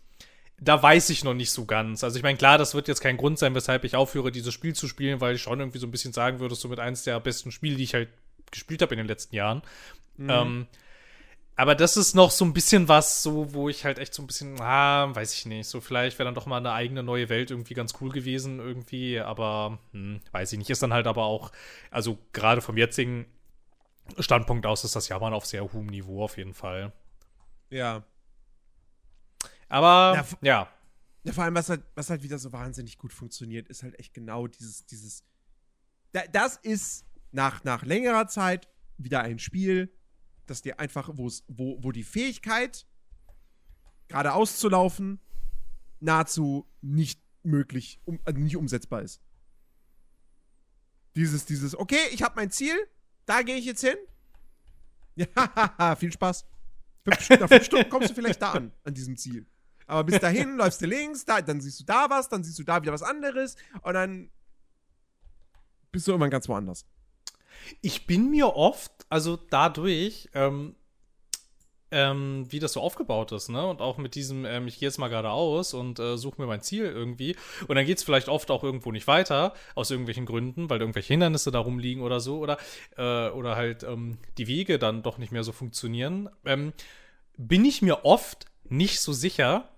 da 0.60 0.82
weiß 0.82 1.10
ich 1.10 1.24
noch 1.24 1.34
nicht 1.34 1.52
so 1.52 1.66
ganz. 1.66 2.04
Also 2.04 2.18
ich 2.18 2.24
meine, 2.24 2.38
klar, 2.38 2.58
das 2.58 2.74
wird 2.76 2.88
jetzt 2.88 3.02
kein 3.02 3.18
Grund 3.18 3.40
sein, 3.40 3.56
weshalb 3.56 3.84
ich 3.84 3.96
aufhöre, 3.96 4.32
dieses 4.32 4.54
Spiel 4.54 4.74
zu 4.74 4.88
spielen, 4.88 5.22
weil 5.22 5.36
ich 5.36 5.42
schon 5.42 5.60
irgendwie 5.60 5.80
so 5.80 5.88
ein 5.88 5.92
bisschen 5.92 6.14
sagen 6.14 6.40
würde, 6.40 6.56
so 6.56 6.68
mit 6.68 6.80
eins 6.80 7.04
der 7.04 7.20
besten 7.20 7.52
Spiele, 7.52 7.76
die 7.76 7.84
ich 7.84 7.94
halt 7.94 8.10
gespielt 8.52 8.82
habe 8.82 8.94
in 8.94 9.00
den 9.00 9.08
letzten 9.08 9.36
Jahren. 9.36 9.62
Mhm. 10.18 10.30
Ähm, 10.30 10.68
aber 11.58 11.76
das 11.76 11.96
ist 11.96 12.16
noch 12.16 12.32
so 12.32 12.44
ein 12.44 12.54
bisschen 12.54 12.90
was, 12.90 13.24
so, 13.24 13.54
wo 13.54 13.70
ich 13.70 13.86
halt 13.86 13.98
echt 13.98 14.14
so 14.14 14.22
ein 14.22 14.28
bisschen, 14.28 14.60
ah, 14.60 15.16
weiß 15.16 15.34
ich 15.34 15.46
nicht, 15.46 15.68
so 15.68 15.80
vielleicht 15.80 16.20
wäre 16.20 16.28
dann 16.28 16.36
doch 16.36 16.48
mal 16.48 16.58
eine 16.58 16.74
eigene 16.74 17.02
neue 17.02 17.30
Welt 17.30 17.50
irgendwie 17.50 17.74
ganz 17.74 17.94
cool 18.02 18.12
gewesen, 18.12 18.60
irgendwie, 18.60 19.20
aber 19.20 19.80
hm, 19.92 20.20
weiß 20.32 20.52
ich 20.52 20.60
nicht. 20.60 20.70
Ist 20.70 20.84
dann 20.84 20.94
halt 20.94 21.08
aber 21.08 21.24
auch, 21.24 21.52
also 21.92 22.18
gerade 22.34 22.62
vom 22.62 22.78
jetzigen 22.78 23.26
Standpunkt 24.20 24.66
aus 24.66 24.84
ist 24.84 24.98
das 24.98 25.08
Jammern 25.08 25.34
auf 25.34 25.46
sehr 25.46 25.72
hohem 25.72 25.86
Niveau 25.86 26.24
auf 26.24 26.38
jeden 26.38 26.54
Fall. 26.54 26.92
Ja. 27.70 28.04
Aber, 29.70 30.14
ja. 30.16 30.26
ja. 30.42 30.70
ja 31.24 31.34
vor 31.34 31.46
allem, 31.46 31.56
was 31.56 31.70
halt, 31.70 31.84
was 31.96 32.10
halt 32.10 32.22
wieder 32.22 32.38
so 32.38 32.52
wahnsinnig 32.52 32.98
gut 32.98 33.14
funktioniert, 33.14 33.70
ist 33.70 33.82
halt 33.82 33.98
echt 33.98 34.14
genau 34.14 34.48
dieses, 34.48 34.86
dieses. 34.86 35.24
das 36.12 36.58
ist 36.58 37.06
nach, 37.32 37.64
nach 37.64 37.84
längerer 37.84 38.28
Zeit 38.28 38.68
wieder 38.98 39.22
ein 39.22 39.40
Spiel, 39.40 39.90
dass 40.50 40.62
dir 40.62 40.80
einfach, 40.80 41.10
wo, 41.14 41.30
wo 41.48 41.92
die 41.92 42.04
Fähigkeit, 42.04 42.86
geradeaus 44.08 44.60
zu 44.60 44.70
laufen, 44.70 45.20
nahezu 46.00 46.68
nicht 46.82 47.22
möglich, 47.44 48.00
um, 48.06 48.20
also 48.24 48.40
nicht 48.40 48.58
umsetzbar 48.58 49.02
ist. 49.02 49.22
Dieses, 51.16 51.46
dieses, 51.46 51.76
okay, 51.76 52.10
ich 52.12 52.24
habe 52.24 52.36
mein 52.36 52.52
Ziel, 52.52 52.76
da 53.26 53.42
gehe 53.42 53.56
ich 53.56 53.66
jetzt 53.66 53.82
hin. 53.82 53.98
Ja, 55.18 55.96
viel 55.96 56.12
Spaß. 56.12 56.46
Fünf, 57.06 57.30
nach 57.40 57.48
fünf 57.48 57.64
Stunden 57.64 57.90
kommst 57.90 58.10
du 58.10 58.14
vielleicht 58.14 58.42
da 58.42 58.52
an, 58.52 58.74
an 58.84 58.94
diesem 58.94 59.16
Ziel. 59.16 59.46
Aber 59.88 60.04
bis 60.04 60.20
dahin 60.20 60.56
läufst 60.58 60.82
du 60.82 60.88
links, 60.88 61.24
da, 61.24 61.42
dann 61.42 61.62
siehst 61.62 61.80
du 61.80 61.84
da 61.86 62.10
was, 62.10 62.28
dann 62.28 62.44
siehst 62.44 62.60
du 62.60 62.64
da 62.64 62.82
wieder 62.82 62.92
was 62.92 63.02
anderes 63.02 63.56
und 63.82 63.94
dann 63.94 64.30
bist 65.92 66.06
du 66.06 66.12
irgendwann 66.12 66.32
ganz 66.32 66.50
woanders. 66.50 66.86
Ich 67.82 68.08
bin 68.08 68.30
mir 68.30 68.56
oft, 68.56 68.92
also 69.10 69.38
dadurch, 69.50 70.30
ähm, 70.34 70.76
ähm, 71.92 72.46
wie 72.50 72.60
das 72.60 72.74
so 72.74 72.82
aufgebaut 72.82 73.32
ist, 73.32 73.50
ne? 73.50 73.66
Und 73.66 73.82
auch 73.82 73.98
mit 73.98 74.16
diesem, 74.16 74.44
ähm, 74.46 74.68
ich 74.68 74.80
gehe 74.80 74.88
jetzt 74.88 74.98
mal 74.98 75.08
geradeaus 75.08 75.74
und 75.74 76.00
äh, 76.00 76.18
suche 76.18 76.42
mir 76.42 76.48
mein 76.48 76.62
Ziel 76.62 76.86
irgendwie. 76.86 77.36
Und 77.68 77.76
dann 77.76 77.86
geht 77.86 78.00
es 78.00 78.04
vielleicht 78.04 78.28
oft 78.28 78.52
auch 78.52 78.64
irgendwo 78.64 78.92
nicht 78.92 79.08
weiter, 79.08 79.54
aus 79.76 79.92
irgendwelchen 79.92 80.26
Gründen, 80.26 80.70
weil 80.70 80.82
irgendwelche 80.82 81.14
Hindernisse 81.14 81.52
da 81.52 81.60
rumliegen 81.60 82.04
oder 82.04 82.20
so, 82.20 82.40
oder, 82.40 82.58
äh, 82.98 83.30
oder 83.30 83.56
halt 83.56 83.84
ähm, 83.84 84.18
die 84.38 84.48
Wege 84.48 84.80
dann 84.80 85.04
doch 85.04 85.18
nicht 85.18 85.32
mehr 85.32 85.44
so 85.44 85.52
funktionieren. 85.52 86.30
Ähm, 86.44 86.74
bin 87.38 87.64
ich 87.64 87.82
mir 87.82 88.04
oft 88.04 88.46
nicht 88.68 89.00
so 89.00 89.14
sicher, 89.14 89.70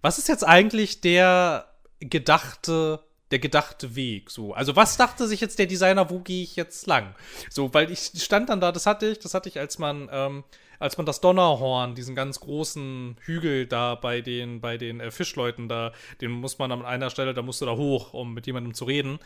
was 0.00 0.18
ist 0.18 0.28
jetzt 0.28 0.46
eigentlich 0.46 1.00
der 1.00 1.66
gedachte 2.00 3.00
der 3.30 3.38
gedachte 3.38 3.96
Weg. 3.96 4.30
So, 4.30 4.54
also 4.54 4.76
was 4.76 4.96
dachte 4.96 5.26
sich 5.26 5.40
jetzt 5.40 5.58
der 5.58 5.66
Designer, 5.66 6.10
wo 6.10 6.20
gehe 6.20 6.42
ich 6.42 6.56
jetzt 6.56 6.86
lang? 6.86 7.14
So, 7.50 7.72
weil 7.74 7.90
ich 7.90 8.12
stand 8.16 8.48
dann 8.48 8.60
da, 8.60 8.72
das 8.72 8.86
hatte 8.86 9.06
ich, 9.06 9.18
das 9.18 9.34
hatte 9.34 9.48
ich, 9.48 9.58
als 9.58 9.78
man, 9.78 10.08
ähm, 10.12 10.44
als 10.78 10.96
man 10.96 11.06
das 11.06 11.20
Donnerhorn, 11.20 11.94
diesen 11.94 12.14
ganz 12.14 12.40
großen 12.40 13.16
Hügel 13.20 13.66
da 13.66 13.94
bei 13.94 14.20
den, 14.20 14.60
bei 14.60 14.78
den 14.78 15.00
äh, 15.00 15.10
Fischleuten 15.10 15.68
da, 15.68 15.92
den 16.20 16.30
muss 16.30 16.58
man 16.58 16.70
an 16.70 16.84
einer 16.84 17.10
Stelle, 17.10 17.34
da 17.34 17.42
musst 17.42 17.60
du 17.60 17.66
da 17.66 17.76
hoch, 17.76 18.14
um 18.14 18.34
mit 18.34 18.46
jemandem 18.46 18.74
zu 18.74 18.84
reden. 18.84 19.18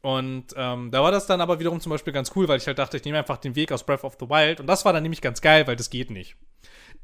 Und 0.00 0.46
ähm, 0.56 0.90
da 0.90 1.02
war 1.02 1.10
das 1.10 1.26
dann 1.26 1.40
aber 1.40 1.58
wiederum 1.58 1.80
zum 1.80 1.90
Beispiel 1.90 2.12
ganz 2.12 2.32
cool, 2.36 2.46
weil 2.48 2.58
ich 2.58 2.66
halt 2.66 2.78
dachte, 2.78 2.96
ich 2.96 3.04
nehme 3.04 3.18
einfach 3.18 3.36
den 3.36 3.56
Weg 3.56 3.72
aus 3.72 3.84
Breath 3.84 4.04
of 4.04 4.16
the 4.20 4.28
Wild. 4.28 4.60
Und 4.60 4.66
das 4.66 4.84
war 4.84 4.92
dann 4.92 5.02
nämlich 5.02 5.20
ganz 5.20 5.40
geil, 5.40 5.66
weil 5.66 5.76
das 5.76 5.90
geht 5.90 6.10
nicht 6.10 6.36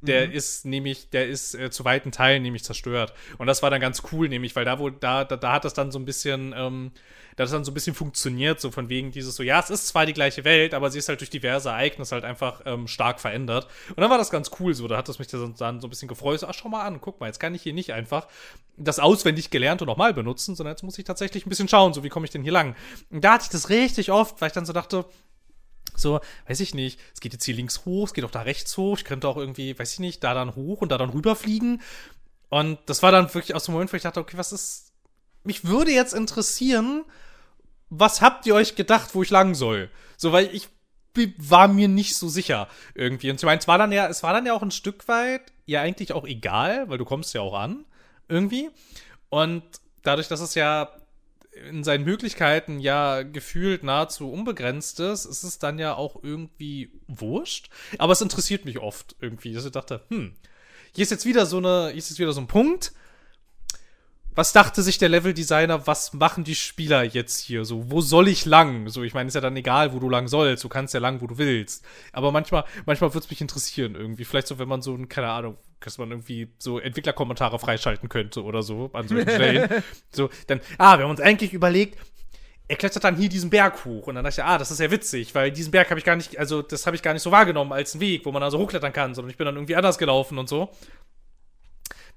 der 0.01 0.29
mhm. 0.29 0.33
ist 0.33 0.65
nämlich, 0.65 1.11
der 1.11 1.29
ist 1.29 1.55
äh, 1.55 1.71
zu 1.71 1.85
weiten 1.85 2.13
Teilen 2.13 2.43
nämlich 2.43 2.65
zerstört. 2.65 3.13
Und 3.39 3.47
das 3.47 3.63
war 3.63 3.71
dann 3.71 3.81
ganz 3.81 4.03
cool, 4.13 4.29
nämlich, 4.29 4.55
weil 4.57 4.65
da, 4.65 4.79
wo, 4.79 4.91
da, 4.91 5.25
da, 5.25 5.37
da 5.37 5.53
hat 5.53 5.65
das 5.65 5.75
dann 5.75 5.91
so 5.91 5.99
ein 5.99 6.05
bisschen, 6.05 6.55
ähm, 6.57 6.93
da 7.37 7.43
hat 7.43 7.47
das 7.47 7.51
dann 7.53 7.65
so 7.65 7.71
ein 7.71 7.75
bisschen 7.75 7.95
funktioniert, 7.95 8.61
so 8.61 8.71
von 8.71 8.89
wegen 8.89 9.11
dieses 9.11 9.35
so, 9.35 9.43
ja, 9.43 9.59
es 9.59 9.71
ist 9.71 9.89
zwar 9.89 10.07
die 10.07 10.13
gleiche 10.13 10.45
Welt, 10.45 10.75
aber 10.75 10.91
sie 10.91 10.99
ist 10.99 11.09
halt 11.09 11.21
durch 11.21 11.31
diverse 11.31 11.71
Ereignisse 11.71 12.15
halt 12.15 12.25
einfach 12.25 12.63
ähm, 12.65 12.87
stark 12.87 13.21
verändert. 13.21 13.67
Und 13.89 14.01
dann 14.01 14.11
war 14.11 14.19
das 14.19 14.31
ganz 14.31 14.51
cool 14.61 14.75
so, 14.75 14.87
da 14.89 14.97
hat 14.97 15.09
das 15.09 15.19
mich 15.19 15.29
dann, 15.29 15.55
dann 15.57 15.81
so 15.81 15.87
ein 15.87 15.91
bisschen 15.91 16.09
gefreut, 16.09 16.41
so, 16.41 16.47
ach, 16.47 16.55
schau 16.55 16.69
mal 16.69 16.85
an, 16.85 17.01
guck 17.01 17.21
mal, 17.21 17.27
jetzt 17.27 17.41
kann 17.41 17.55
ich 17.55 17.63
hier 17.63 17.73
nicht 17.73 17.93
einfach 17.93 18.29
das 18.77 18.99
auswendig 18.99 19.51
gelernt 19.51 19.83
und 19.83 19.87
nochmal 19.87 20.13
benutzen, 20.13 20.55
sondern 20.55 20.73
jetzt 20.73 20.83
muss 20.83 20.99
ich 20.99 21.05
tatsächlich 21.05 21.47
ein 21.47 21.49
bisschen 21.49 21.69
schauen, 21.69 21.95
so, 21.95 22.05
wie 22.05 22.09
komme 22.09 22.25
ich 22.25 22.31
denn 22.31 22.43
hier 22.43 22.53
lang? 22.53 22.77
Und 23.11 23.25
da 23.25 23.35
hatte 23.35 23.45
ich 23.45 23.51
das 23.51 23.71
richtig 23.71 24.11
oft, 24.11 24.41
weil 24.41 24.49
ich 24.49 24.55
dann 24.55 24.67
so 24.67 24.73
dachte, 24.73 25.05
so, 25.95 26.21
weiß 26.49 26.61
ich 26.61 26.75
nicht, 26.75 26.99
es 27.13 27.21
geht 27.21 27.33
jetzt 27.33 27.45
hier 27.45 27.55
links 27.55 27.85
hoch, 27.85 28.09
es 28.09 28.15
geht 28.15 28.25
auch 28.25 28.31
da 28.31 28.43
rechts 28.43 28.77
hoch, 28.77 28.99
ich 28.99 29.05
könnte 29.05 29.29
auch 29.29 29.37
irgendwie, 29.37 29.79
weiß 29.79 29.93
ich 29.93 30.01
nicht, 30.01 30.25
da 30.25 30.35
dann 30.35 30.55
hoch 30.55 30.81
und 30.81 30.91
da 30.91 30.99
dann 30.99 31.11
rüberfliegen. 31.11 31.83
Und 32.49 32.79
das 32.87 33.03
war 33.03 33.13
dann 33.13 33.33
wirklich 33.33 33.55
aus 33.55 33.65
dem 33.65 33.73
Moment, 33.75 33.93
wo 33.93 33.97
ich 33.97 34.03
dachte, 34.03 34.21
okay, 34.21 34.37
was 34.37 34.53
ist. 34.53 34.93
Mich 35.45 35.67
würde 35.67 35.91
jetzt 35.91 36.15
interessieren, 36.15 37.05
was 37.91 38.23
habt 38.23 38.47
ihr 38.47 38.55
euch 38.55 38.77
gedacht, 38.77 39.15
wo 39.15 39.23
ich 39.23 39.31
lang 39.31 39.55
soll? 39.55 39.91
So, 40.17 40.33
weil 40.33 40.55
ich 40.55 40.69
war 41.37 41.69
mir 41.69 41.89
nicht 41.89 42.17
so 42.17 42.29
sicher 42.29 42.69
irgendwie. 42.95 43.31
Und 43.31 43.37
ich 43.37 43.45
meine, 43.45 43.61
es 43.61 43.69
war 43.69 43.79
dann 43.79 43.93
ja, 43.93 44.09
es 44.09 44.23
war 44.23 44.33
dann 44.33 44.47
ja 44.47 44.53
auch 44.53 44.63
ein 44.63 44.71
Stück 44.71 45.07
weit 45.07 45.43
ja 45.67 45.81
eigentlich 45.81 46.13
auch 46.13 46.25
egal, 46.25 46.89
weil 46.89 46.99
du 46.99 47.05
kommst 47.05 47.35
ja 47.35 47.41
auch 47.41 47.55
an, 47.55 47.85
irgendwie. 48.29 48.71
Und 49.29 49.63
dadurch, 50.03 50.29
dass 50.29 50.41
es 50.41 50.55
ja 50.55 50.89
in 51.69 51.85
seinen 51.85 52.05
Möglichkeiten 52.05 52.81
ja 52.81 53.23
gefühlt 53.23 53.85
nahezu 53.85 54.31
unbegrenzt 54.31 55.01
ist, 55.01 55.25
ist 55.25 55.43
es 55.43 55.59
dann 55.59 55.79
ja 55.79 55.95
auch 55.95 56.23
irgendwie 56.23 56.91
wurscht. 57.07 57.71
Aber 57.99 58.13
es 58.13 58.21
interessiert 58.21 58.65
mich 58.65 58.79
oft 58.79 59.17
irgendwie, 59.21 59.53
dass 59.53 59.65
ich 59.65 59.73
dachte, 59.73 60.03
hm, 60.09 60.35
hier 60.93 61.03
ist 61.03 61.11
jetzt 61.11 61.27
wieder 61.27 61.47
so 61.47 61.59
eine, 61.59 61.89
hier 61.89 61.99
ist 61.99 62.11
jetzt 62.11 62.19
wieder 62.19 62.33
so 62.33 62.41
ein 62.41 62.47
Punkt, 62.47 62.93
was 64.35 64.53
dachte 64.53 64.83
sich 64.83 64.99
der 64.99 65.09
Leveldesigner, 65.09 65.87
was 65.87 66.13
machen 66.13 66.43
die 66.43 66.57
Spieler 66.57 67.05
jetzt 67.05 67.39
hier? 67.39 67.65
So, 67.65 67.91
wo 67.91 68.01
soll 68.01 68.27
ich 68.27 68.45
lang? 68.45 68.89
So, 68.89 69.05
ich 69.05 69.15
meine, 69.15 69.29
ist 69.29 69.35
ja 69.35 69.41
dann 69.41 69.57
egal, 69.57 69.93
wo 69.93 70.01
du 70.01 70.11
lang 70.11 70.27
sollst. 70.27 70.65
Du 70.65 70.69
kannst 70.69 70.93
ja 70.93 70.99
lang, 70.99 71.21
wo 71.21 71.29
du 71.29 71.39
willst. 71.39 71.85
Aber 72.13 72.33
manchmal, 72.33 72.65
manchmal 72.85 73.15
würde 73.15 73.25
es 73.25 73.31
mich 73.31 73.41
interessieren 73.41 73.95
irgendwie. 73.95 74.25
Vielleicht 74.25 74.49
so, 74.49 74.59
wenn 74.59 74.67
man 74.67 74.83
so, 74.83 74.99
keine 75.09 75.29
Ahnung, 75.29 75.57
dass 75.85 75.99
man 75.99 76.11
irgendwie 76.11 76.49
so 76.59 76.79
Entwicklerkommentare 76.79 77.59
freischalten 77.59 78.09
könnte 78.09 78.43
oder 78.43 78.63
so 78.63 78.91
an 78.93 79.07
Stellen. 79.07 79.83
so, 80.13 80.31
dann, 80.47 80.61
ah, 80.79 80.99
wir 80.99 81.05
haben 81.05 81.11
uns 81.11 81.21
eigentlich 81.21 81.53
überlegt, 81.53 81.99
er 82.67 82.77
klettert 82.77 83.05
dann 83.05 83.17
hier 83.17 83.29
diesen 83.29 83.51
Berg 83.51 83.85
hoch. 83.85 84.07
Und 84.07 84.15
dann 84.15 84.25
dachte 84.25 84.41
ich, 84.41 84.45
ah, 84.45 84.59
das 84.59 84.71
ist 84.71 84.81
ja 84.81 84.91
witzig, 84.91 85.35
weil 85.35 85.51
diesen 85.51 85.71
Berg 85.71 85.91
habe 85.91 85.99
ich 85.99 86.05
gar 86.05 86.17
nicht, 86.17 86.39
also 86.39 86.63
das 86.63 86.87
habe 86.87 86.97
ich 86.97 87.03
gar 87.03 87.13
nicht 87.13 87.23
so 87.23 87.31
wahrgenommen 87.31 87.73
als 87.73 87.95
einen 87.95 88.01
Weg, 88.01 88.25
wo 88.25 88.33
man 88.33 88.43
also 88.43 88.59
hochklettern 88.59 88.93
kann, 88.93 89.15
sondern 89.15 89.31
ich 89.31 89.37
bin 89.37 89.45
dann 89.45 89.57
irgendwie 89.57 89.77
anders 89.77 89.99
gelaufen 89.99 90.39
und 90.39 90.49
so. 90.49 90.71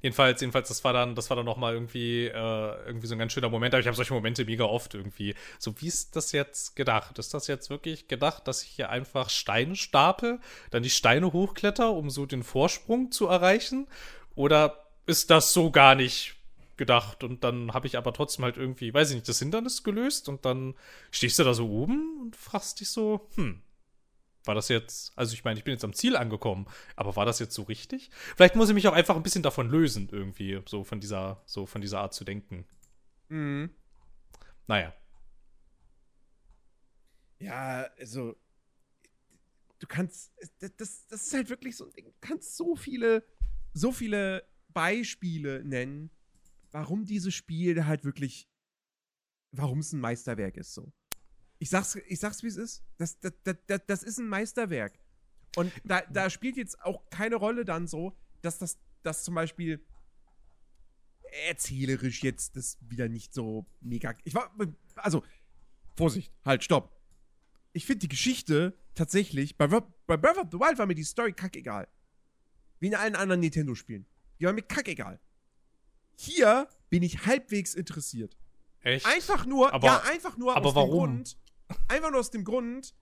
Jedenfalls, 0.02 0.42
jedenfalls, 0.42 0.68
das 0.68 0.84
war 0.84 0.94
dann, 0.94 1.16
das 1.16 1.30
war 1.30 1.38
dann 1.38 1.46
nochmal 1.46 1.74
irgendwie, 1.74 2.26
äh, 2.26 2.86
irgendwie 2.86 3.08
so 3.08 3.16
ein 3.16 3.20
ganz 3.20 3.34
schöner 3.34 3.50
Moment. 3.50 3.74
Aber 3.74 3.82
ich 3.82 3.88
habe 3.88 3.96
solche 3.96 4.14
Momente 4.14 4.46
mega 4.46 4.64
oft 4.64 4.94
irgendwie. 4.94 5.34
So, 5.58 5.74
wie 5.82 5.88
ist 5.88 6.16
das 6.16 6.32
jetzt 6.32 6.76
gedacht? 6.76 7.18
Ist 7.18 7.34
das 7.34 7.48
jetzt 7.48 7.70
wirklich 7.70 8.08
gedacht, 8.08 8.48
dass 8.48 8.62
ich 8.62 8.70
hier 8.70 8.90
einfach 8.90 9.30
Steine 9.30 9.76
stapel, 9.76 10.40
dann 10.70 10.84
die 10.84 10.92
Steine 10.92 11.34
hochkletter, 11.34 11.92
um 11.92 12.10
so 12.12 12.26
den 12.28 12.44
Vorsprung 12.44 13.12
zu 13.12 13.28
erreichen? 13.28 13.88
Oder 14.36 14.86
ist 15.08 15.32
das 15.32 15.52
so 15.54 15.72
gar 15.72 15.96
nicht 15.96 16.36
gedacht? 16.78 17.24
Und 17.24 17.44
dann 17.44 17.74
habe 17.74 17.88
ich 17.88 17.98
aber 17.98 18.14
trotzdem 18.14 18.46
halt 18.46 18.58
irgendwie, 18.58 18.94
weiß 18.94 19.10
ich 19.10 19.16
nicht, 19.16 19.28
das 19.28 19.40
Hindernis 19.40 19.84
gelöst 19.84 20.30
und 20.30 20.46
dann 20.46 20.76
stehst 21.10 21.40
du 21.40 21.44
da 21.44 21.56
so 21.56 21.68
oben 21.68 22.20
und 22.22 22.36
fragst 22.36 22.80
dich 22.82 22.90
so, 22.90 23.28
hm, 23.36 23.64
war 24.48 24.56
das 24.56 24.70
jetzt, 24.70 25.12
also 25.18 25.34
ich 25.34 25.44
meine, 25.44 25.58
ich 25.58 25.64
bin 25.64 25.74
jetzt 25.74 25.84
am 25.84 25.94
Ziel 25.94 26.16
angekommen, 26.16 26.68
aber 26.96 27.16
war 27.16 27.26
das 27.26 27.40
jetzt 27.40 27.54
so 27.54 27.64
richtig? 27.64 28.10
Vielleicht 28.36 28.56
muss 28.56 28.70
ich 28.70 28.76
mich 28.76 28.88
auch 28.88 28.94
einfach 28.94 29.16
ein 29.16 29.24
bisschen 29.24 29.44
davon 29.44 29.70
lösen, 29.70 30.10
irgendwie, 30.12 30.62
so 30.68 30.84
von 30.84 31.00
dieser, 31.00 31.42
so 31.46 31.66
von 31.66 31.82
dieser 31.82 32.00
Art 32.02 32.14
zu 32.14 32.24
denken. 32.24 32.66
Mhm. 33.30 33.70
Naja. 34.68 34.94
Ja, 37.40 37.88
also, 38.00 38.36
du 39.80 39.88
kannst, 39.88 40.34
das, 40.60 41.08
das 41.08 41.24
ist 41.24 41.34
halt 41.34 41.50
wirklich 41.50 41.76
so 41.76 41.86
ein 41.86 41.94
Ding, 41.94 42.06
du 42.06 42.14
kannst 42.20 42.58
so 42.58 42.76
viele, 42.76 43.24
so 43.74 43.92
viele 43.92 44.48
Beispiele 44.70 45.64
nennen, 45.64 46.10
warum 46.72 47.06
dieses 47.06 47.34
Spiel 47.34 47.86
halt 47.86 48.04
wirklich, 48.04 48.50
warum 49.52 49.80
es 49.80 49.94
ein 49.94 50.00
Meisterwerk 50.00 50.58
ist, 50.58 50.74
so. 50.74 50.92
Ich 51.60 51.70
sag's, 51.70 51.96
ich 51.96 52.20
sag's 52.20 52.44
wie 52.44 52.48
es 52.48 52.58
ist. 52.58 52.84
Das, 52.98 53.20
das, 53.20 53.34
das, 53.44 53.82
das 53.88 54.04
ist 54.04 54.20
ein 54.20 54.28
Meisterwerk. 54.28 55.00
Und 55.56 55.72
da, 55.84 56.02
da 56.02 56.30
spielt 56.30 56.58
jetzt 56.58 56.82
auch 56.82 57.10
keine 57.10 57.36
Rolle 57.36 57.66
dann 57.66 57.88
so, 57.88 58.16
dass 58.42 58.60
das, 58.60 58.78
das 59.04 59.24
zum 59.24 59.34
Beispiel 59.34 59.84
erzählerisch 61.48 62.24
jetzt 62.24 62.56
das 62.56 62.78
wieder 62.82 63.10
nicht 63.10 63.34
so 63.34 63.66
mega. 63.82 64.16
Ich 64.24 64.34
war. 64.34 64.56
Also, 64.96 65.24
Vorsicht, 65.96 66.32
halt, 66.46 66.64
stopp. 66.64 66.96
Ich 67.74 67.86
finde 67.86 68.00
die 68.00 68.08
Geschichte 68.08 68.78
tatsächlich. 68.96 69.58
Bei, 69.58 69.68
bei 69.68 70.18
Breath 70.18 70.38
of 70.38 70.48
the 70.52 70.60
Wild 70.60 70.78
war 70.78 70.86
mir 70.86 70.96
die 70.96 71.04
Story 71.04 71.34
kackegal. 71.34 71.88
Wie 72.80 72.88
in 72.88 72.96
allen 72.96 73.16
anderen 73.16 73.42
Nintendo-Spielen. 73.42 74.06
Die 74.40 74.46
war 74.46 74.54
mir 74.54 74.62
kackegal. 74.62 75.20
Hier 76.16 76.68
bin 76.90 77.04
ich 77.04 77.26
halbwegs 77.26 77.74
interessiert. 77.74 78.38
Echt? 78.82 79.06
Einfach 79.06 79.46
nur, 79.46 79.74
aber, 79.74 79.88
ja, 79.88 80.02
einfach 80.04 80.38
nur 80.38 80.56
aber 80.56 80.70
aus 80.70 80.76
warum? 80.76 80.90
dem 80.90 80.98
Grund, 80.98 81.38
Einfach 81.88 82.12
nur 82.12 82.20
aus 82.20 82.32
dem 82.32 82.44
Grund, 82.44 82.96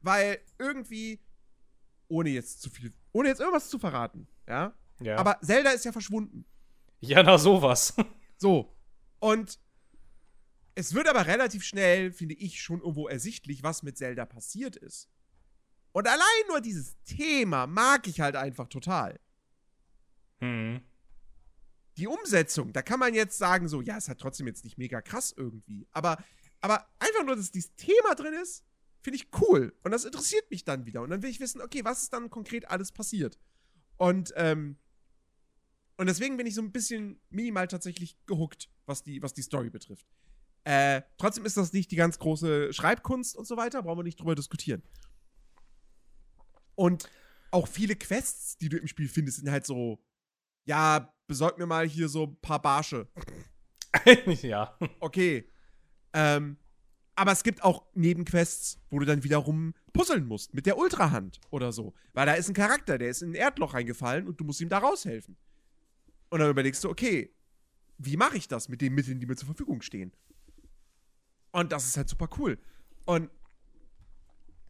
weil 0.00 0.40
irgendwie, 0.58 1.20
ohne 2.08 2.30
jetzt 2.30 2.62
zu 2.62 2.70
viel, 2.70 2.92
ohne 3.12 3.28
jetzt 3.28 3.40
irgendwas 3.40 3.68
zu 3.68 3.78
verraten, 3.78 4.28
ja? 4.48 4.74
ja. 5.00 5.16
Aber 5.16 5.38
Zelda 5.42 5.70
ist 5.70 5.84
ja 5.84 5.92
verschwunden. 5.92 6.44
Ja, 7.00 7.22
na 7.22 7.38
sowas. 7.38 7.94
So. 8.38 8.76
Und 9.20 9.60
es 10.74 10.94
wird 10.94 11.06
aber 11.06 11.28
relativ 11.28 11.62
schnell, 11.62 12.12
finde 12.12 12.34
ich, 12.34 12.60
schon 12.60 12.80
irgendwo 12.80 13.06
ersichtlich, 13.06 13.62
was 13.62 13.84
mit 13.84 13.96
Zelda 13.96 14.26
passiert 14.26 14.74
ist. 14.74 15.08
Und 15.92 16.08
allein 16.08 16.46
nur 16.48 16.60
dieses 16.60 16.96
Thema 17.04 17.68
mag 17.68 18.08
ich 18.08 18.20
halt 18.20 18.34
einfach 18.34 18.68
total. 18.68 19.20
Hm. 20.40 20.80
Die 21.98 22.08
Umsetzung, 22.08 22.72
da 22.72 22.82
kann 22.82 22.98
man 22.98 23.14
jetzt 23.14 23.38
sagen, 23.38 23.68
so, 23.68 23.82
ja, 23.82 23.96
ist 23.96 24.08
halt 24.08 24.18
trotzdem 24.18 24.46
jetzt 24.46 24.64
nicht 24.64 24.78
mega 24.78 25.02
krass 25.02 25.32
irgendwie. 25.36 25.86
Aber 25.92 26.16
aber 26.62 26.88
einfach 26.98 27.24
nur, 27.24 27.36
dass 27.36 27.50
dieses 27.50 27.74
Thema 27.74 28.14
drin 28.14 28.34
ist, 28.34 28.64
finde 29.02 29.16
ich 29.16 29.28
cool. 29.40 29.74
Und 29.82 29.90
das 29.90 30.04
interessiert 30.04 30.50
mich 30.50 30.64
dann 30.64 30.86
wieder. 30.86 31.02
Und 31.02 31.10
dann 31.10 31.22
will 31.22 31.30
ich 31.30 31.40
wissen, 31.40 31.60
okay, 31.60 31.84
was 31.84 32.02
ist 32.02 32.12
dann 32.12 32.30
konkret 32.30 32.70
alles 32.70 32.92
passiert? 32.92 33.38
Und, 33.96 34.32
ähm, 34.36 34.78
und 35.96 36.06
deswegen 36.06 36.36
bin 36.36 36.46
ich 36.46 36.54
so 36.54 36.62
ein 36.62 36.72
bisschen 36.72 37.20
minimal 37.28 37.68
tatsächlich 37.68 38.16
gehuckt, 38.26 38.70
was 38.86 39.02
die, 39.02 39.20
was 39.22 39.34
die 39.34 39.42
Story 39.42 39.70
betrifft. 39.70 40.06
Äh, 40.64 41.02
trotzdem 41.18 41.44
ist 41.44 41.56
das 41.56 41.72
nicht 41.72 41.90
die 41.90 41.96
ganz 41.96 42.18
große 42.18 42.72
Schreibkunst 42.72 43.36
und 43.36 43.46
so 43.46 43.56
weiter, 43.56 43.82
brauchen 43.82 43.98
wir 43.98 44.04
nicht 44.04 44.20
drüber 44.20 44.36
diskutieren. 44.36 44.82
Und 46.76 47.10
auch 47.50 47.66
viele 47.66 47.96
Quests, 47.96 48.56
die 48.58 48.68
du 48.68 48.78
im 48.78 48.86
Spiel 48.86 49.08
findest, 49.08 49.38
sind 49.38 49.50
halt 49.50 49.66
so, 49.66 50.00
ja, 50.64 51.12
besorg 51.26 51.58
mir 51.58 51.66
mal 51.66 51.86
hier 51.86 52.08
so 52.08 52.24
ein 52.24 52.36
paar 52.40 52.62
Barsche. 52.62 53.08
ja. 54.42 54.78
Okay, 55.00 55.48
ähm, 56.12 56.56
aber 57.14 57.32
es 57.32 57.42
gibt 57.42 57.62
auch 57.62 57.84
Nebenquests, 57.94 58.78
wo 58.90 58.98
du 58.98 59.04
dann 59.04 59.22
wiederum 59.22 59.74
puzzeln 59.92 60.26
musst 60.26 60.54
mit 60.54 60.66
der 60.66 60.78
Ultrahand 60.78 61.40
oder 61.50 61.72
so. 61.72 61.94
Weil 62.14 62.26
da 62.26 62.34
ist 62.34 62.48
ein 62.48 62.54
Charakter, 62.54 62.96
der 62.98 63.10
ist 63.10 63.22
in 63.22 63.32
ein 63.32 63.34
Erdloch 63.34 63.74
reingefallen 63.74 64.26
und 64.26 64.40
du 64.40 64.44
musst 64.44 64.60
ihm 64.60 64.68
da 64.68 64.78
raushelfen. 64.78 65.36
Und 66.30 66.38
dann 66.40 66.50
überlegst 66.50 66.82
du, 66.84 66.88
okay, 66.88 67.34
wie 67.98 68.16
mache 68.16 68.38
ich 68.38 68.48
das 68.48 68.68
mit 68.68 68.80
den 68.80 68.94
Mitteln, 68.94 69.20
die 69.20 69.26
mir 69.26 69.36
zur 69.36 69.46
Verfügung 69.46 69.82
stehen? 69.82 70.12
Und 71.52 71.72
das 71.72 71.86
ist 71.86 71.96
halt 71.96 72.08
super 72.08 72.28
cool. 72.38 72.58
Und 73.04 73.30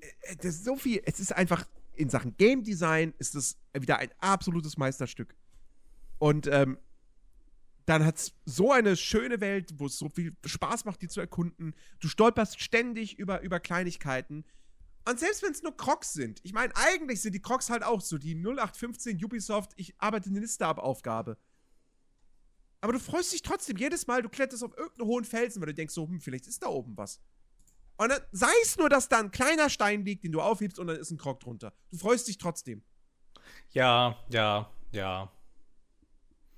äh, 0.01 0.37
das 0.37 0.57
ist 0.57 0.65
so 0.65 0.77
viel, 0.77 1.01
es 1.05 1.21
ist 1.21 1.33
einfach 1.33 1.65
in 1.95 2.09
Sachen 2.09 2.37
Game 2.37 2.65
Design 2.65 3.15
ist 3.19 3.35
es 3.35 3.59
wieder 3.73 3.99
ein 3.99 4.11
absolutes 4.19 4.77
Meisterstück. 4.77 5.37
Und 6.19 6.49
ähm, 6.49 6.79
dann 7.87 8.05
hat 8.05 8.19
es 8.19 8.33
so 8.45 8.73
eine 8.73 8.97
schöne 8.97 9.41
Welt, 9.41 9.73
wo 9.79 9.87
es 9.87 9.99
so 9.99 10.09
viel 10.09 10.37
Spaß 10.45 10.85
macht, 10.85 11.03
die 11.03 11.09
zu 11.09 11.21
erkunden. 11.21 11.75
Du 12.01 12.09
stolperst 12.09 12.61
ständig 12.61 13.19
über, 13.19 13.41
über 13.43 13.61
Kleinigkeiten. 13.61 14.45
Und 15.09 15.19
selbst 15.19 15.43
wenn 15.43 15.51
es 15.51 15.63
nur 15.63 15.77
Crocs 15.77 16.13
sind, 16.13 16.41
ich 16.45 16.53
meine, 16.53 16.73
eigentlich 16.77 17.21
sind 17.21 17.35
die 17.35 17.43
Crocs 17.43 17.71
halt 17.71 17.83
auch 17.83 18.01
so 18.01 18.19
die 18.19 18.37
0815 18.37 19.23
Ubisoft, 19.25 19.73
ich 19.77 19.95
arbeite 19.99 20.31
eine 20.31 20.39
Liste 20.39 20.67
ab 20.67 20.79
Aufgabe. 20.79 21.37
Aber 22.81 22.93
du 22.93 23.01
freust 23.01 23.33
dich 23.33 23.43
trotzdem 23.43 23.77
jedes 23.77 24.07
Mal, 24.07 24.23
du 24.23 24.29
kletterst 24.29 24.63
auf 24.63 24.77
irgendeinen 24.77 25.09
hohen 25.09 25.25
Felsen, 25.25 25.61
weil 25.61 25.69
du 25.69 25.75
denkst 25.75 25.95
so, 25.95 26.07
hm, 26.07 26.21
vielleicht 26.21 26.47
ist 26.47 26.63
da 26.63 26.69
oben 26.69 26.97
was. 26.97 27.21
Und 27.97 28.11
dann 28.11 28.21
sei 28.33 28.53
es 28.63 28.77
nur, 28.77 28.89
dass 28.89 29.09
da 29.09 29.19
ein 29.19 29.31
kleiner 29.31 29.71
Stein 29.71 30.05
liegt, 30.05 30.25
den 30.25 30.33
du 30.33 30.41
aufhebst 30.41 30.79
und 30.79 30.87
dann 30.87 30.97
ist 30.97 31.11
ein 31.11 31.19
Krog 31.19 31.41
drunter. 31.41 31.73
Du 31.91 31.99
freust 31.99 32.27
dich 32.29 32.39
trotzdem. 32.39 32.83
Ja, 33.71 34.19
ja, 34.31 34.71
ja. 34.93 35.31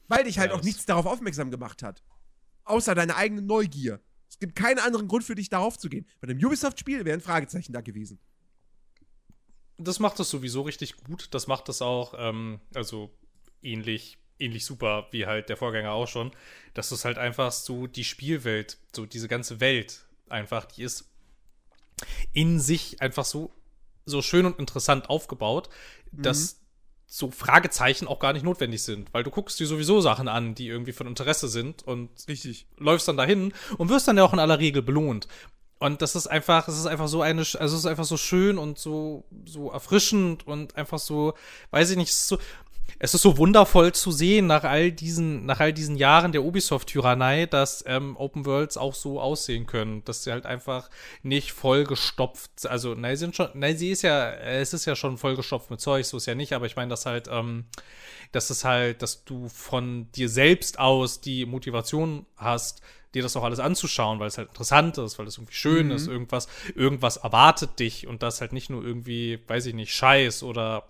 Weil 0.08 0.24
dich 0.24 0.38
halt 0.38 0.50
Ja, 0.50 0.54
auch 0.54 0.58
das- 0.58 0.66
nichts 0.66 0.86
darauf 0.86 1.06
aufmerksam 1.06 1.50
gemacht 1.50 1.82
hat. 1.82 2.02
Außer 2.64 2.94
deine 2.94 3.16
eigene 3.16 3.42
Neugier. 3.42 4.00
Es 4.28 4.38
gibt 4.38 4.56
keinen 4.56 4.78
anderen 4.78 5.06
Grund 5.08 5.24
für 5.24 5.34
dich, 5.34 5.48
darauf 5.48 5.78
zu 5.78 5.88
gehen. 5.88 6.06
Bei 6.20 6.28
einem 6.28 6.44
Ubisoft-Spiel 6.44 7.04
wäre 7.04 7.16
ein 7.16 7.20
Fragezeichen 7.20 7.72
da 7.72 7.80
gewesen. 7.80 8.18
Das 9.76 9.98
macht 9.98 10.18
das 10.18 10.30
sowieso 10.30 10.62
richtig 10.62 10.96
gut. 10.96 11.28
Das 11.34 11.46
macht 11.46 11.68
das 11.68 11.82
auch, 11.82 12.14
ähm, 12.16 12.60
also 12.74 13.10
ähnlich, 13.62 14.18
ähnlich 14.38 14.64
super 14.64 15.08
wie 15.10 15.26
halt 15.26 15.48
der 15.48 15.56
Vorgänger 15.56 15.92
auch 15.92 16.08
schon. 16.08 16.32
Dass 16.74 16.90
es 16.90 17.04
halt 17.04 17.18
einfach 17.18 17.52
so 17.52 17.86
die 17.86 18.04
Spielwelt, 18.04 18.78
so 18.94 19.06
diese 19.06 19.28
ganze 19.28 19.60
Welt 19.60 20.06
einfach, 20.28 20.64
die 20.66 20.82
ist 20.82 21.10
in 22.32 22.60
sich 22.60 23.00
einfach 23.00 23.24
so, 23.24 23.52
so 24.04 24.20
schön 24.22 24.46
und 24.46 24.58
interessant 24.58 25.08
aufgebaut, 25.10 25.68
dass 26.12 26.60
so 27.16 27.30
Fragezeichen 27.30 28.08
auch 28.08 28.18
gar 28.18 28.32
nicht 28.32 28.42
notwendig 28.42 28.82
sind, 28.82 29.14
weil 29.14 29.22
du 29.22 29.30
guckst 29.30 29.60
dir 29.60 29.68
sowieso 29.68 30.00
Sachen 30.00 30.26
an, 30.26 30.56
die 30.56 30.66
irgendwie 30.66 30.90
von 30.90 31.06
Interesse 31.06 31.46
sind 31.46 31.84
und 31.84 32.10
Richtig. 32.26 32.66
läufst 32.76 33.06
dann 33.06 33.16
dahin 33.16 33.52
und 33.78 33.88
wirst 33.88 34.08
dann 34.08 34.16
ja 34.16 34.24
auch 34.24 34.32
in 34.32 34.40
aller 34.40 34.58
Regel 34.58 34.82
belohnt. 34.82 35.28
Und 35.78 36.02
das 36.02 36.16
ist 36.16 36.26
einfach, 36.26 36.66
es 36.66 36.76
ist 36.76 36.86
einfach 36.86 37.06
so 37.06 37.22
eine, 37.22 37.42
also 37.42 37.58
es 37.60 37.72
ist 37.74 37.86
einfach 37.86 38.04
so 38.04 38.16
schön 38.16 38.58
und 38.58 38.80
so, 38.80 39.22
so 39.44 39.70
erfrischend 39.70 40.44
und 40.44 40.74
einfach 40.74 40.98
so, 40.98 41.34
weiß 41.70 41.90
ich 41.90 41.96
nicht, 41.96 42.12
so, 42.12 42.38
es 42.98 43.14
ist 43.14 43.22
so 43.22 43.36
wundervoll 43.38 43.92
zu 43.92 44.12
sehen 44.12 44.46
nach 44.46 44.64
all 44.64 44.92
diesen, 44.92 45.46
nach 45.46 45.60
all 45.60 45.72
diesen 45.72 45.96
Jahren 45.96 46.32
der 46.32 46.42
Ubisoft-Tyrannei, 46.44 47.46
dass 47.46 47.84
ähm, 47.86 48.16
Open 48.16 48.46
Worlds 48.46 48.76
auch 48.76 48.94
so 48.94 49.20
aussehen 49.20 49.66
können, 49.66 50.04
dass 50.04 50.24
sie 50.24 50.32
halt 50.32 50.46
einfach 50.46 50.90
nicht 51.22 51.52
vollgestopft, 51.52 52.66
also, 52.66 52.94
nein, 52.94 53.16
sie 53.16 53.20
sind 53.20 53.36
schon, 53.36 53.48
nein, 53.54 53.76
sie 53.76 53.90
ist 53.90 54.02
ja, 54.02 54.30
es 54.32 54.72
ist 54.72 54.84
ja 54.84 54.96
schon 54.96 55.18
vollgestopft 55.18 55.70
mit 55.70 55.80
Zeug, 55.80 56.06
so 56.06 56.16
ist 56.16 56.26
ja 56.26 56.34
nicht, 56.34 56.52
aber 56.52 56.66
ich 56.66 56.76
meine, 56.76 56.88
dass 56.90 57.06
halt, 57.06 57.28
ähm, 57.30 57.64
dass 58.32 58.50
es 58.50 58.64
halt, 58.64 59.02
dass 59.02 59.24
du 59.24 59.48
von 59.48 60.10
dir 60.12 60.28
selbst 60.28 60.78
aus 60.78 61.20
die 61.20 61.46
Motivation 61.46 62.26
hast, 62.36 62.80
dir 63.14 63.22
das 63.22 63.36
auch 63.36 63.44
alles 63.44 63.60
anzuschauen, 63.60 64.18
weil 64.18 64.28
es 64.28 64.38
halt 64.38 64.48
interessant 64.48 64.98
ist, 64.98 65.18
weil 65.18 65.26
es 65.26 65.36
irgendwie 65.36 65.54
schön 65.54 65.90
ist, 65.90 66.08
irgendwas, 66.08 66.48
irgendwas 66.74 67.16
erwartet 67.18 67.78
dich 67.78 68.06
und 68.06 68.22
das 68.22 68.40
halt 68.40 68.52
nicht 68.52 68.70
nur 68.70 68.84
irgendwie, 68.84 69.38
weiß 69.46 69.66
ich 69.66 69.74
nicht, 69.74 69.94
Scheiß 69.94 70.42
oder 70.42 70.88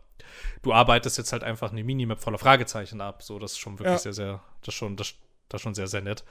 du 0.62 0.72
arbeitest 0.72 1.18
jetzt 1.18 1.32
halt 1.32 1.44
einfach 1.44 1.70
eine 1.72 1.84
Minimap 1.84 2.20
voller 2.20 2.38
Fragezeichen 2.38 3.01
ab. 3.01 3.22
So, 3.22 3.38
das 3.38 3.52
ist 3.52 3.59
schon 3.59 3.78
wirklich 3.78 3.94
Ja. 3.94 3.98
sehr, 3.98 4.12
sehr, 4.12 4.42
das 4.60 4.68
ist 4.68 4.74
schon, 4.78 4.96
das, 4.96 5.14
das 5.48 5.60
schon 5.60 5.74
sehr, 5.74 5.86
sehr 5.86 6.02
nett. 6.02 6.24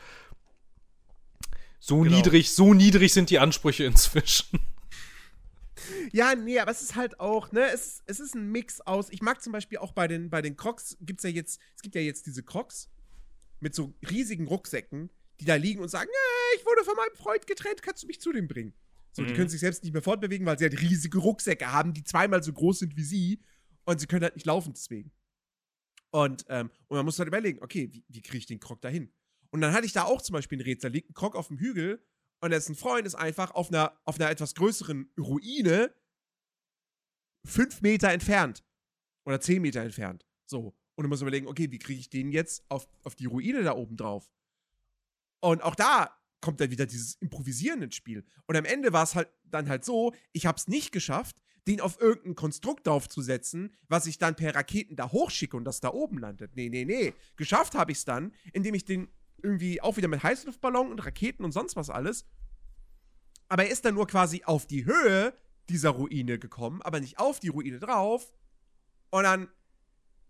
So 1.80 2.02
Genau. 2.02 2.16
niedrig, 2.16 2.54
so 2.54 2.74
niedrig 2.74 3.12
sind 3.14 3.30
die 3.30 3.40
Ansprüche 3.40 3.84
inzwischen. 3.86 4.60
Ja, 6.12 6.36
nee, 6.36 6.60
aber 6.60 6.72
es 6.72 6.82
ist 6.82 6.96
halt 6.96 7.20
auch, 7.20 7.52
ne, 7.52 7.66
es, 7.74 8.04
es 8.06 8.20
ist 8.20 8.36
ein 8.36 8.52
Mix 8.52 8.80
aus. 8.82 9.10
Ich 9.10 9.22
mag 9.22 9.42
zum 9.42 9.52
Beispiel 9.52 9.80
auch 9.80 9.92
bei 9.92 10.08
den, 10.08 10.30
bei 10.30 10.42
den 10.42 10.56
Crocs, 10.56 10.98
gibt's 11.02 11.24
ja 11.24 11.30
jetzt, 11.32 11.60
es 11.76 11.82
gibt 11.82 11.96
ja 11.96 12.02
jetzt 12.02 12.26
diese 12.28 12.44
Crocs 12.44 12.90
mit 13.60 13.74
so 13.74 13.94
riesigen 14.08 14.48
Rucksäcken, 14.48 15.10
die 15.40 15.46
da 15.46 15.56
liegen 15.56 15.82
und 15.82 15.90
sagen, 15.90 16.10
nee, 16.12 16.58
ich 16.60 16.66
wurde 16.66 16.84
von 16.86 16.96
meinem 16.96 17.16
Freund 17.16 17.48
getrennt, 17.48 17.82
kannst 17.82 18.04
du 18.04 18.08
mich 18.08 18.22
zu 18.22 18.32
dem 18.32 18.48
bringen? 18.48 18.74
So, 19.12 19.26
die 19.26 19.34
Mhm. 19.34 19.38
können 19.38 19.50
sich 19.50 19.60
selbst 19.60 19.84
nicht 19.84 19.94
mehr 19.94 20.02
fortbewegen, 20.04 20.46
weil 20.46 20.58
sie 20.60 20.66
halt 20.66 20.80
riesige 20.80 21.18
Rucksäcke 21.18 21.72
haben, 21.72 21.94
die 21.94 22.04
zweimal 22.04 22.44
so 22.44 22.54
groß 22.54 22.80
sind 22.80 22.96
wie 22.96 23.04
sie 23.04 23.42
und 23.86 24.00
sie 24.00 24.08
können 24.08 24.24
halt 24.24 24.36
nicht 24.36 24.46
laufen 24.46 24.74
deswegen. 24.74 25.12
Und, 26.12 26.46
ähm, 26.50 26.70
und 26.88 26.98
man 26.98 27.06
muss 27.06 27.18
halt 27.18 27.28
überlegen, 27.28 27.62
okay, 27.62 27.92
wie, 27.92 28.06
wie 28.08 28.22
kriege 28.22 28.38
ich 28.38 28.46
den 28.46 28.60
Krog 28.60 28.82
da 28.82 28.90
hin? 28.90 29.12
Und 29.50 29.62
dann 29.62 29.74
hatte 29.74 29.86
ich 29.86 29.94
da 29.94 30.04
auch 30.04 30.22
zum 30.22 30.34
Beispiel 30.34 30.60
ein 30.60 30.62
Rätsel, 30.62 30.90
da 30.90 30.94
liegt 30.94 31.10
ein 31.10 31.14
Krog 31.14 31.36
auf 31.36 31.48
dem 31.48 31.58
Hügel 31.58 32.04
und 32.42 32.52
dessen 32.52 32.76
Freund 32.76 33.08
ist 33.08 33.16
einfach 33.16 33.52
auf 33.52 33.70
einer, 33.70 34.00
auf 34.06 34.20
einer 34.20 34.30
etwas 34.30 34.54
größeren 34.56 35.12
Ruine 35.18 35.94
fünf 37.46 37.82
Meter 37.82 38.12
entfernt. 38.12 38.64
Oder 39.26 39.40
zehn 39.40 39.62
Meter 39.62 39.82
entfernt. 39.82 40.26
So. 40.46 40.76
Und 40.96 41.04
du 41.04 41.08
musst 41.08 41.22
überlegen, 41.22 41.48
okay, 41.48 41.72
wie 41.72 41.80
kriege 41.80 42.00
ich 42.00 42.10
den 42.10 42.32
jetzt 42.32 42.64
auf, 42.70 42.88
auf 43.04 43.16
die 43.16 43.26
Ruine 43.26 43.64
da 43.64 43.76
oben 43.76 43.96
drauf? 43.96 44.30
Und 45.40 45.64
auch 45.64 45.76
da 45.76 46.16
kommt 46.42 46.60
dann 46.60 46.72
wieder 46.72 46.86
dieses 46.86 47.16
Improvisieren 47.16 47.82
ins 47.82 47.96
Spiel. 47.96 48.26
Und 48.46 48.56
am 48.56 48.66
Ende 48.66 48.92
war 48.94 49.04
es 49.04 49.16
halt 49.16 49.30
dann 49.46 49.70
halt 49.70 49.86
so, 49.86 50.14
ich 50.34 50.46
habe 50.46 50.58
es 50.58 50.68
nicht 50.68 50.92
geschafft, 50.92 51.42
den 51.68 51.80
auf 51.82 52.00
irgendein 52.02 52.36
Konstrukt 52.36 52.88
draufzusetzen, 52.88 53.74
was 53.88 54.06
ich 54.06 54.18
dann 54.18 54.36
per 54.36 54.56
Raketen 54.56 54.96
da 54.96 55.12
hochschicke 55.12 55.56
und 55.56 55.64
das 55.64 55.80
da 55.80 55.90
oben 55.90 56.18
landet. 56.18 56.56
Nee, 56.56 56.70
nee, 56.70 56.86
nee. 56.86 57.14
Geschafft 57.36 57.76
habe 57.76 57.92
ich 57.92 58.00
es 58.00 58.06
dann, 58.06 58.34
indem 58.52 58.74
ich 58.74 58.86
den 58.86 59.08
irgendwie 59.42 59.82
auch 59.82 59.98
wieder 59.98 60.08
mit 60.08 60.24
Heißluftballon 60.24 60.92
und 60.92 61.06
Raketen 61.06 61.44
und 61.44 61.52
sonst 61.52 61.76
was 61.76 61.90
alles. 61.90 62.26
Aber 63.48 63.66
er 63.66 63.72
ist 63.72 63.86
dann 63.86 63.96
nur 63.96 64.08
quasi 64.08 64.44
auf 64.46 64.66
die 64.66 64.86
Höhe 64.86 65.34
dieser 65.70 65.92
Ruine 65.92 66.40
gekommen, 66.40 66.82
aber 66.82 67.00
nicht 67.00 67.20
auf 67.20 67.40
die 67.40 67.50
Ruine 67.50 67.80
drauf. 67.80 68.34
Und 69.10 69.24
dann 69.24 69.48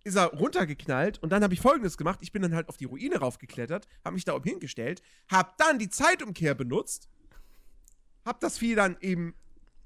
ist 0.04 0.16
er 0.16 0.26
runtergeknallt 0.26 1.22
und 1.24 1.30
dann 1.30 1.44
habe 1.44 1.54
ich 1.54 1.62
folgendes 1.62 1.98
gemacht. 1.98 2.20
Ich 2.22 2.32
bin 2.32 2.42
dann 2.42 2.54
halt 2.54 2.68
auf 2.68 2.78
die 2.78 2.86
Ruine 2.86 3.18
raufgeklettert, 3.18 3.88
habe 4.04 4.16
mich 4.16 4.26
da 4.26 4.36
oben 4.36 4.50
hingestellt, 4.50 5.02
habe 5.30 5.52
dann 5.58 5.80
die 5.80 5.90
Zeitumkehr 5.90 6.56
benutzt, 6.56 7.08
habe 8.26 8.40
das 8.42 8.58
Vieh 8.58 8.76
dann 8.76 8.98
eben, 9.00 9.34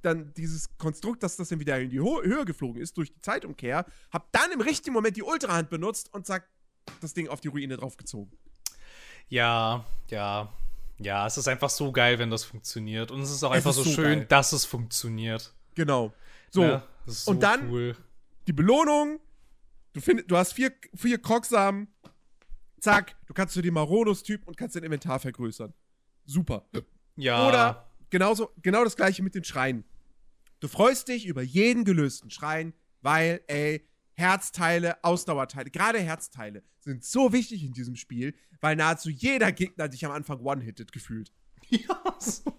dann 0.08 0.34
dieses 0.34 0.78
Konstrukt, 0.78 1.22
dass 1.24 1.36
das 1.38 1.50
dann 1.50 1.60
wieder 1.60 1.80
in 1.80 1.90
die 1.90 2.00
Ho 2.00 2.22
Höhe 2.24 2.46
geflogen 2.46 2.82
ist 2.82 2.98
durch 2.98 3.12
die 3.14 3.20
Zeitumkehr, 3.22 3.86
habe 4.12 4.26
dann 4.32 4.52
im 4.52 4.62
richtigen 4.62 4.94
Moment 4.94 5.16
die 5.18 5.24
Ultrahand 5.24 5.70
benutzt 5.70 6.14
und 6.14 6.26
zack, 6.26 6.48
das 7.02 7.14
Ding 7.14 7.28
auf 7.30 7.42
die 7.42 7.48
Ruine 7.50 7.78
draufgezogen. 7.78 8.32
Ja, 9.30 9.86
ja. 10.10 10.52
Ja, 11.00 11.28
es 11.28 11.38
ist 11.38 11.48
einfach 11.48 11.70
so 11.70 11.92
geil, 11.92 12.18
wenn 12.18 12.32
das 12.32 12.44
funktioniert. 12.44 13.12
Und 13.12 13.22
es 13.22 13.30
ist 13.30 13.44
auch 13.44 13.52
Es 13.52 13.58
einfach 13.58 13.70
ist 13.72 13.76
so, 13.78 13.84
so 13.84 13.92
schön, 13.92 14.20
geil. 14.20 14.26
dass 14.30 14.52
es 14.52 14.66
funktioniert. 14.66 15.54
Genau. 15.76 16.12
So, 16.50 16.64
Ja, 16.64 16.84
ist 17.06 17.26
so 17.26 17.32
und 17.32 17.44
dann- 17.44 17.70
cool. 17.70 17.96
die 18.48 18.54
Belohnung, 18.54 19.20
du, 19.94 20.02
find, 20.02 20.30
du 20.32 20.36
hast 20.38 20.54
vier, 20.54 20.72
vier 20.96 21.20
Krocksamen, 21.22 21.88
zack, 22.80 23.16
du 23.28 23.34
kannst 23.36 23.54
zu 23.54 23.62
dem 23.62 23.76
Maronus-Typ 23.76 24.48
und 24.48 24.58
kannst 24.58 24.76
dein 24.76 24.84
Inventar 24.84 25.20
vergrößern. 25.20 25.72
Super. 26.26 26.66
Ja. 27.16 27.48
Oder 27.48 27.92
genauso, 28.10 28.50
genau 28.64 28.84
das 28.84 28.96
gleiche 28.96 29.22
mit 29.22 29.36
den 29.36 29.44
Schreien. 29.44 29.84
Du 30.60 30.68
freust 30.68 31.08
dich 31.08 31.26
über 31.26 31.42
jeden 31.42 31.86
gelösten 31.86 32.32
Schrein, 32.32 32.74
weil, 33.02 33.42
ey, 33.48 33.88
Herzteile, 34.14 35.04
Ausdauerteile, 35.04 35.70
gerade 35.70 36.00
Herzteile 36.00 36.64
sind 36.80 37.04
so 37.04 37.32
wichtig 37.32 37.64
in 37.64 37.74
diesem 37.74 37.96
Spiel, 37.96 38.34
weil 38.62 38.76
nahezu 38.76 39.10
jeder 39.12 39.52
Gegner 39.52 39.88
dich 39.88 40.04
am 40.06 40.12
Anfang 40.12 40.40
one-hittet 40.40 40.92
gefühlt. 40.92 41.32
Ja, 41.70 42.16
so. 42.20 42.58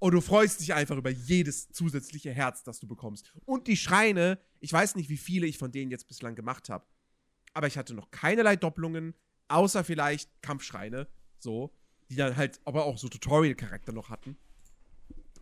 Und 0.00 0.12
du 0.12 0.20
freust 0.20 0.60
dich 0.60 0.74
einfach 0.74 0.96
über 0.96 1.10
jedes 1.10 1.68
zusätzliche 1.70 2.32
Herz, 2.32 2.64
das 2.64 2.80
du 2.80 2.88
bekommst. 2.88 3.32
Und 3.46 3.68
die 3.68 3.76
Schreine, 3.76 4.38
ich 4.60 4.72
weiß 4.72 4.96
nicht, 4.96 5.08
wie 5.08 5.16
viele 5.16 5.46
ich 5.46 5.56
von 5.58 5.70
denen 5.70 5.90
jetzt 5.90 6.08
bislang 6.08 6.34
gemacht 6.34 6.68
habe. 6.68 6.84
Aber 7.54 7.68
ich 7.68 7.78
hatte 7.78 7.94
noch 7.94 8.10
keinerlei 8.10 8.56
Doppelungen, 8.56 9.14
außer 9.48 9.84
vielleicht 9.84 10.28
Kampfschreine, 10.42 11.06
so, 11.38 11.72
die 12.10 12.16
dann 12.16 12.36
halt 12.36 12.60
aber 12.64 12.84
auch 12.84 12.98
so 12.98 13.08
Tutorial-Charakter 13.08 13.92
noch 13.92 14.10
hatten. 14.10 14.36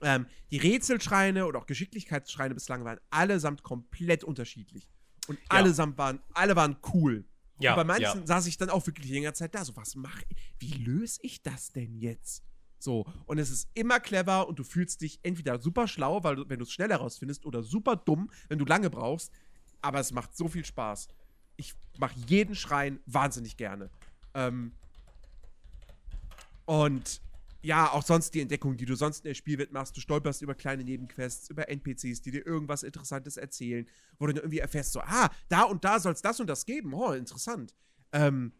Ähm, 0.02 0.26
die 0.50 0.58
Rätselschreine 0.58 1.46
oder 1.46 1.58
auch 1.60 1.66
Geschicklichkeitsschreine 1.66 2.54
bislang 2.54 2.84
waren 2.84 2.98
allesamt 3.10 3.62
komplett 3.62 4.24
unterschiedlich. 4.24 4.88
Und 5.28 5.38
Ja. 5.38 5.44
allesamt 5.48 5.96
waren, 5.98 6.20
alle 6.34 6.56
waren 6.56 6.76
cool. 6.92 7.24
Ja, 7.60 7.72
Und 7.72 7.76
bei 7.76 7.84
manchen 7.84 8.20
ja. 8.20 8.26
saß 8.26 8.46
ich 8.46 8.56
dann 8.56 8.70
auch 8.70 8.84
wirklich 8.86 9.08
länger 9.10 9.34
Zeit 9.34 9.54
da. 9.54 9.64
So, 9.64 9.76
was 9.76 9.94
mache 9.94 10.24
ich? 10.28 10.36
Wie 10.58 10.82
löse 10.82 11.20
ich 11.22 11.42
das 11.42 11.70
denn 11.70 11.96
jetzt? 11.96 12.42
So, 12.80 13.06
und 13.26 13.38
es 13.38 13.50
ist 13.50 13.68
immer 13.74 14.00
clever 14.00 14.48
und 14.48 14.58
du 14.58 14.64
fühlst 14.64 15.02
dich 15.02 15.20
entweder 15.22 15.60
super 15.60 15.86
schlau, 15.86 16.24
weil 16.24 16.34
du, 16.34 16.48
wenn 16.48 16.58
du 16.58 16.64
es 16.64 16.72
schnell 16.72 16.88
herausfindest, 16.88 17.46
oder 17.46 17.62
super 17.62 17.94
dumm, 17.94 18.32
wenn 18.48 18.58
du 18.58 18.64
lange 18.64 18.90
brauchst. 18.90 19.30
Aber 19.80 20.00
es 20.00 20.10
macht 20.12 20.36
so 20.36 20.48
viel 20.48 20.64
Spaß. 20.64 21.06
Ich 21.56 21.74
mache 21.98 22.18
jeden 22.26 22.56
Schrein 22.56 22.98
wahnsinnig 23.06 23.56
gerne. 23.56 23.88
Ähm, 24.34 24.72
und 26.64 27.20
ja, 27.62 27.92
auch 27.92 28.02
sonst 28.02 28.34
die 28.34 28.40
Entdeckungen, 28.40 28.76
die 28.76 28.84
du 28.84 28.96
sonst 28.96 29.20
in 29.20 29.28
der 29.28 29.34
Spielwelt 29.34 29.72
machst. 29.72 29.96
Du 29.96 30.00
stolperst 30.00 30.42
über 30.42 30.54
kleine 30.54 30.82
Nebenquests, 30.82 31.48
über 31.48 31.68
NPCs, 31.68 32.20
die 32.20 32.32
dir 32.32 32.44
irgendwas 32.44 32.82
Interessantes 32.82 33.36
erzählen, 33.36 33.86
wo 34.18 34.26
du 34.26 34.34
dann 34.34 34.42
irgendwie 34.42 34.58
erfährst, 34.58 34.92
so, 34.92 35.00
ah, 35.00 35.30
da 35.48 35.62
und 35.62 35.84
da 35.84 36.00
soll 36.00 36.12
es 36.12 36.22
das 36.22 36.40
und 36.40 36.48
das 36.48 36.66
geben. 36.66 36.92
Oh, 36.92 37.12
interessant. 37.12 37.74
Ähm, 38.12 38.52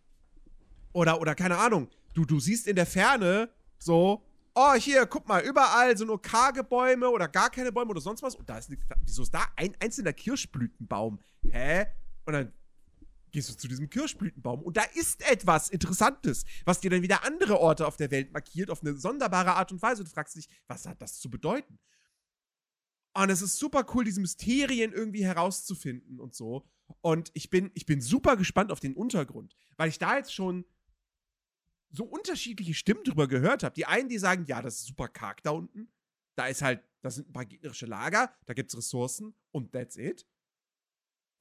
oder, 0.92 1.20
oder 1.20 1.34
keine 1.34 1.58
Ahnung, 1.58 1.88
du, 2.14 2.24
du 2.24 2.38
siehst 2.38 2.68
in 2.68 2.76
der 2.76 2.86
Ferne 2.86 3.50
so, 3.78 4.24
oh, 4.54 4.74
hier, 4.74 5.06
guck 5.06 5.26
mal, 5.26 5.42
überall 5.42 5.96
sind 5.96 6.06
nur 6.06 6.22
karge 6.22 6.62
Bäume 6.62 7.08
oder 7.10 7.26
gar 7.26 7.50
keine 7.50 7.72
Bäume 7.72 7.90
oder 7.90 8.00
sonst 8.00 8.22
was. 8.22 8.36
Und 8.36 8.48
da 8.48 8.58
ist, 8.58 8.70
wieso 9.04 9.22
ist 9.22 9.34
da 9.34 9.44
ein 9.56 9.74
einzelner 9.80 10.12
Kirschblütenbaum? 10.12 11.18
Hä? 11.50 11.86
Und 12.24 12.34
dann 12.34 12.52
gehst 13.32 13.50
du 13.50 13.54
zu 13.54 13.66
diesem 13.66 13.90
Kirschblütenbaum 13.90 14.62
und 14.62 14.76
da 14.76 14.82
ist 14.94 15.28
etwas 15.28 15.70
Interessantes, 15.70 16.44
was 16.64 16.80
dir 16.80 16.90
dann 16.90 17.02
wieder 17.02 17.24
andere 17.24 17.58
Orte 17.58 17.86
auf 17.86 17.96
der 17.96 18.10
Welt 18.10 18.32
markiert, 18.32 18.70
auf 18.70 18.82
eine 18.82 18.96
sonderbare 18.96 19.54
Art 19.54 19.72
und 19.72 19.82
Weise. 19.82 20.04
Du 20.04 20.10
fragst 20.10 20.36
dich, 20.36 20.48
was 20.68 20.86
hat 20.86 21.00
das 21.02 21.18
zu 21.18 21.30
bedeuten? 21.30 21.78
Und 23.14 23.30
es 23.30 23.42
ist 23.42 23.58
super 23.58 23.84
cool, 23.94 24.04
diese 24.04 24.20
Mysterien 24.20 24.92
irgendwie 24.92 25.24
herauszufinden 25.24 26.20
und 26.20 26.34
so. 26.34 26.66
Und 27.00 27.30
ich 27.34 27.50
bin, 27.50 27.70
ich 27.74 27.86
bin 27.86 28.00
super 28.00 28.36
gespannt 28.36 28.70
auf 28.70 28.80
den 28.80 28.94
Untergrund, 28.94 29.56
weil 29.76 29.88
ich 29.88 29.98
da 29.98 30.16
jetzt 30.16 30.34
schon 30.34 30.64
so 31.90 32.04
unterschiedliche 32.04 32.74
Stimmen 32.74 33.04
drüber 33.04 33.28
gehört 33.28 33.62
habe. 33.62 33.74
Die 33.74 33.86
einen, 33.86 34.08
die 34.08 34.18
sagen, 34.18 34.46
ja, 34.46 34.62
das 34.62 34.76
ist 34.76 34.86
super 34.86 35.08
karg 35.08 35.42
da 35.42 35.50
unten. 35.50 35.92
Da 36.36 36.46
ist 36.46 36.62
halt, 36.62 36.82
das 37.02 37.16
sind 37.16 37.28
ein 37.28 37.32
paar 37.32 37.44
gegnerische 37.44 37.84
Lager, 37.84 38.32
da 38.46 38.54
gibt 38.54 38.70
es 38.70 38.78
Ressourcen 38.78 39.34
und 39.50 39.72
that's 39.72 39.96
it. 39.96 40.26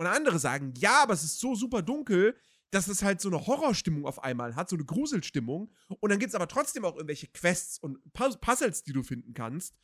Und 0.01 0.07
andere 0.07 0.39
sagen, 0.39 0.73
ja, 0.77 1.03
aber 1.03 1.13
es 1.13 1.23
ist 1.23 1.39
so 1.39 1.53
super 1.53 1.83
dunkel, 1.83 2.35
dass 2.71 2.87
es 2.87 3.03
halt 3.03 3.21
so 3.21 3.29
eine 3.29 3.45
Horrorstimmung 3.45 4.07
auf 4.07 4.23
einmal 4.23 4.55
hat, 4.55 4.67
so 4.67 4.75
eine 4.75 4.83
Gruselstimmung. 4.83 5.71
Und 5.99 6.09
dann 6.09 6.17
gibt 6.17 6.29
es 6.29 6.33
aber 6.35 6.47
trotzdem 6.47 6.85
auch 6.85 6.95
irgendwelche 6.95 7.27
Quests 7.27 7.77
und 7.77 7.99
Puzzles, 8.11 8.83
die 8.83 8.93
du 8.93 9.03
finden 9.03 9.35
kannst. 9.35 9.77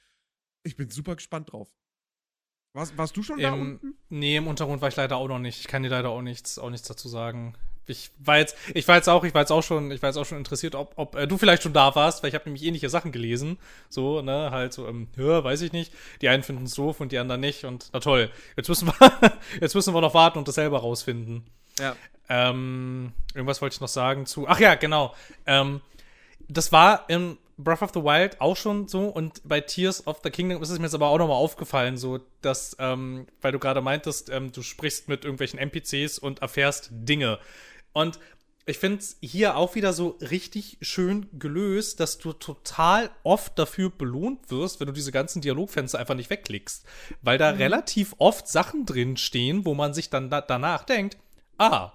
Ich 0.64 0.76
bin 0.76 0.89
super 0.89 1.15
gespannt 1.15 1.52
drauf. 1.52 1.69
Warst, 2.73 2.98
warst 2.98 3.15
du 3.15 3.22
schon 3.22 3.38
Im, 3.38 3.44
da 3.44 3.52
unten? 3.53 3.94
Nee, 4.10 4.38
im 4.38 4.48
Untergrund 4.48 4.81
war 4.81 4.89
ich 4.89 4.95
leider 4.95 5.18
auch 5.18 5.27
noch 5.27 5.38
nicht. 5.38 5.60
Ich 5.60 5.68
kann 5.68 5.84
dir 5.84 5.89
leider 5.89 6.10
auch 6.10 6.23
nichts, 6.23 6.57
auch 6.57 6.72
nichts 6.72 6.88
dazu 6.88 7.10
sagen. 7.10 7.56
Ich 7.88 8.12
war 8.20 8.38
jetzt, 8.38 8.56
ich 8.74 8.88
war 8.88 8.96
jetzt 8.96 9.10
auch, 9.10 9.24
ich 9.24 9.34
war 9.34 9.42
jetzt 9.42 9.52
auch 9.52 9.64
schon, 9.64 9.92
ich 9.92 10.02
war 10.02 10.10
jetzt 10.10 10.18
auch 10.18 10.26
schon 10.26 10.38
interessiert, 10.38 10.76
ob, 10.76 10.94
ob 10.96 11.16
äh, 11.16 11.28
du 11.28 11.38
vielleicht 11.38 11.64
schon 11.64 11.74
da 11.74 11.96
warst, 11.96 12.22
weil 12.22 12.30
ich 12.30 12.36
habe 12.36 12.46
nämlich 12.46 12.64
ähnliche 12.64 12.90
Sachen 12.90 13.12
gelesen. 13.12 13.58
So, 13.90 14.22
ne, 14.22 14.52
halt 14.52 14.74
so, 14.74 14.88
ähm, 14.88 15.08
ja, 15.16 15.44
weiß 15.44 15.62
ich 15.62 15.72
nicht. 15.72 15.94
Die 16.22 16.30
einen 16.30 16.44
finden 16.44 16.66
es 16.66 16.76
doof 16.76 17.00
und 17.00 17.12
die 17.12 17.18
anderen 17.18 17.42
nicht. 17.42 17.66
Und 17.66 17.90
na 17.94 18.00
toll, 18.00 18.30
jetzt 18.56 18.70
müssen 18.70 18.88
wir, 18.88 19.12
jetzt 19.62 19.76
müssen 19.76 19.94
wir 19.94 20.02
noch 20.02 20.14
warten 20.14 20.38
und 20.38 20.48
das 20.48 20.56
selber 20.56 20.80
rausfinden. 20.80 21.46
Ja. 21.80 21.96
Ähm, 22.30 23.14
irgendwas 23.34 23.62
wollte 23.62 23.76
ich 23.76 23.82
noch 23.82 23.88
sagen 23.88 24.26
zu. 24.26 24.48
Ach 24.48 24.60
ja, 24.60 24.76
genau. 24.76 25.16
Ähm, 25.46 25.82
das 26.50 26.72
war 26.72 27.10
in 27.10 27.38
Breath 27.58 27.82
of 27.82 27.92
the 27.94 28.04
Wild 28.04 28.40
auch 28.40 28.56
schon 28.56 28.88
so 28.88 29.08
und 29.08 29.42
bei 29.44 29.62
Tears 29.62 30.06
of 30.06 30.20
the 30.24 30.30
Kingdom 30.30 30.62
ist 30.62 30.70
es 30.70 30.78
mir 30.78 30.86
jetzt 30.86 30.94
aber 30.94 31.08
auch 31.08 31.18
nochmal 31.18 31.38
aufgefallen, 31.38 31.98
so 31.98 32.20
dass, 32.42 32.76
ähm, 32.80 33.26
weil 33.42 33.52
du 33.52 33.60
gerade 33.60 33.82
meintest, 33.82 34.30
ähm, 34.30 34.52
du 34.52 34.62
sprichst 34.62 35.10
mit 35.10 35.26
irgendwelchen 35.26 35.58
NPCs 35.58 36.20
und 36.20 36.40
erfährst 36.40 36.90
Dinge. 36.92 37.40
Und 37.98 38.19
ich 38.68 38.78
finde 38.78 38.99
es 38.99 39.18
hier 39.22 39.56
auch 39.56 39.74
wieder 39.74 39.91
so 39.91 40.19
richtig 40.22 40.78
schön 40.82 41.28
gelöst, 41.40 41.99
dass 41.99 42.19
du 42.19 42.32
total 42.32 43.10
oft 43.24 43.57
dafür 43.57 43.90
belohnt 43.90 44.52
wirst, 44.52 44.80
wenn 44.80 44.86
du 44.86 44.94
diese 44.94 45.11
ganzen 45.11 45.41
Dialogfenster 45.41 45.98
einfach 45.98 46.14
nicht 46.14 46.30
wegklickst. 46.30 46.86
Weil 47.24 47.40
da 47.40 47.52
mhm. 47.53 47.57
relativ 47.57 48.14
oft 48.19 48.48
Sachen 48.48 48.86
drin 48.86 49.18
stehen, 49.18 49.65
wo 49.65 49.74
man 49.74 49.95
sich 49.95 50.11
dann 50.11 50.30
da 50.30 50.41
danach 50.41 50.84
denkt, 50.84 51.18
ah, 51.57 51.94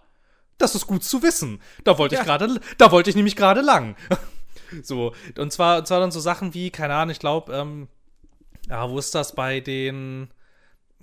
das 0.59 0.75
ist 0.75 0.89
gut 0.89 1.05
zu 1.05 1.23
wissen. 1.23 1.63
Da 1.85 1.99
wollte 1.99 2.17
ja. 2.17 2.23
ich 2.23 2.27
gerade, 2.27 2.61
da 2.79 2.91
wollte 2.91 3.11
ich 3.11 3.17
nämlich 3.17 3.37
gerade 3.37 3.61
lang. 3.61 3.95
so, 4.83 5.15
und 5.39 5.53
zwar, 5.53 5.79
und 5.79 5.87
zwar 5.87 6.01
dann 6.01 6.11
so 6.11 6.19
Sachen 6.19 6.53
wie, 6.53 6.71
keine 6.71 6.95
Ahnung, 6.95 7.13
ich 7.13 7.21
glaube, 7.21 7.53
ähm, 7.55 7.87
ja, 8.69 8.91
wo 8.91 8.99
ist 8.99 9.15
das 9.15 9.37
bei 9.37 9.61
den, 9.61 10.33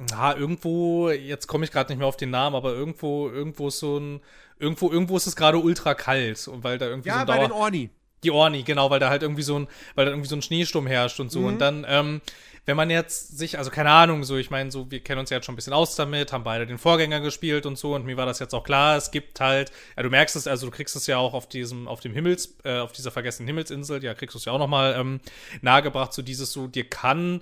ja, 0.10 0.36
irgendwo, 0.36 1.10
jetzt 1.10 1.48
komme 1.48 1.66
ich 1.66 1.72
gerade 1.72 1.92
nicht 1.92 2.00
mehr 2.00 2.08
auf 2.08 2.18
den 2.18 2.30
Namen, 2.30 2.56
aber 2.56 2.74
irgendwo, 2.74 3.30
irgendwo 3.30 3.68
ist 3.68 3.80
so 3.80 3.98
ein, 3.98 4.22
irgendwo, 4.58 4.92
irgendwo 4.92 5.18
ist 5.18 5.28
es 5.28 5.36
gerade 5.36 5.58
ultra 5.58 5.94
kalt 5.94 6.48
und 6.48 6.64
weil 6.64 6.78
da 6.78 6.88
irgendwie 6.88 7.10
ja, 7.10 7.16
so 7.16 7.20
ein 7.22 7.28
bei 7.28 7.38
Dauer 7.38 7.48
den 7.48 7.52
Orni. 7.52 7.90
Die 8.24 8.32
Orni, 8.32 8.64
genau, 8.64 8.90
weil 8.90 9.00
da 9.00 9.10
halt 9.10 9.24
irgendwie 9.24 9.44
so 9.44 9.60
ein, 9.60 9.68
weil 9.96 10.06
da 10.06 10.12
irgendwie 10.12 10.30
so 10.30 10.36
ein 10.36 10.42
Schneesturm 10.42 10.88
herrscht 10.88 11.20
und 11.20 11.32
so. 11.32 11.40
Mhm. 11.40 11.46
Und 11.46 11.60
dann, 11.60 11.86
ähm, 11.88 12.22
wenn 12.66 12.78
man 12.78 12.90
jetzt 12.90 13.38
sich, 13.38 13.58
also 13.58 13.72
keine 13.72 13.90
Ahnung, 13.90 14.24
so, 14.24 14.36
ich 14.38 14.52
meine, 14.52 14.72
so, 14.72 14.92
wir 14.92 15.00
kennen 15.00 15.20
uns 15.20 15.30
ja 15.30 15.38
jetzt 15.38 15.46
schon 15.46 15.54
ein 15.54 15.56
bisschen 15.56 15.74
aus 15.74 15.96
damit, 15.96 16.32
haben 16.32 16.44
beide 16.44 16.68
den 16.68 16.78
Vorgänger 16.78 17.20
gespielt 17.20 17.66
und 17.66 17.78
so, 17.78 17.96
und 17.96 18.06
mir 18.06 18.16
war 18.16 18.26
das 18.26 18.40
jetzt 18.40 18.54
auch 18.54 18.64
klar, 18.64 18.96
es 18.96 19.12
gibt 19.12 19.40
halt, 19.40 19.72
ja, 19.98 20.04
du 20.04 20.10
merkst 20.10 20.36
es, 20.36 20.48
also 20.48 20.68
du 20.68 20.72
kriegst 20.72 20.96
es 20.96 21.08
ja 21.08 21.18
auch 21.18 21.34
auf 21.34 21.48
diesem, 21.48 21.88
auf 21.88 22.00
dem 22.00 22.14
Himmels, 22.14 22.58
äh, 22.64 22.78
auf 22.78 22.92
dieser 22.92 23.12
vergessenen 23.12 23.48
Himmelsinsel, 23.48 24.04
ja, 24.04 24.14
kriegst 24.14 24.36
du 24.36 24.38
es 24.38 24.46
ja 24.46 24.52
auch 24.52 24.60
nochmal 24.60 24.96
ähm, 24.98 25.20
nahegebracht, 25.62 26.14
so 26.14 26.22
dieses 26.22 26.52
so, 26.52 26.68
dir 26.68 26.88
kann 26.88 27.42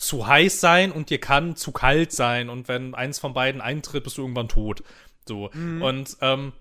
zu 0.00 0.26
heiß 0.26 0.60
sein 0.60 0.92
und 0.92 1.10
dir 1.10 1.20
kann 1.20 1.56
zu 1.56 1.72
kalt 1.72 2.12
sein, 2.12 2.48
und 2.48 2.68
wenn 2.68 2.94
eins 2.94 3.18
von 3.18 3.34
beiden 3.34 3.60
eintritt, 3.60 4.04
bist 4.04 4.16
du 4.16 4.22
irgendwann 4.22 4.48
tot. 4.48 4.82
So. 5.28 5.50
Mhm. 5.52 5.82
Und 5.82 6.16
ähm, 6.22 6.52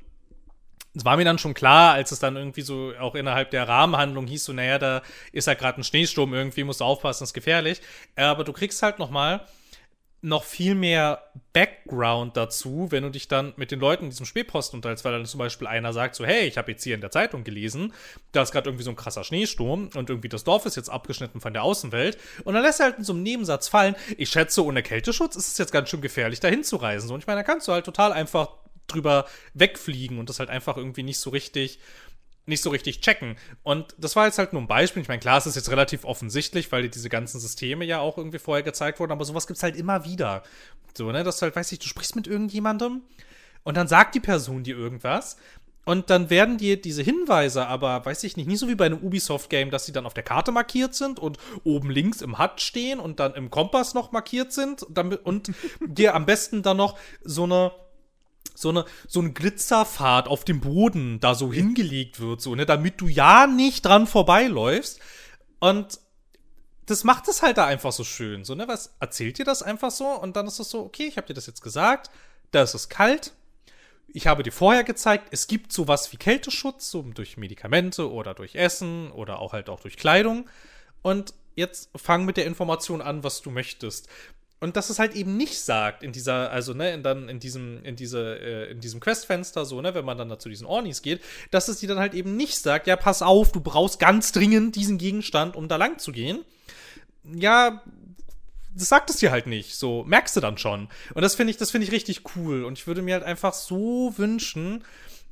es 0.93 1.05
war 1.05 1.15
mir 1.15 1.23
dann 1.23 1.37
schon 1.37 1.53
klar, 1.53 1.93
als 1.93 2.11
es 2.11 2.19
dann 2.19 2.35
irgendwie 2.35 2.61
so 2.61 2.91
auch 2.99 3.15
innerhalb 3.15 3.51
der 3.51 3.67
Rahmenhandlung 3.67 4.27
hieß, 4.27 4.43
so, 4.43 4.53
naja, 4.53 4.77
da 4.77 5.01
ist 5.31 5.47
ja 5.47 5.53
gerade 5.53 5.79
ein 5.79 5.83
Schneesturm, 5.83 6.33
irgendwie 6.33 6.63
musst 6.63 6.81
du 6.81 6.85
aufpassen, 6.85 7.23
ist 7.23 7.33
gefährlich. 7.33 7.81
Aber 8.15 8.43
du 8.43 8.51
kriegst 8.51 8.81
halt 8.83 8.99
noch 8.99 9.09
mal 9.09 9.47
noch 10.21 10.43
viel 10.43 10.75
mehr 10.75 11.23
Background 11.53 12.35
dazu, 12.35 12.87
wenn 12.89 13.03
du 13.03 13.09
dich 13.09 13.27
dann 13.27 13.53
mit 13.55 13.71
den 13.71 13.79
Leuten 13.79 14.05
in 14.05 14.09
diesem 14.09 14.25
Spielposten 14.25 14.77
unterhältst, 14.77 15.05
weil 15.05 15.13
dann 15.13 15.25
zum 15.25 15.37
Beispiel 15.37 15.65
einer 15.65 15.93
sagt 15.93 16.15
so, 16.15 16.25
hey, 16.25 16.45
ich 16.45 16.57
habe 16.57 16.71
jetzt 16.71 16.83
hier 16.83 16.95
in 16.95 17.01
der 17.01 17.11
Zeitung 17.11 17.43
gelesen, 17.43 17.93
da 18.33 18.41
ist 18.41 18.51
gerade 18.51 18.69
irgendwie 18.69 18.83
so 18.83 18.89
ein 18.89 18.97
krasser 18.97 19.23
Schneesturm 19.23 19.89
und 19.95 20.09
irgendwie 20.09 20.29
das 20.29 20.43
Dorf 20.43 20.65
ist 20.65 20.75
jetzt 20.75 20.89
abgeschnitten 20.89 21.39
von 21.39 21.53
der 21.53 21.63
Außenwelt 21.63 22.17
und 22.43 22.53
dann 22.53 22.63
lässt 22.63 22.81
er 22.81 22.87
halt 22.87 22.97
in 22.97 23.03
so 23.03 23.13
einem 23.13 23.23
Nebensatz 23.23 23.69
fallen, 23.69 23.95
ich 24.17 24.29
schätze, 24.29 24.63
ohne 24.63 24.83
Kälteschutz 24.83 25.35
ist 25.35 25.47
es 25.47 25.57
jetzt 25.57 25.71
ganz 25.71 25.89
schön 25.89 26.01
gefährlich, 26.01 26.39
dahin 26.39 26.63
zu 26.63 26.75
reisen. 26.75 27.11
Und 27.11 27.21
ich 27.21 27.27
meine, 27.27 27.39
da 27.39 27.43
kannst 27.43 27.67
du 27.67 27.71
halt 27.71 27.85
total 27.85 28.11
einfach 28.11 28.49
drüber 28.87 29.25
wegfliegen 29.53 30.19
und 30.19 30.29
das 30.29 30.39
halt 30.39 30.49
einfach 30.49 30.75
irgendwie 30.75 31.03
nicht 31.03 31.19
so 31.19 31.29
richtig 31.29 31.79
nicht 32.49 32.61
so 32.61 32.69
richtig 32.69 33.01
checken. 33.01 33.37
Und 33.63 33.95
das 33.97 34.15
war 34.15 34.25
jetzt 34.25 34.37
halt 34.37 34.53
nur 34.53 34.61
ein 34.61 34.67
Beispiel. 34.67 35.01
Ich 35.01 35.07
meine, 35.07 35.19
klar, 35.19 35.37
es 35.37 35.45
ist 35.45 35.55
jetzt 35.55 35.71
relativ 35.71 36.03
offensichtlich, 36.03 36.71
weil 36.71 36.89
diese 36.89 37.09
ganzen 37.09 37.39
Systeme 37.39 37.85
ja 37.85 37.99
auch 37.99 38.17
irgendwie 38.17 38.39
vorher 38.39 38.63
gezeigt 38.63 38.99
wurden, 38.99 39.11
aber 39.11 39.25
sowas 39.25 39.47
gibt 39.47 39.57
es 39.57 39.63
halt 39.63 39.75
immer 39.75 40.05
wieder. 40.05 40.43
So, 40.97 41.11
ne, 41.11 41.23
dass 41.23 41.37
du 41.37 41.43
halt, 41.43 41.55
weiß 41.55 41.71
ich, 41.71 41.79
du 41.79 41.87
sprichst 41.87 42.15
mit 42.15 42.27
irgendjemandem 42.27 43.03
und 43.63 43.77
dann 43.77 43.87
sagt 43.87 44.15
die 44.15 44.19
Person 44.19 44.63
dir 44.63 44.75
irgendwas 44.75 45.37
und 45.85 46.09
dann 46.09 46.29
werden 46.29 46.57
dir 46.57 46.79
diese 46.79 47.01
Hinweise 47.01 47.65
aber, 47.65 48.05
weiß 48.05 48.23
ich 48.23 48.37
nicht, 48.37 48.47
nicht 48.47 48.59
so 48.59 48.67
wie 48.67 48.75
bei 48.75 48.85
einem 48.85 48.99
Ubisoft-Game, 48.99 49.71
dass 49.71 49.85
sie 49.85 49.91
dann 49.91 50.05
auf 50.05 50.13
der 50.13 50.23
Karte 50.23 50.51
markiert 50.51 50.93
sind 50.93 51.19
und 51.19 51.37
oben 51.63 51.89
links 51.89 52.21
im 52.21 52.37
HUD 52.37 52.61
stehen 52.61 52.99
und 52.99 53.19
dann 53.19 53.33
im 53.33 53.49
Kompass 53.49 53.93
noch 53.93 54.11
markiert 54.11 54.51
sind 54.51 54.83
und, 54.83 55.25
und 55.25 55.51
dir 55.87 56.13
am 56.13 56.25
besten 56.25 56.61
dann 56.61 56.77
noch 56.77 56.97
so 57.23 57.45
eine 57.45 57.71
so 58.61 58.69
eine, 58.69 58.85
so 59.07 59.21
ein 59.21 59.33
Glitzerpfad 59.33 60.27
auf 60.27 60.43
dem 60.43 60.61
Boden 60.61 61.19
da 61.19 61.35
so 61.35 61.51
hingelegt 61.51 62.19
wird, 62.19 62.41
so, 62.41 62.55
ne, 62.55 62.65
damit 62.65 63.01
du 63.01 63.07
ja 63.07 63.47
nicht 63.47 63.85
dran 63.85 64.07
vorbeiläufst. 64.07 64.99
Und 65.59 65.99
das 66.85 67.03
macht 67.03 67.27
es 67.27 67.41
halt 67.41 67.57
da 67.57 67.65
einfach 67.65 67.91
so 67.91 68.03
schön, 68.03 68.43
so, 68.43 68.55
ne, 68.55 68.67
was 68.67 68.95
erzählt 68.99 69.37
dir 69.37 69.45
das 69.45 69.63
einfach 69.63 69.91
so 69.91 70.07
und 70.07 70.35
dann 70.35 70.47
ist 70.47 70.59
es 70.59 70.69
so, 70.69 70.81
okay, 70.81 71.05
ich 71.05 71.17
habe 71.17 71.27
dir 71.27 71.33
das 71.33 71.45
jetzt 71.45 71.61
gesagt, 71.61 72.09
da 72.51 72.63
ist 72.63 72.73
es 72.73 72.89
kalt. 72.89 73.33
Ich 74.11 74.25
habe 74.25 74.41
dir 74.41 74.51
vorher 74.51 74.83
gezeigt, 74.83 75.27
es 75.29 75.45
gibt 75.45 75.71
sowas 75.71 76.11
wie 76.11 76.17
Kälteschutz, 76.17 76.89
so 76.89 77.03
durch 77.03 77.37
Medikamente 77.37 78.11
oder 78.11 78.33
durch 78.33 78.55
Essen 78.55 79.11
oder 79.11 79.39
auch 79.39 79.53
halt 79.53 79.69
auch 79.69 79.81
durch 79.81 79.97
Kleidung. 79.97 80.49
Und 81.03 81.35
jetzt 81.55 81.91
fang 81.95 82.25
mit 82.25 82.37
der 82.37 82.47
Information 82.47 83.01
an, 83.01 83.23
was 83.23 83.41
du 83.41 83.51
möchtest 83.51 84.09
und 84.59 84.75
dass 84.75 84.89
es 84.89 84.99
halt 84.99 85.15
eben 85.15 85.37
nicht 85.37 85.59
sagt 85.59 86.03
in 86.03 86.11
dieser, 86.11 86.51
also 86.51 86.73
ne, 86.73 86.93
in, 86.93 87.03
dann 87.03 87.29
in 87.29 87.39
diesem, 87.39 87.83
in 87.83 87.95
diese, 87.95 88.39
äh, 88.39 88.71
in 88.71 88.81
diesem 88.81 88.99
Questfenster, 88.99 89.65
so, 89.65 89.81
ne, 89.81 89.93
wenn 89.93 90.05
man 90.05 90.17
dann 90.17 90.29
da 90.29 90.37
zu 90.37 90.49
diesen 90.49 90.67
Ornis 90.67 91.01
geht, 91.01 91.21
dass 91.51 91.69
es 91.69 91.79
dir 91.79 91.87
dann 91.87 91.99
halt 91.99 92.13
eben 92.13 92.35
nicht 92.35 92.57
sagt, 92.57 92.87
ja, 92.87 92.95
pass 92.95 93.21
auf, 93.21 93.51
du 93.51 93.61
brauchst 93.61 93.99
ganz 93.99 94.31
dringend 94.31 94.75
diesen 94.75 94.97
Gegenstand, 94.97 95.55
um 95.55 95.67
da 95.67 95.77
lang 95.77 95.97
zu 95.99 96.11
gehen. 96.11 96.43
Ja, 97.23 97.81
das 98.75 98.89
sagt 98.89 99.09
es 99.09 99.17
dir 99.17 99.31
halt 99.31 99.47
nicht. 99.47 99.75
So, 99.75 100.03
merkst 100.03 100.35
du 100.35 100.41
dann 100.41 100.57
schon. 100.57 100.89
Und 101.13 101.21
das 101.21 101.35
finde 101.35 101.51
ich, 101.51 101.57
das 101.57 101.71
finde 101.71 101.85
ich 101.85 101.91
richtig 101.91 102.23
cool. 102.35 102.65
Und 102.65 102.77
ich 102.77 102.87
würde 102.87 103.01
mir 103.01 103.13
halt 103.13 103.23
einfach 103.23 103.53
so 103.53 104.13
wünschen, 104.17 104.83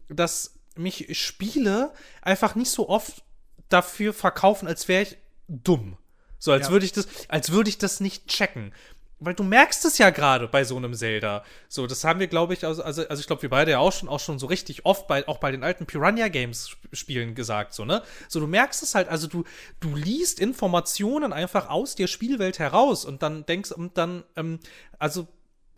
dass 0.09 0.55
mich 0.75 1.17
Spiele 1.17 1.91
einfach 2.21 2.55
nicht 2.55 2.69
so 2.69 2.87
oft 2.87 3.23
dafür 3.69 4.13
verkaufen, 4.13 4.67
als 4.67 4.87
wäre 4.87 5.03
ich 5.03 5.17
dumm. 5.47 5.97
So, 6.39 6.51
als 6.51 6.67
ja. 6.67 6.71
würde 6.71 6.85
ich 6.85 6.91
das, 6.91 7.07
als 7.27 7.51
würde 7.51 7.69
ich 7.69 7.77
das 7.77 7.99
nicht 7.99 8.27
checken 8.27 8.73
weil 9.19 9.33
du 9.33 9.43
merkst 9.43 9.83
es 9.85 9.97
ja 9.97 10.09
gerade 10.09 10.47
bei 10.47 10.63
so 10.63 10.77
einem 10.77 10.93
Zelda. 10.93 11.43
So, 11.67 11.87
das 11.87 12.03
haben 12.03 12.19
wir, 12.19 12.27
glaube 12.27 12.53
ich, 12.53 12.65
also, 12.65 12.83
also, 12.83 13.07
also 13.07 13.19
ich 13.19 13.27
glaube, 13.27 13.41
wir 13.41 13.49
beide 13.49 13.71
ja 13.71 13.79
auch 13.79 13.91
schon, 13.91 14.09
auch 14.09 14.19
schon 14.19 14.37
so 14.37 14.47
richtig 14.47 14.85
oft 14.85 15.07
bei, 15.07 15.27
auch 15.27 15.39
bei 15.39 15.51
den 15.51 15.63
alten 15.63 15.85
Piranha 15.85 16.27
Games 16.27 16.77
Spielen 16.93 17.33
gesagt, 17.33 17.73
so, 17.73 17.85
ne? 17.85 18.03
So, 18.27 18.39
du 18.39 18.47
merkst 18.47 18.83
es 18.83 18.95
halt, 18.95 19.09
also 19.09 19.27
du, 19.27 19.43
du 19.79 19.95
liest 19.95 20.39
Informationen 20.39 21.33
einfach 21.33 21.69
aus 21.69 21.95
der 21.95 22.07
Spielwelt 22.07 22.59
heraus 22.59 23.05
und 23.05 23.23
dann 23.23 23.45
denkst, 23.45 23.71
und 23.71 23.97
dann, 23.97 24.23
ähm, 24.35 24.59
also, 24.99 25.27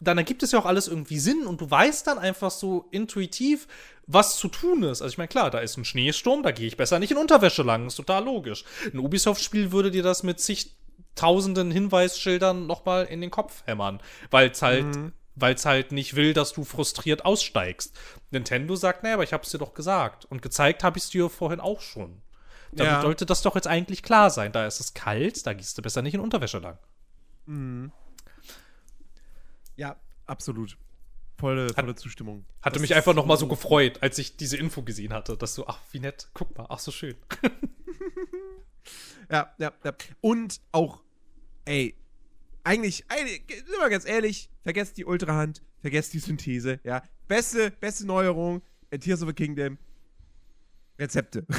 dann 0.01 0.17
ergibt 0.17 0.43
es 0.43 0.51
ja 0.51 0.59
auch 0.59 0.65
alles 0.65 0.87
irgendwie 0.87 1.19
Sinn 1.19 1.45
und 1.45 1.59
du 1.59 1.69
weißt 1.69 2.07
dann 2.07 2.19
einfach 2.19 2.51
so 2.51 2.87
intuitiv, 2.91 3.67
was 4.07 4.37
zu 4.37 4.47
tun 4.47 4.83
ist. 4.83 5.01
Also 5.01 5.11
ich 5.11 5.17
meine, 5.17 5.27
klar, 5.27 5.51
da 5.51 5.59
ist 5.59 5.77
ein 5.77 5.85
Schneesturm, 5.85 6.41
da 6.41 6.51
gehe 6.51 6.67
ich 6.67 6.77
besser 6.77 6.99
nicht 6.99 7.11
in 7.11 7.17
Unterwäsche 7.17 7.63
lang, 7.63 7.87
ist 7.87 7.95
total 7.95 8.23
logisch. 8.23 8.63
Ein 8.93 8.99
Ubisoft-Spiel 8.99 9.71
würde 9.71 9.91
dir 9.91 10.01
das 10.01 10.23
mit 10.23 10.39
zig 10.39 10.71
tausenden 11.19 11.71
Hinweisschildern 11.71 12.65
nochmal 12.67 13.05
in 13.05 13.21
den 13.21 13.31
Kopf 13.31 13.63
hämmern, 13.65 14.01
weil 14.31 14.51
es 14.51 14.61
halt, 14.61 14.95
mhm. 14.95 15.13
halt 15.41 15.91
nicht 15.91 16.15
will, 16.15 16.33
dass 16.33 16.53
du 16.53 16.63
frustriert 16.63 17.25
aussteigst. 17.25 17.97
Nintendo 18.31 18.75
sagt, 18.75 19.03
naja, 19.03 19.15
aber 19.15 19.23
ich 19.23 19.33
hab's 19.33 19.51
dir 19.51 19.57
doch 19.57 19.73
gesagt. 19.73 20.25
Und 20.25 20.41
gezeigt 20.41 20.83
habe 20.83 20.97
ich 20.97 21.05
es 21.05 21.09
dir 21.09 21.29
vorhin 21.29 21.59
auch 21.59 21.81
schon. 21.81 22.21
Damit 22.71 22.93
ja. 22.93 23.01
sollte 23.01 23.25
das 23.25 23.41
doch 23.41 23.55
jetzt 23.55 23.67
eigentlich 23.67 24.03
klar 24.03 24.29
sein. 24.29 24.51
Da 24.51 24.65
ist 24.65 24.79
es 24.79 24.93
kalt, 24.93 25.45
da 25.45 25.53
gehst 25.53 25.77
du 25.77 25.81
besser 25.81 26.01
nicht 26.01 26.13
in 26.13 26.19
Unterwäsche 26.19 26.59
lang. 26.59 26.77
Mhm. 27.45 27.91
Ja, 29.75 29.95
absolut. 30.25 30.77
Volle, 31.37 31.73
volle 31.73 31.87
Hat, 31.87 31.99
Zustimmung. 31.99 32.45
Hatte 32.61 32.73
das 32.73 32.81
mich 32.81 32.95
einfach 32.95 33.13
noch 33.13 33.25
mal 33.25 33.37
so 33.37 33.47
gefreut, 33.47 33.99
als 34.01 34.17
ich 34.17 34.35
diese 34.35 34.57
Info 34.57 34.83
gesehen 34.83 35.13
hatte, 35.13 35.37
dass 35.37 35.55
du, 35.55 35.65
ach, 35.65 35.79
wie 35.91 35.99
nett, 35.99 36.27
guck 36.33 36.55
mal, 36.57 36.65
ach, 36.69 36.79
so 36.79 36.91
schön. 36.91 37.15
ja, 39.31 39.53
ja, 39.57 39.71
ja. 39.83 39.93
Und 40.21 40.59
auch 40.71 41.01
ey, 41.69 41.95
eigentlich, 42.63 43.05
eigentlich, 43.09 43.43
sind 43.47 43.79
wir 43.79 43.89
ganz 43.89 44.05
ehrlich, 44.05 44.49
vergesst 44.63 44.97
die 44.97 45.05
Ultrahand, 45.05 45.61
vergesst 45.81 46.13
die 46.13 46.19
Synthese, 46.19 46.79
ja. 46.83 47.03
Beste, 47.27 47.71
beste 47.71 48.07
Neuerung 48.07 48.63
in 48.89 48.99
Tears 48.99 49.21
of 49.21 49.29
the 49.29 49.33
Kingdom. 49.33 49.77
Rezepte. 50.97 51.45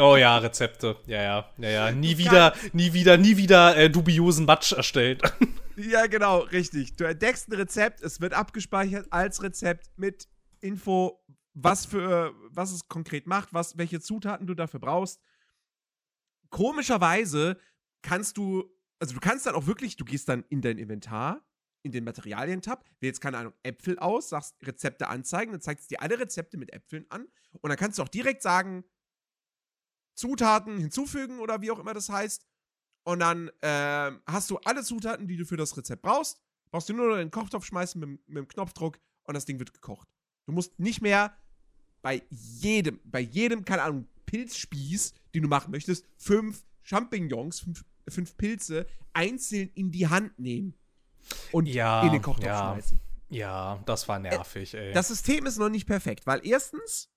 Oh 0.00 0.14
ja, 0.14 0.38
Rezepte. 0.38 0.96
Ja, 1.06 1.22
ja, 1.22 1.52
ja, 1.58 1.70
ja. 1.70 1.90
Nie 1.90 2.18
wieder, 2.18 2.54
nie 2.72 2.92
wieder, 2.92 3.16
nie 3.16 3.36
wieder 3.36 3.76
äh, 3.76 3.90
dubiosen 3.90 4.46
Matsch 4.46 4.70
erstellt. 4.70 5.20
ja, 5.76 6.06
genau, 6.06 6.38
richtig. 6.38 6.94
Du 6.94 7.02
entdeckst 7.02 7.48
ein 7.48 7.54
Rezept, 7.54 8.00
es 8.02 8.20
wird 8.20 8.32
abgespeichert 8.32 9.08
als 9.10 9.42
Rezept 9.42 9.90
mit 9.96 10.28
Info, 10.60 11.20
was 11.54 11.84
für, 11.84 12.32
was 12.50 12.70
es 12.70 12.86
konkret 12.86 13.26
macht, 13.26 13.52
was, 13.52 13.76
welche 13.76 14.00
Zutaten 14.00 14.46
du 14.46 14.54
dafür 14.54 14.78
brauchst. 14.78 15.20
Komischerweise 16.48 17.58
kannst 18.02 18.36
du, 18.36 18.70
also 18.98 19.14
du 19.14 19.20
kannst 19.20 19.46
dann 19.46 19.54
auch 19.54 19.66
wirklich, 19.66 19.96
du 19.96 20.04
gehst 20.04 20.28
dann 20.28 20.44
in 20.48 20.60
dein 20.60 20.78
Inventar, 20.78 21.44
in 21.82 21.92
den 21.92 22.04
Materialien-Tab, 22.04 22.84
wählst, 23.00 23.20
keine 23.20 23.38
Ahnung, 23.38 23.54
Äpfel 23.62 23.98
aus, 23.98 24.30
sagst 24.30 24.56
Rezepte 24.62 25.08
anzeigen, 25.08 25.52
dann 25.52 25.60
zeigt 25.60 25.80
es 25.80 25.86
dir 25.86 26.02
alle 26.02 26.18
Rezepte 26.18 26.56
mit 26.56 26.72
Äpfeln 26.72 27.06
an 27.10 27.28
und 27.60 27.68
dann 27.68 27.78
kannst 27.78 27.98
du 27.98 28.02
auch 28.02 28.08
direkt 28.08 28.42
sagen, 28.42 28.84
Zutaten 30.14 30.78
hinzufügen 30.78 31.38
oder 31.38 31.62
wie 31.62 31.70
auch 31.70 31.78
immer 31.78 31.94
das 31.94 32.08
heißt. 32.08 32.44
Und 33.04 33.20
dann 33.20 33.48
äh, 33.60 34.10
hast 34.26 34.50
du 34.50 34.58
alle 34.64 34.82
Zutaten, 34.82 35.28
die 35.28 35.36
du 35.36 35.46
für 35.46 35.56
das 35.56 35.76
Rezept 35.76 36.02
brauchst. 36.02 36.42
Brauchst 36.70 36.88
du 36.88 36.92
nur 36.92 37.12
in 37.12 37.18
den 37.18 37.30
Kochtopf 37.30 37.64
schmeißen 37.64 38.00
mit, 38.00 38.28
mit 38.28 38.36
dem 38.36 38.48
Knopfdruck 38.48 38.98
und 39.22 39.34
das 39.34 39.44
Ding 39.44 39.58
wird 39.58 39.72
gekocht. 39.72 40.08
Du 40.46 40.52
musst 40.52 40.78
nicht 40.78 41.00
mehr 41.00 41.36
bei 42.02 42.22
jedem, 42.30 43.00
bei 43.04 43.20
jedem, 43.20 43.64
keine 43.64 43.82
Ahnung, 43.82 44.08
Pilzspieß, 44.26 45.14
den 45.34 45.42
du 45.42 45.48
machen 45.48 45.70
möchtest, 45.70 46.06
fünf 46.16 46.64
Champignons, 46.88 47.60
fünf, 47.60 47.84
fünf 48.08 48.36
Pilze 48.36 48.86
einzeln 49.12 49.70
in 49.74 49.90
die 49.90 50.06
Hand 50.06 50.38
nehmen 50.38 50.74
und 51.52 51.66
ja, 51.66 52.02
in 52.06 52.12
den 52.12 52.22
Kochtopf 52.22 52.46
ja. 52.46 52.72
schmeißen. 52.72 53.00
Ja, 53.28 53.82
das 53.84 54.08
war 54.08 54.18
nervig, 54.18 54.72
ey. 54.72 54.92
Das 54.92 55.08
System 55.08 55.44
ist 55.44 55.58
noch 55.58 55.68
nicht 55.68 55.86
perfekt, 55.86 56.26
weil 56.26 56.40
erstens, 56.46 57.10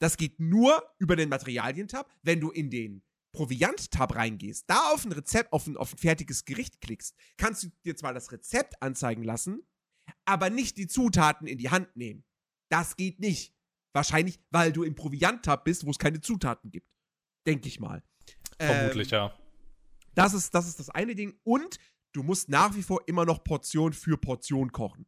das 0.00 0.16
geht 0.16 0.40
nur 0.40 0.82
über 0.98 1.14
den 1.14 1.28
Materialien-Tab, 1.28 2.10
wenn 2.22 2.40
du 2.40 2.50
in 2.50 2.70
den 2.70 3.02
Proviant-Tab 3.32 4.16
reingehst, 4.16 4.64
da 4.68 4.90
auf 4.92 5.04
ein 5.04 5.12
Rezept, 5.12 5.52
auf 5.52 5.68
ein, 5.68 5.76
auf 5.76 5.94
ein 5.94 5.98
fertiges 5.98 6.44
Gericht 6.44 6.80
klickst, 6.80 7.14
kannst 7.36 7.62
du 7.62 7.68
dir 7.84 7.94
zwar 7.94 8.14
das 8.14 8.32
Rezept 8.32 8.82
anzeigen 8.82 9.22
lassen, 9.22 9.62
aber 10.24 10.50
nicht 10.50 10.76
die 10.76 10.88
Zutaten 10.88 11.46
in 11.46 11.58
die 11.58 11.70
Hand 11.70 11.94
nehmen. 11.94 12.24
Das 12.68 12.96
geht 12.96 13.20
nicht. 13.20 13.54
Wahrscheinlich, 13.92 14.40
weil 14.50 14.72
du 14.72 14.82
im 14.82 14.96
Proviant-Tab 14.96 15.64
bist, 15.64 15.86
wo 15.86 15.90
es 15.90 15.98
keine 15.98 16.20
Zutaten 16.20 16.72
gibt. 16.72 16.90
Denke 17.46 17.68
ich 17.68 17.78
mal. 17.78 18.02
Vermutlich, 18.58 19.12
Ähm, 19.12 19.18
ja. 19.18 19.38
Das 20.14 20.32
ist, 20.34 20.54
das 20.54 20.66
ist 20.66 20.80
das 20.80 20.90
eine 20.90 21.14
Ding. 21.14 21.38
Und 21.44 21.78
du 22.12 22.22
musst 22.22 22.48
nach 22.48 22.74
wie 22.74 22.82
vor 22.82 23.02
immer 23.06 23.24
noch 23.24 23.44
Portion 23.44 23.92
für 23.92 24.16
Portion 24.16 24.72
kochen. 24.72 25.06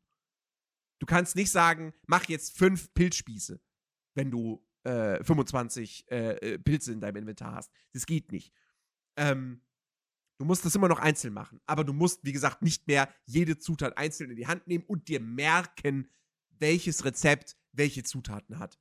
Du 1.01 1.07
kannst 1.07 1.37
nicht 1.37 1.51
sagen, 1.51 1.95
mach 2.07 2.25
jetzt 2.29 2.59
fünf 2.59 2.93
Pilzspieße, 2.93 3.61
wenn 4.15 4.31
du 4.31 4.67
äh, 4.85 5.23
25 5.23 6.11
äh, 6.11 6.31
äh, 6.33 6.59
Pilze 6.59 6.93
in 6.93 7.01
deinem 7.01 7.17
Inventar 7.17 7.55
hast. 7.55 7.73
Das 7.93 8.05
geht 8.07 8.33
nicht. 8.33 8.53
Ähm, 9.17 9.63
du 10.39 10.45
musst 10.45 10.65
das 10.65 10.75
immer 10.75 10.89
noch 10.89 10.99
einzeln 10.99 11.33
machen. 11.33 11.61
Aber 11.67 11.85
du 11.85 11.93
musst, 11.93 12.25
wie 12.25 12.33
gesagt, 12.33 12.63
nicht 12.63 12.87
mehr 12.87 13.13
jede 13.27 13.59
Zutat 13.59 13.97
einzeln 13.97 14.31
in 14.31 14.37
die 14.37 14.47
Hand 14.47 14.67
nehmen 14.67 14.85
und 14.85 15.09
dir 15.09 15.21
merken, 15.21 16.11
welches 16.59 17.05
Rezept 17.05 17.57
welche 17.73 18.03
Zutaten 18.03 18.59
hat. 18.59 18.79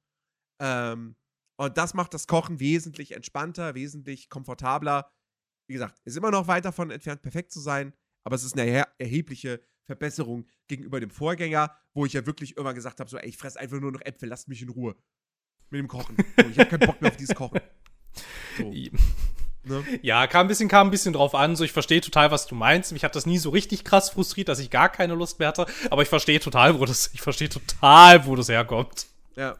Ähm, 0.59 1.15
und 1.57 1.77
das 1.77 1.93
macht 1.93 2.13
das 2.13 2.27
Kochen 2.27 2.59
wesentlich 2.59 3.13
entspannter, 3.13 3.75
wesentlich 3.75 4.29
komfortabler. 4.29 5.11
Wie 5.67 5.73
gesagt, 5.73 5.99
ist 6.05 6.15
immer 6.15 6.31
noch 6.31 6.47
weit 6.47 6.65
davon 6.65 6.91
entfernt, 6.91 7.21
perfekt 7.21 7.51
zu 7.51 7.59
sein, 7.59 7.93
aber 8.23 8.35
es 8.35 8.43
ist 8.43 8.57
eine 8.57 8.69
erhe 8.69 8.87
erhebliche 8.99 9.61
Verbesserung 9.85 10.47
gegenüber 10.67 10.99
dem 10.99 11.09
Vorgänger, 11.09 11.75
wo 11.93 12.05
ich 12.05 12.13
ja 12.13 12.25
wirklich 12.25 12.51
irgendwann 12.51 12.75
gesagt 12.75 12.99
habe: 12.99 13.09
so, 13.09 13.17
ey, 13.17 13.29
ich 13.29 13.37
fresse 13.37 13.59
einfach 13.59 13.79
nur 13.79 13.91
noch 13.91 14.01
Äpfel, 14.01 14.29
lasst 14.29 14.47
mich 14.47 14.61
in 14.61 14.69
Ruhe. 14.69 14.95
Mit 15.69 15.79
dem 15.79 15.87
Kochen. 15.87 16.15
So, 16.39 16.47
ich 16.47 16.59
habe 16.59 16.69
keinen 16.69 16.87
Bock 16.87 17.01
mehr 17.01 17.11
auf 17.11 17.17
dieses 17.17 17.35
Kochen. 17.35 17.59
So, 18.57 18.71
ne? 19.63 19.83
Ja, 20.01 20.27
kam 20.27 20.45
ein 20.45 20.47
bisschen, 20.47 20.69
kam 20.69 20.87
ein 20.87 20.91
bisschen 20.91 21.13
drauf 21.13 21.35
an. 21.35 21.55
So, 21.55 21.63
ich 21.63 21.73
verstehe 21.73 21.99
total, 21.99 22.31
was 22.31 22.47
du 22.47 22.55
meinst. 22.55 22.91
Mich 22.93 23.03
hat 23.03 23.15
das 23.15 23.25
nie 23.25 23.37
so 23.37 23.49
richtig 23.49 23.83
krass 23.83 24.09
frustriert, 24.09 24.47
dass 24.47 24.59
ich 24.59 24.69
gar 24.69 24.89
keine 24.89 25.15
Lust 25.15 25.39
mehr 25.39 25.49
hatte. 25.49 25.65
Aber 25.89 26.03
ich 26.03 26.09
verstehe 26.09 26.39
total, 26.39 26.79
wo 26.79 26.85
das, 26.85 27.09
ich 27.13 27.21
verstehe 27.21 27.49
total, 27.49 28.25
wo 28.25 28.35
das 28.35 28.47
herkommt. 28.47 29.07
Ja. 29.35 29.57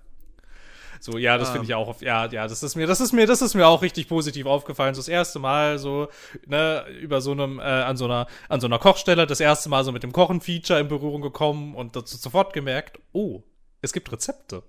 So, 0.99 1.17
ja, 1.17 1.37
das 1.37 1.49
Ähm. 1.49 1.53
finde 1.55 1.67
ich 1.67 1.73
auch, 1.75 2.01
ja, 2.01 2.25
ja, 2.27 2.47
das 2.47 2.63
ist 2.63 2.75
mir, 2.75 2.87
das 2.87 3.01
ist 3.01 3.13
mir, 3.13 3.27
das 3.27 3.41
ist 3.41 3.53
mir 3.53 3.67
auch 3.67 3.81
richtig 3.81 4.07
positiv 4.07 4.45
aufgefallen. 4.45 4.95
So 4.95 4.99
das 4.99 5.07
erste 5.07 5.39
Mal 5.39 5.77
so, 5.79 6.09
ne, 6.45 6.85
über 7.01 7.21
so 7.21 7.31
einem, 7.31 7.59
äh, 7.59 7.63
an 7.63 7.97
so 7.97 8.05
einer, 8.05 8.27
an 8.49 8.59
so 8.61 8.67
einer 8.67 8.79
Kochstelle, 8.79 9.27
das 9.27 9.39
erste 9.39 9.69
Mal 9.69 9.83
so 9.83 9.91
mit 9.91 10.03
dem 10.03 10.11
Kochen-Feature 10.11 10.79
in 10.79 10.87
Berührung 10.87 11.21
gekommen 11.21 11.75
und 11.75 11.95
dazu 11.95 12.17
sofort 12.17 12.53
gemerkt, 12.53 12.99
oh, 13.13 13.43
es 13.81 13.93
gibt 13.93 14.11
Rezepte. 14.11 14.63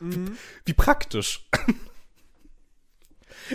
Mhm. 0.00 0.36
Wie 0.64 0.72
praktisch. 0.74 1.48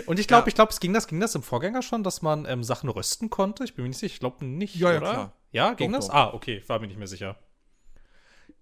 Und 0.06 0.18
ich 0.18 0.26
glaube, 0.26 0.44
Ja. 0.44 0.48
ich 0.48 0.54
glaube, 0.54 0.72
es 0.72 0.80
ging 0.80 0.94
das, 0.94 1.06
ging 1.06 1.20
das 1.20 1.34
im 1.34 1.42
Vorgänger 1.42 1.82
schon, 1.82 2.02
dass 2.02 2.22
man 2.22 2.46
ähm, 2.46 2.64
Sachen 2.64 2.88
rösten 2.88 3.28
konnte. 3.28 3.62
Ich 3.64 3.74
bin 3.74 3.82
mir 3.82 3.90
nicht 3.90 3.98
sicher. 3.98 4.14
Ich 4.14 4.20
glaube 4.20 4.42
nicht, 4.44 4.74
Ja, 4.76 4.90
ja, 4.92 4.96
oder? 4.98 5.10
klar. 5.10 5.32
Ja, 5.50 5.74
ging 5.74 5.92
Doch, 5.92 5.98
das? 5.98 6.06
doch. 6.08 6.14
Ah, 6.14 6.30
okay. 6.32 6.62
War 6.66 6.78
mir 6.78 6.86
nicht 6.86 6.96
mehr 6.98 7.06
sicher. 7.06 7.36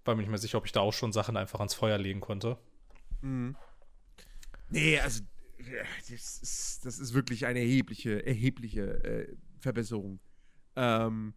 War 0.03 0.15
mir 0.15 0.21
nicht 0.23 0.29
mehr 0.29 0.39
sicher, 0.39 0.57
ob 0.57 0.65
ich 0.65 0.73
da 0.73 0.81
auch 0.81 0.91
schon 0.91 1.13
Sachen 1.13 1.37
einfach 1.37 1.59
ans 1.59 1.73
Feuer 1.73 1.97
legen 1.97 2.19
konnte. 2.19 2.57
Mhm. 3.21 3.55
Nee, 4.69 4.99
also, 4.99 5.23
das 6.09 6.39
ist, 6.39 6.85
das 6.85 6.99
ist 6.99 7.13
wirklich 7.13 7.45
eine 7.45 7.59
erhebliche, 7.59 8.25
erhebliche 8.25 9.03
äh, 9.03 9.35
Verbesserung. 9.59 10.19
Ähm, 10.75 11.33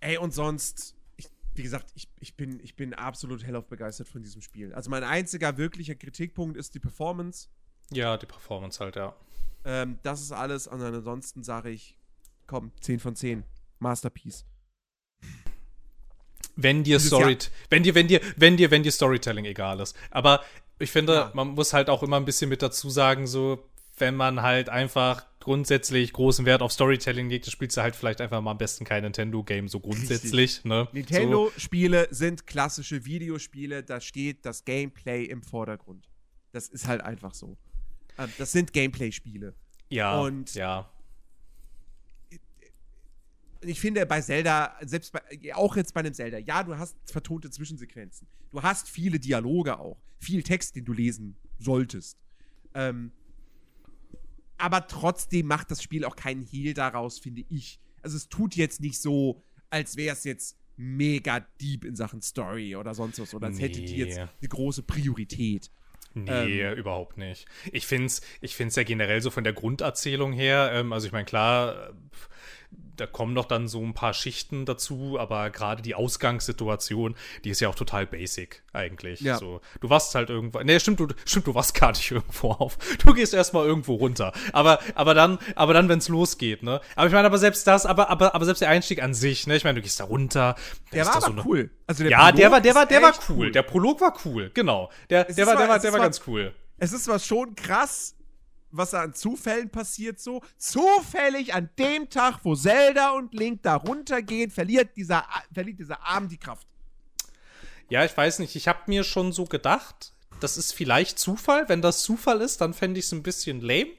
ey, 0.00 0.18
und 0.18 0.34
sonst, 0.34 0.96
ich, 1.16 1.28
wie 1.54 1.62
gesagt, 1.62 1.92
ich, 1.94 2.08
ich, 2.20 2.36
bin, 2.36 2.60
ich 2.60 2.76
bin 2.76 2.92
absolut 2.94 3.46
hellauf 3.46 3.66
begeistert 3.66 4.08
von 4.08 4.22
diesem 4.22 4.42
Spiel. 4.42 4.74
Also, 4.74 4.90
mein 4.90 5.04
einziger 5.04 5.56
wirklicher 5.56 5.94
Kritikpunkt 5.94 6.56
ist 6.56 6.74
die 6.74 6.80
Performance. 6.80 7.48
Ja, 7.90 8.16
die 8.16 8.26
Performance 8.26 8.80
halt, 8.80 8.96
ja. 8.96 9.16
Ähm, 9.64 9.98
das 10.02 10.20
ist 10.20 10.32
alles. 10.32 10.66
Und 10.66 10.82
ansonsten 10.82 11.42
sage 11.42 11.70
ich, 11.70 11.98
komm, 12.46 12.72
10 12.80 13.00
von 13.00 13.16
10. 13.16 13.44
Masterpiece. 13.78 14.46
Wenn 16.56 16.84
dir 16.84 17.00
Story, 17.00 17.36
wenn 17.70 17.82
dir, 17.82 17.94
wenn 17.94 18.06
dir, 18.08 18.20
wenn 18.36 18.56
dir, 18.56 18.70
wenn 18.70 18.82
dir 18.82 18.92
Storytelling 18.92 19.44
egal 19.44 19.80
ist. 19.80 19.96
Aber 20.10 20.42
ich 20.78 20.90
finde, 20.90 21.14
Ja. 21.14 21.32
man 21.34 21.48
muss 21.48 21.72
halt 21.72 21.88
auch 21.90 22.02
immer 22.02 22.16
ein 22.16 22.24
bisschen 22.24 22.48
mit 22.48 22.62
dazu 22.62 22.90
sagen, 22.90 23.26
so, 23.26 23.64
wenn 23.98 24.14
man 24.16 24.42
halt 24.42 24.68
einfach 24.68 25.24
grundsätzlich 25.40 26.12
großen 26.12 26.46
Wert 26.46 26.62
auf 26.62 26.72
Storytelling 26.72 27.28
legt, 27.28 27.46
dann 27.46 27.52
spielst 27.52 27.76
du 27.76 27.82
halt 27.82 27.94
vielleicht 27.94 28.20
einfach 28.20 28.40
mal 28.40 28.50
am 28.52 28.58
besten 28.58 28.84
kein 28.84 29.02
Nintendo-Game, 29.04 29.68
so 29.68 29.78
grundsätzlich, 29.78 30.64
ne? 30.64 30.84
So, 30.86 30.94
Nintendo-Spiele 30.94 32.08
sind 32.10 32.46
klassische 32.46 33.04
Videospiele, 33.04 33.82
da 33.82 34.00
steht 34.00 34.46
das 34.46 34.64
Gameplay 34.64 35.24
im 35.24 35.42
Vordergrund. 35.42 36.08
Das 36.52 36.68
ist 36.68 36.88
halt 36.88 37.02
einfach 37.02 37.34
so. 37.34 37.56
Ähm, 38.18 38.32
Das 38.38 38.52
sind 38.52 38.72
Gameplay-Spiele. 38.72 39.54
ja, 39.90 40.20
und- 40.20 40.54
ja. 40.54 40.88
Ich 43.66 43.80
finde 43.80 44.04
bei 44.06 44.20
Zelda, 44.20 44.76
selbst 44.82 45.12
bei, 45.12 45.20
auch 45.54 45.76
jetzt 45.76 45.94
bei 45.94 46.00
einem 46.00 46.14
Zelda, 46.14 46.38
ja, 46.38 46.62
du 46.62 46.76
hast 46.76 46.96
vertonte 47.10 47.50
Zwischensequenzen. 47.50 48.26
Du 48.50 48.62
hast 48.62 48.88
viele 48.88 49.18
Dialoge 49.18 49.78
auch. 49.78 49.98
Viel 50.18 50.42
Text, 50.42 50.76
den 50.76 50.84
du 50.84 50.92
lesen 50.92 51.36
solltest. 51.58 52.18
Ähm, 52.74 53.12
aber 54.58 54.86
trotzdem 54.86 55.46
macht 55.46 55.70
das 55.70 55.82
Spiel 55.82 56.04
auch 56.04 56.16
keinen 56.16 56.42
Hehl 56.42 56.74
daraus, 56.74 57.18
finde 57.18 57.44
ich. 57.48 57.80
Also 58.02 58.16
es 58.16 58.28
tut 58.28 58.54
jetzt 58.56 58.80
nicht 58.80 59.00
so, 59.00 59.42
als 59.70 59.96
wäre 59.96 60.14
es 60.14 60.24
jetzt 60.24 60.56
mega 60.76 61.40
deep 61.60 61.84
in 61.84 61.96
Sachen 61.96 62.22
Story 62.22 62.76
oder 62.76 62.94
sonst 62.94 63.18
was. 63.20 63.34
Oder 63.34 63.48
als 63.48 63.60
hätte 63.60 63.80
die 63.80 63.96
jetzt 63.96 64.16
Nee. 64.16 64.22
eine 64.40 64.48
große 64.48 64.82
Priorität. 64.82 65.70
Nee, 66.14 66.60
Ähm. 66.60 66.76
überhaupt 66.78 67.16
nicht. 67.16 67.46
Ich 67.72 67.86
find's, 67.86 68.20
ich 68.40 68.54
find's 68.54 68.76
ja 68.76 68.84
generell 68.84 69.20
so 69.20 69.30
von 69.30 69.42
der 69.44 69.52
Grunderzählung 69.52 70.32
her, 70.32 70.70
ähm, 70.72 70.92
also 70.92 71.06
ich 71.06 71.12
meine, 71.12 71.24
klar, 71.24 71.92
da 72.96 73.06
kommen 73.06 73.34
doch 73.34 73.46
dann 73.46 73.66
so 73.66 73.80
ein 73.82 73.92
paar 73.94 74.14
Schichten 74.14 74.66
dazu, 74.66 75.18
aber 75.18 75.50
gerade 75.50 75.82
die 75.82 75.94
Ausgangssituation, 75.96 77.16
die 77.44 77.50
ist 77.50 77.60
ja 77.60 77.68
auch 77.68 77.74
total 77.74 78.06
basic 78.06 78.62
eigentlich. 78.72 79.20
Ja. 79.20 79.38
So, 79.38 79.60
du 79.80 79.90
warst 79.90 80.14
halt 80.14 80.30
irgendwo, 80.30 80.60
nee, 80.60 80.78
stimmt, 80.78 81.00
du, 81.00 81.08
stimmt, 81.24 81.46
du 81.46 81.54
warst 81.54 81.74
gar 81.74 81.90
nicht 81.90 82.10
irgendwo 82.12 82.50
auf. 82.52 82.78
Du 83.04 83.12
gehst 83.14 83.34
erstmal 83.34 83.66
irgendwo 83.66 83.94
runter. 83.94 84.32
Aber, 84.52 84.78
aber 84.94 85.14
dann, 85.14 85.38
aber 85.56 85.74
dann, 85.74 85.88
wenn's 85.88 86.08
losgeht, 86.08 86.62
ne? 86.62 86.80
Aber 86.96 87.06
ich 87.06 87.12
meine, 87.12 87.26
aber 87.26 87.38
selbst 87.38 87.66
das, 87.66 87.86
aber, 87.86 88.10
aber, 88.10 88.34
aber 88.34 88.44
selbst 88.44 88.60
der 88.60 88.68
Einstieg 88.70 89.02
an 89.02 89.14
sich, 89.14 89.46
ne? 89.46 89.56
Ich 89.56 89.64
meine, 89.64 89.76
du 89.76 89.82
gehst 89.82 89.98
da 90.00 90.04
runter. 90.04 90.54
Der 90.92 91.06
war 91.06 91.14
da 91.14 91.20
so 91.20 91.26
aber 91.26 91.34
eine- 91.40 91.44
cool. 91.46 91.70
Also 91.86 92.04
ja, 92.04 92.30
der 92.32 92.48
Prolog 92.48 92.52
war, 92.52 92.60
der 92.60 92.74
war, 92.74 92.86
der 92.86 93.02
war 93.02 93.10
echt 93.10 93.28
cool. 93.28 93.50
Der 93.50 93.62
Prolog 93.62 94.00
war 94.00 94.14
cool, 94.24 94.50
genau. 94.54 94.90
Der, 95.10 95.24
der 95.24 95.46
war, 95.46 95.56
der 95.56 95.68
war, 95.68 95.78
der 95.78 95.92
war 95.92 95.98
zwar- 95.98 96.06
ganz 96.06 96.22
cool. 96.26 96.54
es 96.78 96.92
ist 96.92 97.04
zwar 97.04 97.18
schon 97.18 97.54
krass, 97.56 98.14
was 98.76 98.90
da 98.90 99.02
an 99.02 99.14
Zufällen 99.14 99.70
passiert 99.70 100.20
so. 100.20 100.42
Zufällig 100.58 101.54
an 101.54 101.70
dem 101.78 102.10
Tag, 102.10 102.40
wo 102.42 102.54
Zelda 102.54 103.10
und 103.10 103.34
Link 103.34 103.62
da 103.62 103.76
runtergehen, 103.76 104.50
verliert 104.50 104.96
dieser, 104.96 105.24
verliert 105.52 105.78
dieser 105.78 106.04
Arm 106.04 106.28
die 106.28 106.38
Kraft. 106.38 106.66
Ja, 107.88 108.04
ich 108.04 108.16
weiß 108.16 108.40
nicht. 108.40 108.56
Ich 108.56 108.68
habe 108.68 108.80
mir 108.86 109.04
schon 109.04 109.32
so 109.32 109.44
gedacht, 109.44 110.12
das 110.40 110.56
ist 110.56 110.72
vielleicht 110.72 111.18
Zufall. 111.18 111.68
Wenn 111.68 111.82
das 111.82 112.02
Zufall 112.02 112.40
ist, 112.40 112.60
dann 112.60 112.74
fände 112.74 112.98
ich 112.98 113.06
es 113.06 113.12
ein 113.12 113.22
bisschen 113.22 113.60
lame. 113.60 113.92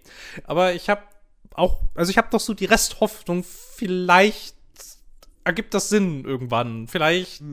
Aber 0.43 0.73
ich 0.73 0.89
habe 0.89 1.03
auch, 1.53 1.81
also 1.95 2.09
ich 2.09 2.17
habe 2.17 2.27
doch 2.31 2.39
so 2.39 2.53
die 2.53 2.65
Resthoffnung, 2.65 3.43
vielleicht 3.43 4.55
ergibt 5.43 5.73
das 5.73 5.89
Sinn 5.89 6.25
irgendwann. 6.25 6.87
Vielleicht 6.87 7.43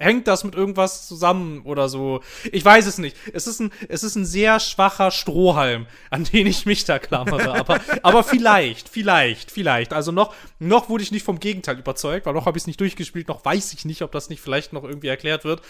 hängt 0.00 0.26
das 0.26 0.42
mit 0.42 0.54
irgendwas 0.54 1.06
zusammen 1.06 1.62
oder 1.62 1.88
so? 1.88 2.22
Ich 2.50 2.64
weiß 2.64 2.86
es 2.86 2.98
nicht. 2.98 3.16
Es 3.32 3.46
ist 3.46 3.60
ein, 3.60 3.70
es 3.88 4.02
ist 4.02 4.16
ein 4.16 4.24
sehr 4.24 4.58
schwacher 4.58 5.10
Strohhalm, 5.10 5.86
an 6.10 6.24
den 6.24 6.46
ich 6.46 6.66
mich 6.66 6.84
da 6.84 6.98
klammere. 6.98 7.54
aber, 7.54 7.80
aber 8.02 8.24
vielleicht, 8.24 8.88
vielleicht, 8.88 9.50
vielleicht. 9.50 9.92
Also 9.92 10.10
noch, 10.10 10.34
noch 10.58 10.88
wurde 10.88 11.04
ich 11.04 11.12
nicht 11.12 11.24
vom 11.24 11.38
Gegenteil 11.38 11.78
überzeugt, 11.78 12.26
weil 12.26 12.34
noch 12.34 12.46
habe 12.46 12.58
ich 12.58 12.62
es 12.62 12.66
nicht 12.66 12.80
durchgespielt, 12.80 13.28
noch 13.28 13.44
weiß 13.44 13.72
ich 13.74 13.84
nicht, 13.84 14.02
ob 14.02 14.10
das 14.10 14.30
nicht 14.30 14.40
vielleicht 14.40 14.72
noch 14.72 14.84
irgendwie 14.84 15.08
erklärt 15.08 15.44
wird. 15.44 15.62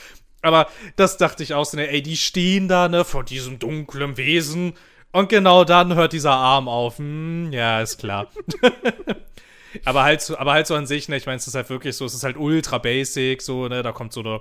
Aber 0.43 0.69
das 0.97 1.19
dachte 1.19 1.43
ich 1.43 1.53
auch 1.53 1.65
so, 1.65 1.77
ne, 1.77 1.91
ey, 1.91 2.03
die 2.03 2.17
stehen 2.17 2.69
da, 2.69 2.89
ne, 2.89 3.05
vor 3.05 3.25
diesem 3.25 3.59
dunklen 3.59 4.17
Wesen. 4.17 4.75
Und 5.13 5.29
genau 5.29 5.65
dann 5.65 5.95
hört 5.95 6.13
dieser 6.13 6.33
Arm 6.33 6.69
auf. 6.69 6.99
Hm, 6.99 7.53
ja, 7.53 7.81
ist 7.81 7.99
klar. 7.99 8.29
aber 9.85 10.03
halt 10.03 10.21
so, 10.21 10.37
aber 10.37 10.53
halt 10.53 10.67
so 10.67 10.75
an 10.75 10.87
sich, 10.87 11.09
ne, 11.09 11.17
ich 11.17 11.27
meine, 11.27 11.39
es 11.39 11.47
ist 11.47 11.55
halt 11.55 11.71
wirklich 11.71 11.97
so, 11.97 12.05
es 12.05 12.15
ist 12.15 12.25
halt 12.25 12.37
ultra 12.37 12.79
basic, 12.79 13.43
so, 13.43 13.69
ne, 13.69 13.83
da 13.83 13.93
kommt 13.93 14.13
so 14.13 14.21
eine, 14.21 14.41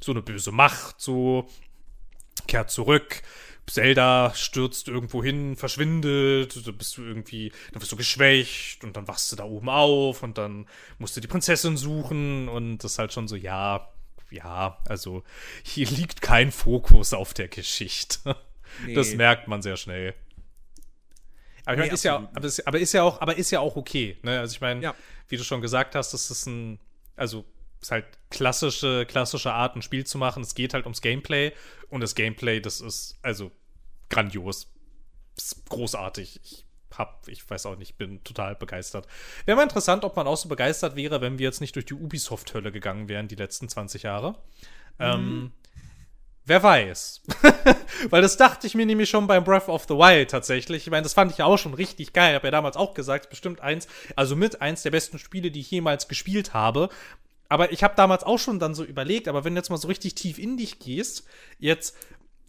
so 0.00 0.12
eine 0.12 0.22
böse 0.22 0.52
Macht, 0.52 1.00
so, 1.00 1.48
kehrt 2.46 2.70
zurück. 2.70 3.22
Zelda 3.68 4.32
stürzt 4.34 4.86
irgendwo 4.86 5.24
hin, 5.24 5.56
verschwindet, 5.56 6.66
dann 6.66 6.76
bist 6.76 6.96
du 6.96 7.02
irgendwie, 7.02 7.50
dann 7.72 7.82
wirst 7.82 7.90
du 7.90 7.96
geschwächt 7.96 8.84
und 8.84 8.96
dann 8.96 9.08
wachst 9.08 9.32
du 9.32 9.36
da 9.36 9.44
oben 9.44 9.68
auf 9.68 10.22
und 10.22 10.38
dann 10.38 10.66
musst 10.98 11.16
du 11.16 11.20
die 11.20 11.26
Prinzessin 11.26 11.76
suchen 11.76 12.48
und 12.48 12.78
das 12.78 12.92
ist 12.92 12.98
halt 13.00 13.12
schon 13.12 13.26
so, 13.26 13.34
ja, 13.34 13.88
ja, 14.30 14.78
also 14.86 15.24
hier 15.64 15.88
liegt 15.88 16.22
kein 16.22 16.52
Fokus 16.52 17.12
auf 17.12 17.34
der 17.34 17.48
Geschichte. 17.48 18.36
Nee. 18.84 18.94
Das 18.94 19.14
merkt 19.14 19.48
man 19.48 19.62
sehr 19.62 19.76
schnell. 19.76 20.12
Aber 21.66 21.82
ich 21.82 21.88
nee, 21.88 21.94
ist 21.94 22.04
ja, 22.04 22.28
aber 22.32 22.46
ist, 22.46 22.66
aber 22.66 22.78
ist 22.78 22.92
ja 22.92 23.02
auch, 23.02 23.20
aber 23.20 23.36
ist 23.36 23.50
ja 23.50 23.60
auch 23.60 23.76
okay. 23.76 24.16
Ne? 24.22 24.38
Also 24.38 24.54
ich 24.54 24.60
meine, 24.60 24.80
ja. 24.82 24.94
wie 25.28 25.36
du 25.36 25.42
schon 25.42 25.60
gesagt 25.60 25.94
hast, 25.96 26.12
das 26.12 26.30
ist 26.30 26.46
ein, 26.46 26.78
also 27.16 27.44
ist 27.82 27.90
halt 27.90 28.06
klassische, 28.30 29.04
klassische 29.04 29.52
Art, 29.52 29.76
ein 29.76 29.82
Spiel 29.82 30.06
zu 30.06 30.16
machen. 30.16 30.42
Es 30.42 30.54
geht 30.54 30.74
halt 30.74 30.84
ums 30.84 31.02
Gameplay 31.02 31.52
und 31.90 32.00
das 32.00 32.14
Gameplay, 32.14 32.60
das 32.60 32.80
ist 32.80 33.18
also 33.20 33.50
grandios, 34.08 34.72
ist 35.36 35.68
großartig. 35.68 36.40
Ich 36.44 36.66
hab, 36.96 37.26
ich 37.26 37.48
weiß 37.48 37.66
auch 37.66 37.76
nicht, 37.76 37.98
bin 37.98 38.22
total 38.22 38.54
begeistert. 38.54 39.08
Wäre 39.44 39.56
mal 39.56 39.64
interessant, 39.64 40.04
ob 40.04 40.14
man 40.14 40.28
auch 40.28 40.36
so 40.36 40.48
begeistert 40.48 40.94
wäre, 40.94 41.20
wenn 41.20 41.38
wir 41.38 41.44
jetzt 41.44 41.60
nicht 41.60 41.74
durch 41.74 41.84
die 41.84 41.94
Ubisoft-Hölle 41.94 42.70
gegangen 42.70 43.08
wären 43.08 43.26
die 43.26 43.34
letzten 43.34 43.68
20 43.68 44.04
Jahre. 44.04 44.36
Ähm, 45.00 45.20
mhm. 45.20 45.32
Ähm, 45.32 45.52
Wer 46.46 46.62
weiß. 46.62 47.22
Weil 48.10 48.22
das 48.22 48.36
dachte 48.36 48.68
ich 48.68 48.76
mir 48.76 48.86
nämlich 48.86 49.10
schon 49.10 49.26
beim 49.26 49.42
Breath 49.42 49.68
of 49.68 49.86
the 49.88 49.94
Wild 49.94 50.30
tatsächlich. 50.30 50.84
Ich 50.84 50.90
meine, 50.90 51.02
das 51.02 51.12
fand 51.12 51.32
ich 51.32 51.38
ja 51.38 51.44
auch 51.44 51.56
schon 51.56 51.74
richtig 51.74 52.12
geil. 52.12 52.30
Ich 52.30 52.34
habe 52.36 52.46
ja 52.46 52.52
damals 52.52 52.76
auch 52.76 52.94
gesagt, 52.94 53.30
bestimmt 53.30 53.60
eins, 53.60 53.88
also 54.14 54.36
mit 54.36 54.62
eins 54.62 54.82
der 54.82 54.92
besten 54.92 55.18
Spiele, 55.18 55.50
die 55.50 55.60
ich 55.60 55.70
jemals 55.72 56.06
gespielt 56.06 56.54
habe. 56.54 56.88
Aber 57.48 57.72
ich 57.72 57.82
habe 57.82 57.94
damals 57.96 58.22
auch 58.22 58.38
schon 58.38 58.60
dann 58.60 58.76
so 58.76 58.84
überlegt, 58.84 59.26
aber 59.26 59.44
wenn 59.44 59.54
du 59.54 59.58
jetzt 59.58 59.70
mal 59.70 59.76
so 59.76 59.88
richtig 59.88 60.14
tief 60.14 60.38
in 60.38 60.56
dich 60.56 60.78
gehst, 60.78 61.24
jetzt 61.58 61.96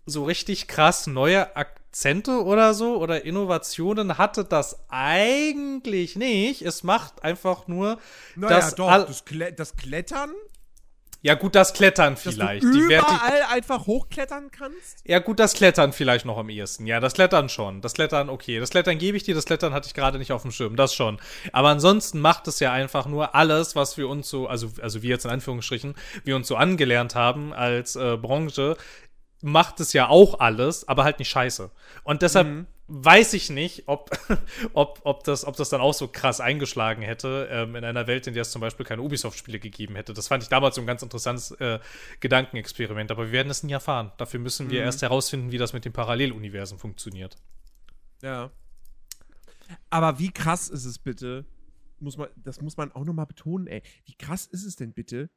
so 0.05 0.23
richtig 0.25 0.67
krass 0.67 1.07
neue 1.07 1.55
Akzente 1.55 2.43
oder 2.43 2.75
so 2.75 2.97
oder 2.97 3.25
Innovationen 3.25 4.19
hatte 4.19 4.45
das 4.45 4.85
eigentlich 4.89 6.15
nicht. 6.15 6.61
Es 6.61 6.83
macht 6.83 7.23
einfach 7.23 7.67
nur 7.67 7.99
naja, 8.35 8.57
das, 8.57 8.75
doch, 8.75 9.07
das, 9.07 9.25
Kle 9.25 9.53
das 9.53 9.75
Klettern 9.75 10.31
ja, 11.21 11.33
gut, 11.33 11.55
das 11.55 11.73
Klettern 11.73 12.15
vielleicht. 12.15 12.63
Dass 12.63 12.71
du 12.71 12.85
überall 12.85 13.43
einfach 13.51 13.87
hochklettern 13.87 14.51
kannst? 14.51 14.99
Ja, 15.05 15.19
gut, 15.19 15.39
das 15.39 15.53
Klettern 15.53 15.91
vielleicht 15.91 16.25
noch 16.25 16.37
am 16.37 16.49
ehesten. 16.49 16.85
Ja, 16.85 16.99
das 16.99 17.13
Klettern 17.13 17.49
schon. 17.49 17.81
Das 17.81 17.93
Klettern, 17.93 18.29
okay. 18.29 18.59
Das 18.59 18.69
Klettern 18.69 18.97
gebe 18.97 19.17
ich 19.17 19.23
dir, 19.23 19.33
das 19.33 19.45
Klettern 19.45 19.73
hatte 19.73 19.87
ich 19.87 19.93
gerade 19.93 20.19
nicht 20.19 20.31
auf 20.31 20.43
dem 20.43 20.51
Schirm. 20.51 20.75
Das 20.75 20.93
schon. 20.93 21.19
Aber 21.51 21.69
ansonsten 21.69 22.19
macht 22.19 22.47
es 22.47 22.59
ja 22.59 22.71
einfach 22.71 23.07
nur 23.07 23.35
alles, 23.35 23.75
was 23.75 23.97
wir 23.97 24.07
uns 24.07 24.29
so, 24.29 24.47
also, 24.47 24.71
also 24.81 25.01
wir 25.01 25.09
jetzt 25.09 25.25
in 25.25 25.31
Anführungsstrichen, 25.31 25.95
wir 26.23 26.35
uns 26.35 26.47
so 26.47 26.55
angelernt 26.55 27.15
haben 27.15 27.51
als 27.51 27.95
äh, 27.95 28.17
Branche, 28.17 28.77
macht 29.41 29.79
es 29.79 29.93
ja 29.93 30.09
auch 30.09 30.39
alles, 30.39 30.87
aber 30.87 31.03
halt 31.03 31.19
nicht 31.19 31.29
scheiße. 31.29 31.71
Und 32.03 32.21
deshalb 32.21 32.47
mhm 32.47 32.67
weiß 32.87 33.33
ich 33.33 33.49
nicht, 33.49 33.83
ob, 33.87 34.11
ob, 34.73 35.01
ob, 35.03 35.23
das, 35.23 35.45
ob 35.45 35.55
das 35.57 35.69
dann 35.69 35.81
auch 35.81 35.93
so 35.93 36.07
krass 36.07 36.39
eingeschlagen 36.39 37.01
hätte 37.01 37.47
ähm, 37.51 37.75
in 37.75 37.83
einer 37.83 38.07
Welt, 38.07 38.27
in 38.27 38.33
der 38.33 38.41
es 38.41 38.51
zum 38.51 38.61
Beispiel 38.61 38.85
keine 38.85 39.01
Ubisoft-Spiele 39.01 39.59
gegeben 39.59 39.95
hätte. 39.95 40.13
Das 40.13 40.27
fand 40.27 40.43
ich 40.43 40.49
damals 40.49 40.75
so 40.75 40.81
ein 40.81 40.87
ganz 40.87 41.03
interessantes 41.03 41.51
äh, 41.51 41.79
Gedankenexperiment, 42.21 43.11
aber 43.11 43.25
wir 43.25 43.31
werden 43.33 43.49
es 43.49 43.63
nie 43.63 43.73
erfahren. 43.73 44.11
Dafür 44.17 44.39
müssen 44.39 44.69
wir 44.69 44.79
mhm. 44.79 44.85
erst 44.85 45.01
herausfinden, 45.01 45.51
wie 45.51 45.57
das 45.57 45.73
mit 45.73 45.85
den 45.85 45.93
Paralleluniversen 45.93 46.79
funktioniert. 46.79 47.35
Ja. 48.21 48.51
Aber 49.89 50.17
wie 50.17 50.31
krass 50.31 50.69
ist 50.69 50.85
es 50.85 50.97
bitte? 50.97 51.45
Muss 51.99 52.17
man, 52.17 52.29
das 52.37 52.61
muss 52.61 52.77
man 52.77 52.91
auch 52.93 53.03
nochmal 53.03 53.25
betonen, 53.25 53.67
ey. 53.67 53.81
Wie 54.05 54.15
krass 54.15 54.45
ist 54.45 54.63
es 54.63 54.77
denn 54.77 54.93
bitte? 54.93 55.29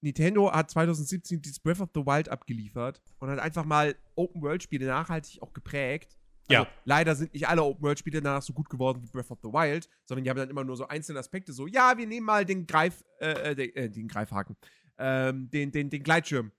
Nintendo 0.00 0.52
hat 0.52 0.70
2017 0.70 1.42
dieses 1.42 1.58
Breath 1.58 1.80
of 1.80 1.88
the 1.92 2.06
Wild 2.06 2.28
abgeliefert 2.28 3.02
und 3.18 3.30
hat 3.30 3.40
einfach 3.40 3.64
mal 3.64 3.96
Open-World-Spiele 4.14 4.86
nachhaltig 4.86 5.42
auch 5.42 5.52
geprägt 5.52 6.17
also, 6.48 6.64
ja. 6.64 6.68
Leider 6.84 7.14
sind 7.14 7.32
nicht 7.34 7.46
alle 7.46 7.62
Open-World-Spiele 7.62 8.20
danach 8.20 8.42
so 8.42 8.52
gut 8.52 8.68
geworden 8.70 9.02
wie 9.02 9.06
Breath 9.06 9.30
of 9.30 9.38
the 9.42 9.48
Wild, 9.48 9.88
sondern 10.04 10.24
die 10.24 10.30
haben 10.30 10.38
dann 10.38 10.50
immer 10.50 10.64
nur 10.64 10.76
so 10.76 10.86
einzelne 10.88 11.18
Aspekte, 11.18 11.52
so, 11.52 11.66
ja, 11.66 11.96
wir 11.96 12.06
nehmen 12.06 12.26
mal 12.26 12.44
den 12.44 12.66
Greif, 12.66 13.04
äh, 13.20 13.50
äh 13.50 13.54
den, 13.54 13.76
äh, 13.76 13.90
den 13.90 14.08
Greifhaken, 14.08 14.56
ähm, 14.98 15.50
den, 15.50 15.70
den, 15.70 15.90
den 15.90 16.02
Gleitschirm. 16.02 16.52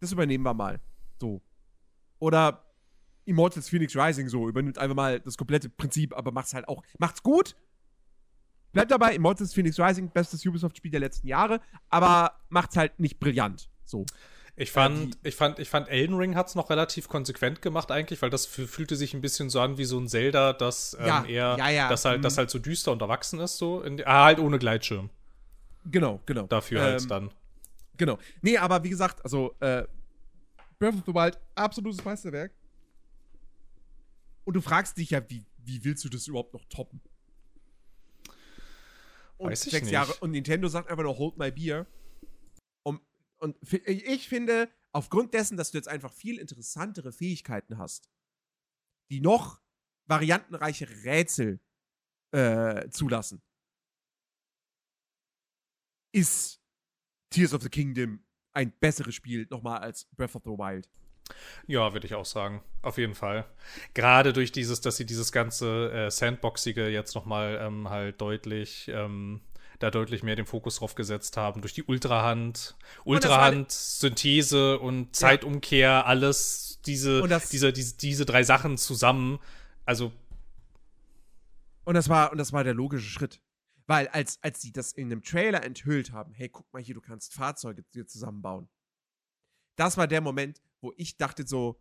Das 0.00 0.12
übernehmen 0.12 0.44
wir 0.44 0.54
mal. 0.54 0.80
So. 1.20 1.42
Oder 2.18 2.64
Immortals 3.24 3.68
Phoenix 3.68 3.96
Rising 3.96 4.28
so, 4.28 4.48
übernimmt 4.48 4.78
einfach 4.78 4.96
mal 4.96 5.20
das 5.20 5.36
komplette 5.36 5.68
Prinzip, 5.68 6.16
aber 6.16 6.32
macht's 6.32 6.54
halt 6.54 6.68
auch, 6.68 6.82
macht's 6.98 7.22
gut. 7.22 7.56
Bleibt 8.72 8.90
dabei, 8.90 9.14
Immortals 9.14 9.54
Phoenix 9.54 9.78
Rising, 9.78 10.10
bestes 10.10 10.44
Ubisoft-Spiel 10.46 10.90
der 10.90 11.00
letzten 11.00 11.28
Jahre, 11.28 11.60
aber 11.88 12.40
macht's 12.48 12.76
halt 12.76 12.98
nicht 12.98 13.20
brillant. 13.20 13.70
So. 13.84 14.06
Ich 14.54 14.70
fand, 14.70 15.16
ich 15.22 15.34
fand, 15.34 15.58
ich 15.58 15.70
fand, 15.70 15.88
Elden 15.88 16.14
Ring 16.16 16.34
hat 16.34 16.48
es 16.48 16.54
noch 16.54 16.68
relativ 16.68 17.08
konsequent 17.08 17.62
gemacht 17.62 17.90
eigentlich, 17.90 18.20
weil 18.20 18.28
das 18.28 18.44
fühlte 18.44 18.96
sich 18.96 19.14
ein 19.14 19.22
bisschen 19.22 19.48
so 19.48 19.60
an 19.60 19.78
wie 19.78 19.86
so 19.86 19.98
ein 19.98 20.08
Zelda, 20.08 20.52
das 20.52 20.94
ähm, 21.00 21.06
ja, 21.06 21.24
eher, 21.24 21.56
ja, 21.58 21.70
ja. 21.70 21.88
das 21.88 22.04
halt, 22.04 22.18
mhm. 22.18 22.22
das 22.22 22.36
halt 22.36 22.50
so 22.50 22.58
düster 22.58 22.92
und 22.92 23.00
erwachsen 23.00 23.40
ist, 23.40 23.56
so, 23.56 23.80
in, 23.82 24.04
ah, 24.04 24.24
halt 24.24 24.38
ohne 24.38 24.58
Gleitschirm. 24.58 25.08
Genau, 25.86 26.20
genau. 26.26 26.46
Dafür 26.46 26.82
halt 26.82 27.02
ähm, 27.02 27.10
halt 27.10 27.10
dann. 27.10 27.30
Genau. 27.96 28.18
Nee, 28.42 28.58
aber 28.58 28.84
wie 28.84 28.90
gesagt, 28.90 29.24
also, 29.24 29.54
äh, 29.60 29.84
Breath 30.78 30.94
of 30.94 31.02
the 31.06 31.14
Wild, 31.14 31.38
absolutes 31.54 32.04
Meisterwerk. 32.04 32.52
Und 34.44 34.54
du 34.54 34.60
fragst 34.60 34.98
dich 34.98 35.10
ja, 35.10 35.22
wie, 35.30 35.46
wie 35.64 35.82
willst 35.84 36.04
du 36.04 36.08
das 36.08 36.26
überhaupt 36.26 36.52
noch 36.52 36.64
toppen? 36.66 37.00
Und 39.38 39.50
Weiß 39.50 39.64
ich 39.64 39.72
sechs 39.72 39.84
nicht. 39.84 39.92
Jahre, 39.92 40.12
und 40.20 40.32
Nintendo 40.32 40.68
sagt 40.68 40.90
einfach 40.90 41.04
nur, 41.04 41.16
hold 41.16 41.38
my 41.38 41.50
beer. 41.50 41.86
Und 43.42 43.56
ich 43.72 44.28
finde, 44.28 44.70
aufgrund 44.92 45.34
dessen, 45.34 45.56
dass 45.56 45.72
du 45.72 45.78
jetzt 45.78 45.88
einfach 45.88 46.12
viel 46.12 46.38
interessantere 46.38 47.10
Fähigkeiten 47.10 47.76
hast, 47.76 48.08
die 49.10 49.20
noch 49.20 49.60
variantenreichere 50.06 51.02
Rätsel 51.02 51.58
äh, 52.30 52.88
zulassen, 52.90 53.42
ist 56.14 56.62
Tears 57.30 57.52
of 57.52 57.62
the 57.62 57.68
Kingdom 57.68 58.24
ein 58.52 58.70
besseres 58.78 59.16
Spiel 59.16 59.48
nochmal 59.50 59.80
als 59.80 60.04
Breath 60.14 60.36
of 60.36 60.44
the 60.44 60.50
Wild. 60.50 60.88
Ja, 61.66 61.92
würde 61.92 62.06
ich 62.06 62.14
auch 62.14 62.26
sagen. 62.26 62.62
Auf 62.80 62.96
jeden 62.96 63.14
Fall. 63.16 63.52
Gerade 63.92 64.32
durch 64.32 64.52
dieses, 64.52 64.82
dass 64.82 64.98
sie 64.98 65.06
dieses 65.06 65.32
ganze 65.32 65.90
äh, 65.90 66.10
Sandboxige 66.12 66.88
jetzt 66.88 67.16
nochmal 67.16 67.58
ähm, 67.60 67.90
halt 67.90 68.20
deutlich 68.20 68.86
ähm, 68.86 69.40
da 69.82 69.90
deutlich 69.90 70.22
mehr 70.22 70.36
den 70.36 70.46
Fokus 70.46 70.76
drauf 70.76 70.94
gesetzt 70.94 71.36
haben. 71.36 71.60
Durch 71.60 71.74
die 71.74 71.82
Ultrahand, 71.82 72.76
Ultrahand, 73.04 73.72
Synthese 73.72 74.78
und 74.78 75.14
Zeitumkehr, 75.16 75.88
ja. 75.88 76.04
alles, 76.04 76.80
diese, 76.86 77.22
diese, 77.50 77.72
diese, 77.72 77.96
diese 77.96 78.24
drei 78.24 78.44
Sachen 78.44 78.78
zusammen. 78.78 79.38
Also. 79.84 80.12
Und 81.84 81.94
das 81.94 82.08
war, 82.08 82.32
und 82.32 82.38
das 82.38 82.52
war 82.52 82.64
der 82.64 82.74
logische 82.74 83.08
Schritt. 83.08 83.42
Weil 83.86 84.06
als, 84.08 84.38
als 84.42 84.60
sie 84.60 84.72
das 84.72 84.92
in 84.92 85.10
einem 85.10 85.22
Trailer 85.22 85.64
enthüllt 85.64 86.12
haben, 86.12 86.32
hey, 86.32 86.48
guck 86.48 86.72
mal 86.72 86.80
hier, 86.80 86.94
du 86.94 87.00
kannst 87.00 87.34
Fahrzeuge 87.34 87.82
dir 87.94 88.06
zusammenbauen. 88.06 88.68
Das 89.76 89.96
war 89.96 90.06
der 90.06 90.20
Moment, 90.20 90.62
wo 90.80 90.92
ich 90.96 91.16
dachte 91.16 91.46
so, 91.46 91.80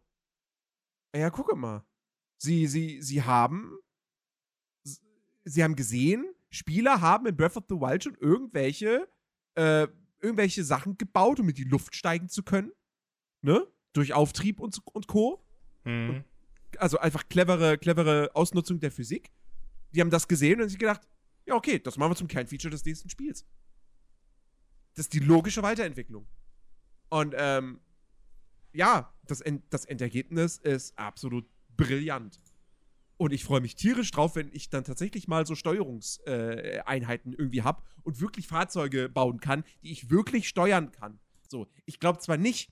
ja, 1.16 1.30
gucke 1.30 1.56
mal. 1.56 1.86
Sie, 2.38 2.66
sie, 2.66 3.02
sie 3.02 3.22
haben, 3.22 3.78
sie 5.44 5.64
haben 5.64 5.76
gesehen, 5.76 6.34
Spieler 6.52 7.02
haben 7.02 7.26
in 7.26 7.36
Breath 7.36 7.58
of 7.58 7.66
the 7.70 7.76
Wild 7.76 8.04
schon 8.04 8.16
irgendwelche, 8.16 9.08
äh, 9.56 9.88
irgendwelche 10.22 10.64
Sachen 10.64 10.98
gebaut, 10.98 11.40
um 11.40 11.50
in 11.50 11.56
die 11.56 11.64
Luft 11.64 11.96
steigen 11.96 12.30
zu 12.30 12.44
können. 12.44 12.72
Ne? 13.42 13.66
Durch 13.94 14.14
Auftrieb 14.14 14.60
und, 14.60 14.80
und 14.94 15.08
Co. 15.08 15.44
Mhm. 15.86 16.24
Also 16.78 17.00
einfach 17.00 17.28
clevere, 17.28 17.78
clevere 17.78 18.32
Ausnutzung 18.36 18.80
der 18.80 18.92
Physik. 18.92 19.32
Die 19.94 20.02
haben 20.02 20.10
das 20.10 20.28
gesehen 20.28 20.62
und 20.62 20.70
sich 20.70 20.80
gedacht, 20.80 21.02
ja, 21.46 21.56
okay, 21.56 21.80
das 21.80 21.98
machen 21.98 22.12
wir 22.12 22.16
zum 22.16 22.28
Kernfeature 22.28 22.72
des 22.72 22.86
nächsten 22.86 23.10
Spiels. 23.10 23.46
Das 24.94 25.06
ist 25.06 25.14
die 25.14 25.20
logische 25.20 25.64
Weiterentwicklung. 25.64 26.28
Und 27.10 27.34
ähm, 27.38 27.82
ja, 28.74 29.14
das, 29.26 29.42
End 29.42 29.64
das 29.70 29.86
Endergebnis 29.86 30.58
ist 30.58 30.98
absolut 30.98 31.46
brillant. 31.76 32.40
Und 33.22 33.34
ich 33.34 33.44
freue 33.44 33.62
mich 33.62 33.76
tierisch 33.76 34.10
drauf, 34.10 34.36
wenn 34.36 34.50
ich 34.52 34.72
dann 34.72 34.84
tatsächlich 34.84 35.28
mal 35.28 35.46
so 35.46 35.54
Steuerungseinheiten 35.54 37.34
äh, 37.34 37.36
irgendwie 37.38 37.62
habe 37.62 37.84
und 38.02 38.20
wirklich 38.20 38.48
Fahrzeuge 38.48 39.10
bauen 39.10 39.40
kann, 39.40 39.64
die 39.84 39.92
ich 39.92 40.10
wirklich 40.10 40.50
steuern 40.50 40.92
kann. 40.92 41.20
So, 41.48 41.68
ich 41.86 42.00
glaube 42.00 42.18
zwar 42.18 42.38
nicht, 42.38 42.72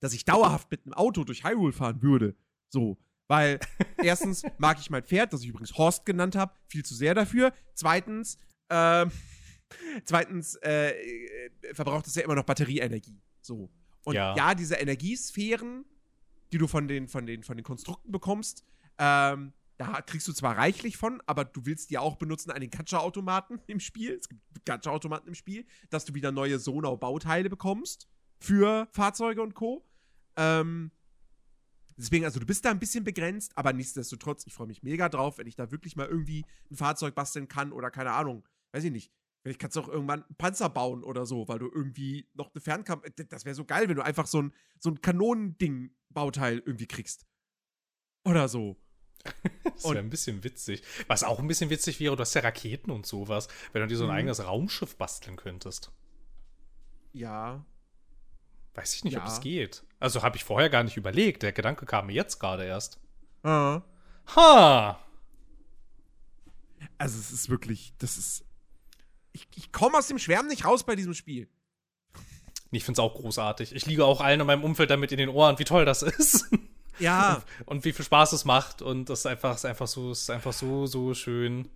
dass 0.00 0.12
ich 0.12 0.26
dauerhaft 0.26 0.70
mit 0.70 0.84
einem 0.84 0.92
Auto 0.92 1.24
durch 1.24 1.42
Hyrule 1.42 1.72
fahren 1.72 2.02
würde. 2.02 2.36
So, 2.68 2.98
weil 3.28 3.60
erstens 3.96 4.42
mag 4.58 4.78
ich 4.78 4.90
mein 4.90 5.04
Pferd, 5.04 5.32
das 5.32 5.40
ich 5.40 5.48
übrigens 5.48 5.74
Horst 5.78 6.04
genannt 6.04 6.36
habe, 6.36 6.52
viel 6.68 6.84
zu 6.84 6.94
sehr 6.94 7.14
dafür. 7.14 7.54
Zweitens, 7.72 8.36
ähm, 8.68 9.10
zweitens 10.04 10.56
äh, 10.56 10.90
äh, 10.90 11.50
verbraucht 11.72 12.06
es 12.08 12.14
ja 12.14 12.24
immer 12.24 12.34
noch 12.34 12.44
Batterieenergie. 12.44 13.22
So. 13.40 13.70
Und 14.04 14.16
ja, 14.16 14.36
Ja. 14.36 14.54
diese 14.54 14.74
Energiesphären, 14.74 15.86
die 16.52 16.58
du 16.58 16.66
von 16.66 16.88
den, 16.88 17.08
von 17.08 17.24
den, 17.24 17.42
von 17.42 17.56
den 17.56 17.64
Konstrukten 17.64 18.12
bekommst, 18.12 18.66
ähm, 18.98 19.54
da 19.86 20.02
kriegst 20.02 20.28
du 20.28 20.32
zwar 20.32 20.56
reichlich 20.56 20.96
von, 20.96 21.22
aber 21.26 21.44
du 21.44 21.66
willst 21.66 21.90
die 21.90 21.98
auch 21.98 22.16
benutzen 22.16 22.50
an 22.50 22.60
den 22.60 22.70
Gacha-Automaten 22.70 23.60
im 23.66 23.80
Spiel. 23.80 24.14
Es 24.14 24.28
gibt 24.28 24.42
Gacha-Automaten 24.64 25.28
im 25.28 25.34
Spiel, 25.34 25.66
dass 25.90 26.04
du 26.04 26.14
wieder 26.14 26.32
neue 26.32 26.58
Sonau-Bauteile 26.58 27.50
bekommst 27.50 28.08
für 28.40 28.88
Fahrzeuge 28.92 29.42
und 29.42 29.54
Co. 29.54 29.86
Ähm, 30.36 30.90
deswegen, 31.96 32.24
also 32.24 32.40
du 32.40 32.46
bist 32.46 32.64
da 32.64 32.70
ein 32.70 32.80
bisschen 32.80 33.04
begrenzt, 33.04 33.56
aber 33.56 33.72
nichtsdestotrotz, 33.72 34.46
ich 34.46 34.52
freue 34.52 34.66
mich 34.66 34.82
mega 34.82 35.08
drauf, 35.08 35.38
wenn 35.38 35.46
ich 35.46 35.56
da 35.56 35.70
wirklich 35.70 35.96
mal 35.96 36.06
irgendwie 36.06 36.44
ein 36.70 36.76
Fahrzeug 36.76 37.14
basteln 37.14 37.48
kann 37.48 37.72
oder 37.72 37.90
keine 37.90 38.12
Ahnung, 38.12 38.46
weiß 38.72 38.84
ich 38.84 38.92
nicht. 38.92 39.12
Vielleicht 39.42 39.58
kannst 39.58 39.76
du 39.76 39.80
auch 39.80 39.88
irgendwann 39.88 40.22
einen 40.22 40.36
Panzer 40.36 40.68
bauen 40.68 41.02
oder 41.02 41.26
so, 41.26 41.48
weil 41.48 41.58
du 41.58 41.68
irgendwie 41.68 42.28
noch 42.34 42.54
eine 42.54 42.60
Fernkampf. 42.60 43.04
Das 43.28 43.44
wäre 43.44 43.56
so 43.56 43.64
geil, 43.64 43.88
wenn 43.88 43.96
du 43.96 44.04
einfach 44.04 44.28
so 44.28 44.40
ein, 44.40 44.52
so 44.78 44.90
ein 44.90 45.00
Kanonending-Bauteil 45.00 46.62
irgendwie 46.64 46.86
kriegst. 46.86 47.26
Oder 48.24 48.48
so. 48.48 48.81
Das 49.64 49.84
wäre 49.84 49.98
ein 49.98 50.10
bisschen 50.10 50.44
witzig. 50.44 50.82
Was 51.08 51.24
auch 51.24 51.38
ein 51.40 51.46
bisschen 51.48 51.70
witzig 51.70 51.98
wäre, 52.00 52.14
du 52.14 52.20
hast 52.20 52.34
ja 52.34 52.40
Raketen 52.42 52.90
und 52.90 53.06
sowas, 53.06 53.48
wenn 53.72 53.82
du 53.82 53.88
dir 53.88 53.96
so 53.96 54.04
ein 54.04 54.10
Mhm. 54.10 54.16
eigenes 54.16 54.44
Raumschiff 54.44 54.96
basteln 54.96 55.36
könntest. 55.36 55.90
Ja. 57.12 57.64
Weiß 58.74 58.94
ich 58.94 59.04
nicht, 59.04 59.16
ob 59.16 59.22
Ja. 59.24 59.28
das 59.28 59.40
geht. 59.40 59.84
Also 60.00 60.22
habe 60.22 60.36
ich 60.36 60.44
vorher 60.44 60.70
gar 60.70 60.82
nicht 60.84 60.96
überlegt. 60.96 61.42
Der 61.42 61.52
Gedanke 61.52 61.84
kam 61.86 62.06
mir 62.06 62.12
jetzt 62.14 62.38
gerade 62.38 62.64
erst. 62.64 63.00
Ah. 63.42 63.82
Ha! 64.36 64.98
Also 66.98 67.18
es 67.18 67.32
ist 67.32 67.48
wirklich, 67.48 67.92
das 67.98 68.16
ist. 68.18 68.44
Ich, 69.32 69.48
ich 69.56 69.72
komme 69.72 69.98
aus 69.98 70.08
dem 70.08 70.18
Schwärmen 70.18 70.48
nicht 70.48 70.64
raus 70.64 70.84
bei 70.84 70.94
diesem 70.96 71.14
Spiel. 71.14 71.48
Ich 72.70 72.84
finde 72.84 73.00
es 73.00 73.04
auch 73.04 73.14
großartig. 73.14 73.74
Ich 73.74 73.86
liege 73.86 74.04
auch 74.04 74.20
allen 74.20 74.40
in 74.40 74.46
meinem 74.46 74.64
Umfeld 74.64 74.90
damit 74.90 75.12
in 75.12 75.18
den 75.18 75.28
Ohren, 75.28 75.58
wie 75.58 75.64
toll 75.64 75.84
das 75.84 76.02
ist. 76.02 76.46
Ja. 76.98 77.42
und 77.66 77.84
wie 77.84 77.92
viel 77.92 78.04
Spaß 78.04 78.32
es 78.32 78.44
macht. 78.44 78.82
Und 78.82 79.08
das 79.08 79.20
ist 79.20 79.26
einfach, 79.26 79.54
ist 79.54 79.64
einfach 79.64 79.86
so, 79.86 80.12
ist 80.12 80.30
einfach 80.30 80.52
so, 80.52 80.86
so 80.86 81.14
schön. 81.14 81.68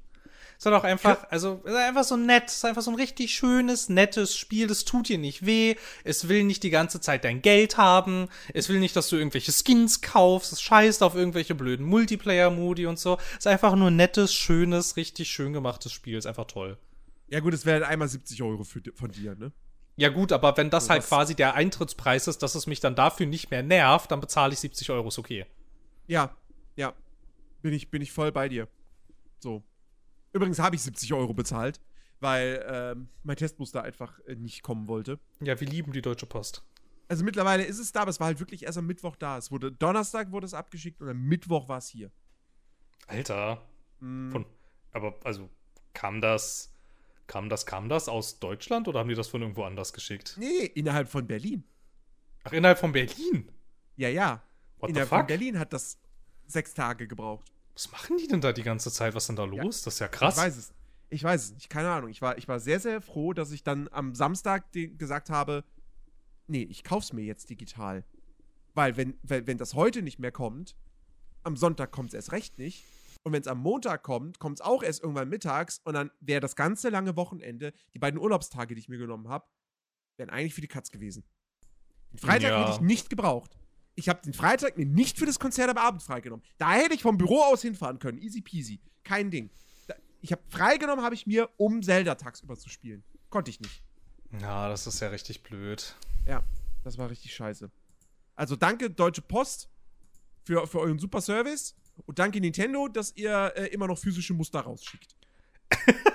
Es 0.59 0.64
ist 0.64 0.66
halt 0.72 0.76
auch 0.76 0.84
einfach, 0.84 1.26
also, 1.30 1.60
es 1.64 1.72
ist 1.72 1.76
einfach 1.76 2.05
so 2.05 2.16
nett. 2.16 2.44
Es 2.47 2.56
ist 2.56 2.64
einfach 2.64 2.80
so 2.80 2.90
ein 2.90 2.97
richtig 2.97 3.34
schönes, 3.34 3.90
nettes 3.90 4.36
Spiel. 4.36 4.66
Das 4.66 4.84
tut 4.86 5.09
dir 5.09 5.18
nicht 5.18 5.44
weh. 5.44 5.74
Es 6.02 6.28
will 6.28 6.44
nicht 6.44 6.62
die 6.62 6.70
ganze 6.70 7.01
Zeit 7.01 7.24
dein 7.24 7.43
Geld 7.43 7.76
haben. 7.76 8.28
Es 8.55 8.70
will 8.70 8.80
nicht, 8.80 8.97
dass 8.97 9.09
du 9.10 9.16
irgendwelche 9.16 9.52
Skins 9.52 10.01
kaufst. 10.01 10.52
Es 10.52 10.62
scheißt 10.62 11.02
auf 11.02 11.14
irgendwelche 11.14 11.55
blöden 11.55 11.84
Multiplayer-Modi 11.86 12.86
und 12.86 12.98
so. 12.98 13.18
Es 13.32 13.40
ist 13.40 13.47
einfach 13.47 13.74
nur 13.76 13.88
ein 13.88 13.97
nettes, 13.97 14.32
schönes, 14.32 14.97
richtig 14.97 15.28
schön 15.28 15.52
gemachtes 15.52 15.93
Spiel. 15.93 16.16
Ist 16.16 16.26
einfach 16.26 16.47
toll. 16.47 16.78
Ja, 17.28 17.40
gut, 17.40 17.52
es 17.52 17.66
wären 17.66 17.82
einmal 17.82 18.09
70 18.09 18.43
Euro 18.43 18.64
für, 18.64 18.80
von 18.94 19.10
dir, 19.10 19.34
ne? 19.34 19.52
Ja 19.97 20.10
gut, 20.10 20.31
aber 20.32 20.56
wenn 20.56 20.68
das 20.68 20.85
So, 20.85 20.90
halt 20.90 21.05
quasi 21.05 21.35
der 21.35 21.55
Eintrittspreis 21.55 22.28
ist, 22.28 22.43
dass 22.43 22.55
es 22.55 22.66
mich 22.66 22.81
dann 22.81 22.94
dafür 22.94 23.27
nicht 23.27 23.51
mehr 23.51 23.62
nervt, 23.62 24.10
dann 24.10 24.20
bezahle 24.20 24.52
ich 24.52 24.60
70 24.60 24.90
Euro, 24.90 25.09
ist 25.09 25.18
okay. 25.18 25.47
Ja, 26.06 26.36
ja. 26.77 26.93
Bin 27.62 27.73
ich, 27.73 27.90
bin 27.90 28.02
ich 28.02 28.12
voll 28.12 28.31
bei 28.31 28.48
dir. 28.48 28.68
So. 29.39 29.62
Übrigens 30.32 30.59
habe 30.59 30.77
ich 30.77 30.82
70 30.82 31.14
Euro 31.14 31.32
bezahlt, 31.32 31.81
weil 32.20 32.64
ähm, 32.68 33.09
mein 33.23 33.36
Testmuster 33.36 33.82
einfach 33.82 34.20
äh, 34.27 34.35
nicht 34.35 34.62
kommen 34.62 34.86
wollte. 34.86 35.18
Ja, 35.40 35.59
wir 35.59 35.66
lieben 35.66 35.93
die 35.93 36.02
Deutsche 36.02 36.27
Post. 36.27 36.62
Also 37.09 37.24
mittlerweile 37.24 37.64
ist 37.64 37.78
es 37.78 37.93
da, 37.93 38.02
aber 38.02 38.10
es 38.10 38.20
war 38.20 38.27
halt 38.27 38.40
wirklich 38.40 38.64
erst 38.64 38.78
am 38.78 38.86
Mittwoch 38.86 39.16
da. 39.16 39.39
Es 39.39 39.51
wurde 39.51 39.73
Donnerstag 39.73 40.32
wurde 40.32 40.47
es 40.47 40.55
abgeschickt 40.55 41.01
und 41.01 41.09
am 41.09 41.23
Mittwoch 41.23 41.68
war 41.68 41.78
es 41.78 41.89
hier. 41.89 42.10
Alter. 43.06 43.62
Mm, 44.01 44.31
Von, 44.31 44.47
aber, 44.93 45.14
also, 45.24 45.48
kam 45.94 46.20
das, 46.20 46.75
kam 47.26 47.48
das, 47.48 47.66
kam 47.66 47.88
das 47.88 48.08
aus 48.08 48.38
Deutschland 48.38 48.88
oder 48.88 49.00
haben 49.00 49.08
die 49.08 49.14
das 49.14 49.28
von 49.28 49.42
irgendwo 49.42 49.64
anders 49.64 49.92
geschickt? 49.92 50.36
nee, 50.38 50.66
innerhalb 50.74 51.08
von 51.08 51.26
Berlin. 51.26 51.64
Ach, 52.44 52.52
innerhalb 52.52 52.78
von 52.78 52.92
Berlin? 52.92 53.50
Ja, 53.96 54.08
ja. 54.08 54.42
What 54.78 54.88
the 54.88 54.90
innerhalb 54.90 55.08
von? 55.08 55.26
Berlin 55.26 55.58
hat 55.58 55.72
das 55.72 55.98
sechs 56.46 56.74
Tage 56.74 57.08
gebraucht. 57.08 57.52
Was 57.74 57.90
machen 57.90 58.16
die 58.16 58.26
denn 58.26 58.40
da 58.40 58.52
die 58.52 58.62
ganze 58.62 58.90
Zeit? 58.90 59.14
Was 59.14 59.24
ist 59.24 59.28
denn 59.28 59.36
da 59.36 59.44
los? 59.44 59.82
Das 59.82 59.94
ist 59.94 60.00
ja 60.00 60.08
krass. 60.08 60.36
Ich 60.36 60.42
weiß 60.42 60.56
es. 60.56 60.74
Ich 61.08 61.24
weiß 61.24 61.44
es 61.44 61.54
nicht. 61.54 61.68
Keine 61.68 61.90
Ahnung. 61.90 62.10
Ich 62.10 62.22
war, 62.22 62.38
ich 62.38 62.48
war 62.48 62.60
sehr, 62.60 62.80
sehr 62.80 63.00
froh, 63.00 63.32
dass 63.32 63.50
ich 63.50 63.62
dann 63.62 63.88
am 63.92 64.14
Samstag 64.14 64.72
gesagt 64.72 65.30
habe, 65.30 65.64
nee, 66.46 66.62
ich 66.62 66.84
kauf's 66.84 67.12
mir 67.12 67.24
jetzt 67.24 67.50
digital. 67.50 68.04
Weil 68.74 68.96
wenn, 68.96 69.18
wenn, 69.22 69.46
wenn 69.46 69.58
das 69.58 69.74
heute 69.74 70.02
nicht 70.02 70.18
mehr 70.18 70.32
kommt, 70.32 70.76
am 71.42 71.56
Sonntag 71.56 71.92
kommt 71.92 72.10
es 72.10 72.14
erst 72.14 72.32
recht 72.32 72.58
nicht. 72.58 72.84
Und 73.26 73.32
wenn 73.32 73.40
es 73.42 73.48
am 73.48 73.58
Montag 73.58 74.04
kommt, 74.04 74.38
kommt 74.38 74.60
es 74.60 74.64
auch 74.64 74.84
erst 74.84 75.02
irgendwann 75.02 75.28
mittags. 75.28 75.80
Und 75.82 75.94
dann 75.94 76.12
wäre 76.20 76.40
das 76.40 76.54
ganze 76.54 76.90
lange 76.90 77.16
Wochenende, 77.16 77.72
die 77.92 77.98
beiden 77.98 78.20
Urlaubstage, 78.20 78.76
die 78.76 78.80
ich 78.80 78.88
mir 78.88 78.98
genommen 78.98 79.28
habe, 79.28 79.44
wären 80.16 80.30
eigentlich 80.30 80.54
für 80.54 80.60
die 80.60 80.68
Katz 80.68 80.92
gewesen. 80.92 81.24
Den 82.12 82.18
Freitag 82.20 82.50
Ja. 82.52 82.60
hätte 82.60 82.70
ich 82.76 82.80
nicht 82.82 83.10
gebraucht. 83.10 83.58
Ich 83.96 84.08
habe 84.08 84.22
den 84.22 84.32
Freitag 84.32 84.76
mir 84.76 84.86
nicht 84.86 85.18
für 85.18 85.26
das 85.26 85.40
Konzert 85.40 85.68
am 85.68 85.76
Abend 85.76 86.04
freigenommen. 86.04 86.46
Da 86.56 86.74
hätte 86.74 86.94
ich 86.94 87.02
vom 87.02 87.18
Büro 87.18 87.40
aus 87.42 87.62
hinfahren 87.62 87.98
können. 87.98 88.18
Easy 88.18 88.42
peasy. 88.42 88.80
Kein 89.02 89.32
Ding. 89.32 89.50
Da, 89.88 89.96
ich 90.20 90.30
habe 90.30 90.42
freigenommen, 90.46 91.04
habe 91.04 91.16
ich 91.16 91.26
mir, 91.26 91.50
um 91.56 91.82
Zelda 91.82 92.14
tagsüber 92.14 92.56
zu 92.56 92.68
spielen. 92.68 93.02
Konnte 93.28 93.50
ich 93.50 93.58
nicht. 93.58 93.82
Ja, 94.40 94.68
das 94.68 94.86
ist 94.86 95.00
ja 95.00 95.08
richtig 95.08 95.42
blöd. 95.42 95.96
Ja, 96.28 96.44
das 96.84 96.96
war 96.96 97.10
richtig 97.10 97.34
scheiße. 97.34 97.72
Also 98.36 98.54
danke 98.54 98.88
Deutsche 98.88 99.22
Post 99.22 99.68
für, 100.44 100.64
für 100.68 100.78
euren 100.78 101.00
super 101.00 101.20
Service 101.20 101.74
und 102.05 102.18
danke 102.18 102.40
Nintendo, 102.40 102.89
dass 102.89 103.16
ihr 103.16 103.52
äh, 103.56 103.66
immer 103.68 103.86
noch 103.86 103.98
physische 103.98 104.35
Muster 104.35 104.60
rausschickt. 104.60 105.16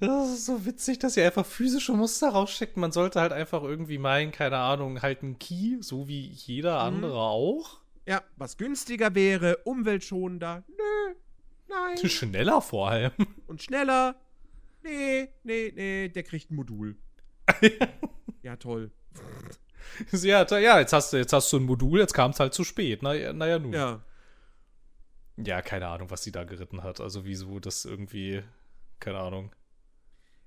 Das 0.00 0.28
ist 0.28 0.46
so 0.46 0.64
witzig, 0.64 1.00
dass 1.00 1.16
ihr 1.16 1.26
einfach 1.26 1.44
physische 1.44 1.92
Muster 1.92 2.28
rausschickt. 2.28 2.76
Man 2.76 2.92
sollte 2.92 3.20
halt 3.20 3.32
einfach 3.32 3.64
irgendwie 3.64 3.98
meinen, 3.98 4.30
keine 4.30 4.58
Ahnung, 4.58 5.02
halt 5.02 5.22
einen 5.22 5.40
Key, 5.40 5.78
so 5.80 6.06
wie 6.06 6.28
jeder 6.28 6.78
andere 6.80 7.18
auch. 7.18 7.80
Ja, 8.06 8.22
was 8.36 8.56
günstiger 8.56 9.14
wäre, 9.16 9.56
umweltschonender. 9.64 10.62
Nö, 10.68 11.14
nein. 11.68 11.96
Schneller 12.08 12.62
vor 12.62 12.90
allem. 12.90 13.12
Und 13.48 13.62
schneller. 13.62 14.14
Nee, 14.84 15.28
nee, 15.42 15.72
nee, 15.74 16.08
der 16.08 16.22
kriegt 16.22 16.50
ein 16.50 16.54
Modul. 16.54 16.96
ja, 18.42 18.54
toll. 18.56 18.92
ja, 20.12 20.44
da- 20.44 20.58
ja, 20.58 20.78
jetzt 20.80 20.92
hast 20.92 21.12
du, 21.12 21.16
jetzt 21.16 21.32
hast 21.32 21.52
du 21.52 21.58
ein 21.58 21.64
Modul, 21.64 22.00
jetzt 22.00 22.14
kam 22.14 22.30
es 22.32 22.40
halt 22.40 22.54
zu 22.54 22.64
spät. 22.64 23.02
Naja, 23.02 23.32
naja, 23.32 23.58
nun. 23.58 23.72
Ja. 23.72 24.00
Ja, 25.36 25.62
keine 25.62 25.86
Ahnung, 25.88 26.10
was 26.10 26.22
sie 26.24 26.32
da 26.32 26.44
geritten 26.44 26.82
hat. 26.82 27.00
Also 27.00 27.24
wieso 27.24 27.60
das 27.60 27.84
irgendwie, 27.84 28.42
keine 28.98 29.18
Ahnung. 29.20 29.54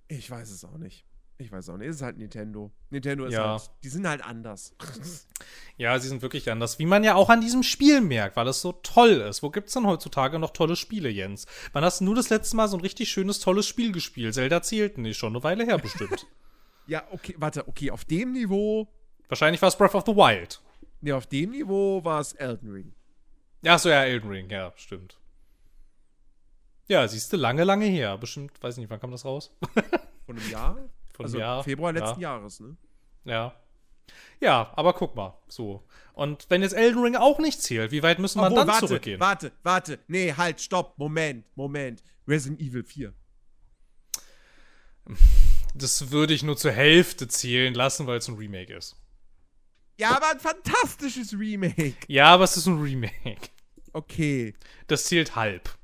Ich 0.10 0.30
weiß 0.30 0.50
es 0.52 0.66
auch 0.66 0.78
nicht. 0.78 1.06
Ich 1.38 1.52
weiß 1.52 1.70
auch 1.70 1.78
nicht. 1.78 1.88
Es 1.88 1.96
ist 1.96 2.02
halt 2.02 2.18
Nintendo. 2.18 2.72
Nintendo 2.90 3.26
ist 3.26 3.34
Ja. 3.34 3.52
halt. 3.54 3.72
Die 3.84 3.90
sind 3.90 4.08
halt 4.08 4.24
anders. 4.24 4.76
Ja, 5.78 5.98
sie 5.98 6.10
sind 6.10 6.22
wirklich 6.22 6.52
anders, 6.52 6.78
wie 6.78 6.86
man 6.86 7.04
ja 7.04 7.16
auch 7.16 7.30
an 7.32 7.42
diesem 7.42 7.64
Spiel 7.64 8.02
merkt, 8.02 8.36
weil 8.36 8.48
es 8.48 8.62
so 8.62 8.72
toll 8.74 9.14
ist. 9.28 9.42
Wo 9.42 9.50
gibt's 9.50 9.74
denn 9.74 9.88
heutzutage 9.88 10.38
noch 10.38 10.52
tolle 10.52 10.76
Spiele, 10.76 11.10
Jens? 11.10 11.48
Wann 11.74 11.84
hast 11.84 12.02
du 12.02 12.14
das 12.14 12.30
letzte 12.30 12.56
Mal 12.56 12.68
so 12.68 12.78
ein 12.78 12.82
richtig 12.82 13.10
schönes, 13.10 13.40
tolles 13.40 13.66
Spiel 13.66 13.92
gespielt? 13.92 14.36
Zelda 14.36 14.62
zählt 14.62 15.00
nicht, 15.00 15.18
schon 15.18 15.34
eine 15.34 15.44
Weile 15.44 15.66
her 15.66 15.80
bestimmt. 15.80 16.28
ja, 16.88 17.04
okay, 17.10 17.34
warte, 17.40 17.68
okay, 17.68 17.90
auf 17.90 18.06
dem 18.06 18.34
Niveau. 18.34 18.88
Wahrscheinlich 19.32 19.62
war 19.62 19.70
es 19.70 19.78
Breath 19.78 19.96
of 19.96 20.04
the 20.06 20.14
Wild. 20.14 20.60
Nee, 21.00 21.14
auf 21.14 21.26
dem 21.26 21.52
Niveau 21.52 22.04
war 22.04 22.20
es 22.20 22.34
Elden 22.34 22.70
Ring. 22.70 22.94
Ja, 23.62 23.80
so 23.80 23.88
ja, 23.88 24.04
Elden 24.04 24.30
Ring, 24.30 24.50
ja, 24.50 24.74
stimmt. 24.76 25.22
Ja, 26.90 27.08
siehst 27.08 27.32
du, 27.32 27.38
lange, 27.38 27.64
lange 27.64 27.86
her. 27.86 28.18
Bestimmt, 28.18 28.62
weiß 28.62 28.76
nicht, 28.76 28.90
wann 28.90 29.00
kam 29.00 29.10
das 29.12 29.24
raus? 29.24 29.56
Von 30.26 30.38
einem 30.38 30.52
Jahr? 30.52 30.76
Von 31.14 31.26
also 31.28 31.38
einem 31.38 31.46
Jahr. 31.46 31.64
Februar 31.64 31.94
letzten 31.94 32.20
ja. 32.20 32.36
Jahres, 32.36 32.60
ne? 32.60 32.76
Ja. 33.24 33.56
Ja, 34.42 34.74
aber 34.76 34.92
guck 34.92 35.16
mal, 35.16 35.40
so. 35.48 35.88
Und 36.12 36.48
wenn 36.50 36.62
jetzt 36.62 36.74
Elden 36.74 37.02
Ring 37.02 37.16
auch 37.16 37.40
nicht 37.40 37.62
zählt, 37.62 37.94
wie 37.94 38.04
weit 38.04 38.20
müssen 38.20 38.42
wir 38.42 38.50
dann 38.50 38.68
warte, 38.68 38.86
zurückgehen? 38.86 39.22
Warte, 39.22 39.54
warte. 39.64 40.00
Nee, 40.10 40.34
halt, 40.34 40.60
stopp. 40.60 40.98
Moment, 40.98 41.46
Moment. 41.56 42.04
Resident 42.28 42.60
Evil 42.60 42.84
4. 42.84 43.14
Das 45.74 46.12
würde 46.12 46.34
ich 46.34 46.44
nur 46.44 46.58
zur 46.58 46.74
Hälfte 46.74 47.30
zählen 47.30 47.74
lassen, 47.74 48.08
weil 48.08 48.18
es 48.18 48.28
ein 48.28 48.36
Remake 48.36 48.74
ist. 48.74 48.98
Ja, 50.02 50.16
aber 50.16 50.32
ein 50.32 50.40
fantastisches 50.40 51.38
Remake. 51.38 51.96
Ja, 52.08 52.34
aber 52.34 52.46
es 52.46 52.58
ist 52.58 52.66
ein 52.66 52.82
Remake. 52.82 53.50
Okay. 53.94 54.56
Das 54.88 55.06
zählt 55.06 55.36
halb. 55.36 55.78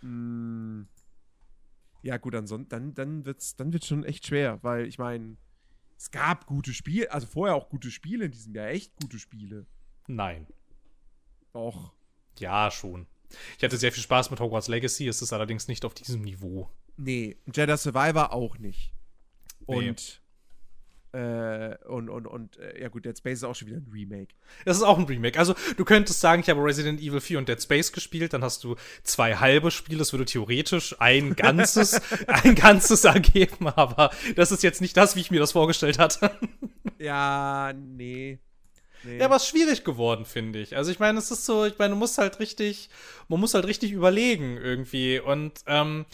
Hm. 0.00 0.86
Ja, 2.02 2.18
gut, 2.18 2.34
ansonsten, 2.34 2.68
dann, 2.68 2.94
dann 2.94 3.24
wird's, 3.24 3.56
dann 3.56 3.72
wird's 3.72 3.86
schon 3.86 4.04
echt 4.04 4.26
schwer, 4.26 4.62
weil 4.62 4.86
ich 4.86 4.98
meine, 4.98 5.38
es 5.96 6.10
gab 6.10 6.44
gute 6.44 6.74
Spiele, 6.74 7.10
also 7.10 7.26
vorher 7.26 7.54
auch 7.54 7.70
gute 7.70 7.90
Spiele 7.90 8.26
in 8.26 8.32
diesem 8.32 8.54
Jahr, 8.54 8.68
echt 8.68 8.92
gute 9.00 9.18
Spiele. 9.18 9.64
Nein. 10.06 10.46
Doch. 11.54 11.94
Ja, 12.38 12.70
schon. 12.70 13.06
Ich 13.56 13.64
hatte 13.64 13.78
sehr 13.78 13.92
viel 13.92 14.02
Spaß 14.02 14.30
mit 14.30 14.40
Hogwarts 14.40 14.68
Legacy, 14.68 15.08
es 15.08 15.22
ist 15.22 15.32
allerdings 15.32 15.68
nicht 15.68 15.86
auf 15.86 15.94
diesem 15.94 16.20
Niveau. 16.20 16.68
Nee, 16.98 17.38
Jedi 17.50 17.78
Survivor 17.78 18.34
auch 18.34 18.58
nicht. 18.58 18.92
Und 19.64 20.22
äh, 21.14 21.76
und, 21.86 22.08
und, 22.08 22.26
und, 22.26 22.58
äh, 22.58 22.82
ja 22.82 22.88
gut, 22.88 23.04
Dead 23.04 23.16
Space 23.16 23.38
ist 23.38 23.44
auch 23.44 23.54
schon 23.54 23.68
wieder 23.68 23.76
ein 23.76 23.88
Remake. 23.92 24.34
Das 24.64 24.76
ist 24.76 24.82
auch 24.82 24.98
ein 24.98 25.04
Remake. 25.04 25.38
Also, 25.38 25.54
du 25.76 25.84
könntest 25.84 26.20
sagen, 26.20 26.42
ich 26.42 26.50
habe 26.50 26.60
Resident 26.60 27.00
Evil 27.00 27.20
4 27.20 27.38
und 27.38 27.48
Dead 27.48 27.62
Space 27.62 27.92
gespielt, 27.92 28.32
dann 28.32 28.42
hast 28.42 28.64
du 28.64 28.74
zwei 29.04 29.36
halbe 29.36 29.70
Spiele, 29.70 29.98
das 29.98 30.12
würde 30.12 30.24
theoretisch 30.24 30.96
ein 30.98 31.36
ganzes, 31.36 32.00
ein 32.26 32.56
ganzes 32.56 33.04
ergeben, 33.04 33.68
aber 33.68 34.10
das 34.34 34.50
ist 34.50 34.64
jetzt 34.64 34.80
nicht 34.80 34.96
das, 34.96 35.14
wie 35.14 35.20
ich 35.20 35.30
mir 35.30 35.38
das 35.38 35.52
vorgestellt 35.52 36.00
hatte. 36.00 36.32
Ja, 36.98 37.72
nee. 37.76 38.40
nee. 39.04 39.18
Ja, 39.18 39.26
aber 39.26 39.36
es 39.36 39.44
ist 39.44 39.50
schwierig 39.50 39.84
geworden, 39.84 40.24
finde 40.24 40.58
ich. 40.58 40.76
Also, 40.76 40.90
ich 40.90 40.98
meine, 40.98 41.20
es 41.20 41.30
ist 41.30 41.46
so, 41.46 41.64
ich 41.64 41.78
meine, 41.78 41.94
du 41.94 41.96
musst 41.96 42.18
halt 42.18 42.40
richtig, 42.40 42.90
man 43.28 43.38
muss 43.38 43.54
halt 43.54 43.66
richtig 43.66 43.92
überlegen 43.92 44.56
irgendwie 44.56 45.20
und, 45.20 45.60
ähm, 45.66 46.06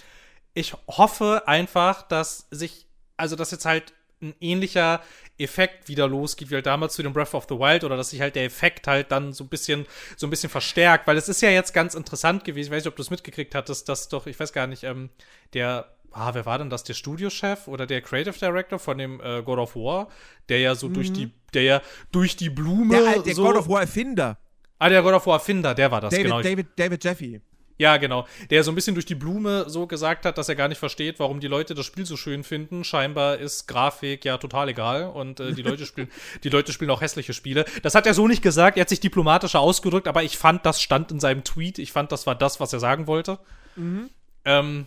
ich 0.52 0.74
hoffe 0.88 1.44
einfach, 1.46 2.02
dass 2.02 2.48
sich, 2.50 2.86
also, 3.16 3.34
dass 3.34 3.50
jetzt 3.50 3.64
halt 3.64 3.94
ein 4.22 4.34
ähnlicher 4.40 5.02
Effekt 5.38 5.88
wieder 5.88 6.06
losgeht, 6.06 6.50
wie 6.50 6.54
halt 6.54 6.66
damals 6.66 6.94
zu 6.94 7.02
dem 7.02 7.12
Breath 7.12 7.34
of 7.34 7.46
the 7.48 7.56
Wild 7.56 7.84
oder 7.84 7.96
dass 7.96 8.10
sich 8.10 8.20
halt 8.20 8.36
der 8.36 8.44
Effekt 8.44 8.86
halt 8.86 9.10
dann 9.10 9.32
so 9.32 9.44
ein 9.44 9.48
bisschen, 9.48 9.86
so 10.16 10.26
ein 10.26 10.30
bisschen 10.30 10.50
verstärkt, 10.50 11.06
weil 11.06 11.16
es 11.16 11.28
ist 11.28 11.40
ja 11.40 11.50
jetzt 11.50 11.72
ganz 11.72 11.94
interessant 11.94 12.44
gewesen, 12.44 12.68
ich 12.68 12.76
weiß 12.76 12.84
nicht, 12.84 12.90
ob 12.90 12.96
du 12.96 13.02
es 13.02 13.10
mitgekriegt 13.10 13.54
hattest, 13.54 13.88
dass 13.88 14.08
doch, 14.08 14.26
ich 14.26 14.38
weiß 14.38 14.52
gar 14.52 14.66
nicht, 14.66 14.84
ähm, 14.84 15.10
der, 15.54 15.94
ah, 16.12 16.34
wer 16.34 16.44
war 16.46 16.58
denn 16.58 16.70
das, 16.70 16.84
der 16.84 16.94
Studiochef 16.94 17.68
oder 17.68 17.86
der 17.86 18.02
Creative 18.02 18.38
Director 18.38 18.78
von 18.78 18.98
dem 18.98 19.20
äh, 19.20 19.42
God 19.42 19.58
of 19.58 19.76
War, 19.76 20.08
der 20.48 20.60
ja 20.60 20.74
so 20.74 20.88
mhm. 20.88 20.94
durch 20.94 21.12
die, 21.12 21.30
der 21.54 21.62
ja 21.62 21.82
durch 22.12 22.36
die 22.36 22.50
Blume. 22.50 22.96
Der, 22.96 23.22
der 23.22 23.34
so, 23.34 23.44
God 23.44 23.56
of 23.56 23.68
War 23.68 23.80
Erfinder. 23.80 24.38
Ah, 24.78 24.88
der 24.88 25.02
God 25.02 25.14
of 25.14 25.26
War 25.26 25.34
Erfinder, 25.34 25.74
der 25.74 25.90
war 25.90 26.00
das, 26.00 26.10
David, 26.10 26.24
genau. 26.24 26.42
David, 26.42 26.66
David 26.76 27.04
Jeffy. 27.04 27.40
Ja, 27.80 27.96
genau. 27.96 28.26
Der 28.50 28.62
so 28.62 28.70
ein 28.70 28.74
bisschen 28.74 28.92
durch 28.92 29.06
die 29.06 29.14
Blume 29.14 29.64
so 29.70 29.86
gesagt 29.86 30.26
hat, 30.26 30.36
dass 30.36 30.50
er 30.50 30.54
gar 30.54 30.68
nicht 30.68 30.76
versteht, 30.76 31.18
warum 31.18 31.40
die 31.40 31.46
Leute 31.46 31.72
das 31.72 31.86
Spiel 31.86 32.04
so 32.04 32.18
schön 32.18 32.44
finden. 32.44 32.84
Scheinbar 32.84 33.38
ist 33.38 33.68
Grafik 33.68 34.26
ja 34.26 34.36
total 34.36 34.68
egal 34.68 35.04
und 35.04 35.40
äh, 35.40 35.54
die 35.54 35.62
Leute 35.62 35.86
spielen, 35.86 36.10
die 36.44 36.50
Leute 36.50 36.74
spielen 36.74 36.90
auch 36.90 37.00
hässliche 37.00 37.32
Spiele. 37.32 37.64
Das 37.82 37.94
hat 37.94 38.06
er 38.06 38.12
so 38.12 38.28
nicht 38.28 38.42
gesagt. 38.42 38.76
Er 38.76 38.82
hat 38.82 38.90
sich 38.90 39.00
diplomatischer 39.00 39.60
ausgedrückt, 39.60 40.08
aber 40.08 40.22
ich 40.22 40.36
fand, 40.36 40.66
das 40.66 40.82
stand 40.82 41.10
in 41.10 41.20
seinem 41.20 41.42
Tweet. 41.42 41.78
Ich 41.78 41.90
fand, 41.90 42.12
das 42.12 42.26
war 42.26 42.34
das, 42.34 42.60
was 42.60 42.70
er 42.74 42.80
sagen 42.80 43.06
wollte. 43.06 43.38
Mhm. 43.76 44.10
Ähm, 44.44 44.86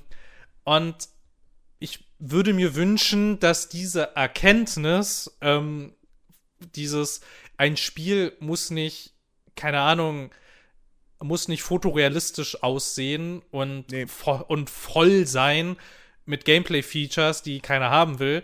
und 0.63 0.95
ich 1.79 2.05
würde 2.19 2.53
mir 2.53 2.75
wünschen, 2.75 3.39
dass 3.39 3.69
diese 3.69 4.15
Erkenntnis, 4.15 5.35
ähm, 5.41 5.95
dieses, 6.75 7.21
ein 7.57 7.75
Spiel 7.75 8.33
muss 8.39 8.69
nicht, 8.69 9.15
keine 9.55 9.79
Ahnung, 9.79 10.29
muss 11.23 11.47
nicht 11.47 11.63
fotorealistisch 11.63 12.61
aussehen 12.61 13.41
und, 13.51 13.91
nee. 13.91 14.05
vo 14.05 14.43
und 14.47 14.69
voll 14.69 15.25
sein 15.25 15.77
mit 16.25 16.45
Gameplay-Features, 16.45 17.41
die 17.41 17.59
keiner 17.59 17.89
haben 17.89 18.19
will, 18.19 18.43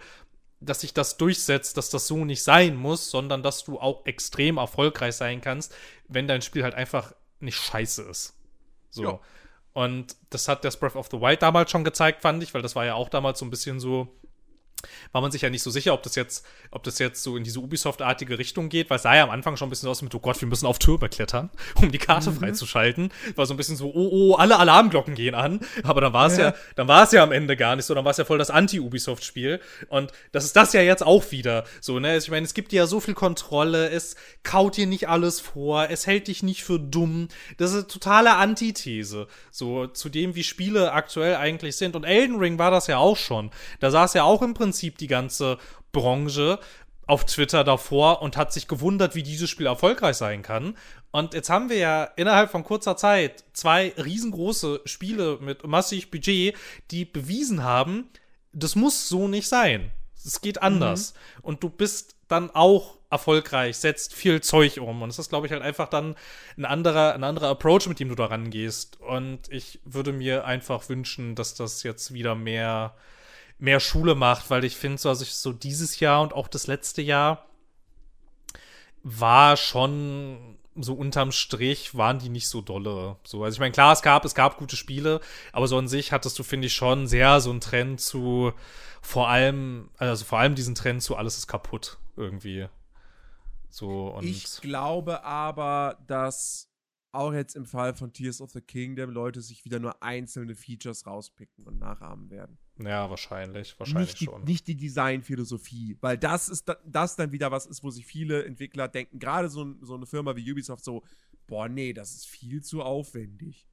dass 0.60 0.82
sich 0.82 0.94
das 0.94 1.18
durchsetzt, 1.18 1.78
dass 1.78 1.90
das 1.90 2.08
so 2.08 2.26
nicht 2.26 2.44
sein 2.44 2.76
muss, 2.76 3.10
sondern 3.10 3.44
dass 3.44 3.64
du 3.64 3.80
auch 3.80 4.06
extrem 4.06 4.58
erfolgreich 4.58 5.16
sein 5.16 5.42
kannst, 5.42 5.74
wenn 6.08 6.28
dein 6.28 6.42
Spiel 6.42 6.64
halt 6.64 6.76
einfach 6.76 7.14
nicht 7.40 7.58
scheiße 7.58 8.04
ist. 8.04 8.36
So. 8.90 9.04
Ja. 9.04 9.20
Und 9.74 10.18
das 10.30 10.48
hat 10.48 10.66
das 10.66 10.78
Breath 10.78 10.96
of 10.96 11.08
the 11.12 11.22
Wild 11.22 11.42
damals 11.42 11.72
schon 11.72 11.84
gezeigt, 11.84 12.22
fand 12.22 12.44
ich, 12.44 12.54
weil 12.54 12.62
das 12.62 12.76
war 12.76 12.86
ja 12.86 12.96
auch 12.96 13.08
damals 13.08 13.40
so 13.40 13.46
ein 13.46 13.52
bisschen 13.52 13.80
so, 13.80 14.14
war 15.12 15.22
man 15.22 15.32
sich 15.32 15.42
ja 15.42 15.50
nicht 15.50 15.64
so 15.64 15.72
sicher, 15.72 15.94
ob 15.94 16.04
das 16.04 16.16
jetzt, 16.16 16.46
ob 16.72 16.84
das 16.84 17.00
jetzt 17.00 17.24
so 17.24 17.38
in 17.38 17.44
diese 17.44 17.60
Ubisoft-artige 17.60 18.38
Richtung 18.38 18.70
geht, 18.70 18.90
weil 18.90 18.98
es 18.98 19.04
sah 19.04 19.16
ja 19.16 19.24
am 19.24 19.30
Anfang 19.30 19.58
schon 19.58 19.68
ein 19.68 19.70
bisschen 19.70 19.90
aus 19.90 20.02
mit, 20.02 20.14
oh 20.14 20.20
Gott, 20.20 20.40
wir 20.42 20.48
müssen 20.48 20.66
auf 20.66 20.80
Türme 20.80 21.10
klettern, 21.10 21.50
um 21.76 21.92
die 21.92 21.98
Karte 21.98 22.32
mhm. 22.32 22.38
freizuschalten. 22.38 23.12
War 23.36 23.46
so 23.46 23.54
ein 23.54 23.58
bisschen 23.58 23.76
so, 23.76 23.92
oh, 23.94 24.10
oh, 24.12 24.36
alle 24.36 24.58
Alarmglocken 24.58 25.16
gehen 25.16 25.36
an. 25.36 25.60
Aber 25.84 26.02
dann 26.02 26.14
war 26.14 26.28
es 26.28 26.38
ja. 26.38 26.50
ja, 26.50 26.56
dann 26.76 26.88
war 26.88 27.04
es 27.04 27.12
ja 27.12 27.24
am 27.24 27.32
Ende 27.32 27.56
gar 27.58 27.76
nicht 27.76 27.86
so, 27.86 27.94
dann 27.94 28.06
war 28.06 28.12
es 28.12 28.18
ja 28.18 28.26
voll 28.26 28.38
das 28.38 28.50
Anti-Ubisoft-Spiel. 28.50 29.60
Und 29.88 30.12
das 30.32 30.46
ist 30.46 30.56
das 30.56 30.74
ja 30.74 30.82
jetzt 30.82 31.04
auch 31.04 31.32
wieder. 31.32 31.66
So, 31.82 32.00
ne? 32.00 32.18
Ich 32.18 32.30
meine, 32.30 32.46
es 32.46 32.54
gibt 32.54 32.72
dir 32.72 32.78
ja 32.78 32.88
so 32.88 33.00
viel 33.00 33.14
Kontrolle, 33.14 33.90
es 33.90 34.16
kaut 34.44 34.78
dir 34.78 34.88
nicht 34.88 35.10
alles 35.10 35.40
vor, 35.40 35.90
es 35.90 36.08
hält 36.08 36.28
dich 36.28 36.44
nicht 36.44 36.64
für 36.64 36.80
dumm. 36.80 37.28
Das 37.58 37.72
ist 37.72 37.78
eine 37.78 37.88
totale 37.88 38.36
Antithese. 38.36 39.28
So, 39.52 39.88
zu 39.88 40.10
dem, 40.10 40.36
wie 40.36 40.44
Spiele 40.44 40.92
aktuell 40.92 41.36
eigentlich 41.36 41.76
sind. 41.76 41.96
Und 41.96 42.04
Elden 42.04 42.38
Ring 42.38 42.58
war 42.58 42.72
das 42.72 42.88
ja 42.88 42.98
auch 42.98 43.18
schon. 43.18 43.52
Da 43.80 43.92
saß 43.92 44.14
ja 44.14 44.24
auch 44.24 44.42
im 44.42 44.54
Prinzip 44.54 44.69
Prinzip 44.70 44.98
die 45.00 45.08
ganze 45.08 45.58
Branche 45.92 46.60
auf 47.08 47.26
Twitter 47.26 47.64
davor 47.64 48.22
und 48.22 48.38
hat 48.38 48.54
sich 48.54 48.68
gewundert, 48.68 49.16
wie 49.16 49.24
dieses 49.24 49.50
Spiel 49.50 49.66
erfolgreich 49.66 50.16
sein 50.16 50.44
kann. 50.44 50.78
Und 51.10 51.34
jetzt 51.34 51.50
haben 51.50 51.72
wir 51.72 51.78
ja 51.78 52.04
innerhalb 52.04 52.52
von 52.52 52.64
kurzer 52.64 52.96
Zeit 52.96 53.44
zwei 53.54 53.94
riesengroße 53.98 54.82
Spiele 54.86 55.40
mit 55.42 55.66
massig 55.66 56.12
Budget, 56.12 56.56
die 56.92 57.06
bewiesen 57.06 57.64
haben, 57.64 58.10
das 58.54 58.76
muss 58.76 59.10
so 59.10 59.28
nicht 59.28 59.48
sein. 59.48 59.90
Es 60.24 60.40
geht 60.40 60.62
anders. 60.62 61.16
Mhm. 61.16 61.44
Und 61.46 61.64
du 61.64 61.70
bist 61.70 62.16
dann 62.28 62.52
auch 62.52 63.00
erfolgreich, 63.10 63.78
setzt 63.78 64.14
viel 64.14 64.42
Zeug 64.42 64.78
um. 64.78 65.02
Und 65.02 65.10
es 65.10 65.18
ist, 65.18 65.30
glaube 65.30 65.48
ich, 65.48 65.52
halt 65.52 65.64
einfach 65.64 65.90
dann 65.90 66.16
ein 66.58 66.66
anderer, 66.66 67.16
ein 67.16 67.24
anderer 67.24 67.50
Approach, 67.50 67.88
mit 67.88 68.00
dem 68.00 68.10
du 68.10 68.16
da 68.16 68.26
rangehst. 68.26 69.02
Und 69.02 69.52
ich 69.52 69.80
würde 69.84 70.14
mir 70.14 70.46
einfach 70.46 70.90
wünschen, 70.90 71.34
dass 71.34 71.56
das 71.56 71.82
jetzt 71.82 72.14
wieder 72.14 72.36
mehr 72.36 72.94
mehr 73.60 73.80
Schule 73.80 74.16
macht, 74.16 74.50
weil 74.50 74.64
ich 74.64 74.76
finde, 74.76 74.98
so, 74.98 75.10
also 75.10 75.26
so 75.26 75.54
dieses 75.54 76.00
Jahr 76.00 76.22
und 76.22 76.34
auch 76.34 76.48
das 76.48 76.68
letzte 76.68 77.02
Jahr 77.02 77.46
war 79.04 79.58
schon 79.58 80.58
so 80.76 80.94
unterm 80.94 81.32
Strich 81.32 81.96
waren 81.96 82.20
die 82.20 82.30
nicht 82.30 82.48
so 82.48 82.62
dolle. 82.62 83.18
So, 83.24 83.44
also 83.44 83.56
ich 83.56 83.60
meine, 83.60 83.74
klar, 83.74 83.92
es 83.92 84.02
gab, 84.02 84.24
es 84.24 84.36
gab 84.36 84.58
gute 84.58 84.78
Spiele, 84.78 85.20
aber 85.52 85.68
so 85.68 85.78
an 85.78 85.88
sich 85.88 86.12
hattest 86.12 86.40
du, 86.40 86.44
finde 86.44 86.68
ich, 86.68 86.74
schon 86.74 87.08
sehr 87.08 87.42
so 87.42 87.50
einen 87.50 87.60
Trend 87.60 88.00
zu 88.00 88.54
vor 89.02 89.30
allem, 89.30 89.90
also 89.98 90.26
vor 90.26 90.40
allem 90.40 90.56
diesen 90.56 90.76
Trend 90.76 91.02
zu 91.02 91.16
alles 91.16 91.38
ist 91.38 91.48
kaputt 91.48 91.98
irgendwie. 92.16 92.68
So 93.70 94.10
und 94.10 94.26
ich 94.26 94.62
glaube 94.62 95.24
aber, 95.24 95.98
dass 96.08 96.70
auch 97.12 97.34
jetzt 97.34 97.56
im 97.56 97.66
Fall 97.66 97.94
von 97.94 98.14
Tears 98.14 98.42
of 98.42 98.52
the 98.52 98.62
Kingdom 98.62 99.10
Leute 99.10 99.42
sich 99.42 99.66
wieder 99.66 99.80
nur 99.80 100.02
einzelne 100.04 100.56
Features 100.56 101.08
rauspicken 101.08 101.66
und 101.66 101.80
nachahmen 101.80 102.30
werden. 102.30 102.58
Ja, 102.82 103.10
wahrscheinlich, 103.10 103.78
wahrscheinlich 103.78 104.10
nicht 104.10 104.22
die, 104.22 104.26
schon. 104.26 104.44
Nicht 104.44 104.68
die 104.68 104.76
Designphilosophie, 104.76 105.98
weil 106.00 106.18
das 106.18 106.48
ist 106.48 106.72
das 106.86 107.16
dann 107.16 107.32
wieder 107.32 107.52
was 107.52 107.66
ist, 107.66 107.84
wo 107.84 107.90
sich 107.90 108.06
viele 108.06 108.46
Entwickler 108.46 108.88
denken, 108.88 109.20
gerade 109.20 109.50
so, 109.50 109.76
so 109.82 109.96
eine 109.96 110.06
Firma 110.06 110.36
wie 110.36 110.52
Ubisoft 110.52 110.84
so, 110.84 111.04
boah, 111.48 111.68
nee, 111.68 111.94
das 111.94 112.16
ist 112.16 112.28
viel 112.28 112.64
zu 112.64 112.82
aufwendig. 112.82 113.68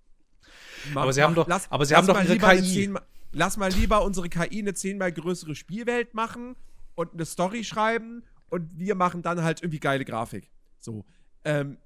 Mach, 0.92 1.02
aber 1.02 1.12
sie 1.12 1.22
haben 1.22 1.34
doch, 1.34 1.46
lass, 1.46 1.70
aber 1.70 1.86
sie 1.86 1.94
haben 1.94 2.06
doch 2.06 2.22
ihre 2.22 2.38
KI. 2.38 2.62
Zehnmal, 2.62 3.02
lass 3.32 3.56
mal 3.56 3.70
lieber 3.72 4.04
unsere 4.04 4.28
KI 4.28 4.60
eine 4.60 4.74
zehnmal 4.74 5.12
größere 5.12 5.54
Spielwelt 5.54 6.14
machen 6.14 6.56
und 6.94 7.12
eine 7.12 7.26
Story 7.26 7.62
schreiben 7.62 8.24
und 8.48 8.78
wir 8.78 8.94
machen 8.94 9.22
dann 9.22 9.42
halt 9.42 9.62
irgendwie 9.62 9.80
geile 9.80 10.04
Grafik. 10.04 10.50
So. 10.80 11.04
Ähm, 11.44 11.78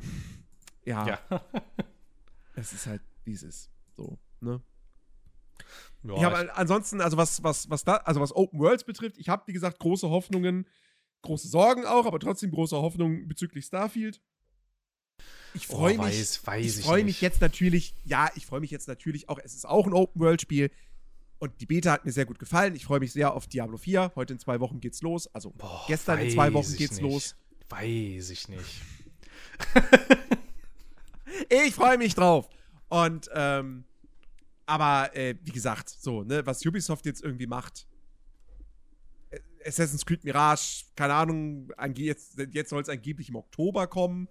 ja. 0.84 1.06
ja. 1.06 1.20
es 2.56 2.72
ist 2.72 2.86
halt, 2.86 3.02
wie 3.24 3.32
es 3.32 3.42
ist. 3.42 3.70
So, 3.96 4.18
ne? 4.40 4.60
Ja, 6.08 6.16
ich 6.16 6.24
habe 6.24 6.56
ansonsten, 6.56 7.00
also 7.00 7.16
was, 7.16 7.42
was, 7.42 7.70
was 7.70 7.84
da, 7.84 7.96
also 7.96 8.20
was 8.20 8.34
Open 8.34 8.60
Worlds 8.60 8.84
betrifft, 8.84 9.18
ich 9.18 9.28
habe, 9.28 9.42
wie 9.46 9.52
gesagt, 9.52 9.78
große 9.78 10.08
Hoffnungen, 10.08 10.66
große 11.22 11.48
Sorgen 11.48 11.84
auch, 11.84 12.06
aber 12.06 12.18
trotzdem 12.18 12.50
große 12.50 12.76
Hoffnungen 12.76 13.28
bezüglich 13.28 13.64
Starfield. 13.64 14.20
Ich 15.54 15.66
freue 15.66 15.98
oh, 15.98 16.02
mich. 16.02 16.46
Weiß, 16.46 16.76
ich 16.78 16.84
freue 16.84 17.04
mich 17.04 17.20
jetzt 17.20 17.40
natürlich, 17.40 17.94
ja, 18.04 18.30
ich 18.34 18.46
freue 18.46 18.60
mich 18.60 18.70
jetzt 18.70 18.88
natürlich 18.88 19.28
auch, 19.28 19.38
es 19.42 19.54
ist 19.54 19.66
auch 19.66 19.86
ein 19.86 19.92
Open 19.92 20.20
World 20.20 20.40
Spiel. 20.40 20.70
Und 21.38 21.60
die 21.60 21.66
Beta 21.66 21.92
hat 21.92 22.04
mir 22.04 22.12
sehr 22.12 22.24
gut 22.24 22.38
gefallen. 22.38 22.74
Ich 22.74 22.86
freue 22.86 23.00
mich 23.00 23.12
sehr 23.12 23.34
auf 23.34 23.46
Diablo 23.46 23.76
4. 23.76 24.12
Heute 24.16 24.32
in 24.32 24.38
zwei 24.38 24.58
Wochen 24.60 24.80
geht's 24.80 25.02
los. 25.02 25.26
Also 25.34 25.50
Boah, 25.50 25.84
gestern 25.86 26.18
in 26.18 26.30
zwei 26.30 26.52
Wochen 26.54 26.74
geht's 26.76 27.00
nicht. 27.00 27.02
los. 27.02 27.36
Weiß 27.68 28.30
ich 28.30 28.48
nicht. 28.48 28.80
ich 31.66 31.74
freue 31.74 31.98
mich 31.98 32.14
drauf. 32.14 32.48
Und, 32.88 33.28
ähm, 33.34 33.84
aber 34.66 35.14
äh, 35.16 35.36
wie 35.42 35.52
gesagt, 35.52 35.88
so, 35.88 36.24
ne, 36.24 36.44
was 36.44 36.64
Ubisoft 36.66 37.06
jetzt 37.06 37.22
irgendwie 37.22 37.46
macht. 37.46 37.86
Äh, 39.30 39.38
Assassin's 39.64 40.04
Creed 40.04 40.24
Mirage, 40.24 40.84
keine 40.96 41.14
Ahnung, 41.14 41.70
jetzt, 41.94 42.38
jetzt 42.50 42.70
soll 42.70 42.82
es 42.82 42.88
angeblich 42.88 43.28
im 43.28 43.36
Oktober 43.36 43.86
kommen. 43.86 44.28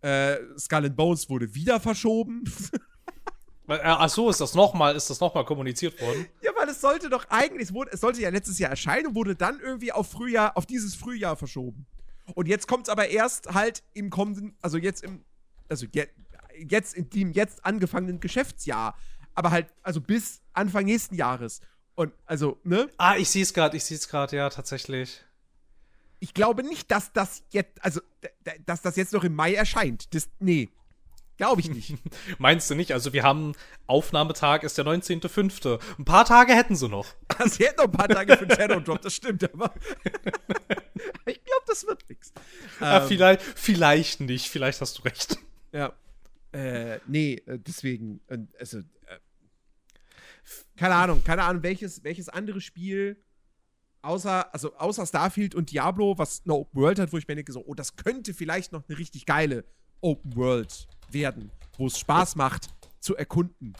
Äh, 0.00 0.38
Skull 0.58 0.86
and 0.86 0.96
Bones 0.96 1.30
wurde 1.30 1.54
wieder 1.54 1.80
verschoben. 1.80 2.44
Äh, 3.68 3.78
ach 3.84 4.08
so, 4.08 4.28
ist 4.28 4.40
das 4.40 4.54
nochmal, 4.54 4.96
ist 4.96 5.08
das 5.08 5.20
nochmal 5.20 5.44
kommuniziert 5.44 5.98
worden? 6.00 6.26
Ja, 6.42 6.50
weil 6.56 6.68
es 6.68 6.80
sollte 6.80 7.08
doch 7.08 7.26
eigentlich, 7.30 7.68
es, 7.68 7.72
wurde, 7.72 7.92
es 7.92 8.00
sollte 8.00 8.20
ja 8.20 8.28
letztes 8.28 8.58
Jahr 8.58 8.70
erscheinen 8.70 9.06
und 9.06 9.14
wurde 9.14 9.36
dann 9.36 9.60
irgendwie 9.60 9.92
auf 9.92 10.10
Frühjahr, 10.10 10.56
auf 10.56 10.66
dieses 10.66 10.94
Frühjahr 10.94 11.36
verschoben. 11.36 11.86
Und 12.34 12.48
jetzt 12.48 12.66
kommt 12.66 12.88
es 12.88 12.92
aber 12.92 13.08
erst 13.08 13.54
halt 13.54 13.82
im 13.94 14.10
kommenden, 14.10 14.56
also 14.60 14.78
jetzt 14.78 15.04
im, 15.04 15.24
also 15.68 15.86
jetzt 16.58 16.94
in 16.94 17.08
dem 17.10 17.32
jetzt 17.32 17.64
angefangenen 17.64 18.20
Geschäftsjahr 18.20 18.96
aber 19.34 19.50
halt, 19.50 19.66
also 19.82 20.00
bis 20.00 20.40
Anfang 20.52 20.84
nächsten 20.84 21.14
Jahres. 21.14 21.60
Und 21.94 22.12
also, 22.26 22.58
ne? 22.64 22.88
Ah, 22.96 23.16
ich 23.16 23.28
sehe 23.28 23.42
es 23.42 23.52
gerade, 23.52 23.76
ich 23.76 23.84
sehe 23.84 23.96
es 23.96 24.08
gerade, 24.08 24.36
ja, 24.36 24.48
tatsächlich. 24.50 25.22
Ich 26.20 26.34
glaube 26.34 26.62
nicht, 26.62 26.90
dass 26.90 27.12
das 27.12 27.42
jetzt, 27.50 27.84
also, 27.84 28.00
dass 28.64 28.80
das 28.82 28.96
jetzt 28.96 29.12
noch 29.12 29.24
im 29.24 29.34
Mai 29.34 29.54
erscheint. 29.54 30.14
Das, 30.14 30.28
nee. 30.38 30.70
Glaube 31.36 31.60
ich 31.60 31.70
nicht. 31.70 31.94
Meinst 32.38 32.70
du 32.70 32.74
nicht? 32.74 32.92
Also 32.92 33.12
wir 33.12 33.22
haben 33.24 33.54
Aufnahmetag 33.86 34.62
ist 34.62 34.78
der 34.78 34.84
19.05. 34.84 35.80
Ein 35.98 36.04
paar 36.04 36.24
Tage 36.24 36.54
hätten 36.54 36.76
sie 36.76 36.88
noch. 36.88 37.06
Also, 37.38 37.56
sie 37.56 37.64
hätten 37.64 37.78
noch 37.78 37.86
ein 37.86 37.92
paar 37.92 38.08
Tage 38.08 38.36
für 38.36 38.48
Shadow 38.54 38.78
Drop, 38.80 39.00
das 39.00 39.14
stimmt, 39.14 39.42
aber 39.52 39.72
ich 41.26 41.42
glaube, 41.42 41.64
das 41.66 41.86
wird 41.86 42.08
nix. 42.08 42.32
Ja, 42.80 43.02
Ähm, 43.02 43.08
vielleicht, 43.08 43.42
vielleicht 43.42 44.20
nicht. 44.20 44.48
Vielleicht 44.48 44.80
hast 44.80 44.98
du 44.98 45.02
recht. 45.02 45.38
Ja. 45.72 45.92
Äh, 46.52 46.98
nee, 47.06 47.34
äh, 47.46 47.58
deswegen, 47.58 48.20
also, 48.58 48.78
äh, 48.78 48.82
keine 50.76 50.94
Ahnung, 50.94 51.24
keine 51.24 51.44
Ahnung, 51.44 51.62
welches, 51.62 52.04
welches 52.04 52.28
andere 52.28 52.60
Spiel 52.60 53.22
außer, 54.02 54.52
also 54.52 54.74
außer 54.76 55.06
Starfield 55.06 55.54
und 55.54 55.70
Diablo, 55.70 56.18
was 56.18 56.42
eine 56.44 56.54
Open 56.54 56.80
World 56.80 56.98
hat, 56.98 57.12
wo 57.12 57.18
ich 57.18 57.26
mir 57.26 57.36
denke, 57.36 57.52
so, 57.52 57.64
oh, 57.64 57.74
das 57.74 57.96
könnte 57.96 58.34
vielleicht 58.34 58.72
noch 58.72 58.86
eine 58.88 58.98
richtig 58.98 59.24
geile 59.26 59.64
Open 60.00 60.36
World 60.36 60.88
werden, 61.10 61.50
wo 61.78 61.86
es 61.86 61.98
Spaß 61.98 62.36
macht 62.36 62.68
zu 63.00 63.16
erkunden. 63.16 63.74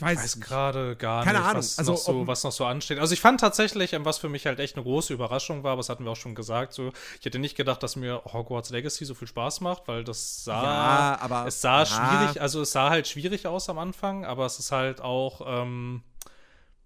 Ich 0.00 0.06
weiß, 0.06 0.18
weiß 0.18 0.40
gerade 0.40 0.96
gar 0.96 1.24
Keine 1.24 1.38
nicht, 1.38 1.46
Ahnung, 1.46 1.58
was, 1.58 1.78
also 1.78 1.92
noch 1.92 1.98
so, 1.98 2.26
was 2.26 2.44
noch 2.44 2.52
so 2.52 2.64
ansteht. 2.64 2.98
Also 2.98 3.12
ich 3.12 3.20
fand 3.20 3.40
tatsächlich, 3.40 3.92
ähm, 3.92 4.04
was 4.04 4.18
für 4.18 4.28
mich 4.28 4.46
halt 4.46 4.58
echt 4.60 4.76
eine 4.76 4.82
große 4.84 5.12
Überraschung 5.12 5.62
war, 5.62 5.72
aber 5.72 5.80
das 5.80 5.88
hatten 5.88 6.04
wir 6.04 6.10
auch 6.12 6.16
schon 6.16 6.34
gesagt, 6.34 6.72
so, 6.72 6.92
ich 7.18 7.24
hätte 7.26 7.38
nicht 7.38 7.56
gedacht, 7.56 7.82
dass 7.82 7.96
mir 7.96 8.22
Hogwarts 8.32 8.70
Legacy 8.70 9.04
so 9.04 9.14
viel 9.14 9.28
Spaß 9.28 9.60
macht, 9.60 9.88
weil 9.88 10.04
das 10.04 10.44
sah, 10.44 10.62
Ja, 10.62 11.18
aber- 11.20 11.46
es 11.46 11.60
sah 11.60 11.80
ja. 11.80 11.86
schwierig, 11.86 12.40
also 12.40 12.62
es 12.62 12.72
sah 12.72 12.90
halt 12.90 13.08
schwierig 13.08 13.46
aus 13.46 13.68
am 13.68 13.78
Anfang, 13.78 14.24
aber 14.24 14.46
es 14.46 14.58
ist 14.58 14.72
halt 14.72 15.00
auch, 15.00 15.42
ähm, 15.46 16.02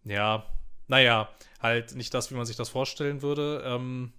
ja, 0.04 0.44
naja, 0.88 1.28
halt 1.60 1.94
nicht 1.94 2.12
das, 2.12 2.30
wie 2.30 2.34
man 2.34 2.44
sich 2.46 2.56
das 2.56 2.68
vorstellen 2.68 3.22
würde. 3.22 3.62
Ähm, 3.64 4.12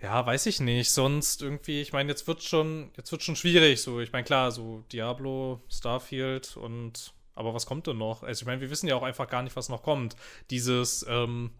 ja, 0.00 0.24
weiß 0.24 0.46
ich 0.46 0.60
nicht. 0.60 0.90
Sonst 0.92 1.42
irgendwie, 1.42 1.80
ich 1.80 1.92
meine, 1.92 2.10
jetzt 2.10 2.26
wird 2.26 2.42
schon, 2.42 2.90
jetzt 2.96 3.12
wird 3.12 3.22
schon 3.22 3.36
schwierig. 3.36 3.80
So, 3.82 4.00
ich 4.00 4.12
meine, 4.12 4.24
klar, 4.24 4.50
so 4.52 4.82
Diablo, 4.92 5.60
Starfield 5.70 6.56
und 6.56 7.12
aber 7.36 7.54
was 7.54 7.66
kommt 7.66 7.86
denn 7.86 7.98
noch? 7.98 8.22
Also 8.24 8.42
ich 8.42 8.46
meine, 8.46 8.60
wir 8.60 8.70
wissen 8.70 8.88
ja 8.88 8.96
auch 8.96 9.02
einfach 9.04 9.28
gar 9.28 9.42
nicht, 9.42 9.54
was 9.54 9.68
noch 9.68 9.82
kommt. 9.82 10.16
Dieses, 10.50 11.06
ähm, 11.08 11.50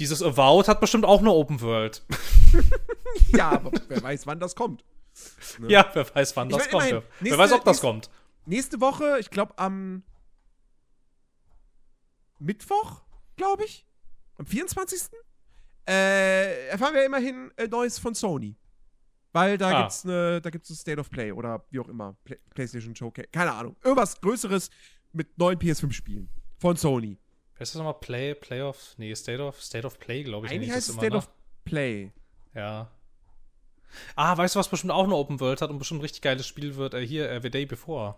dieses 0.00 0.22
Avowed 0.22 0.66
hat 0.68 0.80
bestimmt 0.80 1.04
auch 1.04 1.20
eine 1.20 1.30
Open 1.30 1.60
World. 1.60 2.02
Ja, 3.32 3.50
aber 3.50 3.72
wer 3.88 4.02
weiß, 4.02 4.26
wann 4.26 4.38
das 4.40 4.54
kommt. 4.54 4.84
Ne? 5.58 5.68
ja, 5.70 5.88
wer 5.94 6.14
weiß, 6.14 6.36
wann 6.36 6.50
Ich 6.50 6.56
das 6.56 6.66
mein, 6.66 6.70
kommt. 6.72 6.82
immerhin, 6.90 7.02
wer 7.20 7.22
nächste- 7.22 7.38
weiß, 7.38 7.52
ob 7.52 7.58
das 7.64 7.66
nächste- 7.76 7.86
kommt. 7.86 8.10
Nächste 8.46 8.80
Woche, 8.80 9.18
ich 9.18 9.30
glaube 9.30 9.58
am 9.58 10.02
Mittwoch, 12.38 13.02
glaube 13.36 13.64
ich, 13.64 13.86
am 14.36 14.46
24. 14.46 15.10
Äh, 15.88 16.68
erfahren 16.68 16.94
wir 16.94 17.04
immerhin 17.04 17.50
äh, 17.56 17.66
Neues 17.66 17.98
von 17.98 18.14
Sony. 18.14 18.56
Weil 19.32 19.58
da 19.58 19.68
Ah. 19.70 19.80
gibt's 19.82 20.04
ne, 20.04 20.40
da 20.40 20.50
gibt's 20.50 20.70
ein 20.70 20.76
State 20.76 20.98
of 21.00 21.10
Play 21.10 21.32
oder 21.32 21.64
wie 21.70 21.80
auch 21.80 21.88
immer. 21.88 22.16
Play 22.24 22.38
PlayStation 22.54 22.94
Showcase. 22.96 23.28
Keine 23.30 23.52
Ahnung. 23.52 23.76
Irgendwas 23.84 24.20
Größeres 24.20 24.70
mit 25.12 25.36
neuen 25.38 25.58
PS5-Spielen. 25.58 26.28
Von 26.58 26.76
Sony. 26.76 27.18
Wer 27.54 27.62
ist 27.62 27.74
das 27.74 27.78
nochmal? 27.78 27.94
Play, 28.00 28.34
Playoff? 28.34 28.94
Nee, 28.98 29.14
State 29.14 29.42
of, 29.42 29.60
State 29.62 29.86
of 29.86 29.98
Play, 29.98 30.22
glaube 30.24 30.46
ich. 30.46 30.52
Eigentlich 30.52 30.70
heißt 30.70 30.88
es 30.88 30.94
State 30.94 31.10
ne? 31.10 31.16
of 31.18 31.28
Play. 31.64 32.12
Ja. 32.54 32.90
Ah, 34.16 34.36
weißt 34.36 34.54
du, 34.54 34.58
was 34.60 34.68
bestimmt 34.68 34.92
auch 34.92 35.04
eine 35.04 35.14
Open 35.14 35.40
World 35.40 35.60
hat 35.62 35.70
und 35.70 35.78
bestimmt 35.78 35.98
ein 36.00 36.02
richtig 36.02 36.22
geiles 36.22 36.46
Spiel 36.46 36.76
wird? 36.76 36.94
Äh, 36.94 37.06
hier, 37.06 37.30
äh, 37.30 37.40
The 37.42 37.50
Day 37.50 37.66
Before. 37.66 38.16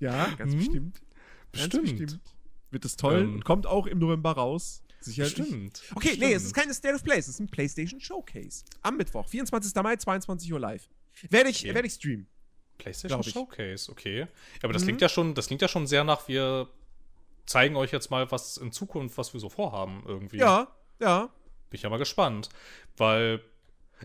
Ja, 0.00 0.26
ganz 0.36 0.52
Mhm. 0.54 0.58
bestimmt. 0.58 1.02
Ganz 1.52 1.68
Bestimmt. 1.70 1.98
bestimmt. 1.98 2.20
Wird 2.70 2.84
es 2.84 2.96
toll 2.96 3.20
Ähm, 3.22 3.44
kommt 3.44 3.66
auch 3.66 3.86
im 3.86 3.98
November 3.98 4.32
raus. 4.32 4.82
Sicherlich. 5.00 5.34
Bestimmt. 5.34 5.82
Okay, 5.94 6.16
nee, 6.18 6.32
es 6.32 6.44
ist 6.44 6.54
keine 6.54 6.74
State 6.74 6.94
of 6.94 7.04
Play, 7.04 7.18
es 7.18 7.28
ist 7.28 7.38
ein 7.40 7.48
PlayStation 7.48 8.00
Showcase. 8.00 8.64
Am 8.82 8.96
Mittwoch, 8.96 9.28
24. 9.28 9.74
Mai, 9.82 9.96
22 9.96 10.52
Uhr 10.52 10.60
live. 10.60 10.88
Werde 11.30 11.50
ich, 11.50 11.60
Okay. 11.64 11.74
werde 11.74 11.86
ich 11.86 11.94
streamen. 11.94 12.26
PlayStation. 12.78 13.22
Showcase, 13.22 13.90
okay. 13.90 14.20
Ja, 14.20 14.26
aber 14.64 14.72
das 14.72 14.82
Mhm. 14.82 14.86
klingt 14.86 15.00
ja 15.02 15.08
schon, 15.08 15.34
das 15.34 15.46
klingt 15.46 15.62
ja 15.62 15.68
schon 15.68 15.86
sehr 15.86 16.04
nach, 16.04 16.28
wir 16.28 16.68
zeigen 17.46 17.76
euch 17.76 17.92
jetzt 17.92 18.10
mal 18.10 18.30
was 18.30 18.56
in 18.56 18.72
Zukunft, 18.72 19.16
was 19.16 19.32
wir 19.32 19.40
so 19.40 19.48
vorhaben 19.48 20.02
irgendwie. 20.06 20.38
Ja, 20.38 20.68
ja. 21.00 21.22
Bin 21.70 21.76
ich 21.78 21.82
ja 21.82 21.88
mal 21.90 21.98
gespannt. 21.98 22.48
Weil, 22.96 23.40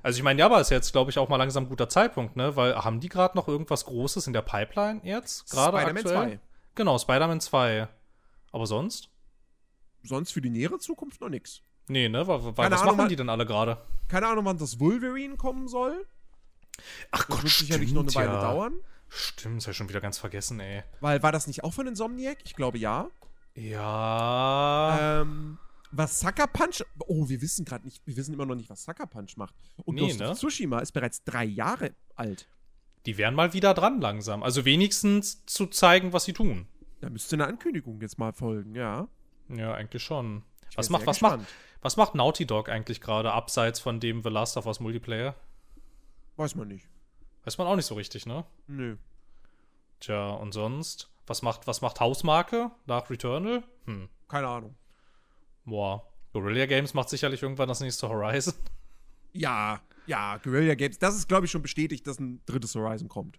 also 0.03 0.17
ich 0.17 0.23
meine, 0.23 0.39
ja, 0.39 0.45
aber 0.45 0.61
ist 0.61 0.69
jetzt, 0.71 0.91
glaube 0.93 1.11
ich, 1.11 1.17
auch 1.17 1.27
mal 1.27 1.37
langsam 1.37 1.65
ein 1.65 1.69
guter 1.69 1.89
Zeitpunkt, 1.89 2.35
ne? 2.35 2.55
Weil 2.55 2.75
haben 2.75 2.99
die 2.99 3.09
gerade 3.09 3.35
noch 3.35 3.47
irgendwas 3.47 3.85
Großes 3.85 4.27
in 4.27 4.33
der 4.33 4.41
Pipeline 4.43 5.01
jetzt? 5.03 5.49
Gerade 5.49 5.77
Spider-Man 5.77 5.97
aktuell? 5.97 6.29
2. 6.37 6.39
Genau, 6.75 6.97
Spider-Man 6.97 7.41
2. 7.41 7.87
Aber 8.53 8.67
sonst? 8.67 9.09
Sonst 10.03 10.31
für 10.31 10.41
die 10.41 10.49
nähere 10.49 10.79
Zukunft 10.79 11.21
noch 11.21 11.29
nix. 11.29 11.61
Nee, 11.87 12.09
ne? 12.09 12.25
Weil, 12.27 12.39
was 12.55 12.81
Ahnung, 12.81 12.97
machen 12.97 13.09
die 13.09 13.15
denn 13.15 13.29
alle 13.29 13.45
gerade? 13.45 13.77
Keine 14.07 14.27
Ahnung, 14.27 14.45
wann 14.45 14.57
das 14.57 14.79
Wolverine 14.79 15.35
kommen 15.35 15.67
soll. 15.67 16.05
Ach 17.11 17.25
Das 17.27 17.43
wird 17.43 17.53
sicherlich 17.53 17.93
noch 17.93 18.03
eine 18.03 18.15
Weile 18.15 18.39
dauern. 18.39 18.73
Stimmt, 19.09 19.57
das 19.57 19.67
hab 19.67 19.71
ich 19.71 19.77
schon 19.77 19.89
wieder 19.89 19.99
ganz 20.01 20.17
vergessen, 20.17 20.59
ey. 20.59 20.83
Weil 21.01 21.21
war 21.21 21.31
das 21.31 21.47
nicht 21.47 21.63
auch 21.63 21.73
von 21.73 21.85
Insomniac? 21.85 22.37
Ich 22.45 22.55
glaube 22.55 22.77
ja. 22.77 23.09
Ja. 23.55 25.21
Ähm, 25.21 25.57
was 25.91 26.21
Sucker 26.21 26.47
Punch. 26.47 26.83
Oh, 27.07 27.27
wir 27.27 27.41
wissen 27.41 27.65
gerade 27.65 27.83
nicht, 27.83 28.01
wir 28.05 28.15
wissen 28.15 28.33
immer 28.33 28.45
noch 28.45 28.55
nicht, 28.55 28.69
was 28.69 28.83
Sucker 28.85 29.07
Punch 29.07 29.35
macht. 29.35 29.53
Und 29.83 29.95
Nee, 29.95 30.13
ne? 30.13 30.33
Tsushima 30.33 30.79
ist 30.79 30.93
bereits 30.93 31.23
drei 31.23 31.43
Jahre 31.43 31.93
alt. 32.15 32.47
Die 33.05 33.17
wären 33.17 33.35
mal 33.35 33.53
wieder 33.53 33.73
dran 33.73 33.99
langsam. 33.99 34.43
Also 34.43 34.63
wenigstens 34.63 35.45
zu 35.45 35.67
zeigen, 35.67 36.13
was 36.13 36.23
sie 36.23 36.33
tun. 36.33 36.67
Da 37.01 37.09
müsste 37.09 37.35
eine 37.35 37.47
Ankündigung 37.47 37.99
jetzt 37.99 38.19
mal 38.19 38.31
folgen, 38.31 38.75
ja. 38.75 39.07
Ja, 39.57 39.73
eigentlich 39.73 40.03
schon. 40.03 40.43
Was 40.75 40.89
macht, 40.89 41.05
was 41.05 41.21
macht, 41.21 41.39
was 41.81 41.97
macht 41.97 42.15
Naughty 42.15 42.45
Dog 42.45 42.69
eigentlich 42.69 43.01
gerade, 43.01 43.31
abseits 43.33 43.79
von 43.79 43.99
dem 43.99 44.23
The 44.23 44.29
Last 44.29 44.57
of 44.57 44.65
Us 44.65 44.79
Multiplayer? 44.79 45.35
Weiß 46.37 46.55
man 46.55 46.67
nicht. 46.69 46.87
Weiß 47.43 47.57
man 47.57 47.67
auch 47.67 47.75
nicht 47.75 47.85
so 47.85 47.95
richtig, 47.95 48.25
ne? 48.25 48.45
Nö. 48.67 48.97
Tja, 49.99 50.29
und 50.31 50.53
sonst? 50.53 51.09
Was 51.27 51.41
macht, 51.41 51.67
was 51.67 51.81
macht 51.81 51.99
Hausmarke 51.99 52.71
nach 52.85 53.09
Returnal? 53.09 53.63
Hm, 53.85 54.09
Keine 54.27 54.47
Ahnung. 54.47 54.75
boah. 55.65 56.07
Guerrilla 56.33 56.65
Games 56.65 56.93
macht 56.93 57.09
sicherlich 57.09 57.43
irgendwann 57.43 57.67
das 57.67 57.81
nächste 57.81 58.07
Horizon. 58.07 58.53
Ja, 59.33 59.81
ja, 60.07 60.37
Guerrilla 60.37 60.75
Games. 60.75 60.97
Das 60.97 61.15
ist, 61.15 61.27
glaube 61.27 61.45
ich, 61.45 61.51
schon 61.51 61.61
bestätigt, 61.61 62.07
dass 62.07 62.19
ein 62.19 62.41
drittes 62.45 62.73
Horizon 62.73 63.09
kommt. 63.09 63.37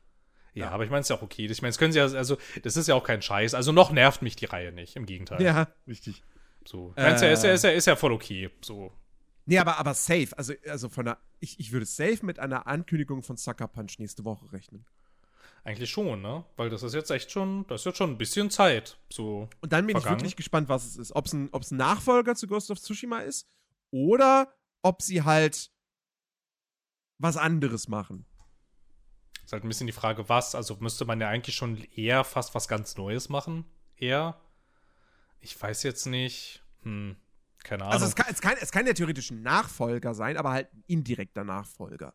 Ja, 0.55 0.71
aber 0.71 0.85
ich 0.85 0.91
meine, 0.91 1.01
es 1.01 1.07
ist 1.07 1.11
ja 1.11 1.17
auch 1.17 1.23
okay. 1.23 1.47
Ich 1.47 1.63
meine, 1.63 1.71
es 1.71 1.79
können 1.79 1.93
sie 1.93 1.99
ja, 1.99 2.05
also, 2.05 2.37
das 2.63 2.77
ist 2.77 2.87
ja 2.87 2.95
auch 2.95 3.05
kein 3.05 3.23
Scheiß. 3.23 3.55
Also 3.55 3.73
noch 3.73 3.91
nervt 3.91 4.21
mich 4.23 4.37
die 4.37 4.45
Reihe 4.45 4.73
nicht, 4.73 4.97
im 4.97 5.07
Gegenteil. 5.07 5.41
Ja, 5.43 5.69
richtig. 5.87 6.23
So. 6.67 6.93
Ja, 6.97 7.09
Äh. 7.09 7.15
ist, 7.33 7.43
ja, 7.45 7.53
ist, 7.53 7.65
ja, 7.65 7.71
ist 7.71 7.87
ja 7.87 7.97
voll 7.97 8.13
okay. 8.13 8.51
So. 8.63 8.93
Nee, 9.47 9.59
aber, 9.59 9.79
aber 9.79 9.95
safe. 9.95 10.29
Also, 10.37 10.53
also 10.69 10.89
von 10.89 11.07
der. 11.07 11.19
Ich, 11.41 11.59
ich 11.59 11.73
würde 11.73 11.87
safe 11.87 12.25
mit 12.25 12.39
einer 12.39 12.67
Ankündigung 12.67 13.23
von 13.23 13.37
Sucker 13.37 13.67
Punch 13.67 13.99
nächste 13.99 14.25
Woche 14.25 14.53
rechnen. 14.53 14.85
Eigentlich 15.65 15.91
schon, 15.91 16.21
ne? 16.23 16.45
Weil 16.57 16.71
das 16.71 16.83
ist 16.83 16.93
jetzt 16.95 17.11
echt 17.11 17.31
schon, 17.31 17.65
das 17.69 17.83
ist 17.83 17.85
jetzt 17.87 17.99
schon 17.99 18.11
ein 18.11 18.19
bisschen 18.19 18.51
Zeit. 18.51 18.99
So. 19.13 19.49
Und 19.61 19.73
dann 19.73 19.87
bin 19.87 19.95
Vergangen. 19.95 20.17
ich 20.17 20.23
wirklich 20.23 20.37
gespannt, 20.37 20.69
was 20.69 20.85
es 20.85 20.97
ist. 20.97 21.13
Ob 21.13 21.27
es 21.27 21.33
ein, 21.33 21.49
ob's 21.53 21.71
ein 21.71 21.77
Nachfolger 21.77 22.35
zu 22.35 22.47
Ghost 22.47 22.71
of 22.71 22.81
Tsushima 22.81 23.21
ist 23.21 23.49
oder 23.91 24.53
ob 24.83 25.03
sie 25.03 25.23
halt 25.23 25.71
was 27.19 27.37
anderes 27.37 27.89
machen. 27.89 28.27
Ist 29.53 29.57
halt 29.57 29.65
ein 29.67 29.69
bisschen 29.69 29.87
die 29.87 29.93
Frage, 29.93 30.31
was. 30.31 30.55
Also 30.55 30.79
müsste 30.81 31.05
man 31.05 31.21
ja 31.21 31.29
eigentlich 31.29 31.55
schon 31.57 31.77
eher 31.95 32.25
fast 32.25 32.55
was 32.55 32.69
ganz 32.69 32.97
Neues 32.97 33.29
machen. 33.29 33.67
Eher. 33.99 34.41
Ich 35.41 35.61
weiß 35.61 35.83
jetzt 35.83 36.07
nicht. 36.07 36.63
Hm. 36.85 37.17
Keine 37.63 37.83
Ahnung. 37.83 37.93
Also 37.93 38.07
es 38.07 38.17
kann, 38.17 38.29
es, 38.31 38.41
kann, 38.41 38.55
es 38.59 38.73
kann 38.73 38.87
ja 38.87 38.95
theoretisch 38.95 39.31
ein 39.31 39.43
Nachfolger 39.43 40.15
sein, 40.15 40.39
aber 40.39 40.53
halt 40.53 40.73
ein 40.73 40.83
indirekter 40.87 41.45
Nachfolger. 41.45 42.15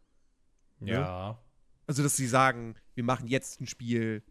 ja. 0.80 1.38
Also, 1.86 2.02
dass 2.02 2.16
sie 2.16 2.26
sagen, 2.26 2.74
wir 2.96 3.04
machen 3.04 3.28
jetzt 3.28 3.62
ein 3.62 3.68
Spiel 3.68 4.24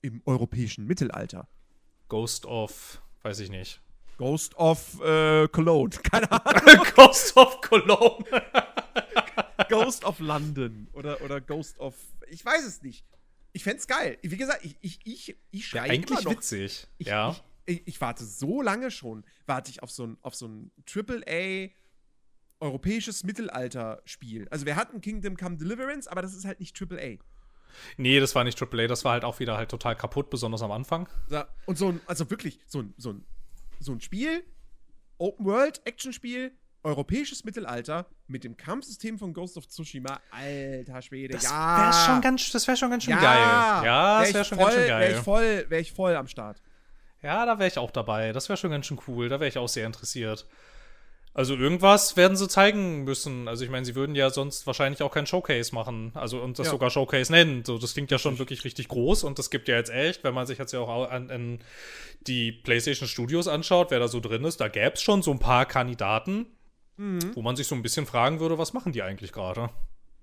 im 0.00 0.22
europäischen 0.24 0.86
Mittelalter. 0.86 1.46
Ghost 2.08 2.46
of, 2.46 3.02
weiß 3.24 3.40
ich 3.40 3.50
nicht. 3.50 3.82
Ghost 4.16 4.54
of 4.56 5.02
äh, 5.02 5.48
Cologne. 5.48 5.90
Keine 6.10 6.32
Ahnung. 6.46 6.86
Ghost 6.96 7.36
of 7.36 7.60
Cologne. 7.60 8.24
Ghost 9.68 10.04
of 10.04 10.18
London. 10.20 10.88
Oder, 10.92 11.20
oder 11.22 11.40
Ghost 11.40 11.78
of. 11.78 11.94
Ich 12.28 12.44
weiß 12.44 12.64
es 12.64 12.82
nicht. 12.82 13.04
Ich 13.52 13.62
fänd's 13.64 13.86
geil. 13.86 14.18
Wie 14.22 14.36
gesagt, 14.36 14.64
ich, 14.64 14.76
ich, 14.80 14.98
ich, 15.04 15.36
ich 15.50 15.60
Ja, 15.72 15.80
schreie 15.82 15.90
eigentlich 15.90 16.10
immer 16.20 16.22
noch. 16.22 16.38
witzig. 16.38 16.86
Ich, 16.98 17.06
ja. 17.06 17.30
ich, 17.66 17.76
ich, 17.80 17.86
ich 17.86 18.00
warte 18.00 18.24
so 18.24 18.62
lange 18.62 18.90
schon, 18.90 19.24
warte 19.46 19.70
ich 19.70 19.82
auf 19.82 19.90
so 19.90 20.06
ein, 20.06 20.18
auf 20.22 20.34
so 20.34 20.48
ein 20.48 20.72
AAA 20.92 21.68
europäisches 22.60 23.24
Mittelalter-Spiel. 23.24 24.48
Also 24.50 24.66
wir 24.66 24.76
hatten 24.76 25.00
Kingdom 25.00 25.36
Come 25.36 25.56
Deliverance, 25.56 26.08
aber 26.10 26.22
das 26.22 26.34
ist 26.34 26.44
halt 26.44 26.60
nicht 26.60 26.80
AAA. 26.80 27.18
Nee, 27.96 28.20
das 28.20 28.34
war 28.34 28.44
nicht 28.44 28.60
AAA, 28.60 28.86
das 28.86 29.04
war 29.04 29.12
halt 29.12 29.24
auch 29.24 29.40
wieder 29.40 29.56
halt 29.56 29.70
total 29.70 29.96
kaputt, 29.96 30.30
besonders 30.30 30.62
am 30.62 30.70
Anfang. 30.70 31.08
So, 31.28 31.42
Und 31.66 31.76
so 31.76 31.88
ein, 31.88 32.00
also 32.06 32.30
wirklich, 32.30 32.60
so 32.66 32.80
ein, 32.80 32.94
so 32.96 33.12
ein, 33.12 33.24
so 33.80 33.92
ein 33.92 34.00
Spiel, 34.00 34.44
Open 35.18 35.44
World, 35.44 35.80
Action-Spiel, 35.84 36.52
europäisches 36.84 37.44
Mittelalter 37.44 38.06
mit 38.26 38.44
dem 38.44 38.56
Kampfsystem 38.56 39.18
von 39.18 39.32
Ghost 39.32 39.56
of 39.56 39.66
Tsushima. 39.68 40.20
Alter 40.30 41.02
Schwede, 41.02 41.34
Das 41.34 41.44
ja. 41.44 41.78
wäre 41.78 41.92
schon 42.06 42.20
ganz, 42.20 42.50
das 42.52 42.66
wäre 42.66 42.76
schon 42.76 42.90
ganz 42.90 43.04
schön 43.04 43.14
ja, 43.14 43.20
geil. 43.20 43.86
Ja, 43.86 44.18
das 44.20 44.28
wär 44.28 44.34
wäre 44.34 44.44
schon 44.44 44.58
voll, 44.58 44.66
ganz 44.66 44.74
schön 44.76 44.88
Wäre 44.88 45.00
geil. 45.00 45.12
ich 45.12 45.18
voll, 45.24 45.66
wäre 45.68 45.80
ich 45.80 45.92
voll 45.92 46.16
am 46.16 46.28
Start. 46.28 46.62
Ja, 47.22 47.46
da 47.46 47.58
wäre 47.58 47.68
ich 47.68 47.78
auch 47.78 47.90
dabei. 47.90 48.32
Das 48.32 48.48
wäre 48.48 48.56
schon 48.58 48.70
ganz 48.70 48.86
schön 48.86 49.00
cool. 49.08 49.28
Da 49.30 49.40
wäre 49.40 49.48
ich 49.48 49.56
auch 49.58 49.68
sehr 49.68 49.86
interessiert. 49.86 50.46
Also 51.36 51.56
irgendwas 51.56 52.16
werden 52.16 52.36
sie 52.36 52.46
zeigen 52.46 53.02
müssen. 53.02 53.48
Also 53.48 53.64
ich 53.64 53.70
meine, 53.70 53.84
sie 53.84 53.96
würden 53.96 54.14
ja 54.14 54.30
sonst 54.30 54.68
wahrscheinlich 54.68 55.02
auch 55.02 55.10
kein 55.10 55.26
Showcase 55.26 55.74
machen. 55.74 56.12
Also 56.14 56.40
und 56.40 56.58
das 56.60 56.66
Ja. 56.66 56.70
sogar 56.72 56.90
Showcase 56.90 57.32
nennen. 57.32 57.64
So, 57.64 57.76
das 57.78 57.94
klingt 57.94 58.12
ja 58.12 58.18
schon 58.18 58.38
wirklich 58.38 58.62
richtig 58.64 58.86
groß 58.86 59.24
und 59.24 59.38
das 59.40 59.50
gibt 59.50 59.66
ja 59.66 59.74
jetzt 59.76 59.90
echt, 59.90 60.22
wenn 60.22 60.32
man 60.32 60.46
sich 60.46 60.58
jetzt 60.58 60.72
ja 60.72 60.78
auch 60.78 61.10
an, 61.10 61.30
an 61.32 61.58
die 62.28 62.52
PlayStation 62.52 63.08
Studios 63.08 63.48
anschaut, 63.48 63.90
wer 63.90 63.98
da 63.98 64.06
so 64.06 64.20
drin 64.20 64.44
ist, 64.44 64.60
da 64.60 64.68
gäbe 64.68 64.92
es 64.94 65.02
schon 65.02 65.22
so 65.22 65.32
ein 65.32 65.40
paar 65.40 65.66
Kandidaten, 65.66 66.46
Mhm. 66.96 67.34
wo 67.34 67.42
man 67.42 67.56
sich 67.56 67.66
so 67.66 67.74
ein 67.74 67.82
bisschen 67.82 68.06
fragen 68.06 68.40
würde, 68.40 68.56
was 68.56 68.72
machen 68.72 68.92
die 68.92 69.02
eigentlich 69.02 69.32
gerade? 69.32 69.70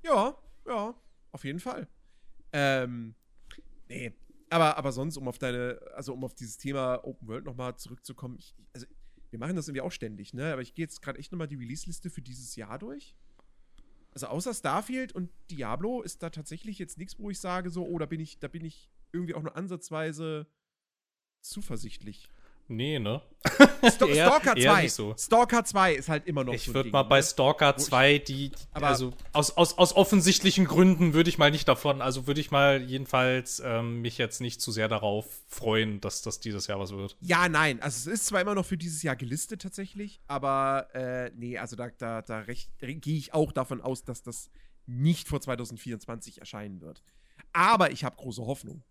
Ja, 0.04 0.36
ja, 0.66 0.96
auf 1.32 1.44
jeden 1.44 1.60
Fall. 1.60 1.88
Ähm, 2.54 3.16
nee, 3.90 4.14
aber, 4.50 4.78
aber 4.78 4.92
sonst, 4.92 5.18
um 5.18 5.28
auf 5.28 5.38
deine, 5.38 5.80
also 5.96 6.14
um 6.14 6.24
auf 6.24 6.34
dieses 6.34 6.58
Thema 6.58 7.06
Open 7.06 7.28
World 7.28 7.46
nochmal 7.46 7.76
zurückzukommen, 7.78 8.38
ich, 8.38 8.56
also 8.74 8.86
wir 9.30 9.40
machen 9.40 9.56
das 9.56 9.68
irgendwie 9.68 9.82
auch 9.82 9.92
ständig, 9.92 10.34
ne? 10.34 10.52
Aber 10.52 10.62
ich 10.62 10.74
gehe 10.74 10.84
jetzt 10.84 11.02
gerade 11.02 11.20
echt 11.20 11.32
nochmal 11.32 11.48
die 11.48 11.56
Release-Liste 11.56 12.10
für 12.10 12.22
dieses 12.22 12.56
Jahr 12.56 12.78
durch. 12.78 13.16
Also 14.14 14.28
außer 14.28 14.54
Starfield 14.54 15.14
und 15.14 15.30
Diablo 15.50 16.02
ist 16.02 16.22
da 16.22 16.30
tatsächlich 16.30 16.80
jetzt 16.80 16.98
nichts, 16.98 17.18
wo 17.18 17.30
ich 17.30 17.40
sage, 17.40 17.70
so, 17.70 17.86
oh, 17.86 17.98
da 17.98 18.06
bin 18.06 18.20
ich, 18.20 18.40
da 18.40 18.50
bin 18.50 18.66
ich 18.66 18.90
irgendwie 19.14 19.36
auch 19.36 19.42
nur 19.42 19.56
ansatzweise 19.56 20.48
zuversichtlich. 21.40 22.28
Nee, 22.72 23.00
ne? 23.00 23.22
Sto 23.92 24.06
Eher- 24.06 24.28
Stalker 24.28 24.56
eher 24.56 24.72
2. 24.74 24.84
nicht 24.84 24.94
so. 24.94 25.16
Stalker 25.18 25.66
2 25.66 25.96
ist 25.96 26.10
halt 26.10 26.28
immer 26.28 26.44
noch 26.44 26.54
Ich 26.54 26.66
so 26.66 26.74
würde 26.76 26.90
mal 26.92 27.04
bei 27.04 27.18
ne? 27.18 27.24
Stalker 27.24 27.74
Wo 27.76 27.80
ich- 27.82 27.86
2, 27.88 28.18
die, 28.20 28.50
die 28.50 28.52
Aber- 28.74 28.88
also 28.88 29.14
aus, 29.34 29.58
aus, 29.58 29.78
aus 29.78 29.96
offensichtlichen 29.96 30.66
Gründen 30.66 31.14
würde 31.14 31.30
ich 31.30 31.38
mal 31.40 31.50
nicht 31.52 31.68
davon, 31.68 32.02
also 32.02 32.28
würde 32.28 32.40
ich 32.40 32.52
mal 32.52 32.82
jedenfalls 32.84 33.60
ähm, 33.66 34.02
mich 34.02 34.18
jetzt 34.20 34.42
nicht 34.42 34.62
zu 34.62 34.72
sehr 34.72 34.88
darauf 34.88 35.26
freuen, 35.48 36.00
dass 36.02 36.22
das 36.22 36.40
dieses 36.40 36.68
Jahr 36.68 36.80
was 36.80 36.92
wird. 36.92 37.18
Ja, 37.20 37.50
nein. 37.50 37.82
Also 37.82 38.10
es 38.12 38.20
ist 38.22 38.28
zwar 38.28 38.42
immer 38.42 38.54
noch 38.56 38.66
für 38.66 38.78
dieses 38.78 39.02
Jahr 39.02 39.16
gelistet 39.16 39.62
tatsächlich, 39.64 40.22
aber 40.28 40.88
äh, 40.94 41.32
nee, 41.36 41.58
also 41.58 41.76
da, 41.76 41.90
da, 41.98 42.22
da 42.22 42.44
gehe 42.44 43.18
ich 43.18 43.34
auch 43.34 43.52
davon 43.52 43.82
aus, 43.82 44.04
dass 44.04 44.22
das 44.22 44.50
nicht 44.86 45.28
vor 45.28 45.42
2024 45.42 46.40
erscheinen 46.40 46.80
wird. 46.82 47.02
Aber 47.54 47.92
ich 47.92 48.04
habe 48.04 48.16
große 48.18 48.46
Hoffnung. 48.46 48.84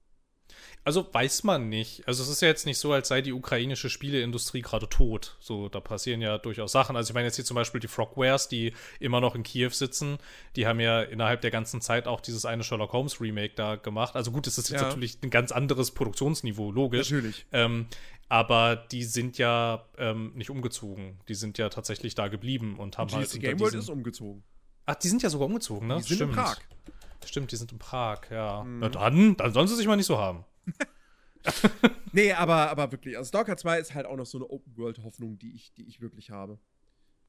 Also 0.82 1.06
weiß 1.12 1.44
man 1.44 1.68
nicht. 1.68 2.06
Also 2.08 2.22
es 2.22 2.28
ist 2.30 2.40
ja 2.40 2.48
jetzt 2.48 2.64
nicht 2.64 2.78
so, 2.78 2.92
als 2.92 3.08
sei 3.08 3.20
die 3.20 3.32
ukrainische 3.34 3.90
Spieleindustrie 3.90 4.62
gerade 4.62 4.88
tot. 4.88 5.36
So, 5.38 5.68
da 5.68 5.78
passieren 5.80 6.22
ja 6.22 6.38
durchaus 6.38 6.72
Sachen. 6.72 6.96
Also 6.96 7.10
ich 7.10 7.14
meine 7.14 7.26
jetzt 7.26 7.36
hier 7.36 7.44
zum 7.44 7.54
Beispiel 7.54 7.80
die 7.80 7.88
Frogwares, 7.88 8.48
die 8.48 8.72
immer 8.98 9.20
noch 9.20 9.34
in 9.34 9.42
Kiew 9.42 9.70
sitzen, 9.70 10.18
die 10.56 10.66
haben 10.66 10.80
ja 10.80 11.02
innerhalb 11.02 11.42
der 11.42 11.50
ganzen 11.50 11.80
Zeit 11.82 12.06
auch 12.06 12.20
dieses 12.20 12.46
eine 12.46 12.64
Sherlock 12.64 12.92
Holmes 12.92 13.20
Remake 13.20 13.52
da 13.54 13.76
gemacht. 13.76 14.16
Also 14.16 14.30
gut, 14.30 14.46
es 14.46 14.56
ist 14.56 14.70
jetzt 14.70 14.80
Ja. 14.80 14.88
natürlich 14.88 15.18
ein 15.22 15.30
ganz 15.30 15.52
anderes 15.52 15.90
Produktionsniveau, 15.90 16.72
logisch. 16.72 17.10
Natürlich. 17.10 17.44
Ähm, 17.52 17.86
aber 18.30 18.76
die 18.76 19.04
sind 19.04 19.38
ja 19.38 19.84
ähm, 19.98 20.32
nicht 20.34 20.50
umgezogen. 20.50 21.20
Die 21.28 21.34
sind 21.34 21.58
ja 21.58 21.68
tatsächlich 21.68 22.14
da 22.14 22.28
geblieben 22.28 22.78
und 22.78 22.96
haben 22.96 23.10
halt 23.12 23.24
GSC 23.24 23.36
unter 23.36 23.48
Game 23.48 23.60
World 23.60 23.74
ist 23.74 23.88
umgezogen. 23.90 24.42
Ach, 24.86 24.94
die 24.94 25.08
sind 25.08 25.22
ja 25.22 25.28
sogar 25.30 25.46
umgezogen, 25.46 25.88
ne? 25.88 25.96
Die 25.98 26.14
sind 26.14 26.28
in 26.28 26.32
Prag. 26.32 26.56
Stimmt, 27.24 27.52
die 27.52 27.56
sind 27.56 27.72
in 27.72 27.78
Prag, 27.78 28.30
ja. 28.30 28.64
Mhm. 28.64 28.78
Na 28.80 28.88
dann, 28.88 29.36
dann 29.36 29.52
sollen 29.52 29.68
sie 29.68 29.76
sich 29.76 29.86
mal 29.86 29.96
nicht 29.96 30.06
so 30.06 30.18
haben. 30.18 30.44
Nee, 32.12 32.32
aber, 32.32 32.70
aber 32.70 32.90
wirklich. 32.92 33.16
Also 33.16 33.28
Stalker 33.28 33.56
2 33.56 33.78
ist 33.78 33.94
halt 33.94 34.06
auch 34.06 34.16
noch 34.16 34.26
so 34.26 34.38
eine 34.38 34.48
Open-World-Hoffnung, 34.48 35.38
die 35.38 35.54
ich, 35.54 35.72
die 35.74 35.86
ich 35.86 36.00
wirklich 36.00 36.30
habe. 36.30 36.58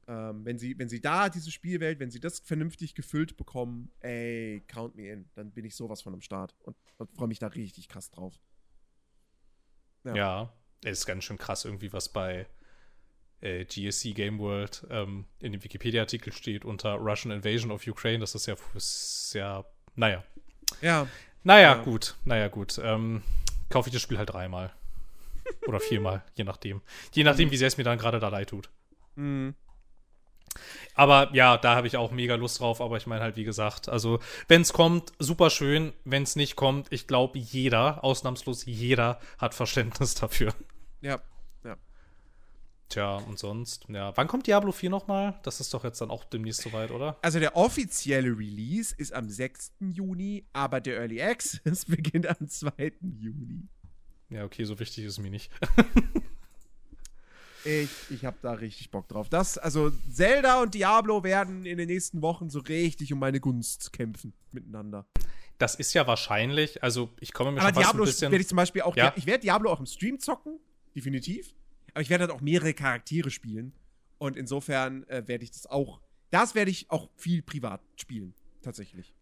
Ähm, 0.08 0.44
wenn, 0.44 0.58
sie, 0.58 0.76
wenn 0.78 0.88
sie 0.88 1.00
da 1.00 1.28
diese 1.28 1.52
Spielwelt, 1.52 2.00
wenn 2.00 2.10
sie 2.10 2.18
das 2.18 2.40
vernünftig 2.40 2.94
gefüllt 2.94 3.36
bekommen, 3.36 3.92
ey, 4.00 4.64
count 4.66 4.96
me 4.96 5.08
in, 5.08 5.30
dann 5.34 5.52
bin 5.52 5.64
ich 5.64 5.76
sowas 5.76 6.02
von 6.02 6.12
am 6.12 6.20
Start 6.20 6.56
und, 6.60 6.76
und 6.98 7.12
freue 7.12 7.28
mich 7.28 7.38
da 7.38 7.46
richtig 7.46 7.88
krass 7.88 8.10
drauf. 8.10 8.40
Ja. 10.04 10.16
Ja. 10.16 10.52
ist 10.84 11.06
ganz 11.06 11.22
schön 11.22 11.38
krass 11.38 11.64
irgendwie, 11.64 11.92
was 11.92 12.12
bei 12.12 12.48
äh, 13.40 13.64
GSC 13.64 14.14
Game 14.14 14.40
World 14.40 14.84
ähm, 14.90 15.26
in 15.38 15.52
dem 15.52 15.62
Wikipedia-Artikel 15.62 16.32
steht 16.32 16.64
unter 16.64 16.94
Russian 16.94 17.30
Invasion 17.30 17.70
of 17.70 17.86
Ukraine. 17.86 18.18
Das 18.18 18.34
ist 18.34 18.46
ja, 18.46 18.56
ist 18.74 19.34
ja 19.34 19.64
naja. 19.94 20.22
Ja, 20.80 21.06
Naja, 21.44 21.74
Ja. 21.76 21.82
gut, 21.82 22.14
naja, 22.24 22.48
gut. 22.48 22.78
Ähm, 22.82 23.22
kaufe 23.68 23.88
ich 23.88 23.92
das 23.92 24.02
Spiel 24.02 24.18
halt 24.18 24.32
dreimal. 24.32 24.72
Oder 25.66 25.80
viermal, 25.80 26.22
je 26.34 26.44
nachdem. 26.44 26.82
Je 27.12 27.24
nachdem, 27.24 27.50
wie 27.50 27.56
sehr 27.56 27.68
es 27.68 27.76
mir 27.76 27.84
dann 27.84 27.98
gerade 27.98 28.20
da 28.20 28.28
leid 28.28 28.50
tut. 28.50 28.70
mhm. 29.16 29.54
Aber 30.94 31.30
ja, 31.32 31.56
da 31.56 31.74
habe 31.76 31.86
ich 31.86 31.96
auch 31.96 32.10
mega 32.10 32.34
Lust 32.34 32.60
drauf. 32.60 32.82
Aber 32.82 32.98
ich 32.98 33.06
meine 33.06 33.22
halt, 33.22 33.36
wie 33.36 33.44
gesagt, 33.44 33.88
also 33.88 34.18
wenn 34.48 34.60
es 34.60 34.74
kommt, 34.74 35.12
super 35.18 35.48
schön. 35.48 35.94
Wenn 36.04 36.24
es 36.24 36.36
nicht 36.36 36.56
kommt, 36.56 36.92
ich 36.92 37.06
glaube, 37.06 37.38
jeder, 37.38 38.04
ausnahmslos 38.04 38.66
jeder, 38.66 39.18
hat 39.38 39.54
Verständnis 39.54 40.14
dafür. 40.20 40.52
ja, 41.00 41.12
ja. 41.12 41.20
Tja, 42.92 43.16
und 43.16 43.38
sonst, 43.38 43.86
ja. 43.88 44.14
Wann 44.16 44.28
kommt 44.28 44.46
Diablo 44.46 44.70
4 44.70 44.90
nochmal? 44.90 45.40
Das 45.44 45.60
ist 45.60 45.72
doch 45.72 45.82
jetzt 45.82 46.00
dann 46.02 46.10
auch 46.10 46.24
demnächst 46.24 46.60
soweit, 46.60 46.90
oder? 46.90 47.16
Also 47.22 47.38
der 47.40 47.56
offizielle 47.56 48.28
Release 48.36 48.94
ist 48.94 49.14
am 49.14 49.30
6. 49.30 49.72
Juni, 49.80 50.44
aber 50.52 50.80
der 50.82 50.98
Early 50.98 51.22
Access 51.22 51.84
beginnt 51.86 52.26
am 52.26 52.46
2. 52.46 52.92
Juni. 53.18 53.62
Ja, 54.28 54.44
okay, 54.44 54.64
so 54.64 54.78
wichtig 54.78 55.04
ist 55.04 55.12
es 55.12 55.18
mir 55.18 55.30
nicht. 55.30 55.50
Ich, 57.64 57.88
ich 58.10 58.24
habe 58.24 58.36
da 58.42 58.52
richtig 58.52 58.90
Bock 58.90 59.08
drauf. 59.08 59.28
Das, 59.28 59.56
also 59.56 59.90
Zelda 60.10 60.60
und 60.60 60.74
Diablo 60.74 61.22
werden 61.22 61.64
in 61.64 61.78
den 61.78 61.86
nächsten 61.86 62.20
Wochen 62.20 62.50
so 62.50 62.58
richtig 62.58 63.12
um 63.12 63.20
meine 63.20 63.38
Gunst 63.40 63.92
kämpfen 63.92 64.32
miteinander. 64.50 65.06
Das 65.58 65.76
ist 65.76 65.94
ja 65.94 66.06
wahrscheinlich, 66.06 66.82
also 66.82 67.10
ich 67.20 67.32
komme 67.32 67.52
mir 67.52 67.60
Aber 67.60 67.68
schon 67.68 67.74
fast 67.74 67.86
Diablo 67.86 68.02
ein 68.02 68.06
bisschen. 68.06 68.32
werde 68.32 68.42
ich 68.42 68.48
zum 68.48 68.56
Beispiel 68.56 68.82
auch, 68.82 68.96
Ja. 68.96 69.12
ich 69.16 69.26
werde 69.26 69.42
Diablo 69.42 69.70
auch 69.70 69.78
im 69.78 69.86
Stream 69.86 70.18
zocken, 70.18 70.58
definitiv. 70.96 71.54
Aber 71.94 72.00
ich 72.02 72.10
werde 72.10 72.22
halt 72.24 72.30
auch 72.32 72.40
mehrere 72.40 72.74
Charaktere 72.74 73.30
spielen. 73.30 73.72
Und 74.18 74.36
insofern 74.36 75.04
äh, 75.08 75.26
werde 75.26 75.44
ich 75.44 75.50
das 75.50 75.66
auch, 75.66 76.00
das 76.30 76.54
werde 76.54 76.70
ich 76.70 76.90
auch 76.90 77.10
viel 77.16 77.42
privat 77.42 77.80
spielen, 77.96 78.34
tatsächlich. 78.62 79.14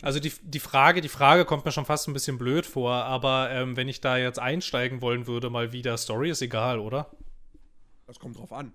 Also 0.00 0.18
die, 0.18 0.32
die 0.42 0.60
Frage, 0.60 1.02
die 1.02 1.08
Frage 1.10 1.44
kommt 1.44 1.66
mir 1.66 1.72
schon 1.72 1.84
fast 1.84 2.08
ein 2.08 2.14
bisschen 2.14 2.38
blöd 2.38 2.64
vor, 2.64 2.92
aber 2.92 3.50
ähm, 3.50 3.76
wenn 3.76 3.86
ich 3.88 4.00
da 4.00 4.16
jetzt 4.16 4.38
einsteigen 4.38 5.02
wollen 5.02 5.26
würde, 5.26 5.50
mal 5.50 5.72
wieder, 5.72 5.98
Story 5.98 6.30
ist 6.30 6.40
egal, 6.40 6.78
oder? 6.78 7.10
das 8.06 8.18
kommt 8.18 8.38
drauf 8.38 8.52
an. 8.52 8.72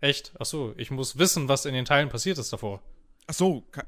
Echt? 0.00 0.32
Ach 0.38 0.46
so, 0.46 0.74
ich 0.76 0.90
muss 0.90 1.18
wissen, 1.18 1.48
was 1.48 1.64
in 1.66 1.74
den 1.74 1.84
Teilen 1.84 2.08
passiert 2.08 2.38
ist 2.38 2.52
davor. 2.52 2.82
Ach 3.26 3.34
so, 3.34 3.62
ka- 3.70 3.86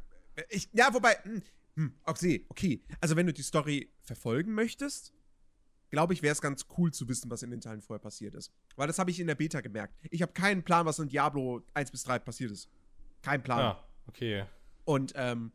ich, 0.51 0.69
ja, 0.73 0.93
wobei, 0.93 1.13
hm, 1.23 1.43
hm, 1.77 1.95
okay, 2.05 2.45
okay. 2.49 2.83
Also 3.01 3.17
wenn 3.17 3.27
du 3.27 3.33
die 3.33 3.43
Story 3.43 3.91
verfolgen 4.03 4.53
möchtest, 4.55 5.13
glaube 5.91 6.13
ich, 6.15 6.23
wäre 6.23 6.33
es 6.33 6.41
ganz 6.41 6.67
cool 6.77 6.93
zu 6.93 7.09
wissen, 7.09 7.31
was 7.31 7.43
in 7.43 7.51
den 7.51 7.61
Teilen 7.61 7.81
vorher 7.81 8.01
passiert 8.01 8.35
ist. 8.35 8.53
Weil 8.77 8.87
das 8.87 8.99
habe 8.99 9.11
ich 9.11 9.21
in 9.21 9.27
der 9.27 9.35
Beta 9.35 9.61
gemerkt. 9.61 9.95
Ich 10.11 10.23
habe 10.23 10.33
keinen 10.33 10.63
Plan, 10.63 10.87
was 10.87 10.99
in 10.99 11.09
Diablo 11.09 11.63
1 11.75 11.91
bis 11.91 12.03
3 12.05 12.19
passiert 12.19 12.51
ist. 12.51 12.69
Kein 13.23 13.43
Plan. 13.43 13.61
Ah, 13.61 13.85
okay. 14.09 14.45
Und 14.85 15.13
ähm, 15.17 15.53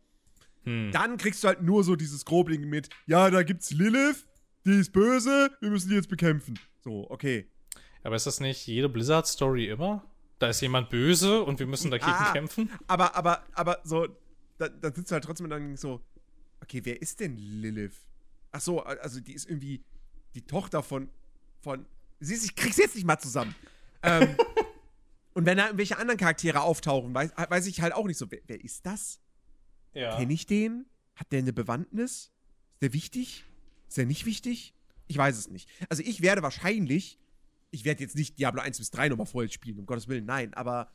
Hm. 0.63 0.91
dann 0.91 1.17
kriegst 1.17 1.43
du 1.43 1.47
halt 1.47 1.61
nur 1.63 1.83
so 1.83 1.95
dieses 1.95 2.23
Grobling 2.25 2.69
mit, 2.69 2.89
ja, 3.07 3.29
da 3.31 3.41
gibt's 3.43 3.71
Lilith, 3.71 4.27
die 4.65 4.79
ist 4.79 4.91
böse, 4.93 5.49
wir 5.59 5.69
müssen 5.71 5.89
die 5.89 5.95
jetzt 5.95 6.09
bekämpfen. 6.09 6.59
So, 6.83 7.09
okay. 7.09 7.49
Aber 8.03 8.15
ist 8.15 8.27
das 8.27 8.39
nicht 8.39 8.67
jede 8.67 8.87
Blizzard-Story 8.89 9.67
immer? 9.69 10.05
Da 10.37 10.49
ist 10.49 10.61
jemand 10.61 10.89
böse 10.89 11.43
und 11.43 11.59
wir 11.59 11.65
müssen 11.67 11.89
dagegen 11.91 12.11
Ah. 12.11 12.31
kämpfen? 12.31 12.69
Aber, 12.87 13.15
aber, 13.15 13.43
aber 13.53 13.79
so, 13.83 14.07
da, 14.59 14.69
da 14.69 14.93
sitzt 14.93 15.09
du 15.11 15.13
halt 15.13 15.23
trotzdem 15.23 15.45
und 15.45 15.49
dann 15.51 15.77
so, 15.77 15.99
okay, 16.61 16.81
wer 16.83 17.01
ist 17.01 17.19
denn 17.19 17.37
Lilith? 17.37 17.95
Ach 18.51 18.61
so, 18.61 18.81
also 18.83 19.19
die 19.19 19.33
ist 19.33 19.49
irgendwie 19.49 19.83
die 20.35 20.41
Tochter 20.41 20.83
von, 20.83 21.09
von, 21.61 21.85
du, 22.19 22.33
ich 22.33 22.55
krieg's 22.55 22.77
jetzt 22.77 22.95
nicht 22.95 23.05
mal 23.05 23.19
zusammen. 23.19 23.55
ähm, 24.03 24.35
und 25.33 25.45
wenn 25.45 25.57
da 25.57 25.65
irgendwelche 25.65 25.97
anderen 25.97 26.19
Charaktere 26.19 26.61
auftauchen, 26.61 27.13
weiß, 27.13 27.31
weiß 27.35 27.67
ich 27.67 27.81
halt 27.81 27.93
auch 27.93 28.05
nicht 28.05 28.17
so, 28.17 28.29
wer, 28.31 28.39
wer 28.47 28.63
ist 28.63 28.85
das? 28.85 29.19
Ja. 29.93 30.15
Kenne 30.17 30.33
ich 30.33 30.45
den? 30.45 30.85
Hat 31.15 31.31
der 31.31 31.39
eine 31.39 31.53
Bewandtnis? 31.53 32.31
Ist 32.73 32.81
der 32.81 32.93
wichtig? 32.93 33.45
Ist 33.87 33.97
der 33.97 34.05
nicht 34.05 34.25
wichtig? 34.25 34.73
Ich 35.07 35.17
weiß 35.17 35.37
es 35.37 35.49
nicht. 35.49 35.69
Also 35.89 36.03
ich 36.03 36.21
werde 36.21 36.41
wahrscheinlich, 36.41 37.19
ich 37.71 37.83
werde 37.83 38.01
jetzt 38.01 38.15
nicht 38.15 38.39
Diablo 38.39 38.61
1 38.61 38.77
bis 38.77 38.91
3 38.91 39.09
nochmal 39.09 39.27
voll 39.27 39.51
spielen, 39.51 39.79
um 39.79 39.85
Gottes 39.85 40.07
Willen, 40.07 40.25
nein, 40.25 40.53
aber 40.53 40.89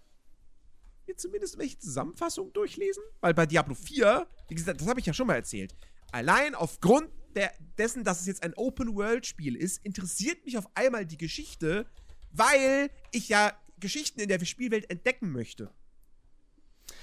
mir 1.07 1.17
zumindest 1.17 1.59
welche 1.59 1.79
Zusammenfassung 1.79 2.53
durchlesen, 2.53 3.03
weil 3.21 3.35
bei 3.35 3.47
Diablo 3.47 3.75
4, 3.75 4.27
wie 4.49 4.55
gesagt, 4.55 4.81
das 4.81 4.89
habe 4.89 5.01
ich 5.01 5.07
ja 5.07 5.13
schon 5.13 5.27
mal 5.27 5.35
erzählt, 5.35 5.75
allein 6.13 6.55
aufgrund 6.55 7.11
der, 7.37 7.53
dessen, 7.79 8.03
dass 8.03 8.21
es 8.21 8.27
jetzt 8.27 8.43
ein 8.43 8.55
Open-World-Spiel 8.55 9.55
ist, 9.55 9.85
interessiert 9.85 10.45
mich 10.45 10.59
auf 10.59 10.67
einmal 10.75 11.07
die 11.07 11.19
Geschichte, 11.19 11.87
weil 12.33 12.91
ich 13.13 13.29
ja 13.29 13.53
Geschichten 13.79 14.21
in 14.21 14.29
der 14.29 14.45
Spielwelt 14.45 14.91
entdecken 14.91 15.31
möchte. 15.31 15.71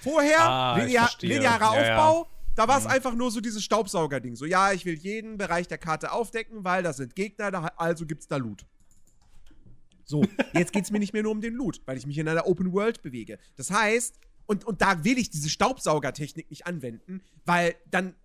Vorher, 0.02 0.42
Ah, 0.42 0.78
linear, 0.78 1.10
linearer 1.22 1.76
Ja, 1.76 1.86
ja. 1.86 1.98
Aufbau, 1.98 2.30
da 2.56 2.68
war 2.68 2.78
es 2.78 2.86
einfach 2.86 3.14
nur 3.16 3.32
so 3.32 3.42
dieses 3.42 3.64
Staubsauger-Ding. 3.64 4.36
So, 4.36 4.46
ja, 4.46 4.72
ich 4.74 4.86
will 4.86 4.96
jeden 4.96 5.38
Bereich 5.38 5.68
der 5.68 5.78
Karte 5.78 6.12
aufdecken, 6.12 6.64
weil 6.64 6.84
das 6.84 6.98
sind 6.98 7.16
Gegner, 7.16 7.52
da, 7.52 7.66
also 7.78 8.06
gibt's 8.06 8.28
da 8.28 8.38
Loot. 8.38 8.66
So, 10.06 10.24
jetzt 10.54 10.74
geht's 10.74 10.92
mir 10.92 11.00
nicht 11.00 11.14
mehr 11.14 11.24
nur 11.24 11.32
um 11.32 11.42
den 11.42 11.54
Loot, 11.54 11.82
weil 11.86 11.98
ich 11.98 12.06
mich 12.06 12.18
in 12.18 12.28
einer 12.28 12.48
Open 12.48 12.74
World 12.74 13.02
bewege. 13.02 13.40
Das 13.56 13.72
heißt, 13.72 14.20
und, 14.46 14.66
und 14.66 14.82
da 14.82 15.04
will 15.04 15.18
ich 15.18 15.30
diese 15.30 15.50
Staubsaugertechnik 15.50 16.50
nicht 16.50 16.68
anwenden, 16.68 17.22
weil 17.46 17.76
dann, 17.90 18.16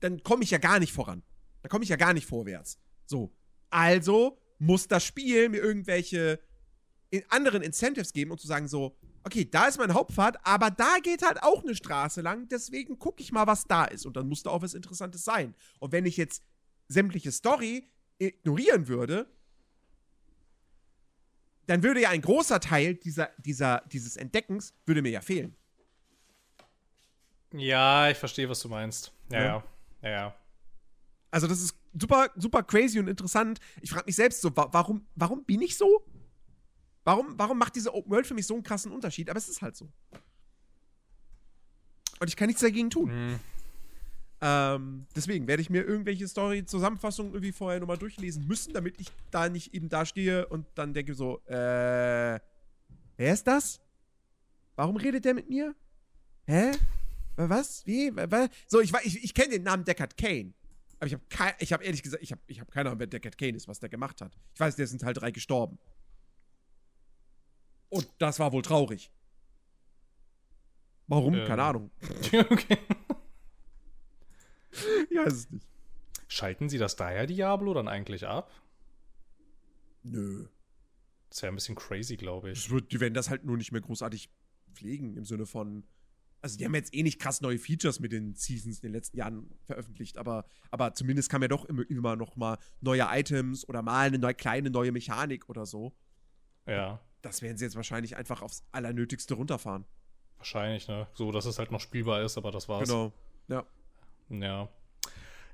dann 0.00 0.22
komme 0.22 0.44
ich 0.44 0.50
ja 0.50 0.58
gar 0.58 0.78
nicht 0.78 0.92
voran. 0.92 1.22
Da 1.62 1.68
komme 1.68 1.84
ich 1.84 1.90
ja 1.90 1.96
gar 1.96 2.12
nicht 2.12 2.26
vorwärts. 2.26 2.78
So. 3.06 3.34
Also 3.70 4.38
muss 4.58 4.88
das 4.88 5.04
Spiel 5.04 5.48
mir 5.48 5.62
irgendwelche 5.62 6.40
in 7.10 7.22
anderen 7.28 7.62
Incentives 7.62 8.12
geben 8.12 8.30
und 8.30 8.40
zu 8.40 8.46
sagen 8.46 8.68
so, 8.68 8.96
okay, 9.24 9.44
da 9.44 9.66
ist 9.66 9.78
mein 9.78 9.94
Hauptpfad, 9.94 10.38
aber 10.44 10.70
da 10.70 10.98
geht 11.02 11.22
halt 11.22 11.42
auch 11.42 11.62
eine 11.62 11.74
Straße 11.74 12.20
lang, 12.20 12.48
deswegen 12.48 12.98
gucke 12.98 13.22
ich 13.22 13.32
mal, 13.32 13.46
was 13.46 13.64
da 13.64 13.84
ist. 13.84 14.06
Und 14.06 14.16
dann 14.16 14.28
muss 14.28 14.42
da 14.42 14.50
auch 14.50 14.62
was 14.62 14.74
Interessantes 14.74 15.24
sein. 15.24 15.54
Und 15.80 15.92
wenn 15.92 16.06
ich 16.06 16.16
jetzt 16.16 16.42
sämtliche 16.88 17.32
Story 17.32 17.90
ignorieren 18.18 18.88
würde, 18.88 19.26
dann 21.66 21.82
würde 21.82 22.00
ja 22.00 22.10
ein 22.10 22.22
großer 22.22 22.60
Teil 22.60 22.94
dieser, 22.94 23.30
dieser, 23.38 23.82
dieses 23.92 24.16
Entdeckens 24.16 24.74
würde 24.86 25.02
mir 25.02 25.10
ja 25.10 25.20
fehlen. 25.20 25.54
Ja, 27.52 28.10
ich 28.10 28.16
verstehe, 28.16 28.48
was 28.48 28.60
du 28.60 28.68
meinst. 28.68 29.12
Ja, 29.30 29.42
ja, 29.42 29.64
ja, 30.02 30.10
ja. 30.10 30.36
Also 31.30 31.46
das 31.46 31.60
ist 31.60 31.74
super, 31.98 32.30
super 32.36 32.62
crazy 32.62 32.98
und 32.98 33.08
interessant. 33.08 33.60
Ich 33.82 33.90
frage 33.90 34.06
mich 34.06 34.16
selbst 34.16 34.40
so, 34.40 34.56
wa 34.56 34.68
warum, 34.72 35.06
warum 35.14 35.44
bin 35.44 35.60
ich 35.62 35.76
so? 35.76 36.04
Warum, 37.04 37.38
warum 37.38 37.58
macht 37.58 37.76
diese 37.76 37.94
Open 37.94 38.10
World 38.10 38.26
für 38.26 38.34
mich 38.34 38.46
so 38.46 38.54
einen 38.54 38.62
krassen 38.62 38.92
Unterschied? 38.92 39.30
Aber 39.30 39.38
es 39.38 39.48
ist 39.48 39.62
halt 39.62 39.76
so. 39.76 39.88
Und 42.20 42.28
ich 42.28 42.36
kann 42.36 42.48
nichts 42.48 42.62
dagegen 42.62 42.90
tun. 42.90 43.30
Mhm. 43.30 43.40
Ähm, 44.40 45.06
deswegen 45.16 45.48
werde 45.48 45.62
ich 45.62 45.70
mir 45.70 45.82
irgendwelche 45.82 46.28
Story-Zusammenfassungen 46.28 47.32
irgendwie 47.32 47.52
vorher 47.52 47.80
nochmal 47.80 47.98
durchlesen 47.98 48.46
müssen, 48.46 48.72
damit 48.72 49.00
ich 49.00 49.08
da 49.30 49.48
nicht 49.48 49.74
eben 49.74 49.88
da 49.88 50.06
stehe 50.06 50.46
und 50.46 50.66
dann 50.76 50.94
denke 50.94 51.14
so, 51.14 51.40
äh, 51.46 52.38
wer 53.16 53.32
ist 53.32 53.46
das? 53.46 53.80
Warum 54.76 54.96
redet 54.96 55.24
der 55.24 55.34
mit 55.34 55.48
mir? 55.48 55.74
Hä? 56.46 56.70
Was? 57.36 57.84
Wie? 57.86 58.12
Was? 58.14 58.48
So, 58.66 58.80
ich, 58.80 58.92
ich, 59.02 59.24
ich 59.24 59.34
kenne 59.34 59.50
den 59.50 59.64
Namen 59.64 59.84
Deckard 59.84 60.16
Kane. 60.16 60.52
Aber 60.98 61.06
ich 61.06 61.14
habe 61.14 61.54
ich 61.58 61.72
hab 61.72 61.82
ehrlich 61.82 62.02
gesagt, 62.02 62.22
ich 62.22 62.32
habe 62.32 62.42
ich 62.46 62.60
hab 62.60 62.70
keine 62.70 62.88
Ahnung, 62.88 63.00
wer 63.00 63.06
Deckard 63.06 63.38
Kane 63.38 63.56
ist, 63.56 63.68
was 63.68 63.78
der 63.78 63.88
gemacht 63.88 64.20
hat. 64.20 64.36
Ich 64.54 64.60
weiß, 64.60 64.76
der 64.76 64.86
sind 64.86 65.02
halt 65.04 65.20
drei 65.20 65.30
gestorben. 65.30 65.78
Und 67.88 68.08
das 68.18 68.38
war 68.38 68.52
wohl 68.52 68.62
traurig. 68.62 69.10
Warum? 71.06 71.34
Ähm. 71.34 71.46
Keine 71.46 71.62
Ahnung. 71.62 71.90
okay. 72.50 72.78
ich 75.10 75.16
weiß 75.16 75.32
es 75.32 75.50
nicht. 75.50 75.66
Schalten 76.28 76.68
sie 76.68 76.78
das 76.78 76.96
daher 76.96 77.26
Diablo 77.26 77.72
dann 77.72 77.88
eigentlich 77.88 78.26
ab? 78.26 78.50
Nö. 80.02 80.46
Das 81.30 81.42
wäre 81.42 81.52
ein 81.52 81.56
bisschen 81.56 81.74
crazy, 81.74 82.16
glaube 82.16 82.50
ich. 82.50 82.70
Wird, 82.70 82.92
die 82.92 83.00
werden 83.00 83.14
das 83.14 83.30
halt 83.30 83.44
nur 83.44 83.56
nicht 83.56 83.72
mehr 83.72 83.80
großartig 83.80 84.30
pflegen, 84.72 85.16
im 85.16 85.24
Sinne 85.24 85.46
von. 85.46 85.84
Also, 86.40 86.56
die 86.56 86.64
haben 86.64 86.74
jetzt 86.74 86.94
eh 86.94 87.02
nicht 87.02 87.18
krass 87.18 87.40
neue 87.40 87.58
Features 87.58 87.98
mit 87.98 88.12
den 88.12 88.34
Seasons 88.34 88.76
in 88.78 88.82
den 88.82 88.92
letzten 88.92 89.16
Jahren 89.16 89.50
veröffentlicht, 89.64 90.18
aber, 90.18 90.44
aber 90.70 90.94
zumindest 90.94 91.30
kam 91.30 91.42
ja 91.42 91.48
doch 91.48 91.64
immer, 91.64 91.88
immer 91.90 92.16
noch 92.16 92.36
mal 92.36 92.58
neue 92.80 93.06
Items 93.10 93.68
oder 93.68 93.82
mal 93.82 94.06
eine 94.06 94.18
neue, 94.18 94.34
kleine 94.34 94.70
neue 94.70 94.92
Mechanik 94.92 95.48
oder 95.48 95.66
so. 95.66 95.92
Ja. 96.66 97.00
Das 97.22 97.42
werden 97.42 97.56
sie 97.56 97.64
jetzt 97.64 97.74
wahrscheinlich 97.74 98.16
einfach 98.16 98.42
aufs 98.42 98.62
Allernötigste 98.70 99.34
runterfahren. 99.34 99.84
Wahrscheinlich, 100.36 100.86
ne? 100.86 101.08
So, 101.14 101.32
dass 101.32 101.46
es 101.46 101.58
halt 101.58 101.72
noch 101.72 101.80
spielbar 101.80 102.22
ist, 102.22 102.38
aber 102.38 102.52
das 102.52 102.68
war's. 102.68 102.88
Genau. 102.88 103.12
Ja. 103.48 103.64
Ja. 104.30 104.68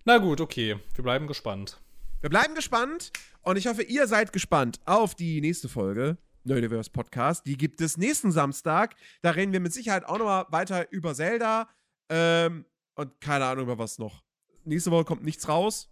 Na 0.04 0.18
gut, 0.18 0.40
okay. 0.42 0.78
Wir 0.94 1.04
bleiben 1.04 1.26
gespannt. 1.26 1.80
Wir 2.20 2.28
bleiben 2.28 2.54
gespannt 2.54 3.10
und 3.42 3.56
ich 3.56 3.66
hoffe, 3.66 3.82
ihr 3.82 4.06
seid 4.06 4.32
gespannt 4.32 4.80
auf 4.84 5.14
die 5.14 5.40
nächste 5.40 5.68
Folge 5.68 6.18
Nerdiverse 6.44 6.90
Podcast. 6.90 7.46
Die 7.46 7.56
gibt 7.56 7.80
es 7.80 7.96
nächsten 7.96 8.32
Samstag. 8.32 8.94
Da 9.22 9.30
reden 9.30 9.52
wir 9.52 9.60
mit 9.60 9.72
Sicherheit 9.72 10.04
auch 10.04 10.18
nochmal 10.18 10.46
weiter 10.50 10.90
über 10.92 11.14
Zelda 11.14 11.68
ähm, 12.08 12.66
und 12.94 13.20
keine 13.20 13.46
Ahnung 13.46 13.64
über 13.64 13.78
was 13.78 13.98
noch. 13.98 14.22
Nächste 14.64 14.90
Woche 14.90 15.04
kommt 15.04 15.24
nichts 15.24 15.48
raus. 15.48 15.90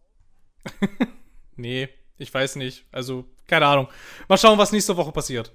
nee, 1.57 1.89
ich 2.19 2.33
weiß 2.33 2.57
nicht. 2.57 2.87
Also, 2.91 3.29
keine 3.47 3.67
Ahnung. 3.67 3.89
Mal 4.29 4.39
schauen, 4.39 4.59
was 4.59 4.73
nächste 4.73 4.97
Woche 4.97 5.13
passiert. 5.13 5.53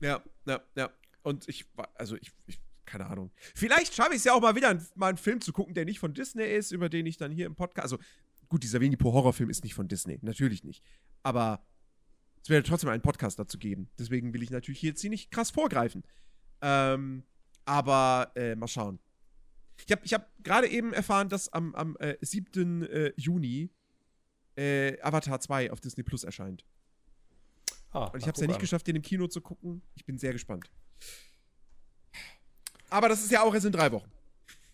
Ja, 0.00 0.22
ja, 0.46 0.60
ja. 0.76 0.90
Und 1.22 1.48
ich, 1.48 1.66
also 1.94 2.16
ich, 2.16 2.32
ich 2.46 2.60
keine 2.84 3.06
Ahnung. 3.06 3.30
Vielleicht 3.54 3.94
schaffe 3.94 4.12
ich 4.12 4.18
es 4.18 4.24
ja 4.24 4.34
auch 4.34 4.40
mal 4.40 4.54
wieder, 4.54 4.78
mal 4.94 5.08
einen 5.08 5.18
Film 5.18 5.40
zu 5.40 5.52
gucken, 5.52 5.74
der 5.74 5.84
nicht 5.84 5.98
von 5.98 6.14
Disney 6.14 6.44
ist, 6.44 6.70
über 6.70 6.88
den 6.88 7.06
ich 7.06 7.16
dann 7.16 7.32
hier 7.32 7.46
im 7.46 7.54
Podcast. 7.54 7.84
Also, 7.84 7.98
gut, 8.48 8.62
dieser 8.62 8.80
Winnie 8.80 8.96
Pooh 8.96 9.12
Horrorfilm 9.12 9.50
ist 9.50 9.64
nicht 9.64 9.74
von 9.74 9.88
Disney, 9.88 10.18
natürlich 10.22 10.64
nicht. 10.64 10.82
Aber 11.22 11.64
es 12.44 12.50
werde 12.50 12.68
trotzdem 12.68 12.90
einen 12.90 13.00
Podcast 13.00 13.38
dazu 13.38 13.56
geben. 13.58 13.88
Deswegen 13.98 14.34
will 14.34 14.42
ich 14.42 14.50
natürlich 14.50 14.78
hier 14.80 14.90
jetzt 14.90 15.00
hier 15.00 15.08
nicht 15.08 15.30
krass 15.30 15.50
vorgreifen. 15.50 16.04
Ähm, 16.60 17.24
aber 17.64 18.32
äh, 18.34 18.54
mal 18.54 18.68
schauen. 18.68 18.98
Ich 19.86 19.90
habe 19.90 20.02
ich 20.04 20.12
hab 20.12 20.30
gerade 20.44 20.68
eben 20.68 20.92
erfahren, 20.92 21.30
dass 21.30 21.50
am, 21.50 21.74
am 21.74 21.96
äh, 22.00 22.16
7. 22.20 22.82
Äh, 22.82 23.12
Juni 23.16 23.70
äh, 24.56 25.00
Avatar 25.00 25.40
2 25.40 25.72
auf 25.72 25.80
Disney 25.80 26.02
Plus 26.02 26.22
erscheint. 26.22 26.66
Ah, 27.92 28.08
Und 28.08 28.20
ich 28.20 28.26
habe 28.26 28.34
es 28.34 28.40
ja 28.42 28.46
nicht 28.46 28.56
an. 28.56 28.60
geschafft, 28.60 28.86
den 28.88 28.96
im 28.96 29.02
Kino 29.02 29.26
zu 29.26 29.40
gucken. 29.40 29.80
Ich 29.94 30.04
bin 30.04 30.18
sehr 30.18 30.32
gespannt. 30.34 30.70
Aber 32.90 33.08
das 33.08 33.24
ist 33.24 33.30
ja 33.30 33.42
auch 33.42 33.54
erst 33.54 33.64
in 33.64 33.72
drei 33.72 33.90
Wochen. 33.90 34.10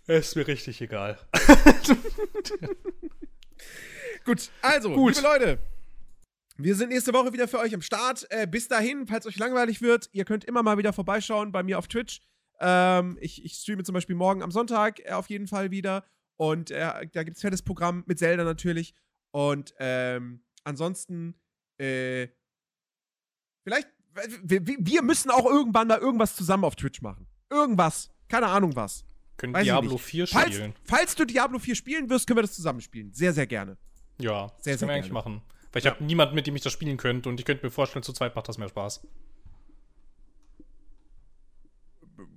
Ist 0.08 0.34
mir 0.34 0.44
richtig 0.48 0.80
egal. 0.80 1.18
Gut, 4.24 4.50
also, 4.60 4.92
Gut. 4.92 5.14
liebe 5.14 5.26
Leute, 5.26 5.58
wir 6.62 6.74
sind 6.74 6.90
nächste 6.90 7.12
Woche 7.12 7.32
wieder 7.32 7.48
für 7.48 7.58
euch 7.58 7.74
am 7.74 7.82
Start. 7.82 8.26
Äh, 8.30 8.46
bis 8.46 8.68
dahin, 8.68 9.06
falls 9.06 9.26
euch 9.26 9.38
langweilig 9.38 9.80
wird, 9.82 10.08
ihr 10.12 10.24
könnt 10.24 10.44
immer 10.44 10.62
mal 10.62 10.78
wieder 10.78 10.92
vorbeischauen 10.92 11.52
bei 11.52 11.62
mir 11.62 11.78
auf 11.78 11.88
Twitch. 11.88 12.20
Ähm, 12.60 13.16
ich, 13.20 13.44
ich, 13.44 13.54
streame 13.54 13.84
zum 13.84 13.94
Beispiel 13.94 14.16
morgen 14.16 14.42
am 14.42 14.50
Sonntag 14.50 15.00
äh, 15.00 15.12
auf 15.12 15.30
jeden 15.30 15.46
Fall 15.46 15.70
wieder. 15.70 16.04
Und 16.36 16.70
äh, 16.70 17.06
da 17.12 17.22
gibt 17.22 17.36
es 17.36 17.42
fettes 17.42 17.62
Programm 17.62 18.04
mit 18.06 18.18
Zelda 18.18 18.44
natürlich. 18.44 18.94
Und 19.30 19.74
ähm, 19.78 20.42
ansonsten, 20.64 21.34
äh, 21.78 22.28
vielleicht, 23.62 23.88
wir, 24.42 24.66
wir 24.66 25.02
müssen 25.02 25.30
auch 25.30 25.46
irgendwann 25.46 25.88
mal 25.88 25.98
irgendwas 25.98 26.36
zusammen 26.36 26.64
auf 26.64 26.76
Twitch 26.76 27.00
machen. 27.00 27.26
Irgendwas. 27.50 28.10
Keine 28.28 28.46
Ahnung 28.46 28.74
was. 28.76 29.04
Können 29.36 29.54
Weiß 29.54 29.64
Diablo 29.64 29.96
4 29.96 30.26
spielen. 30.26 30.42
Falls, 30.42 30.74
falls, 30.84 31.14
du 31.14 31.24
Diablo 31.24 31.58
4 31.58 31.74
spielen 31.74 32.10
wirst, 32.10 32.26
können 32.26 32.38
wir 32.38 32.42
das 32.42 32.54
zusammen 32.54 32.80
spielen. 32.80 33.12
Sehr, 33.12 33.32
sehr 33.32 33.46
gerne. 33.46 33.78
Ja, 34.18 34.52
sehr, 34.58 34.74
das 34.74 34.80
können 34.80 34.90
wir 34.90 34.96
eigentlich 34.96 35.12
machen. 35.12 35.42
Weil 35.72 35.80
ich 35.80 35.84
ja. 35.84 35.92
habe 35.92 36.04
niemanden, 36.04 36.34
mit 36.34 36.46
dem 36.46 36.56
ich 36.56 36.62
das 36.62 36.72
spielen 36.72 36.96
könnte 36.96 37.28
und 37.28 37.38
ich 37.38 37.46
könnte 37.46 37.64
mir 37.64 37.70
vorstellen, 37.70 38.02
zu 38.02 38.12
zweit 38.12 38.34
macht 38.34 38.48
das 38.48 38.58
mehr 38.58 38.68
Spaß. 38.68 39.02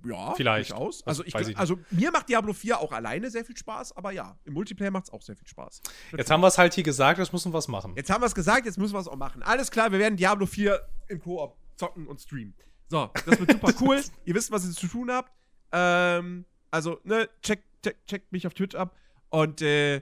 Ja, 0.06 0.34
vielleicht. 0.36 0.74
Aus. 0.74 1.06
Also, 1.06 1.24
ich, 1.24 1.34
ich 1.34 1.58
also 1.58 1.80
mir 1.92 2.12
macht 2.12 2.28
Diablo 2.28 2.54
4 2.54 2.80
auch 2.80 2.92
alleine 2.92 3.30
sehr 3.30 3.46
viel 3.46 3.56
Spaß, 3.56 3.96
aber 3.96 4.12
ja, 4.12 4.38
im 4.44 4.54
Multiplayer 4.54 4.92
macht 4.92 5.06
es 5.06 5.14
auch 5.14 5.22
sehr 5.22 5.36
viel 5.36 5.48
Spaß. 5.48 5.82
Jetzt 6.18 6.30
haben 6.30 6.42
wir 6.42 6.48
es 6.48 6.58
halt 6.58 6.74
hier 6.74 6.84
gesagt, 6.84 7.20
jetzt 7.20 7.32
müssen 7.32 7.52
wir 7.52 7.58
was 7.58 7.68
machen. 7.68 7.94
Jetzt 7.96 8.10
haben 8.10 8.22
wir 8.22 8.28
es 8.28 8.36
gesagt, 8.36 8.66
jetzt 8.66 8.78
müssen 8.78 8.94
wir 8.94 9.00
es 9.00 9.08
auch 9.08 9.16
machen. 9.16 9.44
Alles 9.44 9.72
klar, 9.72 9.92
wir 9.92 10.00
werden 10.00 10.18
Diablo 10.18 10.46
4 10.46 10.80
im 11.08 11.22
Koop 11.22 11.56
zocken 11.76 12.08
und 12.08 12.22
streamen. 12.22 12.54
So, 12.90 13.10
das 13.26 13.40
wird 13.40 13.52
super 13.52 13.74
cool. 13.82 14.02
Ihr 14.26 14.36
wisst, 14.36 14.52
was 14.52 14.66
ihr 14.66 14.72
zu 14.72 14.88
tun 14.88 15.10
habt. 15.10 15.32
Ähm, 15.72 16.46
also, 16.70 17.00
ne, 17.04 17.30
check, 17.42 17.64
check, 17.82 18.06
check 18.06 18.32
mich 18.32 18.46
auf 18.46 18.54
Twitch 18.54 18.76
ab. 18.76 18.96
Und, 19.30 19.62
äh, 19.62 20.02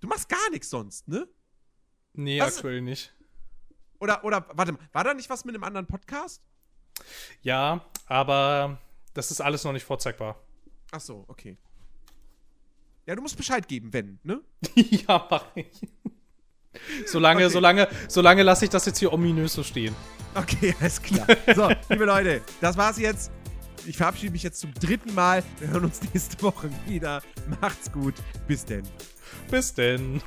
du 0.00 0.08
machst 0.08 0.28
gar 0.28 0.50
nichts 0.50 0.70
sonst, 0.70 1.08
ne? 1.08 1.28
Nee, 2.16 2.40
was? 2.40 2.56
aktuell 2.56 2.80
nicht. 2.80 3.12
Oder, 3.98 4.24
oder, 4.24 4.46
warte 4.52 4.72
mal, 4.72 4.80
war 4.92 5.04
da 5.04 5.14
nicht 5.14 5.30
was 5.30 5.44
mit 5.44 5.54
einem 5.54 5.64
anderen 5.64 5.86
Podcast? 5.86 6.42
Ja, 7.42 7.84
aber 8.06 8.78
das 9.14 9.30
ist 9.30 9.40
alles 9.40 9.64
noch 9.64 9.72
nicht 9.72 9.84
vorzeigbar. 9.84 10.36
Ach 10.92 11.00
so, 11.00 11.24
okay. 11.28 11.56
Ja, 13.06 13.14
du 13.14 13.22
musst 13.22 13.36
Bescheid 13.36 13.66
geben, 13.68 13.92
wenn, 13.92 14.18
ne? 14.22 14.40
ja, 14.74 15.26
mach 15.30 15.44
ich. 15.54 15.80
Solange, 17.06 17.44
okay. 17.44 17.52
solange, 17.52 17.88
solange 18.08 18.42
lasse 18.42 18.64
ich 18.64 18.70
das 18.70 18.84
jetzt 18.86 18.98
hier 18.98 19.12
ominös 19.12 19.54
so 19.54 19.62
stehen. 19.62 19.94
Okay, 20.34 20.74
alles 20.80 21.00
klar. 21.00 21.26
So, 21.54 21.70
liebe 21.88 22.04
Leute, 22.04 22.42
das 22.60 22.76
war's 22.76 22.98
jetzt. 22.98 23.30
Ich 23.86 23.96
verabschiede 23.96 24.32
mich 24.32 24.42
jetzt 24.42 24.60
zum 24.60 24.74
dritten 24.74 25.14
Mal. 25.14 25.44
Wir 25.60 25.68
hören 25.68 25.84
uns 25.84 26.00
nächste 26.12 26.42
Woche 26.42 26.70
wieder. 26.86 27.22
Macht's 27.60 27.90
gut. 27.90 28.14
Bis 28.48 28.64
denn. 28.64 28.82
Bis 29.48 29.72
denn. 29.72 30.20